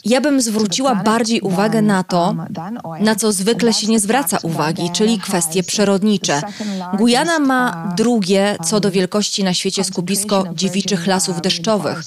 Ja 0.04 0.15
bym 0.20 0.40
zwróciła 0.40 0.94
bardziej 0.94 1.40
uwagę 1.40 1.82
na 1.82 2.02
to, 2.02 2.34
na 3.00 3.14
co 3.14 3.32
zwykle 3.32 3.72
się 3.72 3.86
nie 3.86 4.00
zwraca 4.00 4.38
uwagi, 4.42 4.90
czyli 4.90 5.18
kwestie 5.18 5.62
przyrodnicze. 5.62 6.42
Gujana 6.98 7.38
ma 7.38 7.92
drugie 7.96 8.56
co 8.64 8.80
do 8.80 8.90
wielkości 8.90 9.44
na 9.44 9.54
świecie 9.54 9.84
skupisko 9.84 10.44
dziewiczych 10.54 11.06
lasów 11.06 11.40
deszczowych, 11.40 12.02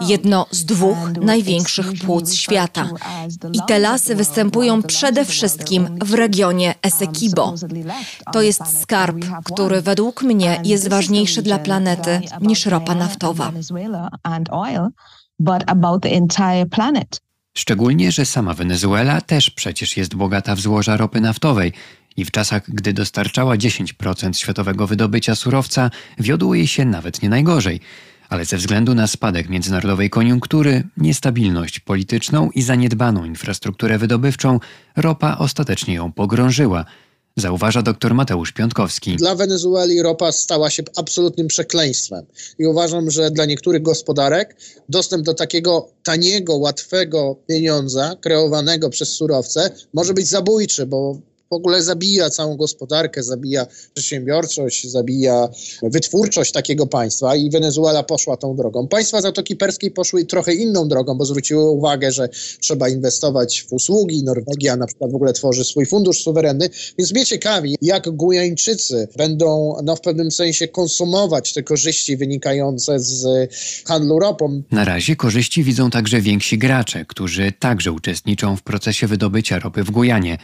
jedno 0.00 0.46
z 0.50 0.64
dwóch 0.64 0.98
największych 1.20 1.86
płuc 2.06 2.34
świata. 2.34 2.88
I 3.52 3.60
te 3.68 3.78
lasy 3.78 4.14
występują 4.14 4.82
przede 4.82 5.24
wszystkim 5.24 5.98
w 6.04 6.14
regionie 6.14 6.74
Essequibo. 6.82 7.54
To 8.32 8.42
jest 8.42 8.80
skarb, 8.82 9.16
który 9.44 9.82
według 9.82 10.22
mnie 10.22 10.60
jest 10.64 10.88
ważniejszy 10.88 11.42
dla 11.42 11.58
planety 11.58 12.20
niż 12.40 12.66
ropa 12.66 12.94
naftowa. 12.94 13.52
But 15.38 15.64
about 15.66 16.02
the 16.02 16.10
entire 16.10 16.66
planet. 16.66 17.23
Szczególnie, 17.58 18.12
że 18.12 18.26
sama 18.26 18.54
Wenezuela 18.54 19.20
też 19.20 19.50
przecież 19.50 19.96
jest 19.96 20.14
bogata 20.14 20.54
w 20.54 20.60
złoża 20.60 20.96
ropy 20.96 21.20
naftowej 21.20 21.72
i 22.16 22.24
w 22.24 22.30
czasach, 22.30 22.62
gdy 22.68 22.92
dostarczała 22.92 23.56
10% 23.56 24.32
światowego 24.32 24.86
wydobycia 24.86 25.34
surowca, 25.34 25.90
wiodło 26.18 26.54
jej 26.54 26.66
się 26.66 26.84
nawet 26.84 27.22
nie 27.22 27.28
najgorzej. 27.28 27.80
Ale 28.28 28.44
ze 28.44 28.56
względu 28.56 28.94
na 28.94 29.06
spadek 29.06 29.48
międzynarodowej 29.48 30.10
koniunktury, 30.10 30.82
niestabilność 30.96 31.80
polityczną 31.80 32.50
i 32.50 32.62
zaniedbaną 32.62 33.24
infrastrukturę 33.24 33.98
wydobywczą, 33.98 34.60
ropa 34.96 35.36
ostatecznie 35.38 35.94
ją 35.94 36.12
pogrążyła– 36.12 36.84
zauważa 37.36 37.82
dr 37.82 38.14
Mateusz 38.14 38.52
Piątkowski. 38.52 39.16
Dla 39.16 39.34
Wenezueli 39.34 40.02
ropa 40.02 40.32
stała 40.32 40.70
się 40.70 40.82
absolutnym 40.96 41.48
przekleństwem 41.48 42.26
i 42.58 42.66
uważam, 42.66 43.10
że 43.10 43.30
dla 43.30 43.44
niektórych 43.44 43.82
gospodarek 43.82 44.56
dostęp 44.88 45.24
do 45.24 45.34
takiego 45.34 45.88
taniego, 46.02 46.56
łatwego 46.56 47.36
pieniądza 47.46 48.16
kreowanego 48.20 48.90
przez 48.90 49.08
surowce 49.08 49.70
może 49.94 50.14
być 50.14 50.28
zabójczy, 50.28 50.86
bo 50.86 51.18
w 51.50 51.54
ogóle 51.54 51.82
zabija 51.82 52.30
całą 52.30 52.56
gospodarkę, 52.56 53.22
zabija 53.22 53.66
przedsiębiorczość, 53.94 54.90
zabija 54.90 55.48
wytwórczość 55.82 56.52
takiego 56.52 56.86
państwa 56.86 57.36
i 57.36 57.50
Wenezuela 57.50 58.02
poszła 58.02 58.36
tą 58.36 58.56
drogą. 58.56 58.88
Państwa 58.88 59.20
Zatoki 59.20 59.56
Perskiej 59.56 59.90
poszły 59.90 60.24
trochę 60.24 60.54
inną 60.54 60.88
drogą, 60.88 61.14
bo 61.14 61.24
zwróciły 61.24 61.70
uwagę, 61.70 62.12
że 62.12 62.28
trzeba 62.60 62.88
inwestować 62.88 63.66
w 63.68 63.72
usługi. 63.72 64.24
Norwegia 64.24 64.76
na 64.76 64.86
przykład 64.86 65.12
w 65.12 65.14
ogóle 65.14 65.32
tworzy 65.32 65.64
swój 65.64 65.86
fundusz 65.86 66.22
suwerenny, 66.22 66.70
więc 66.98 67.12
mnie 67.12 67.26
ciekawi, 67.26 67.76
jak 67.82 68.10
Gujańczycy 68.10 69.08
będą 69.16 69.76
no, 69.84 69.96
w 69.96 70.00
pewnym 70.00 70.30
sensie 70.30 70.68
konsumować 70.68 71.52
te 71.52 71.62
korzyści 71.62 72.16
wynikające 72.16 73.00
z 73.00 73.26
handlu 73.86 74.18
ropą. 74.18 74.62
Na 74.70 74.84
razie 74.84 75.16
korzyści 75.16 75.64
widzą 75.64 75.90
także 75.90 76.20
więksi 76.20 76.58
gracze, 76.58 77.04
którzy 77.04 77.52
także 77.58 77.92
uczestniczą 77.92 78.56
w 78.56 78.62
procesie 78.62 79.06
wydobycia 79.06 79.58
ropy 79.58 79.84
w 79.84 79.90
Gujanie 79.90 80.38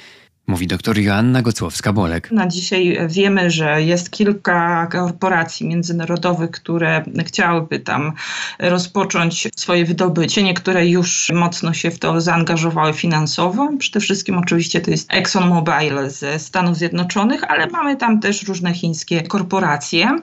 mówi 0.50 0.66
dr 0.66 0.98
Joanna 0.98 1.42
Gocłowska-Bolek. 1.42 2.32
Na 2.32 2.46
dzisiaj 2.46 2.98
wiemy, 3.08 3.50
że 3.50 3.82
jest 3.82 4.10
kilka 4.10 4.86
korporacji 4.86 5.66
międzynarodowych, 5.66 6.50
które 6.50 7.04
chciałyby 7.26 7.80
tam 7.80 8.12
rozpocząć 8.58 9.48
swoje 9.56 9.84
wydobycie. 9.84 10.42
Niektóre 10.42 10.86
już 10.86 11.30
mocno 11.34 11.72
się 11.72 11.90
w 11.90 11.98
to 11.98 12.20
zaangażowały 12.20 12.92
finansowo. 12.92 13.70
Przede 13.78 14.00
wszystkim 14.00 14.38
oczywiście 14.38 14.80
to 14.80 14.90
jest 14.90 15.14
ExxonMobil 15.14 16.10
ze 16.10 16.38
Stanów 16.38 16.76
Zjednoczonych, 16.76 17.44
ale 17.50 17.66
mamy 17.66 17.96
tam 17.96 18.20
też 18.20 18.42
różne 18.42 18.74
chińskie 18.74 19.22
korporacje. 19.22 20.16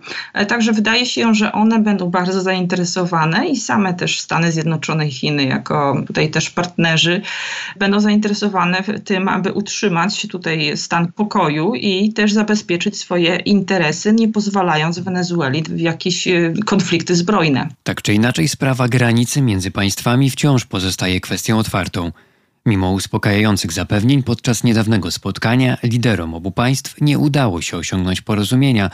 Także 0.47 0.71
wydaje 0.71 1.05
się, 1.05 1.35
że 1.35 1.51
one 1.51 1.79
będą 1.79 2.09
bardzo 2.09 2.41
zainteresowane 2.41 3.47
i 3.47 3.57
same 3.57 3.93
też 3.93 4.19
Stany 4.19 4.51
Zjednoczone 4.51 5.07
i 5.07 5.11
Chiny 5.11 5.43
jako 5.43 6.03
tutaj 6.07 6.29
też 6.29 6.49
partnerzy 6.49 7.21
będą 7.75 7.99
zainteresowane 7.99 8.83
tym, 9.05 9.27
aby 9.27 9.53
utrzymać 9.53 10.16
tutaj 10.25 10.77
stan 10.77 11.11
pokoju 11.11 11.75
i 11.75 12.13
też 12.13 12.33
zabezpieczyć 12.33 12.97
swoje 12.97 13.35
interesy, 13.35 14.13
nie 14.13 14.27
pozwalając 14.27 14.99
Wenezueli 14.99 15.63
w 15.63 15.79
jakieś 15.79 16.27
e, 16.27 16.53
konflikty 16.65 17.15
zbrojne. 17.15 17.69
Tak 17.83 18.01
czy 18.01 18.13
inaczej, 18.13 18.47
sprawa 18.47 18.87
granicy 18.87 19.41
między 19.41 19.71
państwami 19.71 20.29
wciąż 20.29 20.65
pozostaje 20.65 21.21
kwestią 21.21 21.59
otwartą. 21.59 22.11
Mimo 22.65 22.91
uspokajających 22.91 23.71
zapewnień 23.71 24.23
podczas 24.23 24.63
niedawnego 24.63 25.11
spotkania 25.11 25.77
liderom 25.83 26.33
obu 26.33 26.51
państw 26.51 26.95
nie 27.01 27.19
udało 27.19 27.61
się 27.61 27.77
osiągnąć 27.77 28.21
porozumienia, 28.21 28.89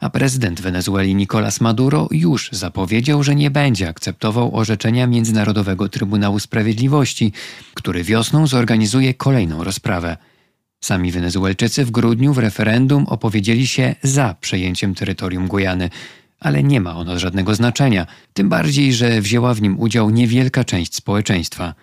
a 0.00 0.10
prezydent 0.10 0.60
Wenezueli 0.60 1.14
Nicolás 1.14 1.60
Maduro 1.60 2.08
już 2.10 2.48
zapowiedział, 2.52 3.22
że 3.22 3.34
nie 3.34 3.50
będzie 3.50 3.88
akceptował 3.88 4.56
orzeczenia 4.56 5.06
Międzynarodowego 5.06 5.88
Trybunału 5.88 6.38
Sprawiedliwości, 6.38 7.32
który 7.74 8.04
wiosną 8.04 8.46
zorganizuje 8.46 9.14
kolejną 9.14 9.64
rozprawę. 9.64 10.16
Sami 10.84 11.12
Wenezuelczycy 11.12 11.84
w 11.84 11.90
grudniu 11.90 12.32
w 12.32 12.38
referendum 12.38 13.06
opowiedzieli 13.06 13.66
się 13.66 13.94
za 14.02 14.34
przejęciem 14.40 14.94
terytorium 14.94 15.48
Gujany, 15.48 15.90
ale 16.40 16.62
nie 16.62 16.80
ma 16.80 16.96
ono 16.96 17.18
żadnego 17.18 17.54
znaczenia, 17.54 18.06
tym 18.32 18.48
bardziej, 18.48 18.92
że 18.92 19.20
wzięła 19.20 19.54
w 19.54 19.62
nim 19.62 19.80
udział 19.80 20.10
niewielka 20.10 20.64
część 20.64 20.94
społeczeństwa. 20.94 21.74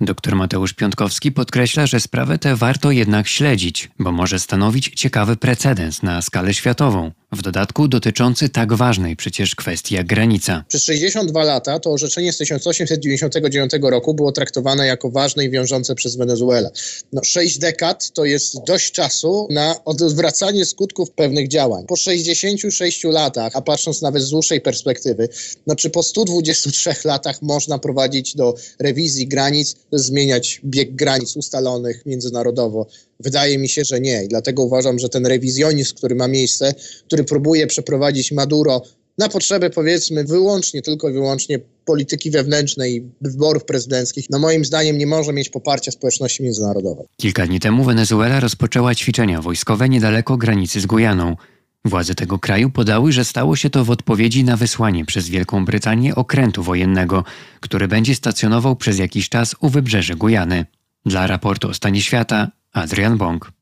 Dr 0.00 0.36
Mateusz 0.36 0.72
Piątkowski 0.72 1.32
podkreśla, 1.32 1.86
że 1.86 2.00
sprawę 2.00 2.38
tę 2.38 2.56
warto 2.56 2.90
jednak 2.90 3.28
śledzić, 3.28 3.90
bo 3.98 4.12
może 4.12 4.38
stanowić 4.38 4.90
ciekawy 4.94 5.36
precedens 5.36 6.02
na 6.02 6.22
skalę 6.22 6.54
światową, 6.54 7.12
w 7.32 7.42
dodatku 7.42 7.88
dotyczący 7.88 8.48
tak 8.48 8.72
ważnej 8.72 9.16
przecież 9.16 9.54
kwestii 9.54 9.94
jak 9.94 10.06
granica. 10.06 10.64
Przez 10.68 10.84
62 10.84 11.44
lata 11.44 11.78
to 11.78 11.92
orzeczenie 11.92 12.32
z 12.32 12.38
1899 12.38 13.72
roku 13.82 14.14
było 14.14 14.32
traktowane 14.32 14.86
jako 14.86 15.10
ważne 15.10 15.44
i 15.44 15.50
wiążące 15.50 15.94
przez 15.94 16.16
Wenezuelę. 16.16 16.70
No, 17.12 17.20
sześć 17.24 17.58
dekad 17.58 18.10
to 18.12 18.24
jest 18.24 18.56
dość 18.66 18.92
czasu 18.92 19.48
na 19.50 19.84
odwracanie 19.84 20.64
skutków 20.64 21.10
pewnych 21.10 21.48
działań. 21.48 21.84
Po 21.86 21.96
66 21.96 23.04
latach, 23.04 23.56
a 23.56 23.62
patrząc 23.62 24.02
nawet 24.02 24.22
z 24.22 24.30
dłuższej 24.30 24.60
perspektywy, 24.60 25.28
no 25.66 25.76
czy 25.76 25.90
po 25.90 26.02
123 26.02 26.94
latach 27.04 27.42
można 27.42 27.78
prowadzić 27.78 28.36
do 28.36 28.54
rewizji 28.78 29.28
granic, 29.28 29.76
zmieniać 29.92 30.60
bieg 30.64 30.94
granic 30.94 31.36
ustalonych 31.36 32.06
międzynarodowo? 32.06 32.86
Wydaje 33.20 33.58
mi 33.58 33.68
się, 33.68 33.84
że 33.84 34.00
nie. 34.00 34.24
I 34.24 34.28
dlatego 34.28 34.62
uważam, 34.62 34.98
że 34.98 35.08
ten 35.08 35.26
rewizjonizm, 35.26 35.94
który 35.94 36.14
ma 36.14 36.28
miejsce, 36.28 36.74
który 37.06 37.24
próbuje 37.24 37.66
przeprowadzić 37.66 38.32
Maduro 38.32 38.82
na 39.18 39.28
potrzeby 39.28 39.70
powiedzmy 39.70 40.24
wyłącznie, 40.24 40.82
tylko 40.82 41.08
i 41.08 41.12
wyłącznie 41.12 41.58
polityki 41.84 42.30
wewnętrznej 42.30 43.04
wyborów 43.20 43.64
prezydenckich, 43.64 44.26
no 44.30 44.38
moim 44.38 44.64
zdaniem 44.64 44.98
nie 44.98 45.06
może 45.06 45.32
mieć 45.32 45.48
poparcia 45.48 45.90
społeczności 45.90 46.42
międzynarodowej. 46.42 47.06
Kilka 47.16 47.46
dni 47.46 47.60
temu 47.60 47.84
Wenezuela 47.84 48.40
rozpoczęła 48.40 48.94
ćwiczenia 48.94 49.42
wojskowe 49.42 49.88
niedaleko 49.88 50.36
granicy 50.36 50.80
z 50.80 50.86
Gujaną. 50.86 51.36
Władze 51.84 52.14
tego 52.14 52.38
kraju 52.38 52.70
podały, 52.70 53.12
że 53.12 53.24
stało 53.24 53.56
się 53.56 53.70
to 53.70 53.84
w 53.84 53.90
odpowiedzi 53.90 54.44
na 54.44 54.56
wysłanie 54.56 55.04
przez 55.04 55.28
Wielką 55.28 55.64
Brytanię 55.64 56.14
okrętu 56.14 56.62
wojennego, 56.62 57.24
który 57.60 57.88
będzie 57.88 58.14
stacjonował 58.14 58.76
przez 58.76 58.98
jakiś 58.98 59.28
czas 59.28 59.56
u 59.60 59.68
wybrzeży 59.68 60.14
Gujany. 60.16 60.66
Dla 61.06 61.26
raportu 61.26 61.68
o 61.68 61.74
stanie 61.74 62.02
świata 62.02 62.50
Adrian 62.72 63.18
Bong. 63.18 63.52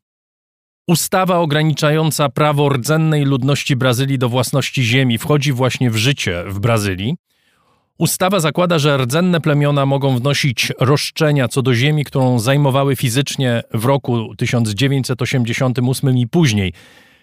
Ustawa 0.86 1.38
ograniczająca 1.38 2.28
prawo 2.28 2.68
rdzennej 2.68 3.24
ludności 3.24 3.76
Brazylii 3.76 4.18
do 4.18 4.28
własności 4.28 4.84
ziemi 4.84 5.18
wchodzi 5.18 5.52
właśnie 5.52 5.90
w 5.90 5.96
życie 5.96 6.44
w 6.46 6.58
Brazylii. 6.58 7.16
Ustawa 7.98 8.40
zakłada, 8.40 8.78
że 8.78 8.96
rdzenne 8.96 9.40
plemiona 9.40 9.86
mogą 9.86 10.18
wnosić 10.18 10.72
roszczenia 10.80 11.48
co 11.48 11.62
do 11.62 11.74
ziemi, 11.74 12.04
którą 12.04 12.38
zajmowały 12.38 12.96
fizycznie 12.96 13.62
w 13.74 13.84
roku 13.84 14.34
1988 14.36 16.18
i 16.18 16.26
później. 16.26 16.72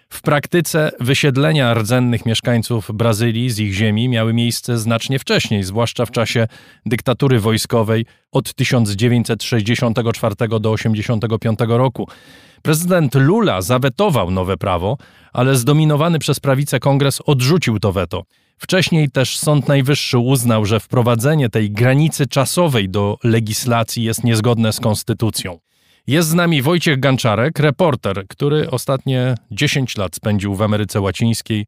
W 0.08 0.22
praktyce 0.22 0.90
wysiedlenia 1.00 1.74
rdzennych 1.74 2.26
mieszkańców 2.26 2.90
Brazylii 2.94 3.50
z 3.50 3.58
ich 3.58 3.72
ziemi 3.72 4.08
miały 4.08 4.32
miejsce 4.32 4.78
znacznie 4.78 5.18
wcześniej, 5.18 5.64
zwłaszcza 5.64 6.06
w 6.06 6.10
czasie 6.10 6.48
dyktatury 6.86 7.40
wojskowej 7.40 8.06
od 8.32 8.54
1964 8.54 10.34
do 10.48 10.60
1985 10.60 11.58
roku. 11.68 12.08
Prezydent 12.62 13.14
Lula 13.14 13.62
zawetował 13.62 14.30
nowe 14.30 14.56
prawo, 14.56 14.98
ale 15.32 15.56
zdominowany 15.56 16.18
przez 16.18 16.40
prawicę 16.40 16.80
kongres 16.80 17.20
odrzucił 17.26 17.78
to 17.78 17.92
weto. 17.92 18.22
Wcześniej 18.58 19.10
też 19.10 19.38
Sąd 19.38 19.68
Najwyższy 19.68 20.18
uznał, 20.18 20.64
że 20.64 20.80
wprowadzenie 20.80 21.48
tej 21.48 21.70
granicy 21.70 22.26
czasowej 22.26 22.88
do 22.88 23.18
legislacji 23.24 24.04
jest 24.04 24.24
niezgodne 24.24 24.72
z 24.72 24.80
konstytucją. 24.80 25.58
Jest 26.06 26.28
z 26.28 26.34
nami 26.34 26.62
Wojciech 26.62 27.00
Ganczarek, 27.00 27.58
reporter, 27.58 28.26
który 28.28 28.70
ostatnie 28.70 29.34
10 29.50 29.96
lat 29.96 30.16
spędził 30.16 30.54
w 30.54 30.62
Ameryce 30.62 31.00
Łacińskiej. 31.00 31.66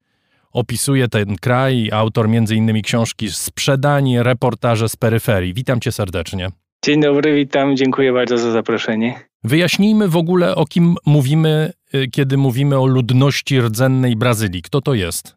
Opisuje 0.53 1.09
ten 1.09 1.37
kraj, 1.37 1.91
autor 1.93 2.27
m.in. 2.27 2.83
książki 2.83 3.31
Sprzedanie, 3.31 4.23
reportaże 4.23 4.89
z 4.89 4.97
peryferii. 4.97 5.55
Witam 5.55 5.81
cię 5.81 5.93
serdecznie. 5.93 6.49
Dzień 6.85 7.01
dobry, 7.01 7.35
witam, 7.35 7.77
dziękuję 7.77 8.13
bardzo 8.13 8.39
za 8.39 8.51
zaproszenie. 8.51 9.15
Wyjaśnijmy 9.45 10.09
w 10.09 10.17
ogóle, 10.17 10.55
o 10.55 10.65
kim 10.65 10.95
mówimy, 11.07 11.73
y, 11.95 12.09
kiedy 12.09 12.37
mówimy 12.37 12.79
o 12.79 12.87
ludności 12.87 13.61
rdzennej 13.61 14.17
Brazylii. 14.17 14.63
Kto 14.63 14.81
to 14.81 14.95
jest? 14.95 15.37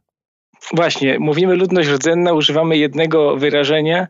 Właśnie, 0.74 1.20
mówimy 1.20 1.56
ludność 1.56 1.90
rdzenna, 1.90 2.34
używamy 2.34 2.78
jednego 2.78 3.38
wyrażenia, 3.38 4.08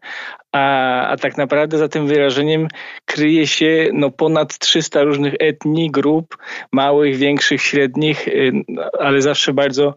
a, 0.52 1.08
a 1.08 1.18
tak 1.18 1.38
naprawdę 1.38 1.78
za 1.78 1.88
tym 1.88 2.08
wyrażeniem 2.08 2.68
kryje 3.06 3.48
się 3.48 3.90
no, 3.94 4.12
ponad 4.12 4.58
300 4.58 5.04
różnych 5.04 5.34
etnii, 5.40 5.92
grup, 5.92 6.38
małych, 6.72 7.18
większych, 7.18 7.62
średnich, 7.62 8.28
y, 8.28 8.52
ale 9.00 9.22
zawsze 9.22 9.54
bardzo 9.54 9.94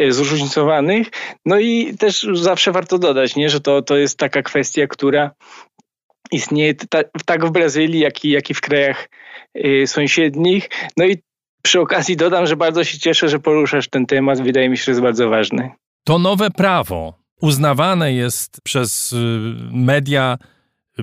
y, 0.00 0.12
zróżnicowanych. 0.12 1.08
No 1.46 1.58
i 1.58 1.96
też 1.96 2.26
zawsze 2.32 2.72
warto 2.72 2.98
dodać, 2.98 3.36
nie, 3.36 3.50
że 3.50 3.60
to, 3.60 3.82
to 3.82 3.96
jest 3.96 4.18
taka 4.18 4.42
kwestia, 4.42 4.86
która 4.86 5.30
istnieje 6.32 6.74
tak 7.26 7.46
w 7.46 7.50
Brazylii, 7.50 8.00
jak 8.00 8.24
i, 8.24 8.30
jak 8.30 8.50
i 8.50 8.54
w 8.54 8.60
krajach 8.60 9.08
y, 9.56 9.86
sąsiednich. 9.86 10.70
No 10.96 11.04
i 11.04 11.22
przy 11.62 11.80
okazji 11.80 12.16
dodam, 12.16 12.46
że 12.46 12.56
bardzo 12.56 12.84
się 12.84 12.98
cieszę, 12.98 13.28
że 13.28 13.38
poruszasz 13.38 13.88
ten 13.88 14.06
temat. 14.06 14.42
Wydaje 14.42 14.68
mi 14.68 14.76
się, 14.76 14.84
że 14.84 14.90
jest 14.90 15.02
bardzo 15.02 15.28
ważny. 15.28 15.70
To 16.04 16.18
nowe 16.18 16.50
prawo 16.50 17.21
uznawane 17.42 18.12
jest 18.12 18.60
przez 18.62 19.12
y, 19.12 19.16
media, 19.70 20.38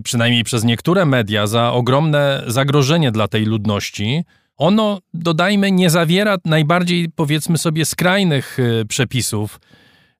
przynajmniej 0.03 0.43
przez 0.43 0.63
niektóre 0.63 1.05
media, 1.05 1.47
za 1.47 1.71
ogromne 1.73 2.43
zagrożenie 2.47 3.11
dla 3.11 3.27
tej 3.27 3.45
ludności. 3.45 4.23
Ono, 4.57 4.99
dodajmy, 5.13 5.71
nie 5.71 5.89
zawiera 5.89 6.37
najbardziej, 6.45 7.09
powiedzmy 7.15 7.57
sobie, 7.57 7.85
skrajnych 7.85 8.59
y, 8.59 8.85
przepisów. 8.85 9.59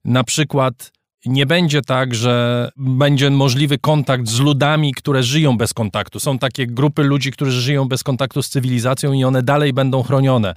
Na 0.05 0.23
przykład 0.23 0.91
nie 1.25 1.45
będzie 1.45 1.81
tak, 1.81 2.15
że 2.15 2.69
będzie 2.77 3.29
możliwy 3.29 3.77
kontakt 3.77 4.27
z 4.27 4.39
ludami, 4.39 4.93
które 4.93 5.23
żyją 5.23 5.57
bez 5.57 5.73
kontaktu. 5.73 6.19
Są 6.19 6.39
takie 6.39 6.67
grupy 6.67 7.03
ludzi, 7.03 7.31
którzy 7.31 7.61
żyją 7.61 7.87
bez 7.87 8.03
kontaktu 8.03 8.43
z 8.43 8.49
cywilizacją 8.49 9.13
i 9.13 9.23
one 9.23 9.43
dalej 9.43 9.73
będą 9.73 10.03
chronione 10.03 10.55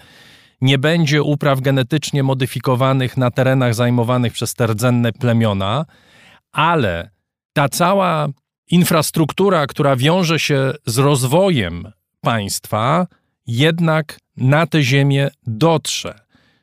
nie 0.63 0.79
będzie 0.79 1.23
upraw 1.23 1.61
genetycznie 1.61 2.23
modyfikowanych 2.23 3.17
na 3.17 3.31
terenach 3.31 3.75
zajmowanych 3.75 4.33
przez 4.33 4.55
te 4.55 4.67
rdzenne 4.67 5.13
plemiona, 5.13 5.85
ale 6.53 7.11
ta 7.53 7.69
cała 7.69 8.29
infrastruktura, 8.71 9.67
która 9.67 9.97
wiąże 9.97 10.39
się 10.39 10.73
z 10.87 10.99
rozwojem 10.99 11.93
państwa, 12.21 13.07
jednak 13.47 14.19
na 14.37 14.67
tę 14.67 14.83
ziemię 14.83 15.31
dotrze. 15.47 16.15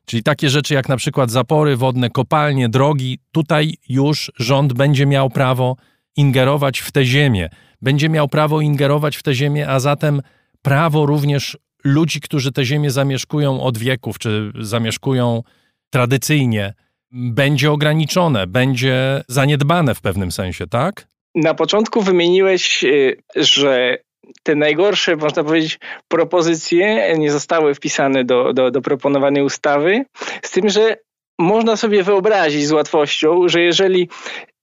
Czyli 0.05 0.23
takie 0.23 0.49
rzeczy 0.49 0.73
jak 0.73 0.89
na 0.89 0.97
przykład 0.97 1.31
zapory 1.31 1.77
wodne, 1.77 2.09
kopalnie, 2.09 2.69
drogi, 2.69 3.19
tutaj 3.31 3.73
już 3.89 4.31
rząd 4.35 4.73
będzie 4.73 5.05
miał 5.05 5.29
prawo 5.29 5.75
ingerować 6.15 6.79
w 6.79 6.91
tę 6.91 7.05
ziemię. 7.05 7.49
Będzie 7.81 8.09
miał 8.09 8.27
prawo 8.27 8.61
ingerować 8.61 9.17
w 9.17 9.23
tę 9.23 9.33
ziemię, 9.33 9.69
a 9.69 9.79
zatem 9.79 10.21
prawo 10.61 11.05
również 11.05 11.57
ludzi, 11.83 12.21
którzy 12.21 12.51
tę 12.51 12.65
ziemię 12.65 12.91
zamieszkują 12.91 13.61
od 13.61 13.77
wieków, 13.77 14.19
czy 14.19 14.51
zamieszkują 14.59 15.43
tradycyjnie, 15.89 16.73
będzie 17.11 17.71
ograniczone, 17.71 18.47
będzie 18.47 19.23
zaniedbane 19.27 19.95
w 19.95 20.01
pewnym 20.01 20.31
sensie, 20.31 20.67
tak? 20.67 21.07
Na 21.35 21.53
początku 21.53 22.01
wymieniłeś, 22.01 22.83
y, 22.83 23.17
że 23.35 23.97
te 24.43 24.55
najgorsze, 24.55 25.15
można 25.15 25.43
powiedzieć, 25.43 25.79
propozycje 26.07 27.13
nie 27.17 27.31
zostały 27.31 27.75
wpisane 27.75 28.23
do, 28.23 28.53
do, 28.53 28.71
do 28.71 28.81
proponowanej 28.81 29.43
ustawy, 29.43 30.05
z 30.43 30.51
tym, 30.51 30.69
że 30.69 30.97
można 31.39 31.75
sobie 31.75 32.03
wyobrazić 32.03 32.67
z 32.67 32.71
łatwością, 32.71 33.47
że 33.47 33.61
jeżeli 33.61 34.09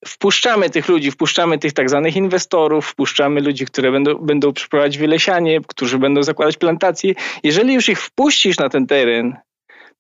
wpuszczamy 0.07 0.71
tych 0.71 0.89
ludzi, 0.89 1.11
wpuszczamy 1.11 1.59
tych 1.59 1.73
tak 1.73 1.91
zwanych 1.91 2.17
inwestorów, 2.17 2.87
wpuszczamy 2.87 3.41
ludzi, 3.41 3.67
które 3.67 3.93
będą, 3.93 4.15
będą 4.15 4.53
przeprowadzić 4.53 4.99
wylesianie, 4.99 5.61
którzy 5.67 5.99
będą 5.99 6.23
zakładać 6.23 6.57
plantacje. 6.57 7.15
Jeżeli 7.43 7.75
już 7.75 7.89
ich 7.89 8.01
wpuścisz 8.01 8.59
na 8.59 8.69
ten 8.69 8.87
teren, 8.87 9.37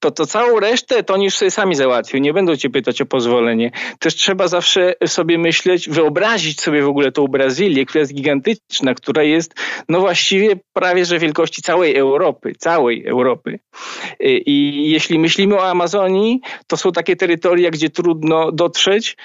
to, 0.01 0.10
to 0.10 0.27
całą 0.27 0.60
resztę 0.60 1.02
to 1.02 1.16
już 1.16 1.36
sobie 1.36 1.51
sami 1.51 1.74
załatwią, 1.74 2.18
nie 2.18 2.32
będą 2.32 2.56
cię 2.56 2.70
pytać 2.70 3.01
o 3.01 3.06
pozwolenie. 3.06 3.70
Też 3.98 4.14
trzeba 4.14 4.48
zawsze 4.48 4.94
sobie 5.06 5.39
myśleć, 5.39 5.89
wyobrazić 5.89 6.60
sobie 6.60 6.82
w 6.82 6.89
ogóle 6.89 7.12
tą 7.12 7.27
Brazylię, 7.27 7.86
która 7.86 8.01
jest 8.01 8.14
gigantyczna, 8.14 8.94
która 8.94 9.23
jest 9.23 9.55
no 9.89 10.01
właściwie 10.01 10.56
prawie 10.73 11.05
że 11.05 11.18
wielkości 11.18 11.62
całej 11.62 11.97
Europy, 11.97 12.52
całej 12.59 13.06
Europy. 13.06 13.59
I 14.20 14.85
jeśli 14.90 15.18
myślimy 15.18 15.55
o 15.55 15.70
Amazonii, 15.70 16.40
to 16.66 16.77
są 16.77 16.93
takie 16.93 17.16
terytoria, 17.16 17.70
gdzie 17.70 17.90
trudno 17.90 18.52
dotrzeć 18.52 19.16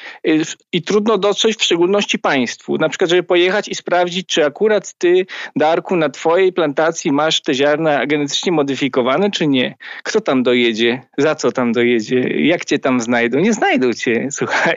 i 0.71 0.81
trudno 0.81 1.17
dotrzeć 1.17 1.57
w 1.57 1.63
szczególności 1.63 2.19
państwu. 2.19 2.77
Na 2.77 2.89
przykład, 2.89 3.09
żeby 3.09 3.23
pojechać 3.23 3.67
i 3.67 3.75
sprawdzić, 3.75 4.27
czy 4.27 4.45
akurat 4.45 4.93
ty, 4.97 5.25
Darku, 5.55 5.95
na 5.95 6.09
twojej 6.09 6.53
plantacji 6.53 7.11
masz 7.11 7.41
te 7.41 7.53
ziarna 7.53 8.05
genetycznie 8.05 8.51
modyfikowane, 8.51 9.31
czy 9.31 9.47
nie. 9.47 9.75
Kto 10.03 10.21
tam 10.21 10.43
dojedzie? 10.43 10.60
Dojedzie, 10.61 11.01
za 11.17 11.35
co 11.35 11.51
tam 11.51 11.71
dojedzie, 11.71 12.19
jak 12.19 12.65
cię 12.65 12.79
tam 12.79 13.01
znajdą. 13.01 13.39
Nie 13.39 13.53
znajdą 13.53 13.93
cię, 13.93 14.27
słuchaj. 14.39 14.75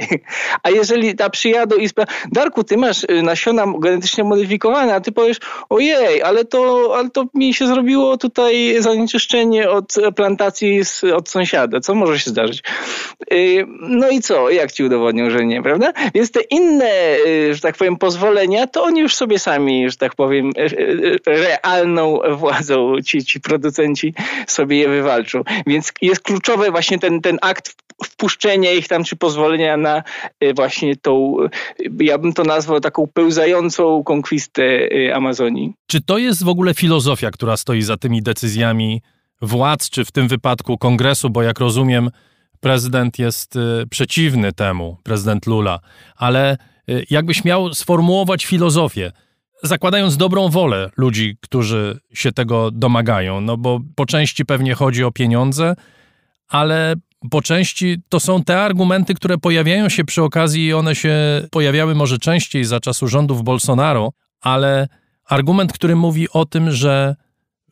A 0.62 0.70
jeżeli 0.70 1.14
ta 1.14 1.30
przyjadą 1.30 1.76
i 1.76 1.88
sprawdzą, 1.88 2.14
Darku, 2.32 2.64
ty 2.64 2.76
masz 2.76 3.04
y, 3.04 3.22
nasiona 3.22 3.66
genetycznie 3.78 4.24
modyfikowane, 4.24 4.94
a 4.94 5.00
ty 5.00 5.12
powiesz, 5.12 5.38
ojej, 5.68 6.22
ale 6.22 6.44
to, 6.44 6.92
ale 6.96 7.10
to 7.10 7.24
mi 7.34 7.54
się 7.54 7.66
zrobiło 7.66 8.16
tutaj 8.16 8.76
zanieczyszczenie 8.78 9.70
od 9.70 9.94
plantacji 10.16 10.84
z, 10.84 11.04
od 11.04 11.28
sąsiada. 11.28 11.80
Co 11.80 11.94
może 11.94 12.18
się 12.18 12.30
zdarzyć? 12.30 12.62
Y, 13.32 13.66
no 13.80 14.08
i 14.08 14.20
co? 14.20 14.50
Jak 14.50 14.72
ci 14.72 14.84
udowodnią, 14.84 15.30
że 15.30 15.46
nie, 15.46 15.62
prawda? 15.62 15.92
Więc 16.14 16.30
te 16.30 16.40
inne, 16.40 17.16
y, 17.26 17.54
że 17.54 17.60
tak 17.60 17.76
powiem, 17.76 17.96
pozwolenia, 17.96 18.66
to 18.66 18.84
oni 18.84 19.00
już 19.00 19.14
sobie 19.14 19.38
sami, 19.38 19.90
że 19.90 19.96
tak 19.96 20.14
powiem, 20.14 20.50
realną 21.26 22.20
władzą 22.36 22.96
ci, 23.06 23.24
ci 23.24 23.40
producenci 23.40 24.14
sobie 24.46 24.78
je 24.78 24.88
wywalczą. 24.88 25.42
Więc 25.66 25.73
jest 26.02 26.22
kluczowy 26.22 26.70
właśnie 26.70 26.98
ten, 26.98 27.20
ten 27.20 27.38
akt 27.42 27.74
wpuszczenia 28.04 28.72
ich 28.72 28.88
tam, 28.88 29.04
czy 29.04 29.16
pozwolenia 29.16 29.76
na 29.76 30.02
e, 30.40 30.54
właśnie 30.54 30.96
tą, 30.96 31.36
e, 31.44 31.48
ja 32.00 32.18
bym 32.18 32.32
to 32.32 32.42
nazwał 32.42 32.80
taką 32.80 33.06
pełzającą 33.06 34.04
konkwistę 34.04 34.62
e, 34.62 35.14
Amazonii. 35.14 35.72
Czy 35.86 36.00
to 36.00 36.18
jest 36.18 36.44
w 36.44 36.48
ogóle 36.48 36.74
filozofia, 36.74 37.30
która 37.30 37.56
stoi 37.56 37.82
za 37.82 37.96
tymi 37.96 38.22
decyzjami 38.22 39.02
władz, 39.42 39.90
czy 39.90 40.04
w 40.04 40.12
tym 40.12 40.28
wypadku 40.28 40.78
kongresu, 40.78 41.30
bo 41.30 41.42
jak 41.42 41.60
rozumiem, 41.60 42.10
prezydent 42.60 43.18
jest 43.18 43.58
przeciwny 43.90 44.52
temu, 44.52 44.96
prezydent 45.02 45.46
Lula, 45.46 45.80
ale 46.16 46.56
jakbyś 47.10 47.44
miał 47.44 47.74
sformułować 47.74 48.46
filozofię, 48.46 49.12
zakładając 49.64 50.16
dobrą 50.16 50.48
wolę 50.48 50.90
ludzi, 50.96 51.36
którzy 51.40 52.00
się 52.14 52.32
tego 52.32 52.70
domagają, 52.70 53.40
no 53.40 53.56
bo 53.56 53.80
po 53.94 54.06
części 54.06 54.44
pewnie 54.44 54.74
chodzi 54.74 55.04
o 55.04 55.12
pieniądze, 55.12 55.76
ale 56.48 56.94
po 57.30 57.42
części 57.42 57.96
to 58.08 58.20
są 58.20 58.44
te 58.44 58.62
argumenty, 58.62 59.14
które 59.14 59.38
pojawiają 59.38 59.88
się 59.88 60.04
przy 60.04 60.22
okazji 60.22 60.66
i 60.66 60.72
one 60.72 60.94
się 60.94 61.16
pojawiały 61.50 61.94
może 61.94 62.18
częściej 62.18 62.64
za 62.64 62.80
czasów 62.80 63.10
rządów 63.10 63.42
Bolsonaro, 63.42 64.12
ale 64.40 64.88
argument, 65.28 65.72
który 65.72 65.96
mówi 65.96 66.28
o 66.30 66.44
tym, 66.44 66.70
że 66.70 67.16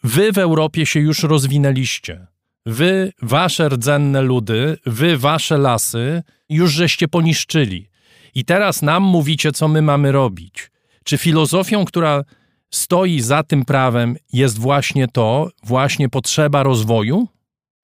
wy 0.05 0.33
w 0.33 0.39
Europie 0.39 0.87
się 0.87 1.01
już 1.01 1.23
rozwinęliście. 1.23 2.27
Wy, 2.67 3.13
wasze 3.23 3.69
rdzenne 3.69 4.23
ludy, 4.23 4.77
wy, 4.87 5.19
wasze 5.19 5.59
lasy 5.59 6.23
już 6.49 6.73
żeście 6.73 7.09
poniszczyli. 7.09 7.91
I 8.35 8.45
teraz 8.45 8.83
nam 8.83 9.03
mówicie, 9.03 9.53
co 9.53 9.69
my 9.69 9.83
mamy 9.83 10.13
robić. 10.13 10.72
Czy 11.05 11.19
filozofią, 11.19 11.85
która 11.85 12.23
stoi 12.71 13.21
za 13.21 13.43
tym 13.43 13.65
prawem, 13.65 14.17
jest 14.33 14.59
właśnie 14.59 15.09
to, 15.09 15.49
właśnie 15.63 16.09
potrzeba 16.09 16.63
rozwoju? 16.63 17.29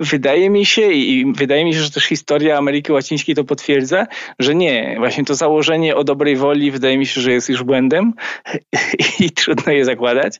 Wydaje 0.00 0.50
mi 0.50 0.66
się 0.66 0.92
i 0.92 1.32
wydaje 1.32 1.64
mi 1.64 1.74
się, 1.74 1.80
że 1.80 1.90
też 1.90 2.04
historia 2.04 2.58
Ameryki 2.58 2.92
Łacińskiej 2.92 3.34
to 3.34 3.44
potwierdza, 3.44 4.06
że 4.38 4.54
nie. 4.54 4.94
Właśnie 4.98 5.24
to 5.24 5.34
założenie 5.34 5.96
o 5.96 6.04
dobrej 6.04 6.36
woli 6.36 6.70
wydaje 6.70 6.98
mi 6.98 7.06
się, 7.06 7.20
że 7.20 7.32
jest 7.32 7.48
już 7.48 7.62
błędem 7.62 8.12
i 9.20 9.30
trudno 9.30 9.72
je 9.72 9.84
zakładać. 9.84 10.36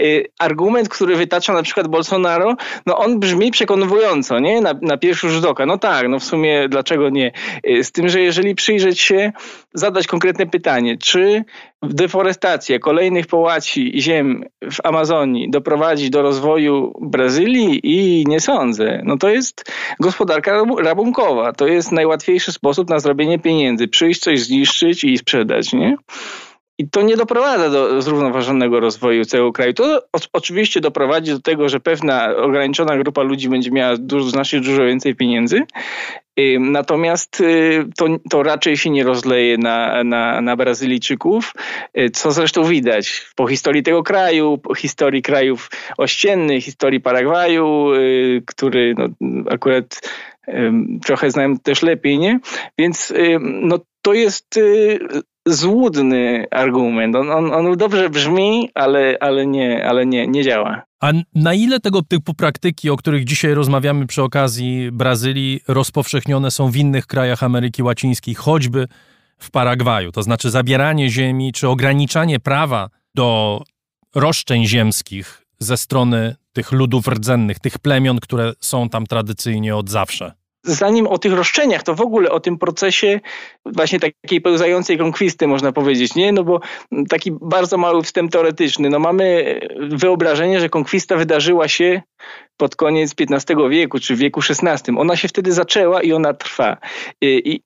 Y, 0.00 0.26
argument, 0.38 0.88
który 0.88 1.16
wytacza 1.16 1.52
na 1.52 1.62
przykład 1.62 1.88
Bolsonaro, 1.88 2.56
no 2.86 2.98
on 2.98 3.20
brzmi 3.20 3.50
przekonująco, 3.50 4.38
nie? 4.38 4.60
Na, 4.60 4.74
na 4.82 4.96
pierwszy 4.96 5.30
rzut 5.30 5.44
oka. 5.44 5.66
No 5.66 5.78
tak, 5.78 6.08
no 6.08 6.18
w 6.18 6.24
sumie 6.24 6.68
dlaczego 6.68 7.10
nie? 7.10 7.32
Y, 7.70 7.84
z 7.84 7.92
tym, 7.92 8.08
że 8.08 8.20
jeżeli 8.20 8.54
przyjrzeć 8.54 9.00
się, 9.00 9.32
zadać 9.74 10.06
konkretne 10.06 10.46
pytanie, 10.46 10.98
czy 10.98 11.44
deforestacja 11.82 12.78
kolejnych 12.78 13.26
połaci 13.26 13.92
ziem 14.00 14.44
w 14.72 14.76
Amazonii 14.84 15.50
doprowadzi 15.50 16.10
do 16.10 16.22
rozwoju 16.22 16.92
Brazylii 17.00 17.80
i 17.82 18.24
nie 18.26 18.40
sądzę. 18.40 19.02
No 19.04 19.18
to 19.18 19.28
jest 19.28 19.72
gospodarka 20.00 20.64
rabunkowa. 20.78 21.52
To 21.52 21.66
jest 21.66 21.92
najłatwiejszy 21.92 22.52
sposób 22.52 22.90
na 22.90 22.98
zrobienie 22.98 23.38
pieniędzy. 23.38 23.88
Przyjść, 23.88 24.20
coś 24.20 24.40
zniszczyć 24.40 25.04
i 25.04 25.18
sprzedać, 25.18 25.72
nie? 25.72 25.96
I 26.78 26.88
to 26.88 27.02
nie 27.02 27.16
doprowadza 27.16 27.70
do 27.70 28.02
zrównoważonego 28.02 28.80
rozwoju 28.80 29.24
całego 29.24 29.52
kraju. 29.52 29.72
To 29.72 30.02
oczywiście 30.32 30.80
doprowadzi 30.80 31.32
do 31.32 31.40
tego, 31.40 31.68
że 31.68 31.80
pewna 31.80 32.36
ograniczona 32.36 32.96
grupa 32.98 33.22
ludzi 33.22 33.48
będzie 33.48 33.70
miała 33.70 33.96
dużo, 33.96 34.28
znacznie 34.28 34.60
dużo 34.60 34.84
więcej 34.84 35.14
pieniędzy, 35.14 35.62
Natomiast 36.60 37.40
y, 37.40 37.84
to, 37.96 38.06
to 38.30 38.42
raczej 38.42 38.76
się 38.76 38.90
nie 38.90 39.04
rozleje 39.04 39.58
na, 39.58 40.04
na, 40.04 40.40
na 40.40 40.56
Brazylijczyków, 40.56 41.52
y, 41.98 42.10
co 42.10 42.32
zresztą 42.32 42.64
widać 42.64 43.26
po 43.36 43.46
historii 43.46 43.82
tego 43.82 44.02
kraju, 44.02 44.58
po 44.58 44.74
historii 44.74 45.22
krajów 45.22 45.70
ościennych, 45.98 46.64
historii 46.64 47.00
Paragwaju, 47.00 47.92
y, 47.94 48.42
który 48.46 48.94
no, 48.98 49.08
akurat 49.50 50.00
trochę 51.04 51.30
znałem 51.30 51.58
też 51.58 51.82
lepiej, 51.82 52.18
nie? 52.18 52.40
Więc 52.78 53.12
no, 53.40 53.78
to 54.02 54.14
jest 54.14 54.58
złudny 55.46 56.46
argument. 56.50 57.16
On, 57.16 57.30
on, 57.30 57.52
on 57.52 57.76
dobrze 57.76 58.10
brzmi, 58.10 58.70
ale, 58.74 59.16
ale, 59.20 59.46
nie, 59.46 59.86
ale 59.86 60.06
nie, 60.06 60.26
nie 60.26 60.42
działa. 60.42 60.82
A 61.00 61.12
na 61.34 61.54
ile 61.54 61.80
tego 61.80 62.02
typu 62.02 62.34
praktyki, 62.34 62.90
o 62.90 62.96
których 62.96 63.24
dzisiaj 63.24 63.54
rozmawiamy 63.54 64.06
przy 64.06 64.22
okazji 64.22 64.92
Brazylii, 64.92 65.60
rozpowszechnione 65.68 66.50
są 66.50 66.70
w 66.70 66.76
innych 66.76 67.06
krajach 67.06 67.42
Ameryki 67.42 67.82
Łacińskiej, 67.82 68.34
choćby 68.34 68.88
w 69.38 69.50
Paragwaju? 69.50 70.12
To 70.12 70.22
znaczy 70.22 70.50
zabieranie 70.50 71.10
ziemi 71.10 71.52
czy 71.52 71.68
ograniczanie 71.68 72.40
prawa 72.40 72.88
do 73.14 73.60
roszczeń 74.14 74.66
ziemskich 74.66 75.42
ze 75.58 75.76
strony 75.76 76.36
tych 76.52 76.72
ludów 76.72 77.08
rdzennych, 77.08 77.58
tych 77.58 77.78
plemion, 77.78 78.20
które 78.20 78.52
są 78.60 78.88
tam 78.88 79.06
tradycyjnie 79.06 79.76
od 79.76 79.90
zawsze 79.90 80.32
zanim 80.62 81.06
o 81.06 81.18
tych 81.18 81.32
roszczeniach, 81.32 81.82
to 81.82 81.94
w 81.94 82.00
ogóle 82.00 82.30
o 82.30 82.40
tym 82.40 82.58
procesie 82.58 83.20
właśnie 83.66 84.00
takiej 84.00 84.40
pełzającej 84.40 84.98
konkwisty 84.98 85.46
można 85.46 85.72
powiedzieć, 85.72 86.14
nie? 86.14 86.32
No 86.32 86.44
bo 86.44 86.60
taki 87.08 87.32
bardzo 87.40 87.78
mały 87.78 88.02
wstęp 88.02 88.32
teoretyczny. 88.32 88.90
No 88.90 88.98
mamy 88.98 89.60
wyobrażenie, 89.80 90.60
że 90.60 90.68
konkwista 90.68 91.16
wydarzyła 91.16 91.68
się 91.68 92.02
pod 92.56 92.76
koniec 92.76 93.14
XV 93.20 93.68
wieku, 93.70 93.98
czy 93.98 94.16
w 94.16 94.18
wieku 94.18 94.40
XVI. 94.40 94.92
Ona 94.98 95.16
się 95.16 95.28
wtedy 95.28 95.52
zaczęła 95.52 96.02
i 96.02 96.12
ona 96.12 96.34
trwa. 96.34 96.76
I 97.20 97.60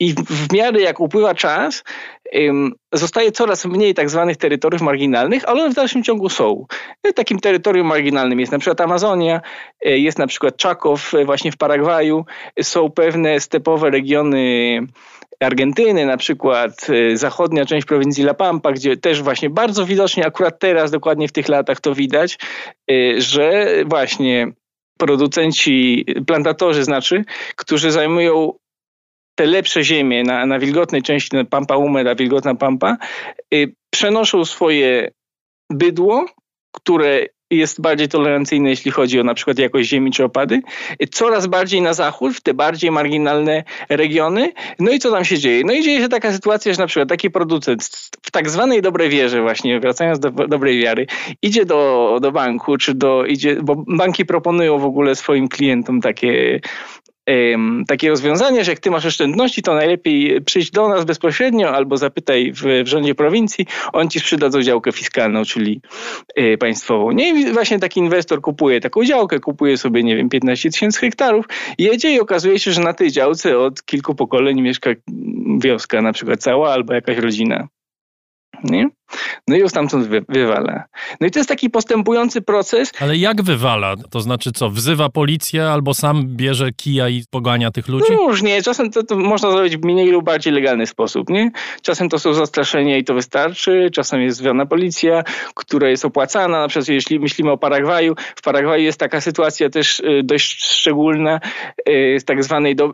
i 0.00 0.14
w 0.14 0.52
miarę 0.52 0.80
jak 0.80 1.00
upływa 1.00 1.34
czas, 1.34 1.84
zostaje 2.92 3.32
coraz 3.32 3.64
mniej 3.64 3.94
tak 3.94 4.10
zwanych 4.10 4.36
terytoriów 4.36 4.82
marginalnych, 4.82 5.48
ale 5.48 5.60
one 5.62 5.70
w 5.70 5.74
dalszym 5.74 6.02
ciągu 6.02 6.28
są. 6.28 6.66
Takim 7.14 7.40
terytorium 7.40 7.86
marginalnym 7.86 8.40
jest 8.40 8.52
na 8.52 8.58
przykład 8.58 8.80
Amazonia, 8.80 9.40
e, 9.84 9.98
jest 9.98 10.18
na 10.18 10.26
przykład 10.26 10.56
Czakow 10.56 11.14
e, 11.14 11.24
właśnie 11.24 11.52
w 11.52 11.56
Paragwaju, 11.56 12.24
są 12.62 12.90
pewne 12.90 13.40
stepowe 13.40 13.90
regiony 13.90 14.80
Argentyny, 15.40 16.06
na 16.06 16.16
przykład 16.16 16.86
zachodnia 17.14 17.66
część 17.66 17.86
prowincji 17.86 18.24
La 18.24 18.34
Pampa, 18.34 18.72
gdzie 18.72 18.96
też 18.96 19.22
właśnie 19.22 19.50
bardzo 19.50 19.86
widocznie 19.86 20.26
akurat 20.26 20.58
teraz, 20.58 20.90
dokładnie 20.90 21.28
w 21.28 21.32
tych 21.32 21.48
latach 21.48 21.80
to 21.80 21.94
widać, 21.94 22.38
że 23.18 23.66
właśnie 23.86 24.52
producenci, 24.98 26.04
plantatorzy 26.26 26.84
znaczy, 26.84 27.24
którzy 27.56 27.90
zajmują 27.90 28.52
te 29.34 29.46
lepsze 29.46 29.84
ziemie 29.84 30.22
na, 30.22 30.46
na 30.46 30.58
wilgotnej 30.58 31.02
części, 31.02 31.36
na 31.36 31.44
pampa 31.44 31.76
umeda, 31.76 32.14
wilgotna 32.14 32.54
pampa, 32.54 32.96
y, 33.54 33.74
przenoszą 33.90 34.44
swoje 34.44 35.10
bydło, 35.70 36.26
które 36.72 37.26
jest 37.50 37.80
bardziej 37.80 38.08
tolerancyjne, 38.08 38.70
jeśli 38.70 38.90
chodzi 38.90 39.20
o 39.20 39.24
na 39.24 39.34
przykład 39.34 39.58
jakość 39.58 39.88
ziemi 39.88 40.10
czy 40.10 40.24
opady, 40.24 40.62
y, 41.02 41.06
coraz 41.06 41.46
bardziej 41.46 41.82
na 41.82 41.94
zachód, 41.94 42.36
w 42.36 42.40
te 42.40 42.54
bardziej 42.54 42.90
marginalne 42.90 43.64
regiony. 43.88 44.52
No 44.78 44.92
i 44.92 44.98
co 44.98 45.10
tam 45.10 45.24
się 45.24 45.38
dzieje? 45.38 45.62
No 45.64 45.72
i 45.72 45.82
dzieje 45.82 46.00
się 46.00 46.08
taka 46.08 46.32
sytuacja, 46.32 46.72
że 46.72 46.80
na 46.80 46.86
przykład 46.86 47.08
taki 47.08 47.30
producent 47.30 47.84
w 48.22 48.30
tak 48.30 48.50
zwanej 48.50 48.82
dobrej 48.82 49.10
wierze 49.10 49.42
właśnie, 49.42 49.80
wracając 49.80 50.18
do 50.18 50.30
dobrej 50.30 50.82
wiary, 50.82 51.06
idzie 51.42 51.64
do, 51.64 52.18
do 52.22 52.32
banku, 52.32 52.76
czy 52.76 52.94
do, 52.94 53.26
idzie, 53.26 53.56
bo 53.62 53.84
banki 53.86 54.24
proponują 54.24 54.78
w 54.78 54.84
ogóle 54.84 55.14
swoim 55.14 55.48
klientom 55.48 56.00
takie 56.00 56.60
takie 57.86 58.08
rozwiązanie, 58.08 58.64
że 58.64 58.72
jak 58.72 58.80
ty 58.80 58.90
masz 58.90 59.06
oszczędności, 59.06 59.62
to 59.62 59.74
najlepiej 59.74 60.42
przyjść 60.42 60.70
do 60.70 60.88
nas 60.88 61.04
bezpośrednio 61.04 61.70
albo 61.70 61.96
zapytaj 61.96 62.52
w, 62.52 62.62
w 62.84 62.86
rządzie 62.86 63.14
prowincji, 63.14 63.66
on 63.92 64.08
ci 64.08 64.20
sprzedadzą 64.20 64.62
działkę 64.62 64.92
fiskalną, 64.92 65.44
czyli 65.44 65.80
y, 66.38 66.58
państwową. 66.58 67.10
Nie? 67.10 67.28
I 67.28 67.52
właśnie 67.52 67.78
taki 67.78 68.00
inwestor 68.00 68.40
kupuje 68.40 68.80
taką 68.80 69.04
działkę, 69.04 69.40
kupuje 69.40 69.78
sobie, 69.78 70.02
nie 70.02 70.16
wiem, 70.16 70.28
15 70.28 70.70
tysięcy 70.70 71.00
hektarów, 71.00 71.46
jedzie 71.78 72.14
i 72.14 72.20
okazuje 72.20 72.58
się, 72.58 72.72
że 72.72 72.80
na 72.80 72.92
tej 72.92 73.12
działce 73.12 73.58
od 73.58 73.82
kilku 73.84 74.14
pokoleń 74.14 74.60
mieszka 74.60 74.90
wioska, 75.58 76.02
na 76.02 76.12
przykład 76.12 76.40
cała 76.40 76.72
albo 76.72 76.94
jakaś 76.94 77.18
rodzina. 77.18 77.68
Nie? 78.64 78.88
No 79.48 79.56
i 79.56 79.58
ją 79.58 79.68
stamtąd 79.68 80.06
wy, 80.06 80.24
wywala. 80.28 80.84
No 81.20 81.26
i 81.26 81.30
to 81.30 81.38
jest 81.38 81.48
taki 81.48 81.70
postępujący 81.70 82.42
proces. 82.42 82.92
Ale 83.00 83.16
jak 83.16 83.42
wywala? 83.42 83.94
To 84.10 84.20
znaczy 84.20 84.52
co, 84.52 84.70
wzywa 84.70 85.08
policję 85.08 85.66
albo 85.66 85.94
sam 85.94 86.26
bierze 86.26 86.72
kija 86.72 87.08
i 87.08 87.24
pogania 87.30 87.70
tych 87.70 87.88
ludzi? 87.88 88.12
Różnie. 88.12 88.62
Czasem 88.62 88.90
to, 88.90 89.02
to 89.02 89.16
można 89.16 89.50
zrobić 89.50 89.76
w 89.76 89.84
mniej 89.84 90.10
lub 90.10 90.24
bardziej 90.24 90.52
legalny 90.52 90.86
sposób. 90.86 91.30
Nie? 91.30 91.50
Czasem 91.82 92.08
to 92.08 92.18
są 92.18 92.34
zastraszenia 92.34 92.96
i 92.96 93.04
to 93.04 93.14
wystarczy. 93.14 93.90
Czasem 93.92 94.20
jest 94.20 94.38
zwiana 94.38 94.66
policja, 94.66 95.22
która 95.54 95.88
jest 95.88 96.04
opłacana. 96.04 96.60
Na 96.60 96.68
przykład 96.68 96.88
jeśli 96.88 97.20
myślimy 97.20 97.50
o 97.50 97.58
Paragwaju, 97.58 98.14
w 98.36 98.42
Paragwaju 98.42 98.82
jest 98.82 99.00
taka 99.00 99.20
sytuacja 99.20 99.70
też 99.70 100.00
y, 100.00 100.20
dość 100.24 100.64
szczególna 100.64 101.40
y, 101.88 102.16
z 102.20 102.24
tak 102.24 102.44
zwanej 102.44 102.76
do, 102.76 102.92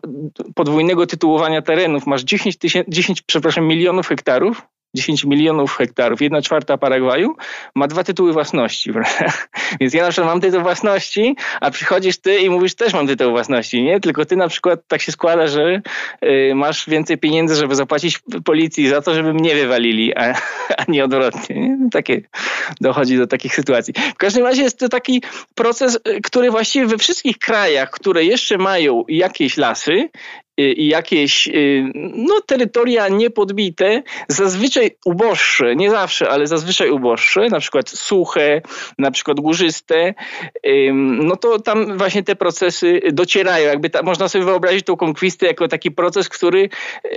podwójnego 0.55 1.07
tytułowania 1.07 1.63
terenów. 1.63 2.07
Masz 2.07 2.23
10, 2.23 2.57
10 2.89 3.23
przepraszam, 3.23 3.67
milionów 3.67 4.09
hektarów 4.09 4.63
10 4.95 5.25
milionów 5.25 5.77
hektarów, 5.77 6.23
jedna 6.23 6.43
czwarta 6.43 6.79
Paragwaju 6.79 7.37
ma 7.75 7.89
dwa 7.89 8.05
tytuły 8.05 8.33
własności. 8.33 8.93
Więc 9.81 9.95
ja 9.95 10.03
na 10.03 10.11
przykład 10.11 10.33
mam 10.33 10.41
tytuł 10.41 10.63
własności, 10.63 11.37
a 11.61 11.71
przychodzisz 11.71 12.19
ty 12.19 12.39
i 12.39 12.51
mówisz 12.51 12.75
też 12.75 12.93
mam 12.93 13.07
tytuł 13.07 13.31
własności, 13.31 13.83
nie? 13.83 14.01
Tylko 14.01 14.25
ty 14.25 14.37
na 14.37 14.49
przykład 14.49 14.81
tak 14.89 15.03
się 15.03 15.13
składa, 15.13 15.47
że 15.47 15.83
y, 16.25 16.53
masz 16.55 16.89
więcej 16.89 17.19
pieniędzy, 17.19 17.55
żeby 17.55 17.75
zapłacić 17.75 18.21
policji 18.45 18.89
za 18.89 19.03
to, 19.03 19.15
żeby 19.15 19.35
mnie 19.35 19.55
wywalili, 19.55 20.17
a, 20.17 20.35
a 20.79 20.85
nie 20.89 21.05
odwrotnie. 21.05 21.57
Nie? 21.57 21.91
Takie, 21.91 22.23
dochodzi 22.81 23.19
do 23.19 23.27
takich 23.27 23.55
sytuacji. 23.55 23.95
W 24.15 24.19
każdym 24.19 24.45
razie 24.45 24.63
jest 24.63 24.79
to 24.79 24.89
taki 24.89 25.23
proces, 25.55 25.99
y, 26.09 26.21
który 26.21 26.51
właściwie 26.51 26.87
we 26.87 26.99
wszystkich 26.99 27.39
krajach, 27.39 27.91
które 27.91 28.25
jeszcze 28.25 28.59
mają 28.59 29.05
jakieś 29.09 29.57
lasy 29.57 30.09
jakieś 30.77 31.49
y, 31.49 31.93
no, 31.95 32.41
terytoria 32.47 33.09
niepodbite, 33.09 34.03
zazwyczaj 34.29 34.91
uboższe, 35.05 35.77
nie 35.77 35.91
zawsze, 35.91 36.31
ale 36.31 36.47
zazwyczaj 36.47 36.91
uboższe, 36.91 37.49
na 37.49 37.61
przykład 37.61 37.89
suche, 37.89 38.63
na 38.99 39.11
przykład 39.11 39.41
górzyste, 39.41 40.15
no 40.99 41.37
to 41.37 41.59
tam 41.59 41.99
właśnie 41.99 42.23
te 42.23 42.37
procesy 42.37 43.01
docierają. 43.13 43.69
Jakby 43.69 43.91
ta, 43.91 44.03
można 44.03 44.29
sobie 44.29 44.45
wyobrazić 44.45 44.87
tą 44.87 44.97
konkwistę 44.97 45.47
jako 45.47 45.69
taki 45.69 45.91
proces, 45.91 46.29
który 46.29 46.69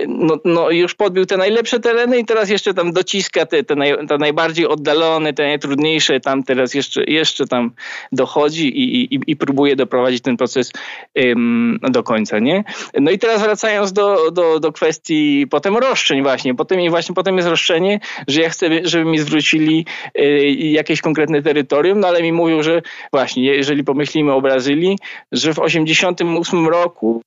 no, 0.08 0.38
no 0.44 0.70
już 0.70 0.94
podbił 0.94 1.26
te 1.26 1.36
najlepsze 1.36 1.80
tereny 1.80 2.18
i 2.18 2.24
teraz 2.24 2.50
jeszcze 2.50 2.74
tam 2.74 2.92
dociska 2.92 3.46
te, 3.46 3.64
te, 3.64 3.74
naj, 3.74 4.06
te 4.08 4.18
najbardziej 4.18 4.66
oddalone, 4.66 5.32
te 5.32 5.42
najtrudniejsze, 5.42 6.20
tam 6.20 6.42
teraz 6.42 6.74
jeszcze, 6.74 7.04
jeszcze 7.04 7.46
tam 7.46 7.72
dochodzi 8.12 8.68
i, 8.68 9.14
i, 9.14 9.20
i 9.26 9.36
próbuje 9.36 9.76
doprowadzić 9.76 10.22
ten 10.22 10.36
proces 10.36 10.72
do 11.82 12.02
końca, 12.02 12.38
nie? 12.38 12.64
No 13.00 13.10
i 13.10 13.18
teraz 13.18 13.33
wracając 13.38 13.92
do, 13.92 14.30
do, 14.30 14.60
do 14.60 14.72
kwestii 14.72 15.46
potem 15.50 15.76
roszczeń 15.76 16.22
właśnie. 16.22 16.54
Potem, 16.54 16.80
I 16.80 16.90
właśnie 16.90 17.14
potem 17.14 17.36
jest 17.36 17.48
roszczenie, 17.48 18.00
że 18.28 18.40
ja 18.40 18.50
chcę, 18.50 18.68
żeby 18.82 19.04
mi 19.04 19.18
zwrócili 19.18 19.86
y, 20.18 20.22
jakieś 20.50 21.00
konkretne 21.00 21.42
terytorium, 21.42 22.00
no 22.00 22.08
ale 22.08 22.22
mi 22.22 22.32
mówią, 22.32 22.62
że 22.62 22.82
właśnie, 23.12 23.44
jeżeli 23.44 23.84
pomyślimy 23.84 24.32
o 24.32 24.40
Brazylii, 24.40 24.98
że 25.32 25.52
w 25.52 25.56
1988 25.56 26.68
roku 26.68 27.22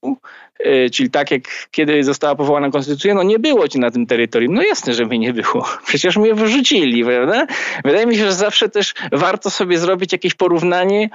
Y, 0.66 0.90
czyli 0.90 1.10
tak 1.10 1.32
jak 1.32 1.42
kiedy 1.72 2.04
została 2.04 2.36
powołana 2.36 2.72
konstytucja, 2.72 3.14
no 3.14 3.24
nie 3.24 3.40
było 3.40 3.68
ci 3.68 3.80
na 3.80 3.92
tym 3.92 4.06
terytorium. 4.06 4.54
No 4.54 4.64
jasne, 4.64 4.94
że 4.94 5.06
mnie 5.06 5.20
nie 5.20 5.34
było. 5.34 5.66
Przecież 5.88 6.18
mnie 6.18 6.34
wyrzucili, 6.34 7.06
prawda? 7.06 7.48
Wydaje 7.86 8.06
mi 8.06 8.16
się, 8.16 8.26
że 8.26 8.34
zawsze 8.34 8.70
też 8.70 8.94
warto 9.12 9.50
sobie 9.50 9.78
zrobić 9.78 10.12
jakieś 10.12 10.34
porównanie, 10.34 11.10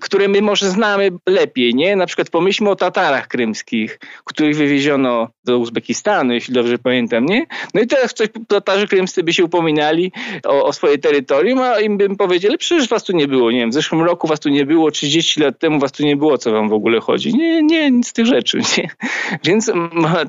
które 0.00 0.28
my 0.28 0.42
może 0.42 0.70
znamy 0.70 1.10
lepiej, 1.26 1.74
nie? 1.74 1.96
Na 1.96 2.06
przykład 2.06 2.30
pomyślmy 2.30 2.70
o 2.70 2.76
Tatarach 2.76 3.28
krymskich, 3.28 3.98
których 4.24 4.56
wywieziono 4.56 5.28
do 5.44 5.58
Uzbekistanu, 5.58 6.32
jeśli 6.32 6.54
dobrze 6.54 6.78
pamiętam, 6.78 7.26
nie? 7.26 7.46
No 7.74 7.80
i 7.80 7.86
teraz 7.86 8.14
coś 8.14 8.28
Tatarzy 8.48 8.86
krymscy 8.86 9.22
by 9.22 9.32
się 9.32 9.44
upominali 9.44 10.12
o, 10.44 10.64
o 10.64 10.72
swoje 10.72 10.98
terytorium, 10.98 11.58
a 11.58 11.80
im 11.80 11.98
bym 11.98 12.16
powiedzieli, 12.16 12.58
przecież 12.58 12.88
was 12.88 13.04
tu 13.04 13.16
nie 13.16 13.28
było, 13.28 13.50
nie 13.50 13.58
wiem, 13.58 13.70
w 13.70 13.74
zeszłym 13.74 14.02
roku 14.02 14.28
was 14.28 14.40
tu 14.40 14.48
nie 14.48 14.66
było, 14.66 14.90
30 14.90 15.40
lat 15.40 15.58
temu 15.58 15.78
was 15.78 15.92
tu 15.92 16.04
nie 16.04 16.16
było, 16.16 16.38
co 16.38 16.52
wam 16.52 16.68
w 16.68 16.72
ogóle 16.72 17.00
chodzi. 17.00 17.34
Nie, 17.34 17.62
nie, 17.62 17.90
nic 17.90 18.08
z 18.08 18.12
tych 18.12 18.26
rzeczy. 18.26 18.60
Więc 19.44 19.72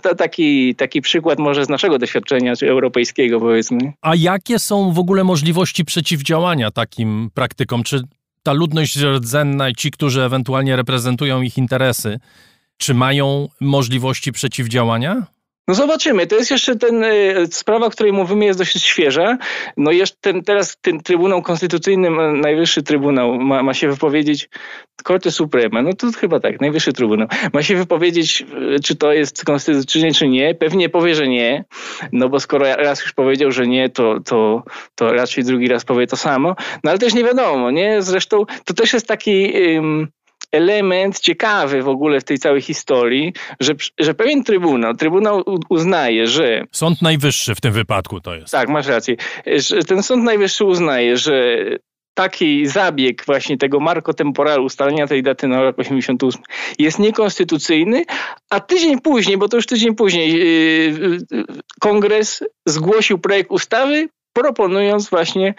to 0.02 0.16
taki, 0.16 0.76
taki 0.76 1.02
przykład 1.02 1.40
może 1.40 1.66
z 1.66 1.70
naszego 1.70 2.00
doświadczenia, 2.00 2.56
czy 2.56 2.70
europejskiego 2.70 3.40
powiedzmy. 3.40 3.94
A 4.02 4.16
jakie 4.16 4.60
są 4.60 4.92
w 4.92 5.00
ogóle 5.00 5.24
możliwości 5.24 5.86
przeciwdziałania 5.86 6.72
takim 6.72 7.30
praktykom? 7.34 7.84
Czy 7.84 8.02
ta 8.44 8.54
ludność 8.54 8.98
rdzenna 8.98 9.70
i 9.70 9.76
ci, 9.76 9.92
którzy 9.92 10.24
ewentualnie 10.24 10.76
reprezentują 10.76 11.42
ich 11.42 11.58
interesy, 11.58 12.20
czy 12.78 12.94
mają 12.94 13.48
możliwości 13.62 14.32
przeciwdziałania? 14.32 15.28
No 15.68 15.76
zobaczymy. 15.76 16.28
To 16.28 16.36
jest 16.36 16.52
jeszcze 16.52 16.76
ten 16.76 17.04
y, 17.04 17.48
sprawa, 17.52 17.86
o 17.86 17.90
której 17.90 18.14
mówimy, 18.14 18.46
jest 18.46 18.60
dość 18.60 18.84
świeża. 18.84 19.38
No 19.78 19.92
jeszcze 19.92 20.18
ten, 20.22 20.44
teraz 20.44 20.78
ten 20.82 21.00
Trybunał 21.00 21.42
Konstytucyjny, 21.42 22.10
Najwyższy 22.42 22.84
Trybunał 22.84 23.34
ma, 23.34 23.64
ma 23.64 23.74
się 23.74 23.90
wypowiedzieć, 23.90 24.50
Korte 25.04 25.32
Suprema, 25.32 25.82
no 25.82 25.94
to 25.94 26.08
chyba 26.12 26.40
tak, 26.40 26.62
Najwyższy 26.62 26.94
Trybunał, 26.94 27.28
ma 27.54 27.64
się 27.64 27.76
wypowiedzieć, 27.76 28.46
y, 28.76 28.80
czy 28.84 28.96
to 28.96 29.14
jest 29.14 29.46
konstytucyjnie, 29.46 30.14
czy 30.14 30.28
nie. 30.28 30.56
Pewnie 30.56 30.90
powie, 30.90 31.16
że 31.16 31.28
nie, 31.28 31.66
no 32.12 32.30
bo 32.30 32.40
skoro 32.40 32.76
raz 32.76 33.02
już 33.02 33.14
powiedział, 33.14 33.52
że 33.52 33.68
nie, 33.68 33.90
to, 33.90 34.20
to, 34.26 34.64
to 34.96 35.14
raczej 35.14 35.44
drugi 35.44 35.68
raz 35.68 35.86
powie 35.86 36.08
to 36.08 36.18
samo. 36.18 36.56
No 36.84 36.92
ale 36.92 37.00
też 37.00 37.14
nie 37.14 37.24
wiadomo, 37.24 37.72
nie? 37.72 38.02
Zresztą 38.02 38.46
to 38.66 38.74
też 38.74 38.94
jest 38.94 39.08
taki 39.08 39.54
element 40.52 41.20
ciekawy 41.20 41.84
w 41.84 41.88
ogóle 41.88 42.20
w 42.20 42.24
tej 42.24 42.38
całej 42.38 42.62
historii, 42.62 43.34
że, 43.60 43.74
że 44.00 44.14
pewien 44.14 44.44
trybunał, 44.44 44.94
trybunał 44.94 45.44
uznaje, 45.70 46.28
że... 46.28 46.64
Sąd 46.72 47.02
Najwyższy 47.02 47.56
w 47.56 47.62
tym 47.62 47.74
wypadku 47.74 48.22
to 48.22 48.36
jest. 48.36 48.52
Tak, 48.52 48.70
masz 48.70 48.88
rację. 48.88 49.16
Że 49.46 49.84
ten 49.84 50.04
Sąd 50.04 50.24
Najwyższy 50.24 50.66
uznaje, 50.66 51.18
że 51.18 51.58
taki 52.14 52.68
zabieg 52.68 53.26
właśnie 53.26 53.58
tego 53.58 53.80
marko 53.80 54.14
temporalu, 54.14 54.66
ustalenia 54.66 55.08
tej 55.08 55.24
daty 55.24 55.48
na 55.48 55.62
rok 55.62 55.80
88 55.80 56.42
jest 56.80 57.00
niekonstytucyjny, 57.00 58.04
a 58.50 58.60
tydzień 58.60 59.02
później, 59.02 59.38
bo 59.38 59.48
to 59.48 59.58
już 59.58 59.66
tydzień 59.66 59.96
później, 59.96 60.34
yy, 60.34 61.26
yy, 61.32 61.46
kongres 61.80 62.44
zgłosił 62.66 63.20
projekt 63.20 63.52
ustawy 63.52 64.10
proponując 64.34 65.10
właśnie 65.10 65.54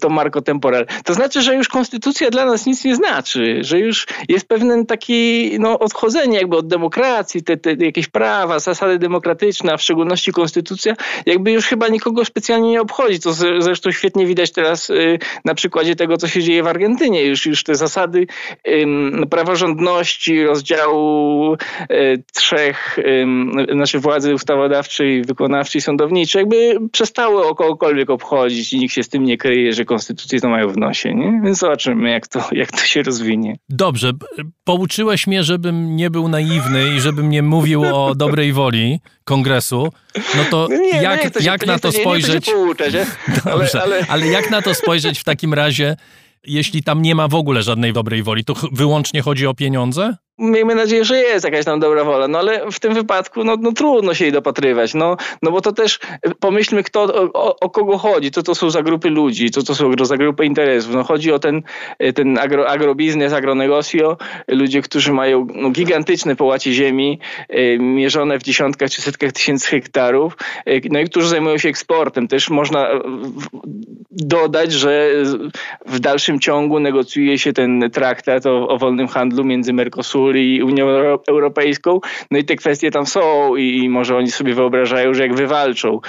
to 0.00 0.08
Marco 0.08 0.42
Temporal. 0.42 0.86
To 1.04 1.14
znaczy, 1.14 1.42
że 1.42 1.54
już 1.54 1.68
konstytucja 1.68 2.30
dla 2.30 2.46
nas 2.46 2.66
nic 2.66 2.84
nie 2.84 2.96
znaczy, 2.96 3.58
że 3.60 3.78
już 3.78 4.06
jest 4.28 4.48
pewne 4.48 4.86
taki 4.86 5.50
no, 5.58 5.78
odchodzenie 5.78 6.38
jakby 6.38 6.56
od 6.56 6.66
demokracji, 6.66 7.42
te, 7.42 7.56
te 7.56 7.72
jakieś 7.72 8.08
prawa, 8.08 8.58
zasady 8.58 8.98
demokratyczne, 8.98 9.72
a 9.72 9.76
w 9.76 9.82
szczególności 9.82 10.32
konstytucja, 10.32 10.94
jakby 11.26 11.52
już 11.52 11.66
chyba 11.66 11.88
nikogo 11.88 12.24
specjalnie 12.24 12.70
nie 12.70 12.80
obchodzi. 12.80 13.20
To 13.20 13.32
zresztą 13.32 13.90
świetnie 13.90 14.26
widać 14.26 14.52
teraz 14.52 14.90
y, 14.90 15.18
na 15.44 15.54
przykładzie 15.54 15.96
tego, 15.96 16.16
co 16.16 16.28
się 16.28 16.42
dzieje 16.42 16.62
w 16.62 16.66
Argentynie. 16.66 17.24
Już, 17.24 17.46
już 17.46 17.64
te 17.64 17.74
zasady 17.74 18.26
praworządności, 19.30 20.44
rozdziału 20.44 21.54
y, 21.54 22.22
trzech 22.34 22.98
naszej 23.74 24.00
władzy 24.00 24.34
ustawodawczej, 24.34 25.22
wykonawczej, 25.22 25.80
sądowniczej, 25.80 26.40
jakby 26.40 26.88
przestały 26.92 27.46
o 27.46 27.54
kogokolwiek 27.54 28.10
obchodzić 28.10 28.72
i 28.72 28.78
nikt 28.78 28.94
się 28.94 29.02
z 29.02 29.08
tym 29.08 29.24
nie 29.24 29.36
kryje, 29.36 29.72
że 29.76 29.84
konstytucje 29.84 30.40
to 30.40 30.48
mają 30.48 30.68
w 30.68 30.76
nosie. 30.76 31.14
Nie? 31.14 31.40
Więc 31.44 31.58
zobaczymy, 31.58 32.10
jak 32.10 32.28
to, 32.28 32.48
jak 32.52 32.72
to 32.72 32.78
się 32.78 33.02
rozwinie. 33.02 33.56
Dobrze. 33.68 34.12
Pouczyłeś 34.64 35.26
mnie, 35.26 35.44
żebym 35.44 35.96
nie 35.96 36.10
był 36.10 36.28
naiwny 36.28 36.96
i 36.96 37.00
żebym 37.00 37.30
nie 37.30 37.42
mówił 37.42 37.82
o 37.84 38.14
dobrej 38.24 38.52
woli 38.52 39.00
kongresu. 39.24 39.92
No 40.36 40.44
to 40.50 40.68
no 40.70 40.76
nie, 40.76 41.02
jak, 41.02 41.34
no 41.34 41.40
jak 41.40 41.66
na 41.66 41.78
to, 41.78 41.92
to 41.92 41.92
spojrzeć? 41.92 42.46
Nie, 42.46 42.54
nie 42.54 43.06
Dobrze, 43.44 43.82
ale, 43.82 43.96
ale... 43.96 44.06
ale 44.08 44.26
jak 44.26 44.50
na 44.50 44.62
to 44.62 44.74
spojrzeć 44.74 45.18
w 45.18 45.24
takim 45.24 45.54
razie, 45.54 45.96
jeśli 46.46 46.82
tam 46.82 47.02
nie 47.02 47.14
ma 47.14 47.28
w 47.28 47.34
ogóle 47.34 47.62
żadnej 47.62 47.92
dobrej 47.92 48.22
woli? 48.22 48.44
To 48.44 48.54
wyłącznie 48.72 49.22
chodzi 49.22 49.46
o 49.46 49.54
pieniądze? 49.54 50.16
Miejmy 50.38 50.74
nadzieję, 50.74 51.04
że 51.04 51.18
jest 51.18 51.44
jakaś 51.44 51.64
tam 51.64 51.80
dobra 51.80 52.04
wola, 52.04 52.28
no 52.28 52.38
ale 52.38 52.70
w 52.70 52.80
tym 52.80 52.94
wypadku 52.94 53.44
no, 53.44 53.56
no 53.60 53.72
trudno 53.72 54.14
się 54.14 54.24
jej 54.24 54.32
dopatrywać, 54.32 54.94
no, 54.94 55.16
no 55.42 55.50
bo 55.50 55.60
to 55.60 55.72
też 55.72 55.98
e, 56.22 56.34
pomyślmy, 56.34 56.82
kto, 56.82 57.30
o, 57.32 57.60
o 57.60 57.70
kogo 57.70 57.98
chodzi, 57.98 58.30
co 58.30 58.42
to 58.42 58.54
są 58.54 58.70
za 58.70 58.82
grupy 58.82 59.10
ludzi, 59.10 59.50
co 59.50 59.62
to 59.62 59.74
są 59.74 59.92
za 60.02 60.16
grupy 60.16 60.44
interesów. 60.44 60.94
No 60.94 61.04
chodzi 61.04 61.32
o 61.32 61.38
ten, 61.38 61.62
e, 61.98 62.12
ten 62.12 62.38
agro, 62.38 62.68
agrobiznes, 62.68 63.32
agronegocjo, 63.32 64.16
ludzie, 64.48 64.82
którzy 64.82 65.12
mają 65.12 65.46
no, 65.54 65.70
gigantyczne 65.70 66.36
połacie 66.36 66.72
ziemi, 66.72 67.20
e, 67.48 67.78
mierzone 67.78 68.38
w 68.38 68.42
dziesiątkach 68.42 68.90
czy 68.90 69.02
setkach 69.02 69.32
tysięcy 69.32 69.70
hektarów, 69.70 70.36
no 70.90 71.00
i 71.00 71.04
którzy 71.04 71.28
zajmują 71.28 71.58
się 71.58 71.68
eksportem. 71.68 72.28
Też 72.28 72.50
można 72.50 72.88
dodać, 74.10 74.72
że 74.72 75.10
w 75.86 76.00
dalszym 76.00 76.40
ciągu 76.40 76.80
negocjuje 76.80 77.38
się 77.38 77.52
ten 77.52 77.90
traktat 77.92 78.46
o, 78.46 78.68
o 78.68 78.78
wolnym 78.78 79.08
handlu 79.08 79.44
między 79.44 79.72
Mercosur 79.72 80.25
i 80.34 80.62
Unią 80.62 80.86
Europejską. 81.28 82.00
No 82.30 82.38
i 82.38 82.44
te 82.44 82.56
kwestie 82.56 82.90
tam 82.90 83.06
są 83.06 83.56
i 83.56 83.88
może 83.88 84.16
oni 84.16 84.30
sobie 84.30 84.54
wyobrażają, 84.54 85.14
że 85.14 85.22
jak 85.22 85.34
wywalczą 85.34 86.00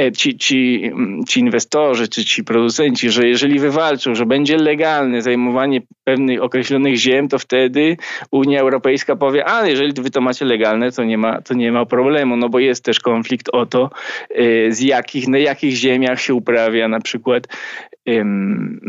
e, 0.00 0.12
ci, 0.12 0.38
ci, 0.38 0.90
mm, 0.92 1.24
ci 1.24 1.40
inwestorzy 1.40 2.08
czy 2.08 2.24
ci 2.24 2.44
producenci, 2.44 3.10
że 3.10 3.28
jeżeli 3.28 3.58
wywalczą, 3.58 4.14
że 4.14 4.26
będzie 4.26 4.56
legalne 4.56 5.22
zajmowanie 5.22 5.80
pewnych 6.04 6.42
określonych 6.42 6.96
ziem, 6.96 7.28
to 7.28 7.38
wtedy 7.38 7.96
Unia 8.30 8.60
Europejska 8.60 9.16
powie, 9.16 9.48
a 9.48 9.66
jeżeli 9.66 10.02
wy 10.02 10.10
to 10.10 10.20
macie 10.20 10.44
legalne, 10.44 10.92
to 10.92 11.04
nie 11.04 11.18
ma, 11.18 11.40
to 11.42 11.54
nie 11.54 11.72
ma 11.72 11.86
problemu, 11.86 12.36
no 12.36 12.48
bo 12.48 12.58
jest 12.58 12.84
też 12.84 13.00
konflikt 13.00 13.48
o 13.52 13.66
to, 13.66 13.90
e, 14.30 14.72
z 14.72 14.80
jakich, 14.80 15.28
na 15.28 15.38
jakich 15.38 15.74
ziemiach 15.74 16.20
się 16.20 16.34
uprawia 16.34 16.88
na 16.88 17.00
przykład 17.00 17.48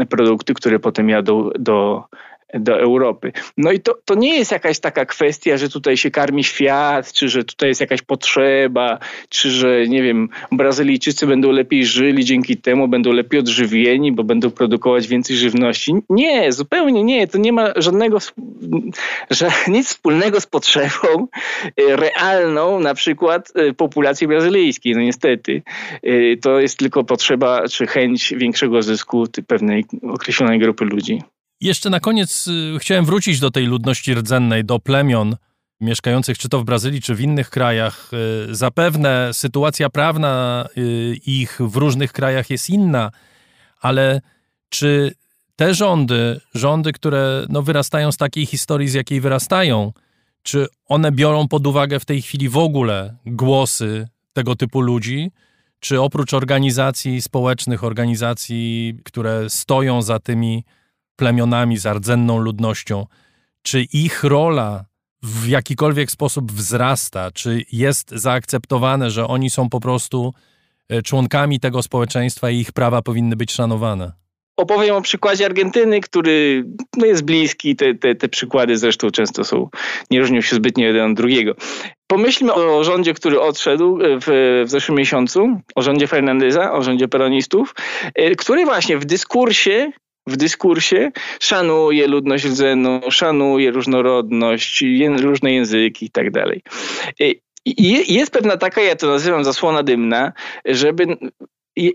produkty, 0.09 0.53
które 0.53 0.79
potem 0.79 1.09
jadą 1.09 1.49
do 1.59 2.03
do 2.53 2.79
Europy. 2.79 3.31
No 3.57 3.71
i 3.71 3.79
to, 3.79 3.97
to 4.05 4.15
nie 4.15 4.37
jest 4.37 4.51
jakaś 4.51 4.79
taka 4.79 5.05
kwestia, 5.05 5.57
że 5.57 5.69
tutaj 5.69 5.97
się 5.97 6.11
karmi 6.11 6.43
świat, 6.43 7.13
czy 7.13 7.29
że 7.29 7.43
tutaj 7.43 7.69
jest 7.69 7.81
jakaś 7.81 8.01
potrzeba, 8.01 8.99
czy 9.29 9.51
że, 9.51 9.87
nie 9.87 10.03
wiem, 10.03 10.29
Brazylijczycy 10.51 11.27
będą 11.27 11.51
lepiej 11.51 11.85
żyli 11.85 12.25
dzięki 12.25 12.57
temu, 12.57 12.87
będą 12.87 13.11
lepiej 13.11 13.39
odżywieni, 13.39 14.11
bo 14.11 14.23
będą 14.23 14.51
produkować 14.51 15.07
więcej 15.07 15.35
żywności. 15.35 15.93
Nie, 16.09 16.51
zupełnie 16.51 17.03
nie. 17.03 17.27
To 17.27 17.37
nie 17.37 17.53
ma 17.53 17.73
żadnego, 17.75 18.17
że, 19.29 19.51
nic 19.67 19.87
wspólnego 19.87 20.41
z 20.41 20.47
potrzebą 20.47 21.27
e, 21.63 21.95
realną 21.95 22.79
na 22.79 22.93
przykład 22.93 23.51
e, 23.55 23.73
populacji 23.73 24.27
brazylijskiej. 24.27 24.95
No 24.95 25.01
niestety. 25.01 25.61
E, 26.03 26.37
to 26.37 26.59
jest 26.59 26.77
tylko 26.77 27.03
potrzeba, 27.03 27.67
czy 27.67 27.87
chęć 27.87 28.33
większego 28.37 28.81
zysku 28.81 29.25
pewnej 29.47 29.85
określonej 30.03 30.59
grupy 30.59 30.85
ludzi. 30.85 31.21
Jeszcze 31.61 31.89
na 31.89 31.99
koniec 31.99 32.47
y, 32.47 32.79
chciałem 32.79 33.05
wrócić 33.05 33.39
do 33.39 33.51
tej 33.51 33.65
ludności 33.65 34.13
rdzennej, 34.15 34.65
do 34.65 34.79
plemion 34.79 35.35
mieszkających 35.81 36.37
czy 36.37 36.49
to 36.49 36.59
w 36.59 36.63
Brazylii, 36.63 37.01
czy 37.01 37.15
w 37.15 37.21
innych 37.21 37.49
krajach. 37.49 38.11
Y, 38.49 38.55
zapewne 38.55 39.29
sytuacja 39.33 39.89
prawna 39.89 40.65
y, 40.77 41.17
ich 41.25 41.59
w 41.61 41.75
różnych 41.75 42.13
krajach 42.13 42.49
jest 42.49 42.69
inna, 42.69 43.11
ale 43.81 44.21
czy 44.69 45.15
te 45.55 45.73
rządy, 45.73 46.41
rządy, 46.53 46.93
które 46.93 47.45
no, 47.49 47.61
wyrastają 47.61 48.11
z 48.11 48.17
takiej 48.17 48.45
historii, 48.45 48.89
z 48.89 48.93
jakiej 48.93 49.21
wyrastają, 49.21 49.93
czy 50.43 50.67
one 50.85 51.11
biorą 51.11 51.47
pod 51.47 51.67
uwagę 51.67 51.99
w 51.99 52.05
tej 52.05 52.21
chwili 52.21 52.49
w 52.49 52.57
ogóle 52.57 53.15
głosy 53.25 54.07
tego 54.33 54.55
typu 54.55 54.81
ludzi? 54.81 55.31
Czy 55.79 56.01
oprócz 56.01 56.33
organizacji 56.33 57.21
społecznych, 57.21 57.83
organizacji, 57.83 58.97
które 59.03 59.49
stoją 59.49 60.01
za 60.01 60.19
tymi 60.19 60.63
plemionami, 61.17 61.77
z 61.77 61.85
rdzenną 61.85 62.37
ludnością, 62.37 63.05
czy 63.61 63.81
ich 63.93 64.23
rola 64.23 64.85
w 65.23 65.47
jakikolwiek 65.47 66.11
sposób 66.11 66.51
wzrasta, 66.51 67.31
czy 67.31 67.61
jest 67.71 68.09
zaakceptowane, 68.09 69.11
że 69.11 69.27
oni 69.27 69.49
są 69.49 69.69
po 69.69 69.79
prostu 69.79 70.33
e, 70.89 71.01
członkami 71.01 71.59
tego 71.59 71.83
społeczeństwa 71.83 72.49
i 72.49 72.59
ich 72.59 72.71
prawa 72.71 73.01
powinny 73.01 73.35
być 73.35 73.51
szanowane? 73.51 74.11
Opowiem 74.57 74.95
o 74.95 75.01
przykładzie 75.01 75.45
Argentyny, 75.45 76.01
który 76.01 76.65
no 76.97 77.05
jest 77.05 77.25
bliski. 77.25 77.75
Te, 77.75 77.95
te, 77.95 78.15
te 78.15 78.29
przykłady 78.29 78.77
zresztą 78.77 79.11
często 79.11 79.43
są, 79.43 79.69
nie 80.11 80.19
różnią 80.19 80.41
się 80.41 80.55
zbytnio 80.55 80.85
jeden 80.85 81.11
od 81.11 81.17
drugiego. 81.17 81.55
Pomyślmy 82.07 82.53
o 82.53 82.83
rządzie, 82.83 83.13
który 83.13 83.41
odszedł 83.41 83.97
w, 84.01 84.63
w 84.65 84.69
zeszłym 84.69 84.97
miesiącu, 84.97 85.61
o 85.75 85.81
rządzie 85.81 86.07
Fernandeza, 86.07 86.73
o 86.73 86.81
rządzie 86.81 87.07
peronistów, 87.07 87.75
e, 88.15 88.35
który 88.35 88.65
właśnie 88.65 88.97
w 88.97 89.05
dyskursie 89.05 89.91
w 90.27 90.37
dyskursie, 90.37 91.11
szanuje 91.39 92.07
ludność 92.07 92.45
rdzenną, 92.45 93.01
szanuje 93.09 93.71
różnorodność, 93.71 94.83
różne 95.17 95.53
języki 95.53 96.05
i 96.05 96.09
tak 96.09 96.31
dalej. 96.31 96.61
Jest 98.07 98.31
pewna 98.31 98.57
taka, 98.57 98.81
ja 98.81 98.95
to 98.95 99.07
nazywam 99.07 99.43
zasłona 99.43 99.83
dymna, 99.83 100.33
żeby 100.65 101.17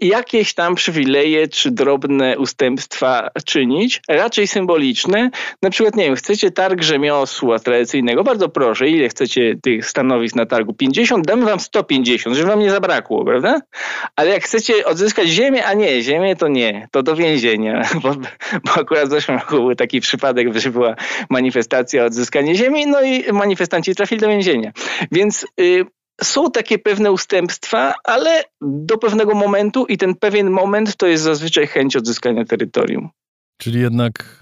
jakieś 0.00 0.54
tam 0.54 0.74
przywileje 0.74 1.48
czy 1.48 1.70
drobne 1.70 2.38
ustępstwa 2.38 3.28
czynić, 3.44 4.02
raczej 4.08 4.46
symboliczne. 4.46 5.30
Na 5.62 5.70
przykład, 5.70 5.96
nie 5.96 6.04
wiem, 6.04 6.14
chcecie 6.14 6.50
targ 6.50 6.82
rzemiosła 6.82 7.58
tradycyjnego, 7.58 8.24
bardzo 8.24 8.48
proszę, 8.48 8.88
ile 8.88 9.08
chcecie 9.08 9.54
tych 9.62 9.86
stanowisk 9.86 10.36
na 10.36 10.46
targu? 10.46 10.74
50? 10.74 11.26
Damy 11.26 11.44
wam 11.44 11.60
150, 11.60 12.36
żeby 12.36 12.48
wam 12.48 12.60
nie 12.60 12.70
zabrakło, 12.70 13.24
prawda? 13.24 13.60
Ale 14.16 14.30
jak 14.30 14.44
chcecie 14.44 14.86
odzyskać 14.86 15.28
ziemię, 15.28 15.66
a 15.66 15.74
nie, 15.74 16.02
ziemię 16.02 16.36
to 16.36 16.48
nie, 16.48 16.88
to 16.90 17.02
do 17.02 17.16
więzienia, 17.16 17.88
bo, 18.02 18.14
bo 18.64 18.80
akurat 18.80 19.08
w 19.08 19.10
zeszłym 19.10 19.38
roku 19.38 19.56
był 19.56 19.74
taki 19.74 20.00
przypadek, 20.00 20.58
że 20.58 20.70
była 20.70 20.94
manifestacja 21.30 22.04
odzyskanie 22.04 22.54
ziemi, 22.54 22.86
no 22.86 23.02
i 23.02 23.32
manifestanci 23.32 23.94
trafili 23.94 24.20
do 24.20 24.28
więzienia. 24.28 24.72
Więc... 25.12 25.46
Yy, 25.58 25.86
są 26.22 26.50
takie 26.50 26.78
pewne 26.78 27.12
ustępstwa, 27.12 27.94
ale 28.04 28.44
do 28.60 28.98
pewnego 28.98 29.34
momentu 29.34 29.86
i 29.86 29.98
ten 29.98 30.14
pewien 30.14 30.50
moment 30.50 30.96
to 30.96 31.06
jest 31.06 31.24
zazwyczaj 31.24 31.66
chęć 31.66 31.96
odzyskania 31.96 32.44
terytorium. 32.44 33.08
Czyli 33.58 33.80
jednak 33.80 34.38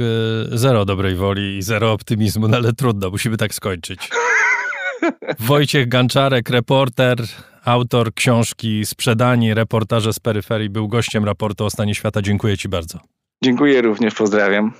e, 0.53 0.59
zero 0.59 0.85
dobrej 0.85 1.15
woli 1.15 1.57
i 1.57 1.63
zero 1.63 1.93
optymizmu, 1.93 2.49
no 2.49 2.57
ale 2.57 2.73
trudno, 2.73 3.11
musimy 3.11 3.37
tak 3.37 3.55
skończyć. 3.55 4.09
Wojciech 5.39 5.89
Ganczarek, 5.89 6.51
reporter, 6.51 7.19
autor 7.65 8.15
książki 8.15 8.87
Sprzedani, 8.87 9.55
reportaże 9.55 10.13
z 10.13 10.21
peryferii, 10.21 10.71
był 10.71 10.89
gościem 10.89 11.25
raportu 11.25 11.65
o 11.65 11.71
stanie 11.71 11.95
świata. 11.95 12.23
Dziękuję 12.23 12.59
Ci 12.59 12.69
bardzo. 12.69 12.99
Dziękuję 13.45 13.83
również, 13.83 14.15
pozdrawiam. 14.15 14.73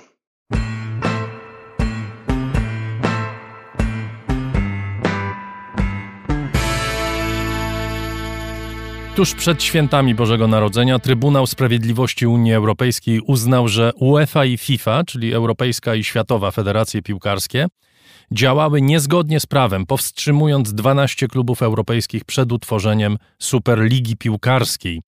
Tuż 9.15 9.35
przed 9.35 9.63
świętami 9.63 10.15
Bożego 10.15 10.47
Narodzenia 10.47 10.99
Trybunał 10.99 11.47
Sprawiedliwości 11.47 12.27
Unii 12.27 12.53
Europejskiej 12.53 13.19
uznał, 13.19 13.67
że 13.67 13.91
UEFA 13.95 14.45
i 14.45 14.57
FIFA, 14.57 15.03
czyli 15.03 15.33
Europejska 15.33 15.95
i 15.95 16.03
Światowa 16.03 16.51
Federacje 16.51 17.01
Piłkarskie, 17.01 17.67
działały 18.31 18.81
niezgodnie 18.81 19.39
z 19.39 19.45
prawem, 19.45 19.85
powstrzymując 19.85 20.73
12 20.73 21.27
klubów 21.27 21.61
europejskich 21.61 22.25
przed 22.25 22.51
utworzeniem 22.51 23.17
Superligi 23.39 24.17
Piłkarskiej. 24.17 25.01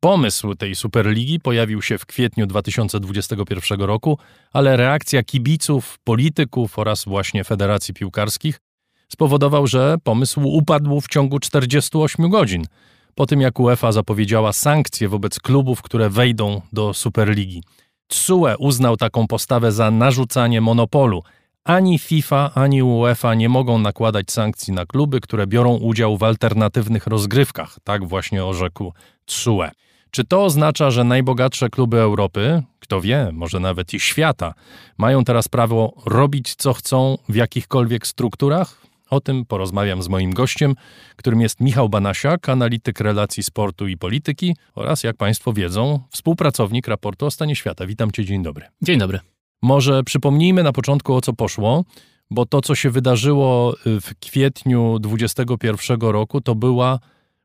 Pomysł 0.00 0.54
tej 0.54 0.74
Superligi 0.74 1.40
pojawił 1.40 1.82
się 1.82 1.98
w 1.98 2.06
kwietniu 2.06 2.46
2021 2.46 3.80
roku, 3.80 4.18
ale 4.52 4.76
reakcja 4.76 5.22
kibiców, 5.22 5.98
polityków 6.04 6.78
oraz 6.78 7.04
właśnie 7.04 7.44
federacji 7.44 7.94
piłkarskich 7.94 8.60
spowodował, 9.08 9.66
że 9.66 9.96
pomysł 10.04 10.40
upadł 10.44 11.00
w 11.00 11.08
ciągu 11.08 11.38
48 11.38 12.30
godzin– 12.30 12.64
po 13.14 13.26
tym 13.26 13.40
jak 13.40 13.60
UEFA 13.60 13.92
zapowiedziała 13.92 14.52
sankcje 14.52 15.08
wobec 15.08 15.40
klubów, 15.40 15.82
które 15.82 16.10
wejdą 16.10 16.60
do 16.72 16.94
Superligi. 16.94 17.62
TSUE 18.08 18.56
uznał 18.58 18.96
taką 18.96 19.26
postawę 19.26 19.72
za 19.72 19.90
narzucanie 19.90 20.60
monopolu. 20.60 21.22
Ani 21.64 21.98
FIFA, 21.98 22.50
ani 22.54 22.82
UEFA 22.82 23.34
nie 23.34 23.48
mogą 23.48 23.78
nakładać 23.78 24.30
sankcji 24.30 24.72
na 24.72 24.86
kluby, 24.86 25.20
które 25.20 25.46
biorą 25.46 25.76
udział 25.76 26.16
w 26.16 26.22
alternatywnych 26.22 27.06
rozgrywkach, 27.06 27.76
tak 27.84 28.08
właśnie 28.08 28.44
orzekł 28.44 28.92
TSUE. 29.24 29.70
Czy 30.10 30.24
to 30.24 30.44
oznacza, 30.44 30.90
że 30.90 31.04
najbogatsze 31.04 31.68
kluby 31.68 31.98
Europy, 31.98 32.62
kto 32.80 33.00
wie, 33.00 33.30
może 33.32 33.60
nawet 33.60 33.94
i 33.94 34.00
świata, 34.00 34.54
mają 34.98 35.24
teraz 35.24 35.48
prawo 35.48 35.92
robić 36.06 36.54
co 36.54 36.72
chcą 36.72 37.18
w 37.28 37.34
jakichkolwiek 37.34 38.06
strukturach? 38.06 38.89
O 39.10 39.20
tym 39.20 39.44
porozmawiam 39.44 40.02
z 40.02 40.08
moim 40.08 40.34
gościem, 40.34 40.74
którym 41.16 41.40
jest 41.40 41.60
Michał 41.60 41.88
Banasiak, 41.88 42.48
analityk 42.48 43.00
relacji 43.00 43.42
sportu 43.42 43.88
i 43.88 43.96
polityki 43.96 44.56
oraz, 44.74 45.02
jak 45.02 45.16
Państwo 45.16 45.52
wiedzą, 45.52 46.00
współpracownik 46.10 46.88
raportu 46.88 47.26
o 47.26 47.30
stanie 47.30 47.56
świata. 47.56 47.86
Witam 47.86 48.10
Cię, 48.10 48.24
dzień 48.24 48.42
dobry. 48.42 48.66
Dzień 48.82 48.98
dobry. 48.98 49.20
Może 49.62 50.04
przypomnijmy 50.04 50.62
na 50.62 50.72
początku 50.72 51.14
o 51.14 51.20
co 51.20 51.32
poszło, 51.32 51.84
bo 52.30 52.46
to, 52.46 52.60
co 52.60 52.74
się 52.74 52.90
wydarzyło 52.90 53.74
w 53.86 54.14
kwietniu 54.20 54.98
2021 54.98 56.00
roku, 56.00 56.40
to 56.40 56.54
była 56.54 56.98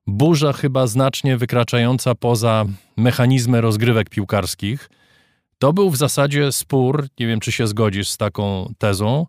burza 0.08 0.54
chyba 0.54 0.88
znacznie 0.88 1.38
wykraczająca 1.38 2.16
poza 2.16 2.66
mechanizmy 2.98 3.62
rozgrywek 3.62 4.10
piłkarskich. 4.10 4.90
To 5.60 5.74
był 5.74 5.90
w 5.90 5.98
zasadzie 5.98 6.52
spór, 6.52 7.08
nie 7.20 7.28
wiem 7.28 7.40
czy 7.40 7.52
się 7.52 7.68
zgodzisz 7.68 8.10
z 8.10 8.18
taką 8.18 8.74
tezą, 8.78 9.26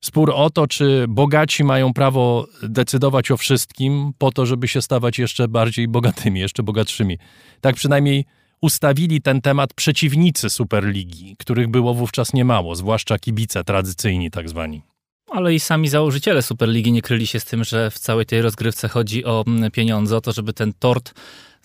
spór 0.00 0.32
o 0.34 0.50
to, 0.50 0.66
czy 0.66 1.04
bogaci 1.08 1.64
mają 1.64 1.92
prawo 1.92 2.46
decydować 2.62 3.30
o 3.30 3.36
wszystkim 3.36 4.12
po 4.18 4.32
to, 4.32 4.46
żeby 4.46 4.68
się 4.68 4.82
stawać 4.82 5.18
jeszcze 5.18 5.48
bardziej 5.48 5.88
bogatymi, 5.88 6.40
jeszcze 6.40 6.62
bogatszymi. 6.62 7.18
Tak 7.60 7.74
przynajmniej 7.74 8.24
ustawili 8.60 9.22
ten 9.22 9.40
temat 9.40 9.74
przeciwnicy 9.74 10.50
Superligi, 10.50 11.36
których 11.38 11.68
było 11.68 11.94
wówczas 11.94 12.32
niemało, 12.32 12.76
zwłaszcza 12.76 13.18
kibice 13.18 13.64
tradycyjni 13.64 14.30
tak 14.30 14.48
zwani. 14.48 14.82
Ale 15.30 15.54
i 15.54 15.60
sami 15.60 15.88
założyciele 15.88 16.42
Superligi 16.42 16.92
nie 16.92 17.02
kryli 17.02 17.26
się 17.26 17.40
z 17.40 17.44
tym, 17.44 17.64
że 17.64 17.90
w 17.90 17.98
całej 17.98 18.26
tej 18.26 18.42
rozgrywce 18.42 18.88
chodzi 18.88 19.24
o 19.24 19.44
mm, 19.46 19.70
pieniądze, 19.70 20.16
o 20.16 20.20
to, 20.20 20.32
żeby 20.32 20.52
ten 20.52 20.72
tort 20.78 21.14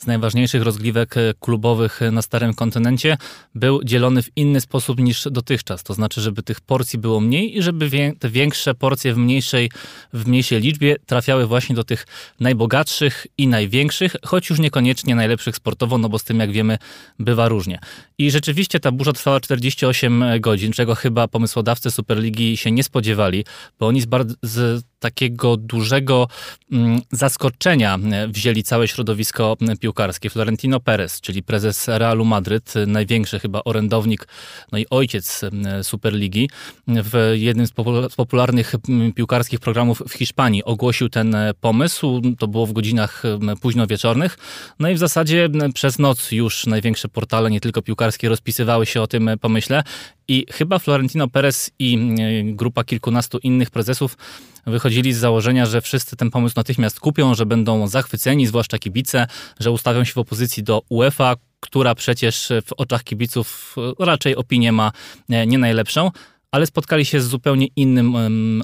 z 0.01 0.07
najważniejszych 0.07 0.63
rozgrywek 0.63 1.17
e, 1.17 1.33
klubowych 1.39 2.01
e, 2.01 2.11
na 2.11 2.21
Starym 2.21 2.53
Kontynencie 2.53 3.17
był 3.55 3.83
dzielony 3.83 4.23
w 4.23 4.29
inny 4.35 4.61
sposób 4.61 4.99
niż 4.99 5.27
dotychczas. 5.31 5.83
To 5.83 5.93
znaczy, 5.93 6.21
żeby 6.21 6.43
tych 6.43 6.61
porcji 6.61 6.99
było 6.99 7.19
mniej 7.19 7.57
i 7.57 7.61
żeby 7.61 8.13
te 8.19 8.29
większe 8.29 8.73
porcje 8.75 9.13
w 9.13 9.17
mniejszej, 9.17 9.71
w 10.13 10.27
mniejszej 10.27 10.61
liczbie 10.61 10.95
trafiały 11.05 11.47
właśnie 11.47 11.75
do 11.75 11.83
tych 11.83 12.07
najbogatszych 12.39 13.27
i 13.37 13.47
największych, 13.47 14.15
choć 14.25 14.49
już 14.49 14.59
niekoniecznie 14.59 15.15
najlepszych 15.15 15.55
sportowo, 15.55 15.97
no 15.97 16.09
bo 16.09 16.19
z 16.19 16.23
tym, 16.23 16.39
jak 16.39 16.51
wiemy, 16.51 16.77
bywa 17.19 17.47
różnie. 17.47 17.79
I 18.17 18.31
rzeczywiście 18.31 18.79
ta 18.79 18.91
burza 18.91 19.13
trwała 19.13 19.39
48 19.39 20.23
godzin, 20.39 20.71
czego 20.71 20.95
chyba 20.95 21.27
pomysłodawcy 21.27 21.91
Superligi 21.91 22.57
się 22.57 22.71
nie 22.71 22.83
spodziewali, 22.83 23.45
bo 23.79 23.87
oni 23.87 24.01
z, 24.01 24.07
z 24.43 24.90
takiego 25.01 25.57
dużego 25.57 26.27
mm, 26.71 27.01
zaskoczenia 27.11 27.99
wzięli 28.27 28.63
całe 28.63 28.87
środowisko 28.87 29.57
piłkarskie. 29.79 30.29
Florentino 30.29 30.79
Perez, 30.79 31.21
czyli 31.21 31.43
prezes 31.43 31.87
Realu 31.87 32.25
Madryt, 32.25 32.73
największy 32.87 33.39
chyba 33.39 33.61
orędownik, 33.65 34.27
no 34.71 34.77
i 34.77 34.85
ojciec 34.89 35.41
Superligi, 35.81 36.49
w 36.87 37.33
jednym 37.33 37.67
z 37.67 37.71
popularnych 38.15 38.73
piłkarskich 39.15 39.59
programów 39.59 40.03
w 40.09 40.13
Hiszpanii 40.13 40.63
ogłosił 40.63 41.09
ten 41.09 41.35
pomysł. 41.61 42.21
To 42.39 42.47
było 42.47 42.65
w 42.65 42.73
godzinach 42.73 43.23
późno 43.61 43.87
wieczornych. 43.87 44.37
No 44.79 44.89
i 44.89 44.95
w 44.95 44.97
zasadzie 44.97 45.49
przez 45.73 45.99
noc 45.99 46.31
już 46.31 46.65
największe 46.65 47.09
portale, 47.09 47.51
nie 47.51 47.61
tylko 47.61 47.81
piłkarskie, 47.81 48.29
rozpisywały 48.29 48.85
się 48.85 49.01
o 49.01 49.07
tym 49.07 49.29
pomyśle. 49.41 49.83
I 50.27 50.45
chyba 50.51 50.79
Florentino 50.79 51.27
Perez 51.27 51.71
i 51.79 51.97
grupa 52.45 52.83
kilkunastu 52.83 53.37
innych 53.37 53.69
prezesów 53.69 54.17
wychodzili 54.65 55.13
z 55.13 55.17
założenia, 55.17 55.65
że 55.65 55.81
wszyscy 55.81 56.15
ten 56.15 56.31
pomysł 56.31 56.53
natychmiast 56.57 56.99
kupią, 56.99 57.35
że 57.35 57.45
będą 57.45 57.87
zachwyceni, 57.87 58.47
zwłaszcza 58.47 58.79
kibice, 58.79 59.27
że 59.59 59.71
ustawią 59.71 60.03
się 60.03 60.13
w 60.13 60.17
opozycji 60.17 60.63
do 60.63 60.81
UEFA, 60.89 61.35
która 61.59 61.95
przecież 61.95 62.51
w 62.65 62.73
oczach 62.73 63.03
kibiców 63.03 63.75
raczej 63.99 64.35
opinię 64.35 64.71
ma 64.71 64.91
e, 65.29 65.47
nie 65.47 65.57
najlepszą 65.57 66.11
ale 66.51 66.65
spotkali 66.65 67.05
się 67.05 67.21
z 67.21 67.27
zupełnie 67.27 67.67
innym 67.75 68.15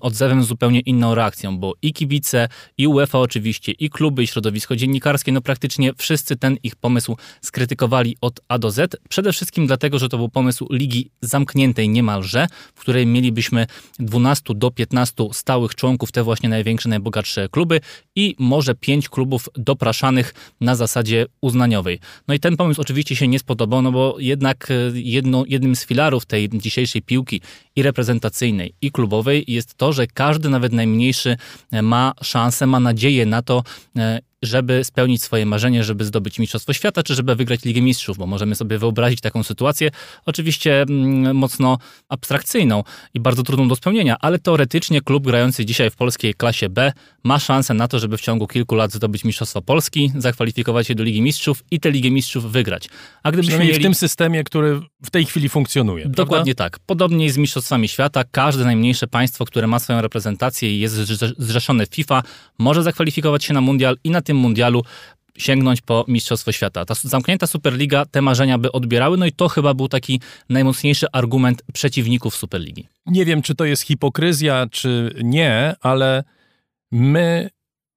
odzewem, 0.02 0.44
z 0.44 0.48
zupełnie 0.48 0.80
inną 0.80 1.16
reakcją, 1.16 1.58
bo 1.58 1.74
i 1.82 1.94
kibice, 1.94 2.48
i 2.78 2.88
UEFA 2.88 3.20
oczywiście, 3.20 3.72
i 3.72 3.90
kluby, 3.90 4.24
i 4.24 4.28
środowisko 4.28 4.76
dziennikarskie, 4.76 5.32
no 5.32 5.42
praktycznie 5.42 5.92
wszyscy 5.98 6.36
ten 6.36 6.58
ich 6.64 6.76
pomysł 6.76 7.18
skrytykowali 7.42 8.18
od 8.22 8.40
A 8.48 8.60
do 8.60 8.72
Z. 8.72 8.96
Przede 9.10 9.34
wszystkim 9.34 9.68
dlatego, 9.68 10.00
że 10.00 10.10
to 10.10 10.18
był 10.18 10.30
pomysł 10.30 10.68
ligi 10.72 11.10
zamkniętej 11.22 11.90
niemalże, 11.90 12.48
w 12.76 12.80
której 12.80 13.06
mielibyśmy 13.06 13.68
12 14.00 14.56
do 14.56 14.72
15 14.72 15.24
stałych 15.34 15.76
członków, 15.76 16.12
te 16.12 16.24
właśnie 16.24 16.50
największe, 16.50 16.90
najbogatsze 16.90 17.50
kluby 17.50 17.82
i 18.16 18.36
może 18.40 18.76
5 18.76 19.10
klubów 19.10 19.50
dopraszanych 19.56 20.34
na 20.62 20.76
zasadzie 20.76 21.26
uznaniowej. 21.42 22.00
No 22.28 22.34
i 22.34 22.40
ten 22.40 22.58
pomysł 22.58 22.82
oczywiście 22.82 23.16
się 23.16 23.28
nie 23.28 23.40
spodobał, 23.40 23.82
no 23.82 23.92
bo 23.92 24.16
jednak 24.20 24.72
e, 24.72 24.74
jedno, 24.94 25.44
jednym 25.48 25.76
z 25.76 25.86
filarów 25.86 26.26
tej 26.26 26.50
dzisiejszej 26.50 27.02
piłki 27.02 27.42
i 27.78 27.84
reprezentacyjnej, 27.84 28.74
i 28.82 28.92
klubowej. 28.92 29.44
Jest 29.48 29.76
to, 29.76 29.94
że 29.94 30.08
każdy, 30.08 30.50
nawet 30.50 30.74
najmniejszy, 30.74 31.38
e, 31.72 31.82
ma 31.82 32.14
szansę, 32.22 32.68
ma 32.68 32.80
nadzieję 32.80 33.26
na 33.26 33.42
to, 33.42 33.64
e, 33.98 34.20
żeby 34.44 34.84
spełnić 34.84 35.24
swoje 35.24 35.46
marzenie, 35.46 35.84
żeby 35.84 36.06
zdobyć 36.06 36.40
Mistrzostwo 36.40 36.74
Świata, 36.74 37.04
czy 37.04 37.16
żeby 37.16 37.36
wygrać 37.36 37.66
Ligę 37.66 37.82
Mistrzów, 37.82 38.18
bo 38.18 38.28
możemy 38.28 38.56
sobie 38.56 38.78
wyobrazić 38.78 39.22
taką 39.22 39.44
sytuację, 39.44 39.92
oczywiście 40.26 40.82
mm, 40.82 41.36
mocno 41.36 41.78
abstrakcyjną 42.10 42.84
i 43.14 43.20
bardzo 43.20 43.44
trudną 43.44 43.68
do 43.68 43.76
spełnienia, 43.76 44.16
ale 44.20 44.40
teoretycznie 44.40 45.02
klub 45.02 45.24
grający 45.24 45.66
dzisiaj 45.66 45.90
w 45.90 45.96
polskiej 45.96 46.34
klasie 46.34 46.70
B 46.70 46.94
ma 47.24 47.40
szansę 47.40 47.74
na 47.74 47.88
to, 47.88 48.00
żeby 48.00 48.18
w 48.18 48.22
ciągu 48.22 48.48
kilku 48.48 48.76
lat 48.76 48.94
zdobyć 48.94 49.24
Mistrzostwo 49.24 49.62
Polski, 49.62 50.12
zakwalifikować 50.18 50.88
się 50.88 50.96
do 50.96 51.04
Ligi 51.04 51.22
Mistrzów 51.22 51.64
i 51.72 51.80
tę 51.80 51.92
Ligę 51.92 52.12
Mistrzów 52.12 52.52
wygrać. 52.52 52.90
A 53.24 53.32
gdybyśmy 53.32 53.60
mieli... 53.60 53.80
w 53.80 53.82
tym 53.82 53.96
systemie, 53.96 54.44
który 54.44 54.82
w 55.04 55.10
tej 55.10 55.26
chwili 55.26 55.50
funkcjonuje. 55.50 56.06
Dokładnie 56.10 56.56
prawda? 56.56 56.78
tak. 56.78 56.86
Podobnie 56.86 57.26
jest 57.26 57.36
z 57.36 57.38
Mistrzostwami 57.38 57.88
Świata. 57.88 58.24
Każde 58.32 58.66
najmniejsze 58.66 59.08
państwo, 59.08 59.46
które 59.46 59.68
ma 59.68 59.80
swoją 59.80 60.02
reprezentację 60.02 60.76
i 60.76 60.80
jest 60.80 60.96
zrzeszone 61.38 61.86
w 61.86 61.90
FIFA, 61.90 62.24
może 62.60 62.84
zakwalifikować 62.84 63.44
się 63.44 63.54
na 63.54 63.62
mundial 63.62 63.98
i 64.04 64.10
na 64.10 64.22
tym 64.28 64.38
mundialu 64.38 64.84
sięgnąć 65.38 65.82
po 65.82 66.06
Mistrzostwo 66.08 66.52
Świata. 66.52 66.86
Ta 66.86 66.94
zamknięta 66.94 67.48
Superliga 67.48 68.06
te 68.06 68.22
marzenia 68.22 68.58
by 68.58 68.72
odbierały, 68.72 69.18
no 69.18 69.26
i 69.26 69.32
to 69.32 69.48
chyba 69.50 69.74
był 69.74 69.88
taki 69.88 70.22
najmocniejszy 70.50 71.08
argument 71.12 71.64
przeciwników 71.74 72.36
Superligi. 72.36 72.88
Nie 73.06 73.26
wiem, 73.26 73.42
czy 73.42 73.56
to 73.56 73.66
jest 73.66 73.84
hipokryzja, 73.84 74.68
czy 74.72 75.16
nie, 75.24 75.76
ale 75.82 76.24
my 76.92 77.50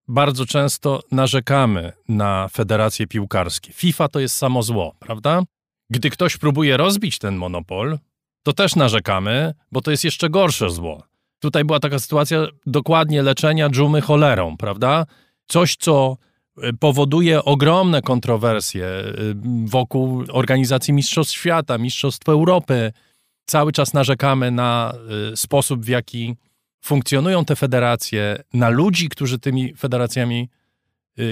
bardzo 0.09 0.47
często 0.47 1.01
narzekamy 1.13 1.93
na 2.09 2.49
federacje 2.49 3.07
piłkarskie. 3.07 3.73
FIFA 3.73 4.09
to 4.09 4.21
jest 4.21 4.37
samo 4.37 4.63
zło, 4.63 4.95
prawda? 4.99 5.43
Gdy 5.91 6.11
ktoś 6.11 6.37
próbuje 6.37 6.77
rozbić 6.77 7.19
ten 7.19 7.37
monopol, 7.37 7.99
to 8.43 8.53
też 8.53 8.77
narzekamy, 8.77 9.55
bo 9.73 9.81
to 9.81 9.91
jest 9.91 10.05
jeszcze 10.05 10.31
gorsze 10.31 10.71
zło. 10.71 11.03
Tutaj 11.41 11.65
była 11.65 11.81
taka 11.81 11.99
sytuacja 11.99 12.47
dokładnie 12.67 13.23
leczenia 13.23 13.71
dżumy 13.71 14.01
cholerą, 14.01 14.57
prawda? 14.57 15.07
Coś, 15.51 15.77
co 15.77 16.17
y, 16.65 16.73
powoduje 16.73 17.45
ogromne 17.45 18.03
kontrowersje 18.03 18.85
y, 18.85 19.35
wokół 19.65 20.25
organizacji 20.33 20.95
Mistrzostw 20.95 21.35
Świata, 21.35 21.79
Mistrzostw 21.79 22.29
Europy. 22.29 22.93
Cały 23.47 23.73
czas 23.73 23.93
narzekamy 23.93 24.51
na 24.51 24.95
y, 25.33 25.37
sposób, 25.37 25.85
w 25.85 25.89
jaki 25.89 26.37
funkcjonują 26.81 27.45
te 27.45 27.57
federacje, 27.57 28.43
na 28.55 28.69
ludzi, 28.69 29.09
którzy 29.09 29.39
tymi 29.39 29.75
federacjami 29.75 30.49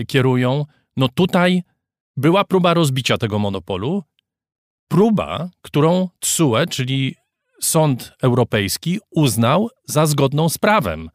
kierują. 0.08 0.64
No 0.96 1.08
tutaj 1.08 1.62
była 2.16 2.44
próba 2.44 2.74
rozbicia 2.74 3.18
tego 3.18 3.38
monopolu, 3.38 4.02
próba, 4.88 5.50
którą 5.62 6.08
TSUE, 6.20 6.66
czyli 6.70 7.14
Sąd 7.60 8.12
Europejski, 8.22 8.98
uznał 9.10 9.68
za 9.84 10.06
zgodną 10.06 10.48
z 10.48 10.58
prawem. 10.58 11.10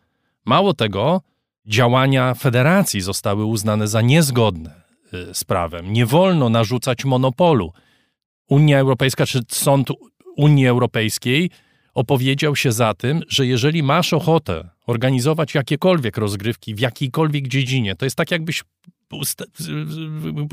Mało 0.45 0.73
tego, 0.73 1.21
działania 1.65 2.33
federacji 2.33 3.01
zostały 3.01 3.45
uznane 3.45 3.87
za 3.87 4.01
niezgodne 4.01 4.81
y, 5.13 5.33
z 5.33 5.43
prawem. 5.43 5.93
Nie 5.93 6.05
wolno 6.05 6.49
narzucać 6.49 7.05
monopolu. 7.05 7.73
Unia 8.49 8.79
Europejska 8.79 9.25
czy 9.25 9.39
Sąd 9.47 9.89
Unii 10.37 10.67
Europejskiej 10.67 11.49
opowiedział 11.93 12.55
się 12.55 12.71
za 12.71 12.93
tym, 12.93 13.21
że 13.27 13.45
jeżeli 13.45 13.83
masz 13.83 14.13
ochotę 14.13 14.69
organizować 14.87 15.55
jakiekolwiek 15.55 16.17
rozgrywki 16.17 16.75
w 16.75 16.79
jakiejkolwiek 16.79 17.47
dziedzinie, 17.47 17.95
to 17.95 18.05
jest 18.05 18.15
tak, 18.15 18.31
jakbyś 18.31 18.63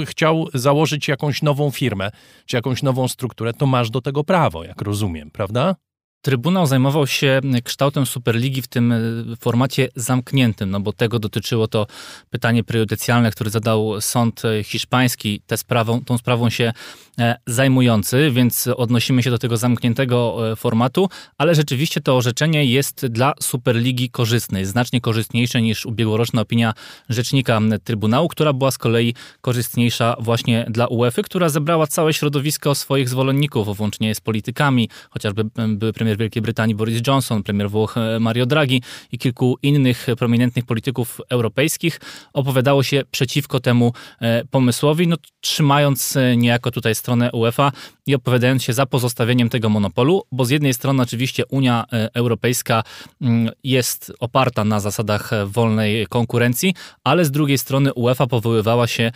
chciał 0.06 0.48
założyć 0.54 1.08
jakąś 1.08 1.42
nową 1.42 1.70
firmę 1.70 2.10
czy 2.46 2.56
jakąś 2.56 2.82
nową 2.82 3.08
strukturę, 3.08 3.52
to 3.52 3.66
masz 3.66 3.90
do 3.90 4.00
tego 4.00 4.24
prawo, 4.24 4.64
jak 4.64 4.82
rozumiem, 4.82 5.30
prawda? 5.30 5.76
Trybunał 6.22 6.66
zajmował 6.66 7.06
się 7.06 7.40
kształtem 7.64 8.06
Superligi 8.06 8.62
w 8.62 8.68
tym 8.68 8.92
e, 8.92 8.98
formacie 9.40 9.88
zamkniętym, 9.96 10.70
no 10.70 10.80
bo 10.80 10.92
tego 10.92 11.18
dotyczyło 11.18 11.68
to 11.68 11.86
pytanie 12.30 12.64
prejudycjalne, 12.64 13.30
które 13.30 13.50
zadał 13.50 14.00
sąd 14.00 14.42
e, 14.44 14.64
hiszpański, 14.64 15.40
tę 15.46 15.56
sprawą, 15.56 16.04
tą 16.04 16.18
sprawą 16.18 16.50
się 16.50 16.72
e, 17.18 17.36
zajmujący, 17.46 18.30
więc 18.30 18.68
odnosimy 18.76 19.22
się 19.22 19.30
do 19.30 19.38
tego 19.38 19.56
zamkniętego 19.56 20.36
formatu, 20.56 21.08
ale 21.38 21.54
rzeczywiście 21.54 22.00
to 22.00 22.16
orzeczenie 22.16 22.64
jest 22.64 23.06
dla 23.06 23.32
Superligi 23.40 24.10
korzystne, 24.10 24.60
jest 24.60 24.72
znacznie 24.72 25.00
korzystniejsze 25.00 25.62
niż 25.62 25.86
ubiegłoroczna 25.86 26.42
opinia 26.42 26.74
rzecznika 27.08 27.60
Trybunału, 27.84 28.28
która 28.28 28.52
była 28.52 28.70
z 28.70 28.78
kolei 28.78 29.14
korzystniejsza 29.40 30.16
właśnie 30.18 30.66
dla 30.70 30.86
UEFA, 30.86 31.22
która 31.22 31.48
zebrała 31.48 31.86
całe 31.86 32.12
środowisko 32.12 32.74
swoich 32.74 33.08
zwolenników, 33.08 33.76
włącznie 33.76 34.14
z 34.14 34.20
politykami, 34.20 34.88
chociażby 35.10 35.44
były 35.68 35.92
premier 35.92 36.09
Wielkiej 36.16 36.42
Brytanii 36.42 36.74
Boris 36.74 37.00
Johnson, 37.06 37.42
premier 37.42 37.70
Włoch 37.70 37.96
e, 37.96 38.20
Mario 38.20 38.46
Draghi 38.46 38.82
i 39.12 39.18
kilku 39.18 39.58
innych 39.62 40.06
prominentnych 40.18 40.64
polityków 40.64 41.20
europejskich 41.28 42.00
opowiadało 42.32 42.82
się 42.82 43.02
przeciwko 43.10 43.60
temu 43.60 43.92
e, 44.20 44.44
pomysłowi, 44.44 45.08
no, 45.08 45.16
trzymając 45.40 46.16
e, 46.16 46.36
niejako 46.36 46.70
tutaj 46.70 46.94
stronę 46.94 47.32
UEFA 47.32 47.72
i 48.06 48.14
opowiadając 48.14 48.62
się 48.62 48.72
za 48.72 48.86
pozostawieniem 48.86 49.48
tego 49.48 49.68
monopolu, 49.68 50.22
bo 50.32 50.44
z 50.44 50.50
jednej 50.50 50.74
strony 50.74 51.02
oczywiście 51.02 51.46
Unia 51.46 51.84
Europejska 52.14 52.82
mm, 53.20 53.52
jest 53.64 54.12
oparta 54.20 54.64
na 54.64 54.80
zasadach 54.80 55.30
wolnej 55.46 56.06
konkurencji, 56.06 56.74
ale 57.04 57.24
z 57.24 57.30
drugiej 57.30 57.58
strony 57.58 57.94
UEFA 57.94 58.26
powoływała 58.26 58.86
się 58.86 59.12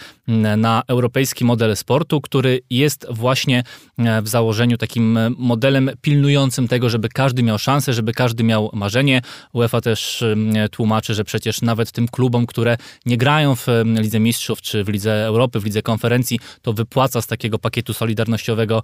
na 0.57 0.83
europejski 0.89 1.45
model 1.45 1.77
sportu, 1.77 2.21
który 2.21 2.61
jest 2.71 3.07
właśnie 3.11 3.63
w 4.23 4.29
założeniu 4.29 4.77
takim 4.77 5.19
modelem 5.39 5.91
pilnującym 6.01 6.69
tego, 6.69 6.84
żeby 6.91 7.09
każdy 7.09 7.43
miał 7.43 7.59
szansę, 7.59 7.93
żeby 7.93 8.13
każdy 8.13 8.45
miał 8.45 8.71
marzenie. 8.73 9.23
UEFA 9.53 9.81
też 9.81 10.25
tłumaczy, 10.71 11.15
że 11.15 11.25
przecież 11.25 11.63
nawet 11.63 11.93
tym 11.93 12.09
klubom, 12.09 12.47
które 12.47 12.77
nie 13.07 13.17
grają 13.17 13.57
w 13.57 13.67
Lidze 13.85 14.21
Mistrzów 14.21 14.61
czy 14.61 14.85
w 14.85 14.89
Lidze 14.89 15.27
Europy, 15.27 15.61
w 15.61 15.65
Lidze 15.65 15.83
Konferencji, 15.83 16.41
to 16.63 16.73
wypłaca 16.73 17.23
z 17.23 17.27
takiego 17.27 17.59
pakietu 17.59 17.95
solidarnościowego 17.95 18.83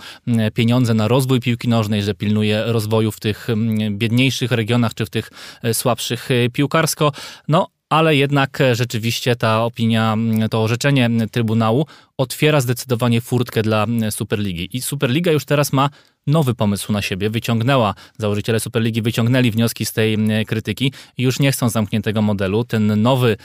pieniądze 0.54 0.94
na 0.94 1.08
rozwój 1.08 1.40
piłki 1.40 1.68
nożnej, 1.68 2.02
że 2.02 2.14
pilnuje 2.14 2.62
rozwoju 2.66 3.12
w 3.12 3.20
tych 3.20 3.48
biedniejszych 3.90 4.52
regionach 4.52 4.94
czy 4.94 5.06
w 5.06 5.10
tych 5.10 5.30
e, 5.62 5.74
słabszych 5.74 6.30
e, 6.30 6.50
piłkarsko. 6.50 7.12
No, 7.48 7.68
ale 7.88 8.16
jednak 8.16 8.60
e, 8.60 8.74
rzeczywiście 8.74 9.36
ta 9.36 9.64
opinia, 9.64 10.16
to 10.50 10.62
orzeczenie 10.62 11.10
Trybunału 11.30 11.86
otwiera 12.16 12.60
zdecydowanie 12.60 13.20
furtkę 13.20 13.62
dla 13.62 13.86
Superligi. 14.10 14.76
I 14.76 14.80
Superliga 14.80 15.32
już 15.32 15.44
teraz 15.44 15.72
ma 15.72 15.90
nowy 16.26 16.54
pomysł 16.54 16.92
na 16.92 17.02
siebie, 17.02 17.30
wyciągnęła, 17.30 17.94
założyciele 18.18 18.60
Superligi 18.60 19.02
wyciągnęli 19.02 19.50
wnioski 19.50 19.86
z 19.86 19.92
tej 19.92 20.18
krytyki 20.46 20.92
i 21.18 21.22
już 21.22 21.40
nie 21.40 21.52
chcą 21.52 21.68
zamkniętego 21.68 22.22
modelu. 22.22 22.64
Ten 22.64 23.02
nowy 23.02 23.36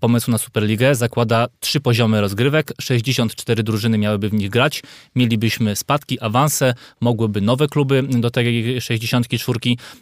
pomysł 0.00 0.30
na 0.30 0.38
Superligę 0.38 0.94
zakłada 0.94 1.46
trzy 1.60 1.80
poziomy 1.80 2.20
rozgrywek, 2.20 2.72
64 2.80 3.62
drużyny 3.62 3.98
miałyby 3.98 4.28
w 4.28 4.34
nich 4.34 4.50
grać, 4.50 4.82
mielibyśmy 5.14 5.76
spadki, 5.76 6.20
awanse, 6.20 6.74
mogłyby 7.00 7.40
nowe 7.40 7.68
kluby 7.68 8.02
do 8.02 8.30
tej 8.30 8.80
64 8.80 9.58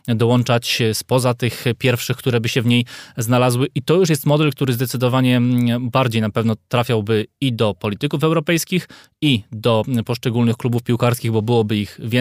dołączać 0.06 0.82
spoza 0.92 1.34
tych 1.34 1.64
pierwszych, 1.78 2.16
które 2.16 2.40
by 2.40 2.48
się 2.48 2.62
w 2.62 2.66
niej 2.66 2.84
znalazły 3.16 3.66
i 3.74 3.82
to 3.82 3.94
już 3.94 4.08
jest 4.08 4.26
model, 4.26 4.50
który 4.50 4.72
zdecydowanie 4.72 5.40
bardziej 5.80 6.22
na 6.22 6.30
pewno 6.30 6.54
trafiałby 6.68 7.26
i 7.40 7.52
do 7.52 7.74
polityków 7.74 8.24
europejskich 8.24 8.88
i 9.22 9.42
do 9.52 9.84
poszczególnych 10.06 10.56
klubów 10.56 10.82
piłkarskich, 10.82 11.32
bo 11.32 11.42
byłoby 11.42 11.76
ich 11.76 11.98
więcej. 11.98 12.13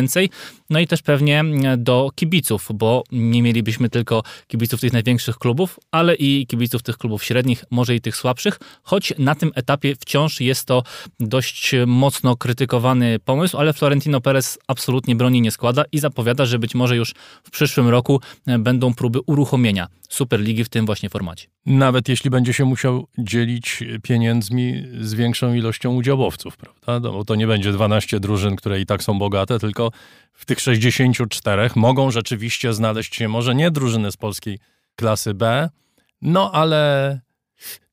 No 0.70 0.80
i 0.80 0.88
też 0.88 1.02
pewnie 1.02 1.44
do 1.78 2.10
kibiców, 2.16 2.70
bo 2.74 3.04
nie 3.12 3.42
mielibyśmy 3.42 3.90
tylko 3.90 4.24
kibiców 4.48 4.82
tych 4.82 4.94
największych 4.94 5.38
klubów, 5.38 5.80
ale 5.92 6.16
i 6.16 6.48
kibiców 6.48 6.84
tych 6.84 6.98
klubów 6.98 7.24
średnich, 7.24 7.66
może 7.72 7.96
i 7.96 8.02
tych 8.02 8.16
słabszych, 8.16 8.60
choć 8.84 9.14
na 9.18 9.36
tym 9.36 9.52
etapie 9.56 9.96
wciąż 9.96 10.42
jest 10.42 10.66
to 10.66 10.84
dość 11.20 11.72
mocno 11.88 12.36
krytykowany 12.36 13.20
pomysł, 13.26 13.58
ale 13.58 13.74
Florentino 13.74 14.22
Perez 14.22 14.60
absolutnie 14.68 15.16
broni 15.16 15.42
nie 15.42 15.52
składa 15.52 15.84
i 15.92 16.00
zapowiada, 16.00 16.46
że 16.46 16.60
być 16.60 16.76
może 16.76 16.96
już 16.96 17.14
w 17.44 17.52
przyszłym 17.52 17.90
roku 17.90 18.22
będą 18.60 18.94
próby 18.94 19.20
uruchomienia 19.26 19.88
Superligi 20.10 20.64
w 20.64 20.70
tym 20.70 20.86
właśnie 20.86 21.10
formacie. 21.10 21.48
Nawet 21.66 22.10
jeśli 22.10 22.30
będzie 22.30 22.54
się 22.54 22.66
musiał 22.66 23.08
dzielić 23.18 23.84
pieniędzmi 24.04 24.84
z 25.02 25.14
większą 25.14 25.54
ilością 25.54 25.96
udziałowców, 25.96 26.58
prawda? 26.58 27.10
No, 27.10 27.14
bo 27.14 27.26
to 27.26 27.36
nie 27.36 27.48
będzie 27.48 27.72
12 27.72 28.20
drużyn, 28.20 28.56
które 28.56 28.82
i 28.82 28.86
tak 28.86 29.04
są 29.04 29.20
bogate, 29.20 29.60
tylko 29.60 29.83
w 30.34 30.46
tych 30.46 30.60
64 30.60 31.70
mogą 31.76 32.12
rzeczywiście 32.12 32.74
znaleźć 32.74 33.16
się 33.16 33.28
może 33.28 33.56
nie 33.56 33.72
drużyny 33.72 34.12
z 34.12 34.18
polskiej 34.18 34.60
klasy 34.96 35.34
B, 35.34 35.70
no 36.22 36.52
ale 36.52 37.20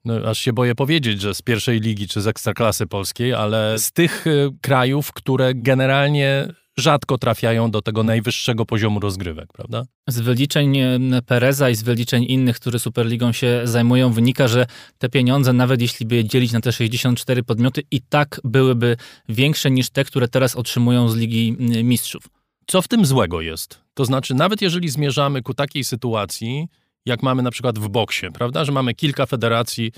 no, 0.04 0.14
aż 0.30 0.38
się 0.38 0.52
boję 0.52 0.74
powiedzieć, 0.74 1.20
że 1.20 1.34
z 1.34 1.42
pierwszej 1.42 1.80
ligi 1.80 2.08
czy 2.08 2.20
z 2.20 2.26
ekstraklasy 2.26 2.86
polskiej, 2.86 3.34
ale 3.34 3.78
z 3.78 3.92
tych 3.92 4.26
y, 4.26 4.50
krajów, 4.60 5.12
które 5.12 5.54
generalnie 5.54 6.48
rzadko 6.80 7.18
trafiają 7.18 7.70
do 7.70 7.82
tego 7.82 8.02
najwyższego 8.02 8.66
poziomu 8.66 9.00
rozgrywek, 9.00 9.52
prawda? 9.52 9.84
Z 10.08 10.20
wyliczeń 10.20 10.78
e, 10.78 10.98
Pereza 11.26 11.70
i 11.70 11.74
z 11.74 11.82
wyliczeń 11.82 12.24
innych, 12.28 12.56
które 12.56 12.78
Superligą 12.78 13.32
się 13.32 13.60
zajmują, 13.64 14.12
wynika, 14.12 14.48
że 14.48 14.66
te 14.98 15.08
pieniądze, 15.08 15.52
nawet 15.52 15.80
jeśli 15.80 16.06
by 16.06 16.16
je 16.16 16.24
dzielić 16.24 16.52
na 16.52 16.60
te 16.60 16.72
64 16.72 17.42
podmioty, 17.42 17.82
i 17.90 18.00
tak 18.00 18.40
byłyby 18.44 18.96
większe 19.28 19.70
niż 19.70 19.90
te, 19.90 20.04
które 20.04 20.28
teraz 20.28 20.56
otrzymują 20.56 21.08
z 21.08 21.16
Ligi 21.16 21.56
Mistrzów. 21.84 22.28
Co 22.66 22.82
w 22.82 22.88
tym 22.88 23.06
złego 23.06 23.40
jest? 23.40 23.80
To 23.94 24.04
znaczy, 24.04 24.34
nawet 24.34 24.62
jeżeli 24.62 24.88
zmierzamy 24.88 25.42
ku 25.42 25.54
takiej 25.54 25.84
sytuacji, 25.84 26.68
jak 27.06 27.22
mamy 27.22 27.42
na 27.42 27.50
przykład 27.50 27.78
w 27.78 27.88
boksie, 27.88 28.26
prawda, 28.34 28.64
że 28.64 28.72
mamy 28.72 28.94
kilka 28.94 29.26
federacji, 29.26 29.92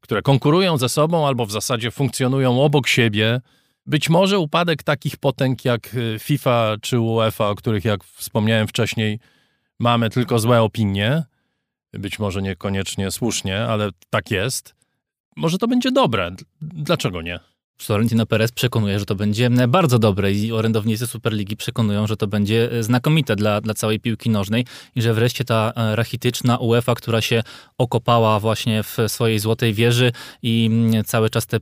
które 0.00 0.22
konkurują 0.22 0.78
ze 0.78 0.88
sobą 0.88 1.26
albo 1.26 1.46
w 1.46 1.52
zasadzie 1.52 1.90
funkcjonują 1.90 2.62
obok 2.62 2.88
siebie, 2.88 3.40
być 3.86 4.08
może 4.08 4.38
upadek 4.38 4.82
takich 4.82 5.16
potęg 5.16 5.64
jak 5.64 5.94
y, 5.94 6.16
FIFA 6.18 6.76
czy 6.82 7.00
UEFA, 7.00 7.48
o 7.48 7.54
których, 7.54 7.84
jak 7.84 8.04
wspomniałem 8.04 8.68
wcześniej, 8.68 9.20
mamy 9.78 10.10
tylko 10.10 10.38
złe 10.38 10.62
opinie, 10.62 11.24
być 11.92 12.18
może 12.18 12.42
niekoniecznie 12.42 13.10
słusznie, 13.10 13.64
ale 13.64 13.90
tak 14.10 14.30
jest, 14.30 14.74
może 15.36 15.58
to 15.58 15.68
będzie 15.68 15.92
dobre. 15.92 16.30
Dlaczego 16.60 17.22
nie? 17.22 17.40
Florentino 17.82 18.26
Perez 18.26 18.52
przekonuje, 18.52 18.98
że 18.98 19.04
to 19.04 19.14
będzie 19.14 19.50
bardzo 19.68 19.98
dobre 19.98 20.32
i 20.32 20.52
orędownicy 20.52 21.06
Superligi 21.06 21.56
przekonują, 21.56 22.06
że 22.06 22.16
to 22.16 22.26
będzie 22.26 22.72
e, 22.72 22.82
znakomite 22.82 23.36
dla, 23.36 23.60
dla 23.60 23.74
całej 23.74 24.00
piłki 24.00 24.30
nożnej 24.30 24.66
i 24.94 25.02
że 25.02 25.14
wreszcie 25.14 25.44
ta 25.44 25.72
e, 25.76 25.96
rachityczna 25.96 26.58
UEFA, 26.58 26.94
która 26.94 27.20
się 27.20 27.42
okopała 27.78 28.40
właśnie 28.40 28.82
w 28.82 28.96
swojej 29.08 29.38
złotej 29.38 29.74
wieży 29.74 30.12
i 30.42 30.70
cały 31.06 31.30
czas 31.30 31.46
te 31.46 31.58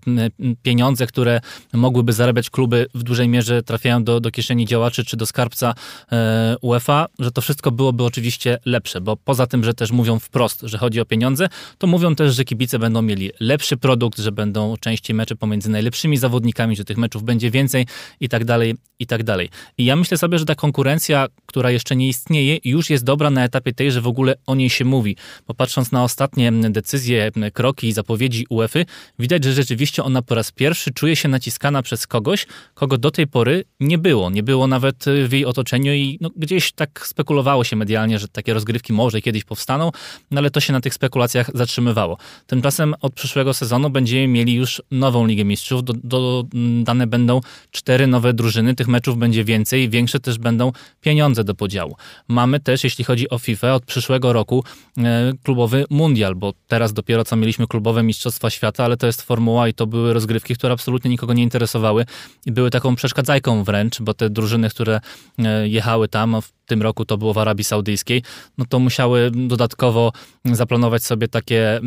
pieniądze, 0.62 1.06
które 1.06 1.40
mogłyby 1.72 2.12
zarabiać 2.12 2.50
kluby 2.50 2.86
w 2.94 3.02
dużej 3.02 3.28
mierze 3.28 3.62
trafiają 3.62 4.04
do, 4.04 4.20
do 4.20 4.30
kieszeni 4.30 4.66
działaczy 4.66 5.04
czy 5.04 5.16
do 5.16 5.26
skarbca 5.26 5.74
e, 6.12 6.56
UEFA, 6.60 7.06
że 7.18 7.30
to 7.30 7.40
wszystko 7.40 7.70
byłoby 7.70 8.04
oczywiście 8.04 8.58
lepsze, 8.64 9.00
bo 9.00 9.16
poza 9.16 9.46
tym, 9.46 9.64
że 9.64 9.74
też 9.74 9.90
mówią 9.90 10.18
wprost, 10.18 10.60
że 10.62 10.78
chodzi 10.78 11.00
o 11.00 11.04
pieniądze, 11.04 11.48
to 11.78 11.86
mówią 11.86 12.14
też, 12.14 12.34
że 12.34 12.44
kibice 12.44 12.78
będą 12.78 13.02
mieli 13.02 13.30
lepszy 13.40 13.76
produkt, 13.76 14.18
że 14.18 14.32
będą 14.32 14.76
częściej 14.76 15.16
mecze 15.16 15.36
pomiędzy 15.36 15.70
najlepszymi 15.70 15.99
lepszymi 16.00 16.16
zawodnikami, 16.16 16.76
że 16.76 16.84
tych 16.84 16.96
meczów 16.96 17.22
będzie 17.24 17.50
więcej 17.50 17.86
i 18.20 18.28
tak 18.28 18.44
dalej, 18.44 18.74
i 18.98 19.06
tak 19.06 19.22
dalej. 19.22 19.48
I 19.78 19.84
ja 19.84 19.96
myślę 19.96 20.18
sobie, 20.18 20.38
że 20.38 20.44
ta 20.44 20.54
konkurencja, 20.54 21.26
która 21.46 21.70
jeszcze 21.70 21.96
nie 21.96 22.08
istnieje, 22.08 22.58
już 22.64 22.90
jest 22.90 23.04
dobra 23.04 23.30
na 23.30 23.44
etapie 23.44 23.72
tej, 23.72 23.92
że 23.92 24.00
w 24.00 24.06
ogóle 24.06 24.34
o 24.46 24.54
niej 24.54 24.70
się 24.70 24.84
mówi. 24.84 25.16
Bo 25.46 25.54
patrząc 25.54 25.92
na 25.92 26.04
ostatnie 26.04 26.52
decyzje, 26.52 27.30
kroki 27.52 27.88
i 27.88 27.92
zapowiedzi 27.92 28.46
UEFA, 28.50 28.78
widać, 29.18 29.44
że 29.44 29.52
rzeczywiście 29.52 30.04
ona 30.04 30.22
po 30.22 30.34
raz 30.34 30.52
pierwszy 30.52 30.90
czuje 30.90 31.16
się 31.16 31.28
naciskana 31.28 31.82
przez 31.82 32.06
kogoś, 32.06 32.46
kogo 32.74 32.98
do 32.98 33.10
tej 33.10 33.26
pory 33.26 33.64
nie 33.80 33.98
było. 33.98 34.30
Nie 34.30 34.42
było 34.42 34.66
nawet 34.66 35.04
w 35.28 35.32
jej 35.32 35.44
otoczeniu 35.44 35.92
i 35.92 36.18
no, 36.20 36.30
gdzieś 36.36 36.72
tak 36.72 37.06
spekulowało 37.06 37.64
się 37.64 37.76
medialnie, 37.76 38.18
że 38.18 38.28
takie 38.28 38.54
rozgrywki 38.54 38.92
może 38.92 39.20
kiedyś 39.20 39.44
powstaną, 39.44 39.90
no 40.30 40.38
ale 40.38 40.50
to 40.50 40.60
się 40.60 40.72
na 40.72 40.80
tych 40.80 40.94
spekulacjach 40.94 41.50
zatrzymywało. 41.54 42.18
Tymczasem 42.46 42.94
od 43.00 43.14
przyszłego 43.14 43.54
sezonu 43.54 43.90
będziemy 43.90 44.28
mieli 44.28 44.54
już 44.54 44.82
nową 44.90 45.26
Ligę 45.26 45.44
Mistrzów, 45.44 45.84
do, 45.92 46.44
dodane 46.52 47.06
będą 47.06 47.40
cztery 47.70 48.06
nowe 48.06 48.32
drużyny, 48.32 48.74
tych 48.74 48.88
meczów 48.88 49.18
będzie 49.18 49.44
więcej, 49.44 49.88
większe 49.88 50.20
też 50.20 50.38
będą 50.38 50.72
pieniądze 51.00 51.44
do 51.44 51.54
podziału. 51.54 51.96
Mamy 52.28 52.60
też, 52.60 52.84
jeśli 52.84 53.04
chodzi 53.04 53.30
o 53.30 53.38
FIFA, 53.38 53.74
od 53.74 53.84
przyszłego 53.84 54.32
roku 54.32 54.64
e, 54.98 55.32
klubowy 55.42 55.84
mundial, 55.90 56.34
bo 56.34 56.52
teraz 56.68 56.92
dopiero 56.92 57.24
co 57.24 57.36
mieliśmy 57.36 57.66
klubowe 57.66 58.02
Mistrzostwa 58.02 58.50
Świata, 58.50 58.84
ale 58.84 58.96
to 58.96 59.06
jest 59.06 59.22
formuła 59.22 59.68
i 59.68 59.74
to 59.74 59.86
były 59.86 60.12
rozgrywki, 60.12 60.54
które 60.54 60.72
absolutnie 60.72 61.10
nikogo 61.10 61.32
nie 61.32 61.42
interesowały 61.42 62.06
i 62.46 62.52
były 62.52 62.70
taką 62.70 62.96
przeszkadzajką 62.96 63.64
wręcz, 63.64 64.00
bo 64.00 64.14
te 64.14 64.30
drużyny, 64.30 64.70
które 64.70 65.00
e, 65.38 65.68
jechały 65.68 66.08
tam, 66.08 66.42
w 66.42 66.52
tym 66.66 66.82
roku 66.82 67.04
to 67.04 67.18
było 67.18 67.34
w 67.34 67.38
Arabii 67.38 67.64
Saudyjskiej, 67.64 68.22
no 68.58 68.64
to 68.68 68.78
musiały 68.78 69.30
dodatkowo 69.30 70.12
zaplanować 70.44 71.04
sobie 71.04 71.28
takie 71.28 71.80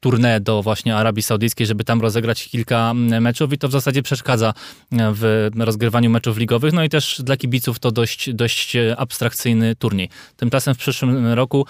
tournée 0.00 0.40
do 0.40 0.62
właśnie 0.62 0.96
Arabii 0.96 1.22
Saudyjskiej, 1.22 1.66
żeby 1.66 1.84
tam 1.84 2.00
rozegrać 2.00 2.48
kilka 2.48 2.94
meczów 2.94 3.52
i 3.52 3.58
to 3.58 3.68
w 3.68 3.72
zasadzie 3.72 4.02
przeszkadza 4.02 4.54
w 4.92 5.50
rozgrywaniu 5.58 6.10
meczów 6.10 6.38
ligowych. 6.38 6.72
No 6.72 6.84
i 6.84 6.88
też 6.88 7.20
dla 7.24 7.36
kibiców 7.36 7.78
to 7.78 7.90
dość, 7.90 8.32
dość 8.34 8.76
abstrakcyjny 8.96 9.76
turniej. 9.76 10.08
Tymczasem 10.36 10.74
w 10.74 10.78
przyszłym 10.78 11.26
roku 11.26 11.66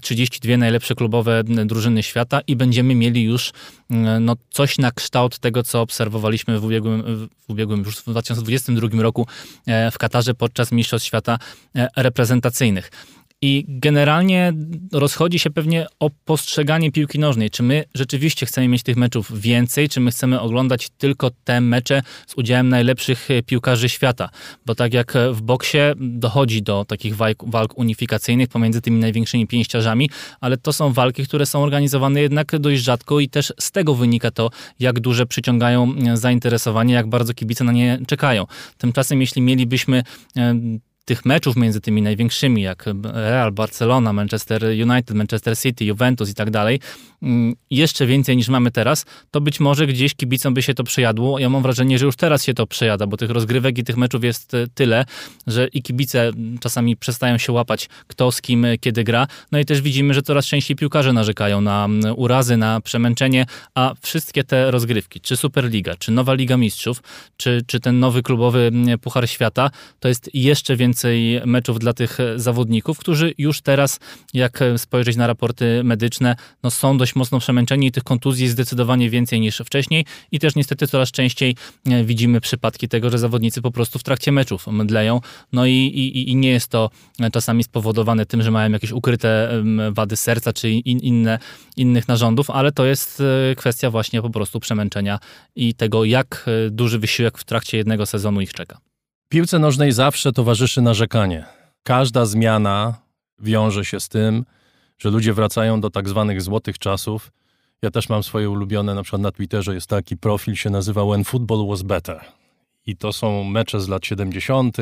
32 0.00 0.56
najlepsze 0.56 0.94
klubowe 0.94 1.44
drużyny 1.44 2.02
świata 2.02 2.40
i 2.46 2.56
będziemy 2.56 2.94
mieli 2.94 3.22
już 3.22 3.52
no, 4.20 4.36
coś 4.50 4.78
na 4.78 4.90
kształt 4.90 5.38
tego, 5.38 5.62
co 5.62 5.80
obserwowaliśmy 5.80 6.60
w 6.60 6.64
ubiegłym, 6.64 7.28
w 7.48 7.50
ubiegłym 7.50 7.80
już 7.80 7.96
w 7.96 8.04
2022 8.04 9.02
roku 9.02 9.26
w 9.92 9.98
Katarze 9.98 10.34
podczas 10.34 10.72
Mistrzostw 10.72 11.06
Świata 11.06 11.38
reprezentacyjnych. 11.96 12.90
I 13.42 13.64
generalnie 13.68 14.52
rozchodzi 14.92 15.38
się 15.38 15.50
pewnie 15.50 15.86
o 16.00 16.10
postrzeganie 16.24 16.92
piłki 16.92 17.18
nożnej. 17.18 17.50
Czy 17.50 17.62
my 17.62 17.84
rzeczywiście 17.94 18.46
chcemy 18.46 18.68
mieć 18.68 18.82
tych 18.82 18.96
meczów 18.96 19.40
więcej, 19.40 19.88
czy 19.88 20.00
my 20.00 20.10
chcemy 20.10 20.40
oglądać 20.40 20.88
tylko 20.98 21.30
te 21.44 21.60
mecze 21.60 22.02
z 22.26 22.34
udziałem 22.36 22.68
najlepszych 22.68 23.30
e, 23.30 23.42
piłkarzy 23.42 23.88
świata? 23.88 24.28
Bo 24.66 24.74
tak 24.74 24.94
jak 24.94 25.14
w 25.32 25.42
boksie 25.42 25.78
dochodzi 25.96 26.62
do 26.62 26.84
takich 26.84 27.16
walk, 27.16 27.78
unifikacyjnych 27.78 28.48
pomiędzy 28.48 28.80
tymi 28.80 29.00
największymi 29.00 29.46
pięściarzami, 29.46 30.10
ale 30.40 30.56
to 30.56 30.72
są 30.72 30.92
walki, 30.92 31.24
które 31.24 31.46
są 31.46 31.62
organizowane 31.62 32.20
jednak 32.20 32.58
dość 32.58 32.82
rzadko 32.82 33.20
i 33.20 33.28
też 33.28 33.52
z 33.58 33.70
tego 33.70 33.94
wynika 33.94 34.30
to, 34.30 34.50
jak 34.80 35.00
duże 35.00 35.26
przyciągają 35.26 35.94
e, 35.94 36.16
zainteresowanie, 36.16 36.94
jak 36.94 37.06
bardzo 37.06 37.34
kibice 37.34 37.64
na 37.64 37.72
nie 37.72 37.98
czekają. 38.06 38.46
Tymczasem, 38.78 39.20
jeśli 39.20 39.42
mielibyśmy 39.42 40.02
e, 40.36 40.54
tych 41.10 41.24
meczów 41.24 41.56
między 41.56 41.80
tymi 41.80 42.02
największymi, 42.02 42.62
jak 42.62 42.84
Real, 43.04 43.52
Barcelona, 43.52 44.12
Manchester 44.12 44.64
United, 44.64 45.10
Manchester 45.10 45.58
City, 45.58 45.84
Juventus 45.84 46.30
i 46.30 46.34
tak 46.34 46.50
dalej, 46.50 46.80
jeszcze 47.70 48.06
więcej 48.06 48.36
niż 48.36 48.48
mamy 48.48 48.70
teraz, 48.70 49.04
to 49.30 49.40
być 49.40 49.60
może 49.60 49.86
gdzieś 49.86 50.14
kibicom 50.14 50.54
by 50.54 50.62
się 50.62 50.74
to 50.74 50.84
przejadło. 50.84 51.38
Ja 51.38 51.48
mam 51.48 51.62
wrażenie, 51.62 51.98
że 51.98 52.06
już 52.06 52.16
teraz 52.16 52.44
się 52.44 52.54
to 52.54 52.66
przejada, 52.66 53.06
bo 53.06 53.16
tych 53.16 53.30
rozgrywek 53.30 53.78
i 53.78 53.84
tych 53.84 53.96
meczów 53.96 54.24
jest 54.24 54.54
e, 54.54 54.66
tyle, 54.74 55.04
że 55.46 55.68
i 55.68 55.82
kibice 55.82 56.30
czasami 56.60 56.96
przestają 56.96 57.38
się 57.38 57.52
łapać, 57.52 57.88
kto 58.06 58.32
z 58.32 58.40
kim 58.40 58.64
e, 58.64 58.78
kiedy 58.78 59.04
gra. 59.04 59.26
No 59.52 59.58
i 59.58 59.64
też 59.64 59.80
widzimy, 59.80 60.14
że 60.14 60.22
coraz 60.22 60.46
częściej 60.46 60.76
piłkarze 60.76 61.12
narzekają 61.12 61.60
na 61.60 61.84
mm, 61.84 62.14
urazy, 62.16 62.56
na 62.56 62.80
przemęczenie, 62.80 63.46
a 63.74 63.94
wszystkie 64.00 64.44
te 64.44 64.70
rozgrywki, 64.70 65.20
czy 65.20 65.36
Superliga, 65.36 65.94
czy 65.96 66.12
Nowa 66.12 66.34
Liga 66.34 66.56
Mistrzów, 66.56 67.02
czy, 67.36 67.62
czy 67.66 67.80
ten 67.80 68.00
nowy 68.00 68.22
klubowy 68.22 68.58
mm, 68.58 68.98
Puchar 68.98 69.28
Świata, 69.28 69.70
to 70.00 70.08
jest 70.08 70.30
jeszcze 70.34 70.76
więcej 70.76 71.40
meczów 71.46 71.78
dla 71.78 71.92
tych 71.92 72.20
e, 72.20 72.38
zawodników, 72.38 72.98
którzy 72.98 73.34
już 73.38 73.60
teraz, 73.60 74.00
jak 74.34 74.60
spojrzeć 74.76 75.16
na 75.16 75.26
raporty 75.26 75.80
medyczne, 75.84 76.36
no 76.62 76.70
są 76.70 76.98
dość 76.98 77.09
mocno 77.16 77.38
przemęczeni 77.38 77.86
i 77.86 77.92
tych 77.92 78.04
kontuzji 78.04 78.42
jest 78.42 78.52
zdecydowanie 78.52 79.10
więcej 79.10 79.40
niż 79.40 79.58
wcześniej 79.58 80.04
i 80.32 80.38
też 80.38 80.54
niestety 80.54 80.86
coraz 80.86 81.10
częściej 81.10 81.56
e, 81.86 82.04
widzimy 82.04 82.40
przypadki 82.40 82.88
tego, 82.88 83.10
że 83.10 83.18
zawodnicy 83.18 83.62
po 83.62 83.70
prostu 83.70 83.98
w 83.98 84.02
trakcie 84.02 84.32
meczów 84.32 84.66
mdleją, 84.66 85.20
no 85.52 85.66
i, 85.66 85.72
i, 85.72 86.30
i 86.30 86.36
nie 86.36 86.50
jest 86.50 86.68
to 86.68 86.90
czasami 87.32 87.64
spowodowane 87.64 88.26
tym, 88.26 88.42
że 88.42 88.50
mają 88.50 88.72
jakieś 88.72 88.92
ukryte 88.92 89.62
wady 89.90 90.16
serca 90.16 90.52
czy 90.52 90.70
in, 90.70 90.98
inne, 90.98 91.38
innych 91.76 92.08
narządów, 92.08 92.50
ale 92.50 92.72
to 92.72 92.86
jest 92.86 93.22
kwestia 93.56 93.90
właśnie 93.90 94.22
po 94.22 94.30
prostu 94.30 94.60
przemęczenia 94.60 95.18
i 95.56 95.74
tego, 95.74 96.04
jak 96.04 96.46
duży 96.70 96.98
wysiłek 96.98 97.38
w 97.38 97.44
trakcie 97.44 97.78
jednego 97.78 98.06
sezonu 98.06 98.40
ich 98.40 98.52
czeka. 98.52 98.78
Piłce 99.28 99.58
nożnej 99.58 99.92
zawsze 99.92 100.32
towarzyszy 100.32 100.82
narzekanie. 100.82 101.44
Każda 101.82 102.26
zmiana 102.26 102.94
wiąże 103.38 103.84
się 103.84 104.00
z 104.00 104.08
tym, 104.08 104.44
że 105.02 105.10
ludzie 105.10 105.32
wracają 105.32 105.80
do 105.80 105.90
tak 105.90 106.08
zwanych 106.08 106.42
złotych 106.42 106.78
czasów. 106.78 107.32
Ja 107.82 107.90
też 107.90 108.08
mam 108.08 108.22
swoje 108.22 108.50
ulubione, 108.50 108.94
na 108.94 109.02
przykład 109.02 109.22
na 109.22 109.32
Twitterze 109.32 109.74
jest 109.74 109.86
taki 109.86 110.16
profil, 110.16 110.54
się 110.54 110.70
nazywa 110.70 111.04
When 111.04 111.24
Football 111.24 111.68
Was 111.68 111.82
Better. 111.82 112.20
I 112.86 112.96
to 112.96 113.12
są 113.12 113.44
mecze 113.44 113.80
z 113.80 113.88
lat 113.88 114.06
70., 114.06 114.76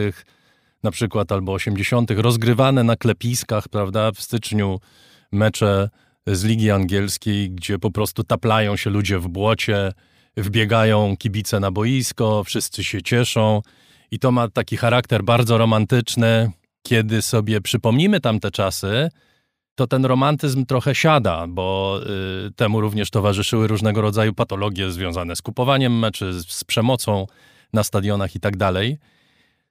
na 0.83 0.91
przykład 0.91 1.33
albo 1.33 1.53
80., 1.53 2.11
rozgrywane 2.11 2.85
na 2.85 2.97
klepiskach, 2.97 3.69
prawda? 3.69 4.13
W 4.13 4.21
styczniu 4.21 4.81
mecze 5.33 5.91
z 6.27 6.45
Ligi 6.45 6.71
Angielskiej, 6.71 7.51
gdzie 7.51 7.79
po 7.79 7.91
prostu 7.91 8.25
taplają 8.25 8.77
się 8.77 8.91
ludzie 8.91 9.19
w 9.19 9.29
błocie, 9.29 9.93
wbiegają 10.37 11.17
kibice 11.17 11.61
na 11.61 11.71
boisko, 11.71 12.45
wszyscy 12.45 12.85
się 12.85 13.03
cieszą. 13.03 13.63
I 14.11 14.19
to 14.19 14.33
ma 14.33 14.49
taki 14.49 14.77
charakter 14.77 15.25
bardzo 15.25 15.59
romantyczny. 15.59 16.51
Kiedy 16.83 17.23
sobie 17.23 17.61
przypomnimy 17.61 18.21
tamte 18.21 18.51
czasy, 18.51 19.11
to 19.79 19.87
ten 19.87 20.05
romantyzm 20.05 20.67
trochę 20.67 20.95
siada, 20.95 21.47
bo 21.49 22.01
y, 22.47 22.53
temu 22.53 22.81
również 22.81 23.11
towarzyszyły 23.11 23.67
różnego 23.67 24.01
rodzaju 24.01 24.35
patologie 24.35 24.91
związane 24.91 25.37
z 25.37 25.43
kupowaniem 25.43 25.99
meczy, 25.99 26.33
z, 26.41 26.49
z 26.49 26.65
przemocą 26.65 27.27
na 27.73 27.85
stadionach 27.85 28.35
i 28.35 28.41
tak 28.41 28.57
dalej. 28.57 28.99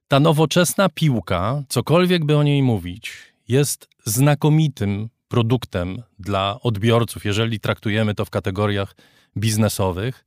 Ta 0.07 0.19
nowoczesna 0.19 0.89
piłka, 0.89 1.63
cokolwiek 1.69 2.25
by 2.25 2.38
o 2.38 2.43
niej 2.43 2.63
mówić, 2.63 3.13
jest 3.47 3.89
znakomitym 4.05 5.09
produktem 5.27 6.03
dla 6.19 6.59
odbiorców, 6.61 7.25
jeżeli 7.25 7.59
traktujemy 7.59 8.15
to 8.15 8.25
w 8.25 8.29
kategoriach 8.29 8.95
biznesowych 9.38 10.25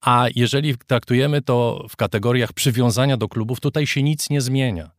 a 0.00 0.26
jeżeli 0.34 0.76
traktujemy 0.86 1.42
to 1.42 1.86
w 1.88 1.96
kategoriach 1.96 2.52
przywiązania 2.52 3.16
do 3.16 3.28
klubów, 3.28 3.60
tutaj 3.60 3.86
się 3.86 4.02
nic 4.02 4.30
nie 4.30 4.40
zmienia. 4.40 4.90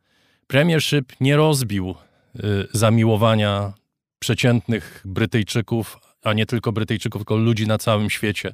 Premiership 0.48 1.14
nie 1.20 1.36
rozbił 1.36 1.96
y, 2.36 2.68
zamiłowania 2.74 3.74
przeciętnych 4.20 5.02
Brytyjczyków, 5.06 5.98
a 6.24 6.34
nie 6.34 6.46
tylko 6.46 6.72
Brytyjczyków, 6.72 7.20
tylko 7.20 7.36
ludzi 7.36 7.68
na 7.68 7.78
całym 7.78 8.10
świecie 8.10 8.54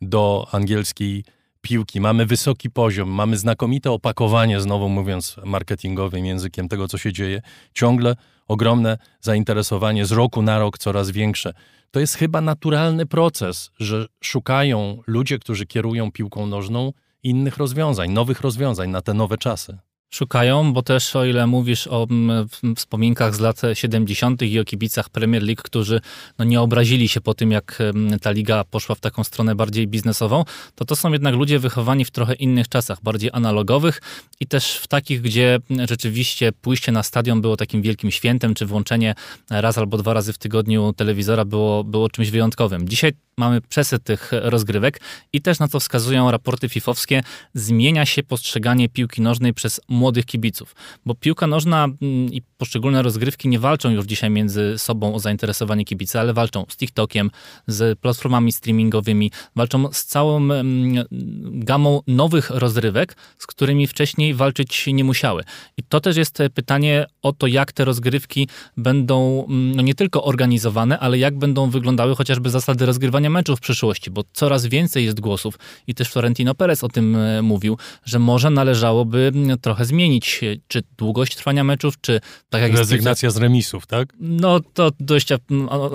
do 0.00 0.48
angielskiej 0.52 1.24
piłki. 1.60 2.00
Mamy 2.00 2.26
wysoki 2.26 2.70
poziom, 2.70 3.08
mamy 3.08 3.36
znakomite 3.36 3.90
opakowanie, 3.90 4.60
znowu 4.60 4.88
mówiąc 4.88 5.36
marketingowym 5.44 6.26
językiem 6.26 6.68
tego, 6.68 6.88
co 6.88 6.98
się 6.98 7.12
dzieje. 7.12 7.42
Ciągle 7.74 8.16
ogromne 8.48 8.98
zainteresowanie, 9.20 10.06
z 10.06 10.12
roku 10.12 10.42
na 10.42 10.58
rok 10.58 10.78
coraz 10.78 11.10
większe 11.10 11.52
to 11.90 12.00
jest 12.00 12.14
chyba 12.14 12.40
naturalny 12.40 13.06
proces, 13.06 13.70
że 13.80 14.06
szukają 14.20 15.02
ludzie, 15.06 15.38
którzy 15.38 15.66
kierują 15.66 16.12
piłką 16.12 16.46
nożną, 16.46 16.92
innych 17.22 17.56
rozwiązań, 17.56 18.10
nowych 18.10 18.40
rozwiązań 18.40 18.90
na 18.90 19.02
te 19.02 19.14
nowe 19.14 19.38
czasy. 19.38 19.78
Szukają, 20.10 20.72
bo 20.72 20.82
też 20.82 21.16
o 21.16 21.24
ile 21.24 21.46
mówisz 21.46 21.86
o 21.86 22.06
mm, 22.10 22.48
wspominkach 22.76 23.34
z 23.34 23.40
lat 23.40 23.62
70. 23.74 24.42
i 24.42 24.60
o 24.60 24.64
kibicach 24.64 25.10
Premier 25.10 25.42
League, 25.42 25.62
którzy 25.64 26.00
no, 26.38 26.44
nie 26.44 26.60
obrazili 26.60 27.08
się 27.08 27.20
po 27.20 27.34
tym, 27.34 27.50
jak 27.52 27.78
mm, 27.80 28.18
ta 28.18 28.30
liga 28.30 28.64
poszła 28.64 28.94
w 28.94 29.00
taką 29.00 29.24
stronę 29.24 29.54
bardziej 29.54 29.86
biznesową, 29.86 30.44
to 30.74 30.84
to 30.84 30.96
są 30.96 31.12
jednak 31.12 31.34
ludzie 31.34 31.58
wychowani 31.58 32.04
w 32.04 32.10
trochę 32.10 32.34
innych 32.34 32.68
czasach, 32.68 32.98
bardziej 33.02 33.30
analogowych 33.32 34.00
i 34.40 34.46
też 34.46 34.76
w 34.76 34.86
takich, 34.86 35.20
gdzie 35.20 35.58
rzeczywiście 35.88 36.52
pójście 36.52 36.92
na 36.92 37.02
stadion 37.02 37.40
było 37.40 37.56
takim 37.56 37.82
wielkim 37.82 38.10
świętem, 38.10 38.54
czy 38.54 38.66
włączenie 38.66 39.14
raz 39.50 39.78
albo 39.78 39.98
dwa 39.98 40.14
razy 40.14 40.32
w 40.32 40.38
tygodniu 40.38 40.92
telewizora 40.92 41.44
było, 41.44 41.84
było 41.84 42.08
czymś 42.08 42.30
wyjątkowym. 42.30 42.88
Dzisiaj 42.88 43.12
mamy 43.38 43.60
przesyt 43.60 44.04
tych 44.04 44.30
rozgrywek 44.32 45.00
i 45.32 45.40
też 45.40 45.58
na 45.58 45.68
co 45.68 45.80
wskazują 45.80 46.30
raporty 46.30 46.68
fifowskie, 46.68 47.22
zmienia 47.54 48.06
się 48.06 48.22
postrzeganie 48.22 48.88
piłki 48.88 49.22
nożnej 49.22 49.54
przez 49.54 49.80
młodych 49.98 50.26
kibiców, 50.26 50.74
bo 51.06 51.14
piłka 51.14 51.46
nożna 51.46 51.84
mm, 51.84 52.32
i 52.32 52.42
poszczególne 52.58 53.02
rozgrywki 53.02 53.48
nie 53.48 53.58
walczą 53.58 53.90
już 53.90 54.04
dzisiaj 54.04 54.30
między 54.30 54.78
sobą 54.78 55.14
o 55.14 55.18
zainteresowanie 55.18 55.84
kibica, 55.84 56.20
ale 56.20 56.32
walczą 56.32 56.64
z 56.68 56.76
TikTokiem, 56.76 57.30
z 57.66 57.98
platformami 57.98 58.52
streamingowymi, 58.52 59.30
walczą 59.56 59.92
z 59.92 60.04
całą 60.04 60.36
mm, 60.36 61.04
gamą 61.42 62.00
nowych 62.06 62.50
rozrywek, 62.50 63.16
z 63.38 63.46
którymi 63.46 63.86
wcześniej 63.86 64.34
walczyć 64.34 64.86
nie 64.86 65.04
musiały. 65.04 65.44
I 65.76 65.82
to 65.82 66.00
też 66.00 66.16
jest 66.16 66.38
pytanie 66.54 67.06
o 67.22 67.32
to, 67.32 67.46
jak 67.46 67.72
te 67.72 67.84
rozgrywki 67.84 68.48
będą 68.76 69.44
mm, 69.44 69.76
no 69.76 69.82
nie 69.82 69.94
tylko 69.94 70.24
organizowane, 70.24 70.98
ale 70.98 71.18
jak 71.18 71.38
będą 71.38 71.70
wyglądały 71.70 72.16
chociażby 72.16 72.50
zasady 72.50 72.86
rozgrywania 72.86 73.30
meczu 73.30 73.56
w 73.56 73.60
przyszłości, 73.60 74.10
bo 74.10 74.24
coraz 74.32 74.66
więcej 74.66 75.04
jest 75.04 75.20
głosów 75.20 75.58
i 75.86 75.94
też 75.94 76.10
Florentino 76.10 76.54
Perez 76.54 76.84
o 76.84 76.88
tym 76.88 77.16
e, 77.16 77.42
mówił, 77.42 77.78
że 78.04 78.18
może 78.18 78.50
należałoby 78.50 79.32
trochę 79.60 79.84
zmienić, 79.84 80.40
czy 80.68 80.82
długość 80.96 81.36
trwania 81.36 81.64
meczów, 81.64 82.00
czy 82.00 82.20
tak 82.50 82.62
jak 82.62 82.72
Rezygnacja 82.72 83.26
jest, 83.26 83.36
z 83.36 83.40
remisów, 83.40 83.86
tak? 83.86 84.12
No 84.20 84.60
to 84.60 84.90
dość 85.00 85.28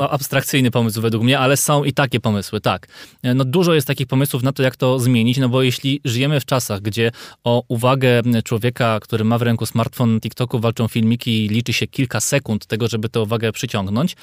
abstrakcyjny 0.09 0.71
pomysł 0.71 1.01
według 1.01 1.23
mnie, 1.23 1.39
ale 1.39 1.57
są 1.57 1.83
i 1.83 1.93
takie 1.93 2.19
pomysły, 2.19 2.61
tak. 2.61 2.87
No 3.23 3.45
dużo 3.45 3.73
jest 3.73 3.87
takich 3.87 4.07
pomysłów 4.07 4.43
na 4.43 4.53
to, 4.53 4.63
jak 4.63 4.75
to 4.75 4.99
zmienić, 4.99 5.37
no 5.37 5.49
bo 5.49 5.61
jeśli 5.61 6.01
żyjemy 6.05 6.39
w 6.39 6.45
czasach, 6.45 6.81
gdzie 6.81 7.11
o 7.43 7.63
uwagę 7.67 8.21
człowieka, 8.43 8.99
który 9.01 9.23
ma 9.23 9.37
w 9.37 9.41
ręku 9.41 9.65
smartfon, 9.65 10.19
TikToku 10.19 10.59
walczą 10.59 10.87
filmiki 10.87 11.45
i 11.45 11.49
liczy 11.49 11.73
się 11.73 11.87
kilka 11.87 12.19
sekund 12.19 12.65
tego, 12.65 12.87
żeby 12.87 13.09
tę 13.09 13.21
uwagę 13.21 13.51
przyciągnąć, 13.51 14.15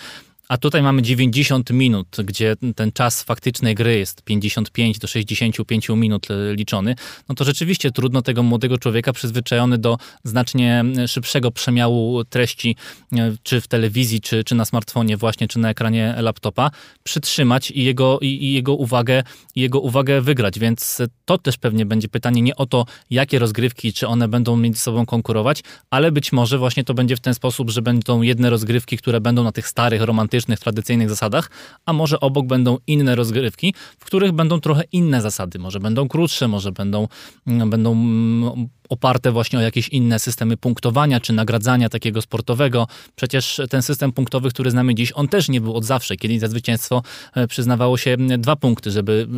a 0.50 0.56
tutaj 0.58 0.82
mamy 0.82 1.02
90 1.02 1.70
minut, 1.70 2.16
gdzie 2.24 2.56
ten 2.76 2.92
czas 2.92 3.22
faktycznej 3.22 3.74
gry 3.74 3.98
jest 3.98 4.22
55 4.22 4.98
do 4.98 5.06
65 5.06 5.88
minut 5.88 6.30
e, 6.30 6.54
liczony, 6.54 6.94
no 7.28 7.34
to 7.34 7.44
rzeczywiście 7.44 7.90
trudno 7.90 8.22
tego 8.22 8.42
młodego 8.42 8.78
człowieka 8.78 9.12
przyzwyczajony 9.12 9.78
do 9.78 9.96
znacznie 10.24 10.84
szybszego 11.06 11.50
przemiału 11.50 12.24
treści, 12.24 12.76
e, 13.12 13.32
czy 13.42 13.60
w 13.60 13.68
telewizji, 13.68 14.20
czy, 14.20 14.44
czy 14.44 14.54
na 14.54 14.64
smartfonie 14.64 15.16
właśnie, 15.16 15.48
czy 15.48 15.58
na 15.58 15.70
ekranie 15.70 16.14
laptopa, 16.18 16.70
przytrzymać 17.02 17.70
i 17.70 17.84
jego, 17.84 18.18
i, 18.20 18.26
i 18.26 18.52
jego, 18.52 18.74
uwagę, 18.74 19.22
i 19.54 19.60
jego 19.60 19.80
uwagę 19.80 20.20
wygrać, 20.20 20.58
więc 20.58 20.98
to 21.24 21.38
też 21.38 21.56
pewnie 21.56 21.86
będzie 21.86 22.08
pytanie 22.08 22.42
nie 22.42 22.56
o 22.56 22.66
to, 22.66 22.86
jakie 23.10 23.38
rozgrywki, 23.38 23.92
czy 23.92 24.08
one 24.08 24.28
będą 24.28 24.56
między 24.56 24.80
sobą 24.80 25.06
konkurować, 25.06 25.62
ale 25.90 26.12
być 26.12 26.32
może 26.32 26.58
właśnie 26.58 26.84
to 26.84 26.94
będzie 26.94 27.16
w 27.16 27.20
ten 27.20 27.34
sposób, 27.34 27.70
że 27.70 27.82
będą 27.82 28.22
jedne 28.22 28.50
rozgrywki, 28.50 28.98
które 28.98 29.20
będą 29.20 29.44
na 29.44 29.52
tych 29.52 29.68
starych, 29.68 30.02
romantycznych, 30.02 30.39
tradycyjnych 30.46 31.08
zasadach, 31.08 31.50
a 31.86 31.92
może 31.92 32.20
obok 32.20 32.46
będą 32.46 32.78
inne 32.86 33.14
rozgrywki, 33.14 33.74
w 33.98 34.04
których 34.04 34.32
będą 34.32 34.60
trochę 34.60 34.82
inne 34.92 35.20
zasady. 35.20 35.58
Może 35.58 35.80
będą 35.80 36.08
krótsze, 36.08 36.48
może 36.48 36.72
będą, 36.72 37.08
mm, 37.46 37.70
będą 37.70 37.92
mm, 37.92 38.68
oparte 38.88 39.32
właśnie 39.32 39.58
o 39.58 39.62
jakieś 39.62 39.88
inne 39.88 40.18
systemy 40.18 40.56
punktowania 40.56 41.20
czy 41.20 41.32
nagradzania 41.32 41.88
takiego 41.88 42.22
sportowego. 42.22 42.86
Przecież 43.16 43.60
ten 43.70 43.82
system 43.82 44.12
punktowy, 44.12 44.50
który 44.50 44.70
znamy 44.70 44.94
dziś, 44.94 45.12
on 45.14 45.28
też 45.28 45.48
nie 45.48 45.60
był 45.60 45.74
od 45.76 45.84
zawsze. 45.84 46.16
Kiedyś 46.16 46.40
za 46.40 46.48
zwycięstwo 46.48 47.02
e, 47.34 47.46
przyznawało 47.46 47.98
się 47.98 48.16
dwa 48.16 48.56
punkty, 48.56 48.90
żeby 48.90 49.28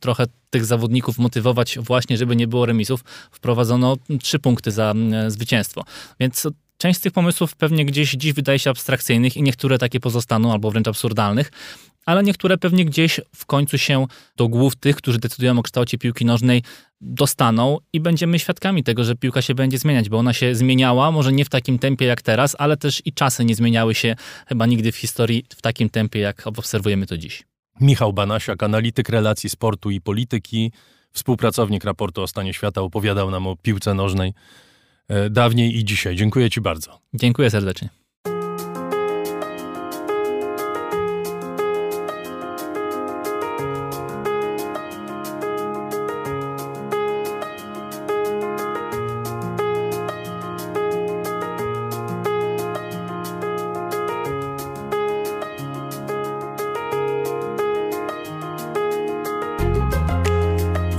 trochę 0.00 0.24
tych 0.50 0.64
zawodników 0.64 1.18
motywować 1.18 1.78
właśnie, 1.78 2.16
żeby 2.16 2.36
nie 2.36 2.46
było 2.46 2.66
remisów. 2.66 3.04
Wprowadzono 3.30 3.96
trzy 4.22 4.38
punkty 4.38 4.70
za 4.70 4.94
zwycięstwo. 5.28 5.84
Więc 6.20 6.46
część 6.78 6.98
z 6.98 7.02
tych 7.02 7.12
pomysłów 7.12 7.56
pewnie 7.56 7.84
gdzieś 7.84 8.12
dziś 8.12 8.32
wydaje 8.32 8.58
się 8.58 8.70
abstrakcyjnych 8.70 9.36
i 9.36 9.42
niektóre 9.42 9.78
takie 9.78 10.00
pozostaną 10.00 10.52
albo 10.52 10.70
wręcz 10.70 10.88
absurdalnych, 10.88 11.52
ale 12.06 12.22
niektóre 12.22 12.58
pewnie 12.58 12.84
gdzieś 12.84 13.20
w 13.36 13.46
końcu 13.46 13.78
się 13.78 14.06
do 14.36 14.48
głów 14.48 14.76
tych, 14.76 14.96
którzy 14.96 15.18
decydują 15.18 15.58
o 15.58 15.62
kształcie 15.62 15.98
piłki 15.98 16.24
nożnej, 16.24 16.62
dostaną 17.00 17.78
i 17.92 18.00
będziemy 18.00 18.38
świadkami 18.38 18.84
tego, 18.84 19.04
że 19.04 19.14
piłka 19.16 19.42
się 19.42 19.54
będzie 19.54 19.78
zmieniać, 19.78 20.08
bo 20.08 20.18
ona 20.18 20.32
się 20.32 20.54
zmieniała, 20.54 21.10
może 21.10 21.32
nie 21.32 21.44
w 21.44 21.48
takim 21.48 21.78
tempie 21.78 22.06
jak 22.06 22.22
teraz, 22.22 22.56
ale 22.58 22.76
też 22.76 23.02
i 23.04 23.12
czasy 23.12 23.44
nie 23.44 23.54
zmieniały 23.54 23.94
się 23.94 24.16
chyba 24.46 24.66
nigdy 24.66 24.92
w 24.92 24.96
historii 24.96 25.44
w 25.56 25.62
takim 25.62 25.90
tempie, 25.90 26.18
jak 26.20 26.46
obserwujemy 26.46 27.06
to 27.06 27.18
dziś. 27.18 27.42
Michał 27.80 28.12
Banasiak, 28.12 28.62
analityk 28.62 29.08
relacji 29.08 29.50
sportu 29.50 29.90
i 29.90 30.00
polityki, 30.00 30.72
współpracownik 31.12 31.84
raportu 31.84 32.22
o 32.22 32.26
stanie 32.26 32.54
świata, 32.54 32.80
opowiadał 32.80 33.30
nam 33.30 33.46
o 33.46 33.56
piłce 33.56 33.94
nożnej 33.94 34.32
dawniej 35.30 35.76
i 35.76 35.84
dzisiaj. 35.84 36.16
Dziękuję 36.16 36.50
Ci 36.50 36.60
bardzo. 36.60 37.00
Dziękuję 37.14 37.50
serdecznie. 37.50 37.88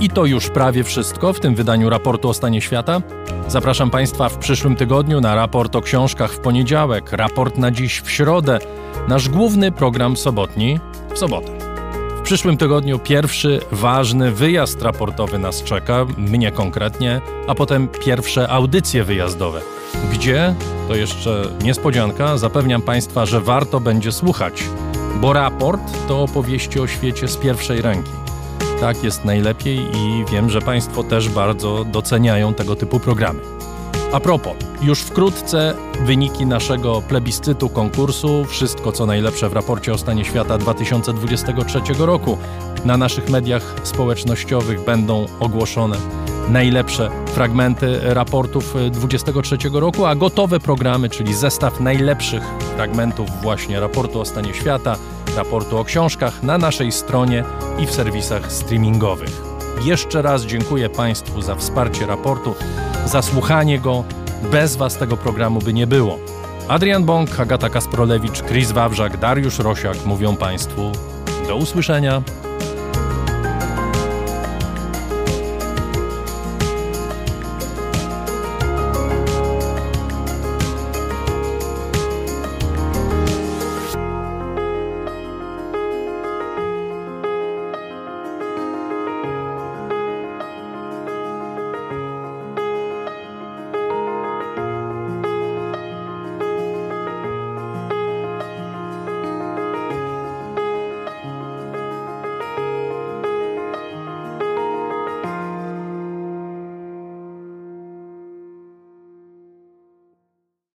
I 0.00 0.08
to 0.10 0.26
już 0.26 0.50
prawie 0.50 0.84
wszystko 0.84 1.32
w 1.32 1.40
tym 1.40 1.54
wydaniu 1.54 1.90
raportu 1.90 2.28
o 2.28 2.34
stanie 2.34 2.60
świata. 2.60 3.02
Zapraszam 3.50 3.90
Państwa 3.90 4.28
w 4.28 4.38
przyszłym 4.38 4.76
tygodniu 4.76 5.20
na 5.20 5.34
raport 5.34 5.76
o 5.76 5.80
książkach 5.80 6.32
w 6.32 6.38
poniedziałek, 6.38 7.12
raport 7.12 7.58
na 7.58 7.70
dziś 7.70 8.00
w 8.00 8.10
środę, 8.10 8.58
nasz 9.08 9.28
główny 9.28 9.72
program 9.72 10.16
sobotni 10.16 10.80
w 11.14 11.18
sobotę. 11.18 11.52
W 12.18 12.22
przyszłym 12.22 12.56
tygodniu 12.56 12.98
pierwszy 12.98 13.60
ważny 13.72 14.32
wyjazd 14.32 14.82
raportowy 14.82 15.38
nas 15.38 15.62
czeka, 15.62 16.06
mnie 16.16 16.52
konkretnie, 16.52 17.20
a 17.46 17.54
potem 17.54 17.88
pierwsze 17.88 18.48
audycje 18.48 19.04
wyjazdowe. 19.04 19.60
Gdzie? 20.12 20.54
To 20.88 20.94
jeszcze 20.94 21.42
niespodzianka. 21.62 22.38
Zapewniam 22.38 22.82
Państwa, 22.82 23.26
że 23.26 23.40
warto 23.40 23.80
będzie 23.80 24.12
słuchać, 24.12 24.64
bo 25.20 25.32
raport 25.32 26.08
to 26.08 26.22
opowieści 26.22 26.80
o 26.80 26.86
świecie 26.86 27.28
z 27.28 27.36
pierwszej 27.36 27.82
ręki. 27.82 28.10
Tak 28.80 29.04
jest 29.04 29.24
najlepiej 29.24 29.78
i 29.78 30.24
wiem, 30.32 30.50
że 30.50 30.60
Państwo 30.60 31.02
też 31.02 31.28
bardzo 31.28 31.84
doceniają 31.84 32.54
tego 32.54 32.76
typu 32.76 33.00
programy. 33.00 33.40
A 34.12 34.20
propos, 34.20 34.52
już 34.82 35.00
wkrótce 35.00 35.74
wyniki 36.00 36.46
naszego 36.46 37.02
plebiscytu 37.02 37.68
konkursu, 37.68 38.44
wszystko 38.44 38.92
co 38.92 39.06
najlepsze 39.06 39.48
w 39.48 39.52
raporcie 39.52 39.92
o 39.92 39.98
stanie 39.98 40.24
świata 40.24 40.58
2023 40.58 41.80
roku, 41.98 42.38
na 42.84 42.96
naszych 42.96 43.28
mediach 43.28 43.74
społecznościowych 43.82 44.84
będą 44.84 45.26
ogłoszone 45.40 45.96
najlepsze 46.48 47.10
fragmenty 47.26 48.00
raportów 48.02 48.74
23 48.90 49.56
roku, 49.72 50.06
a 50.06 50.14
gotowe 50.14 50.60
programy, 50.60 51.08
czyli 51.08 51.34
zestaw 51.34 51.80
najlepszych 51.80 52.42
fragmentów 52.76 53.30
właśnie 53.42 53.80
raportu 53.80 54.20
o 54.20 54.24
stanie 54.24 54.54
świata, 54.54 54.96
raportu 55.36 55.78
o 55.78 55.84
książkach 55.84 56.42
na 56.42 56.58
naszej 56.58 56.92
stronie 56.92 57.44
i 57.78 57.86
w 57.86 57.90
serwisach 57.90 58.52
streamingowych. 58.52 59.42
Jeszcze 59.84 60.22
raz 60.22 60.42
dziękuję 60.42 60.88
Państwu 60.88 61.42
za 61.42 61.54
wsparcie 61.54 62.06
raportu, 62.06 62.54
za 63.06 63.22
słuchanie 63.22 63.78
go. 63.78 64.04
Bez 64.50 64.76
Was 64.76 64.96
tego 64.96 65.16
programu 65.16 65.60
by 65.60 65.72
nie 65.72 65.86
było. 65.86 66.18
Adrian 66.68 67.04
Bąk, 67.04 67.40
Agata 67.40 67.70
Kasprolewicz, 67.70 68.42
Chris 68.42 68.72
Wawrzak, 68.72 69.16
Dariusz 69.16 69.58
Rosiak 69.58 70.06
mówią 70.06 70.36
Państwu 70.36 70.92
do 71.46 71.56
usłyszenia. 71.56 72.22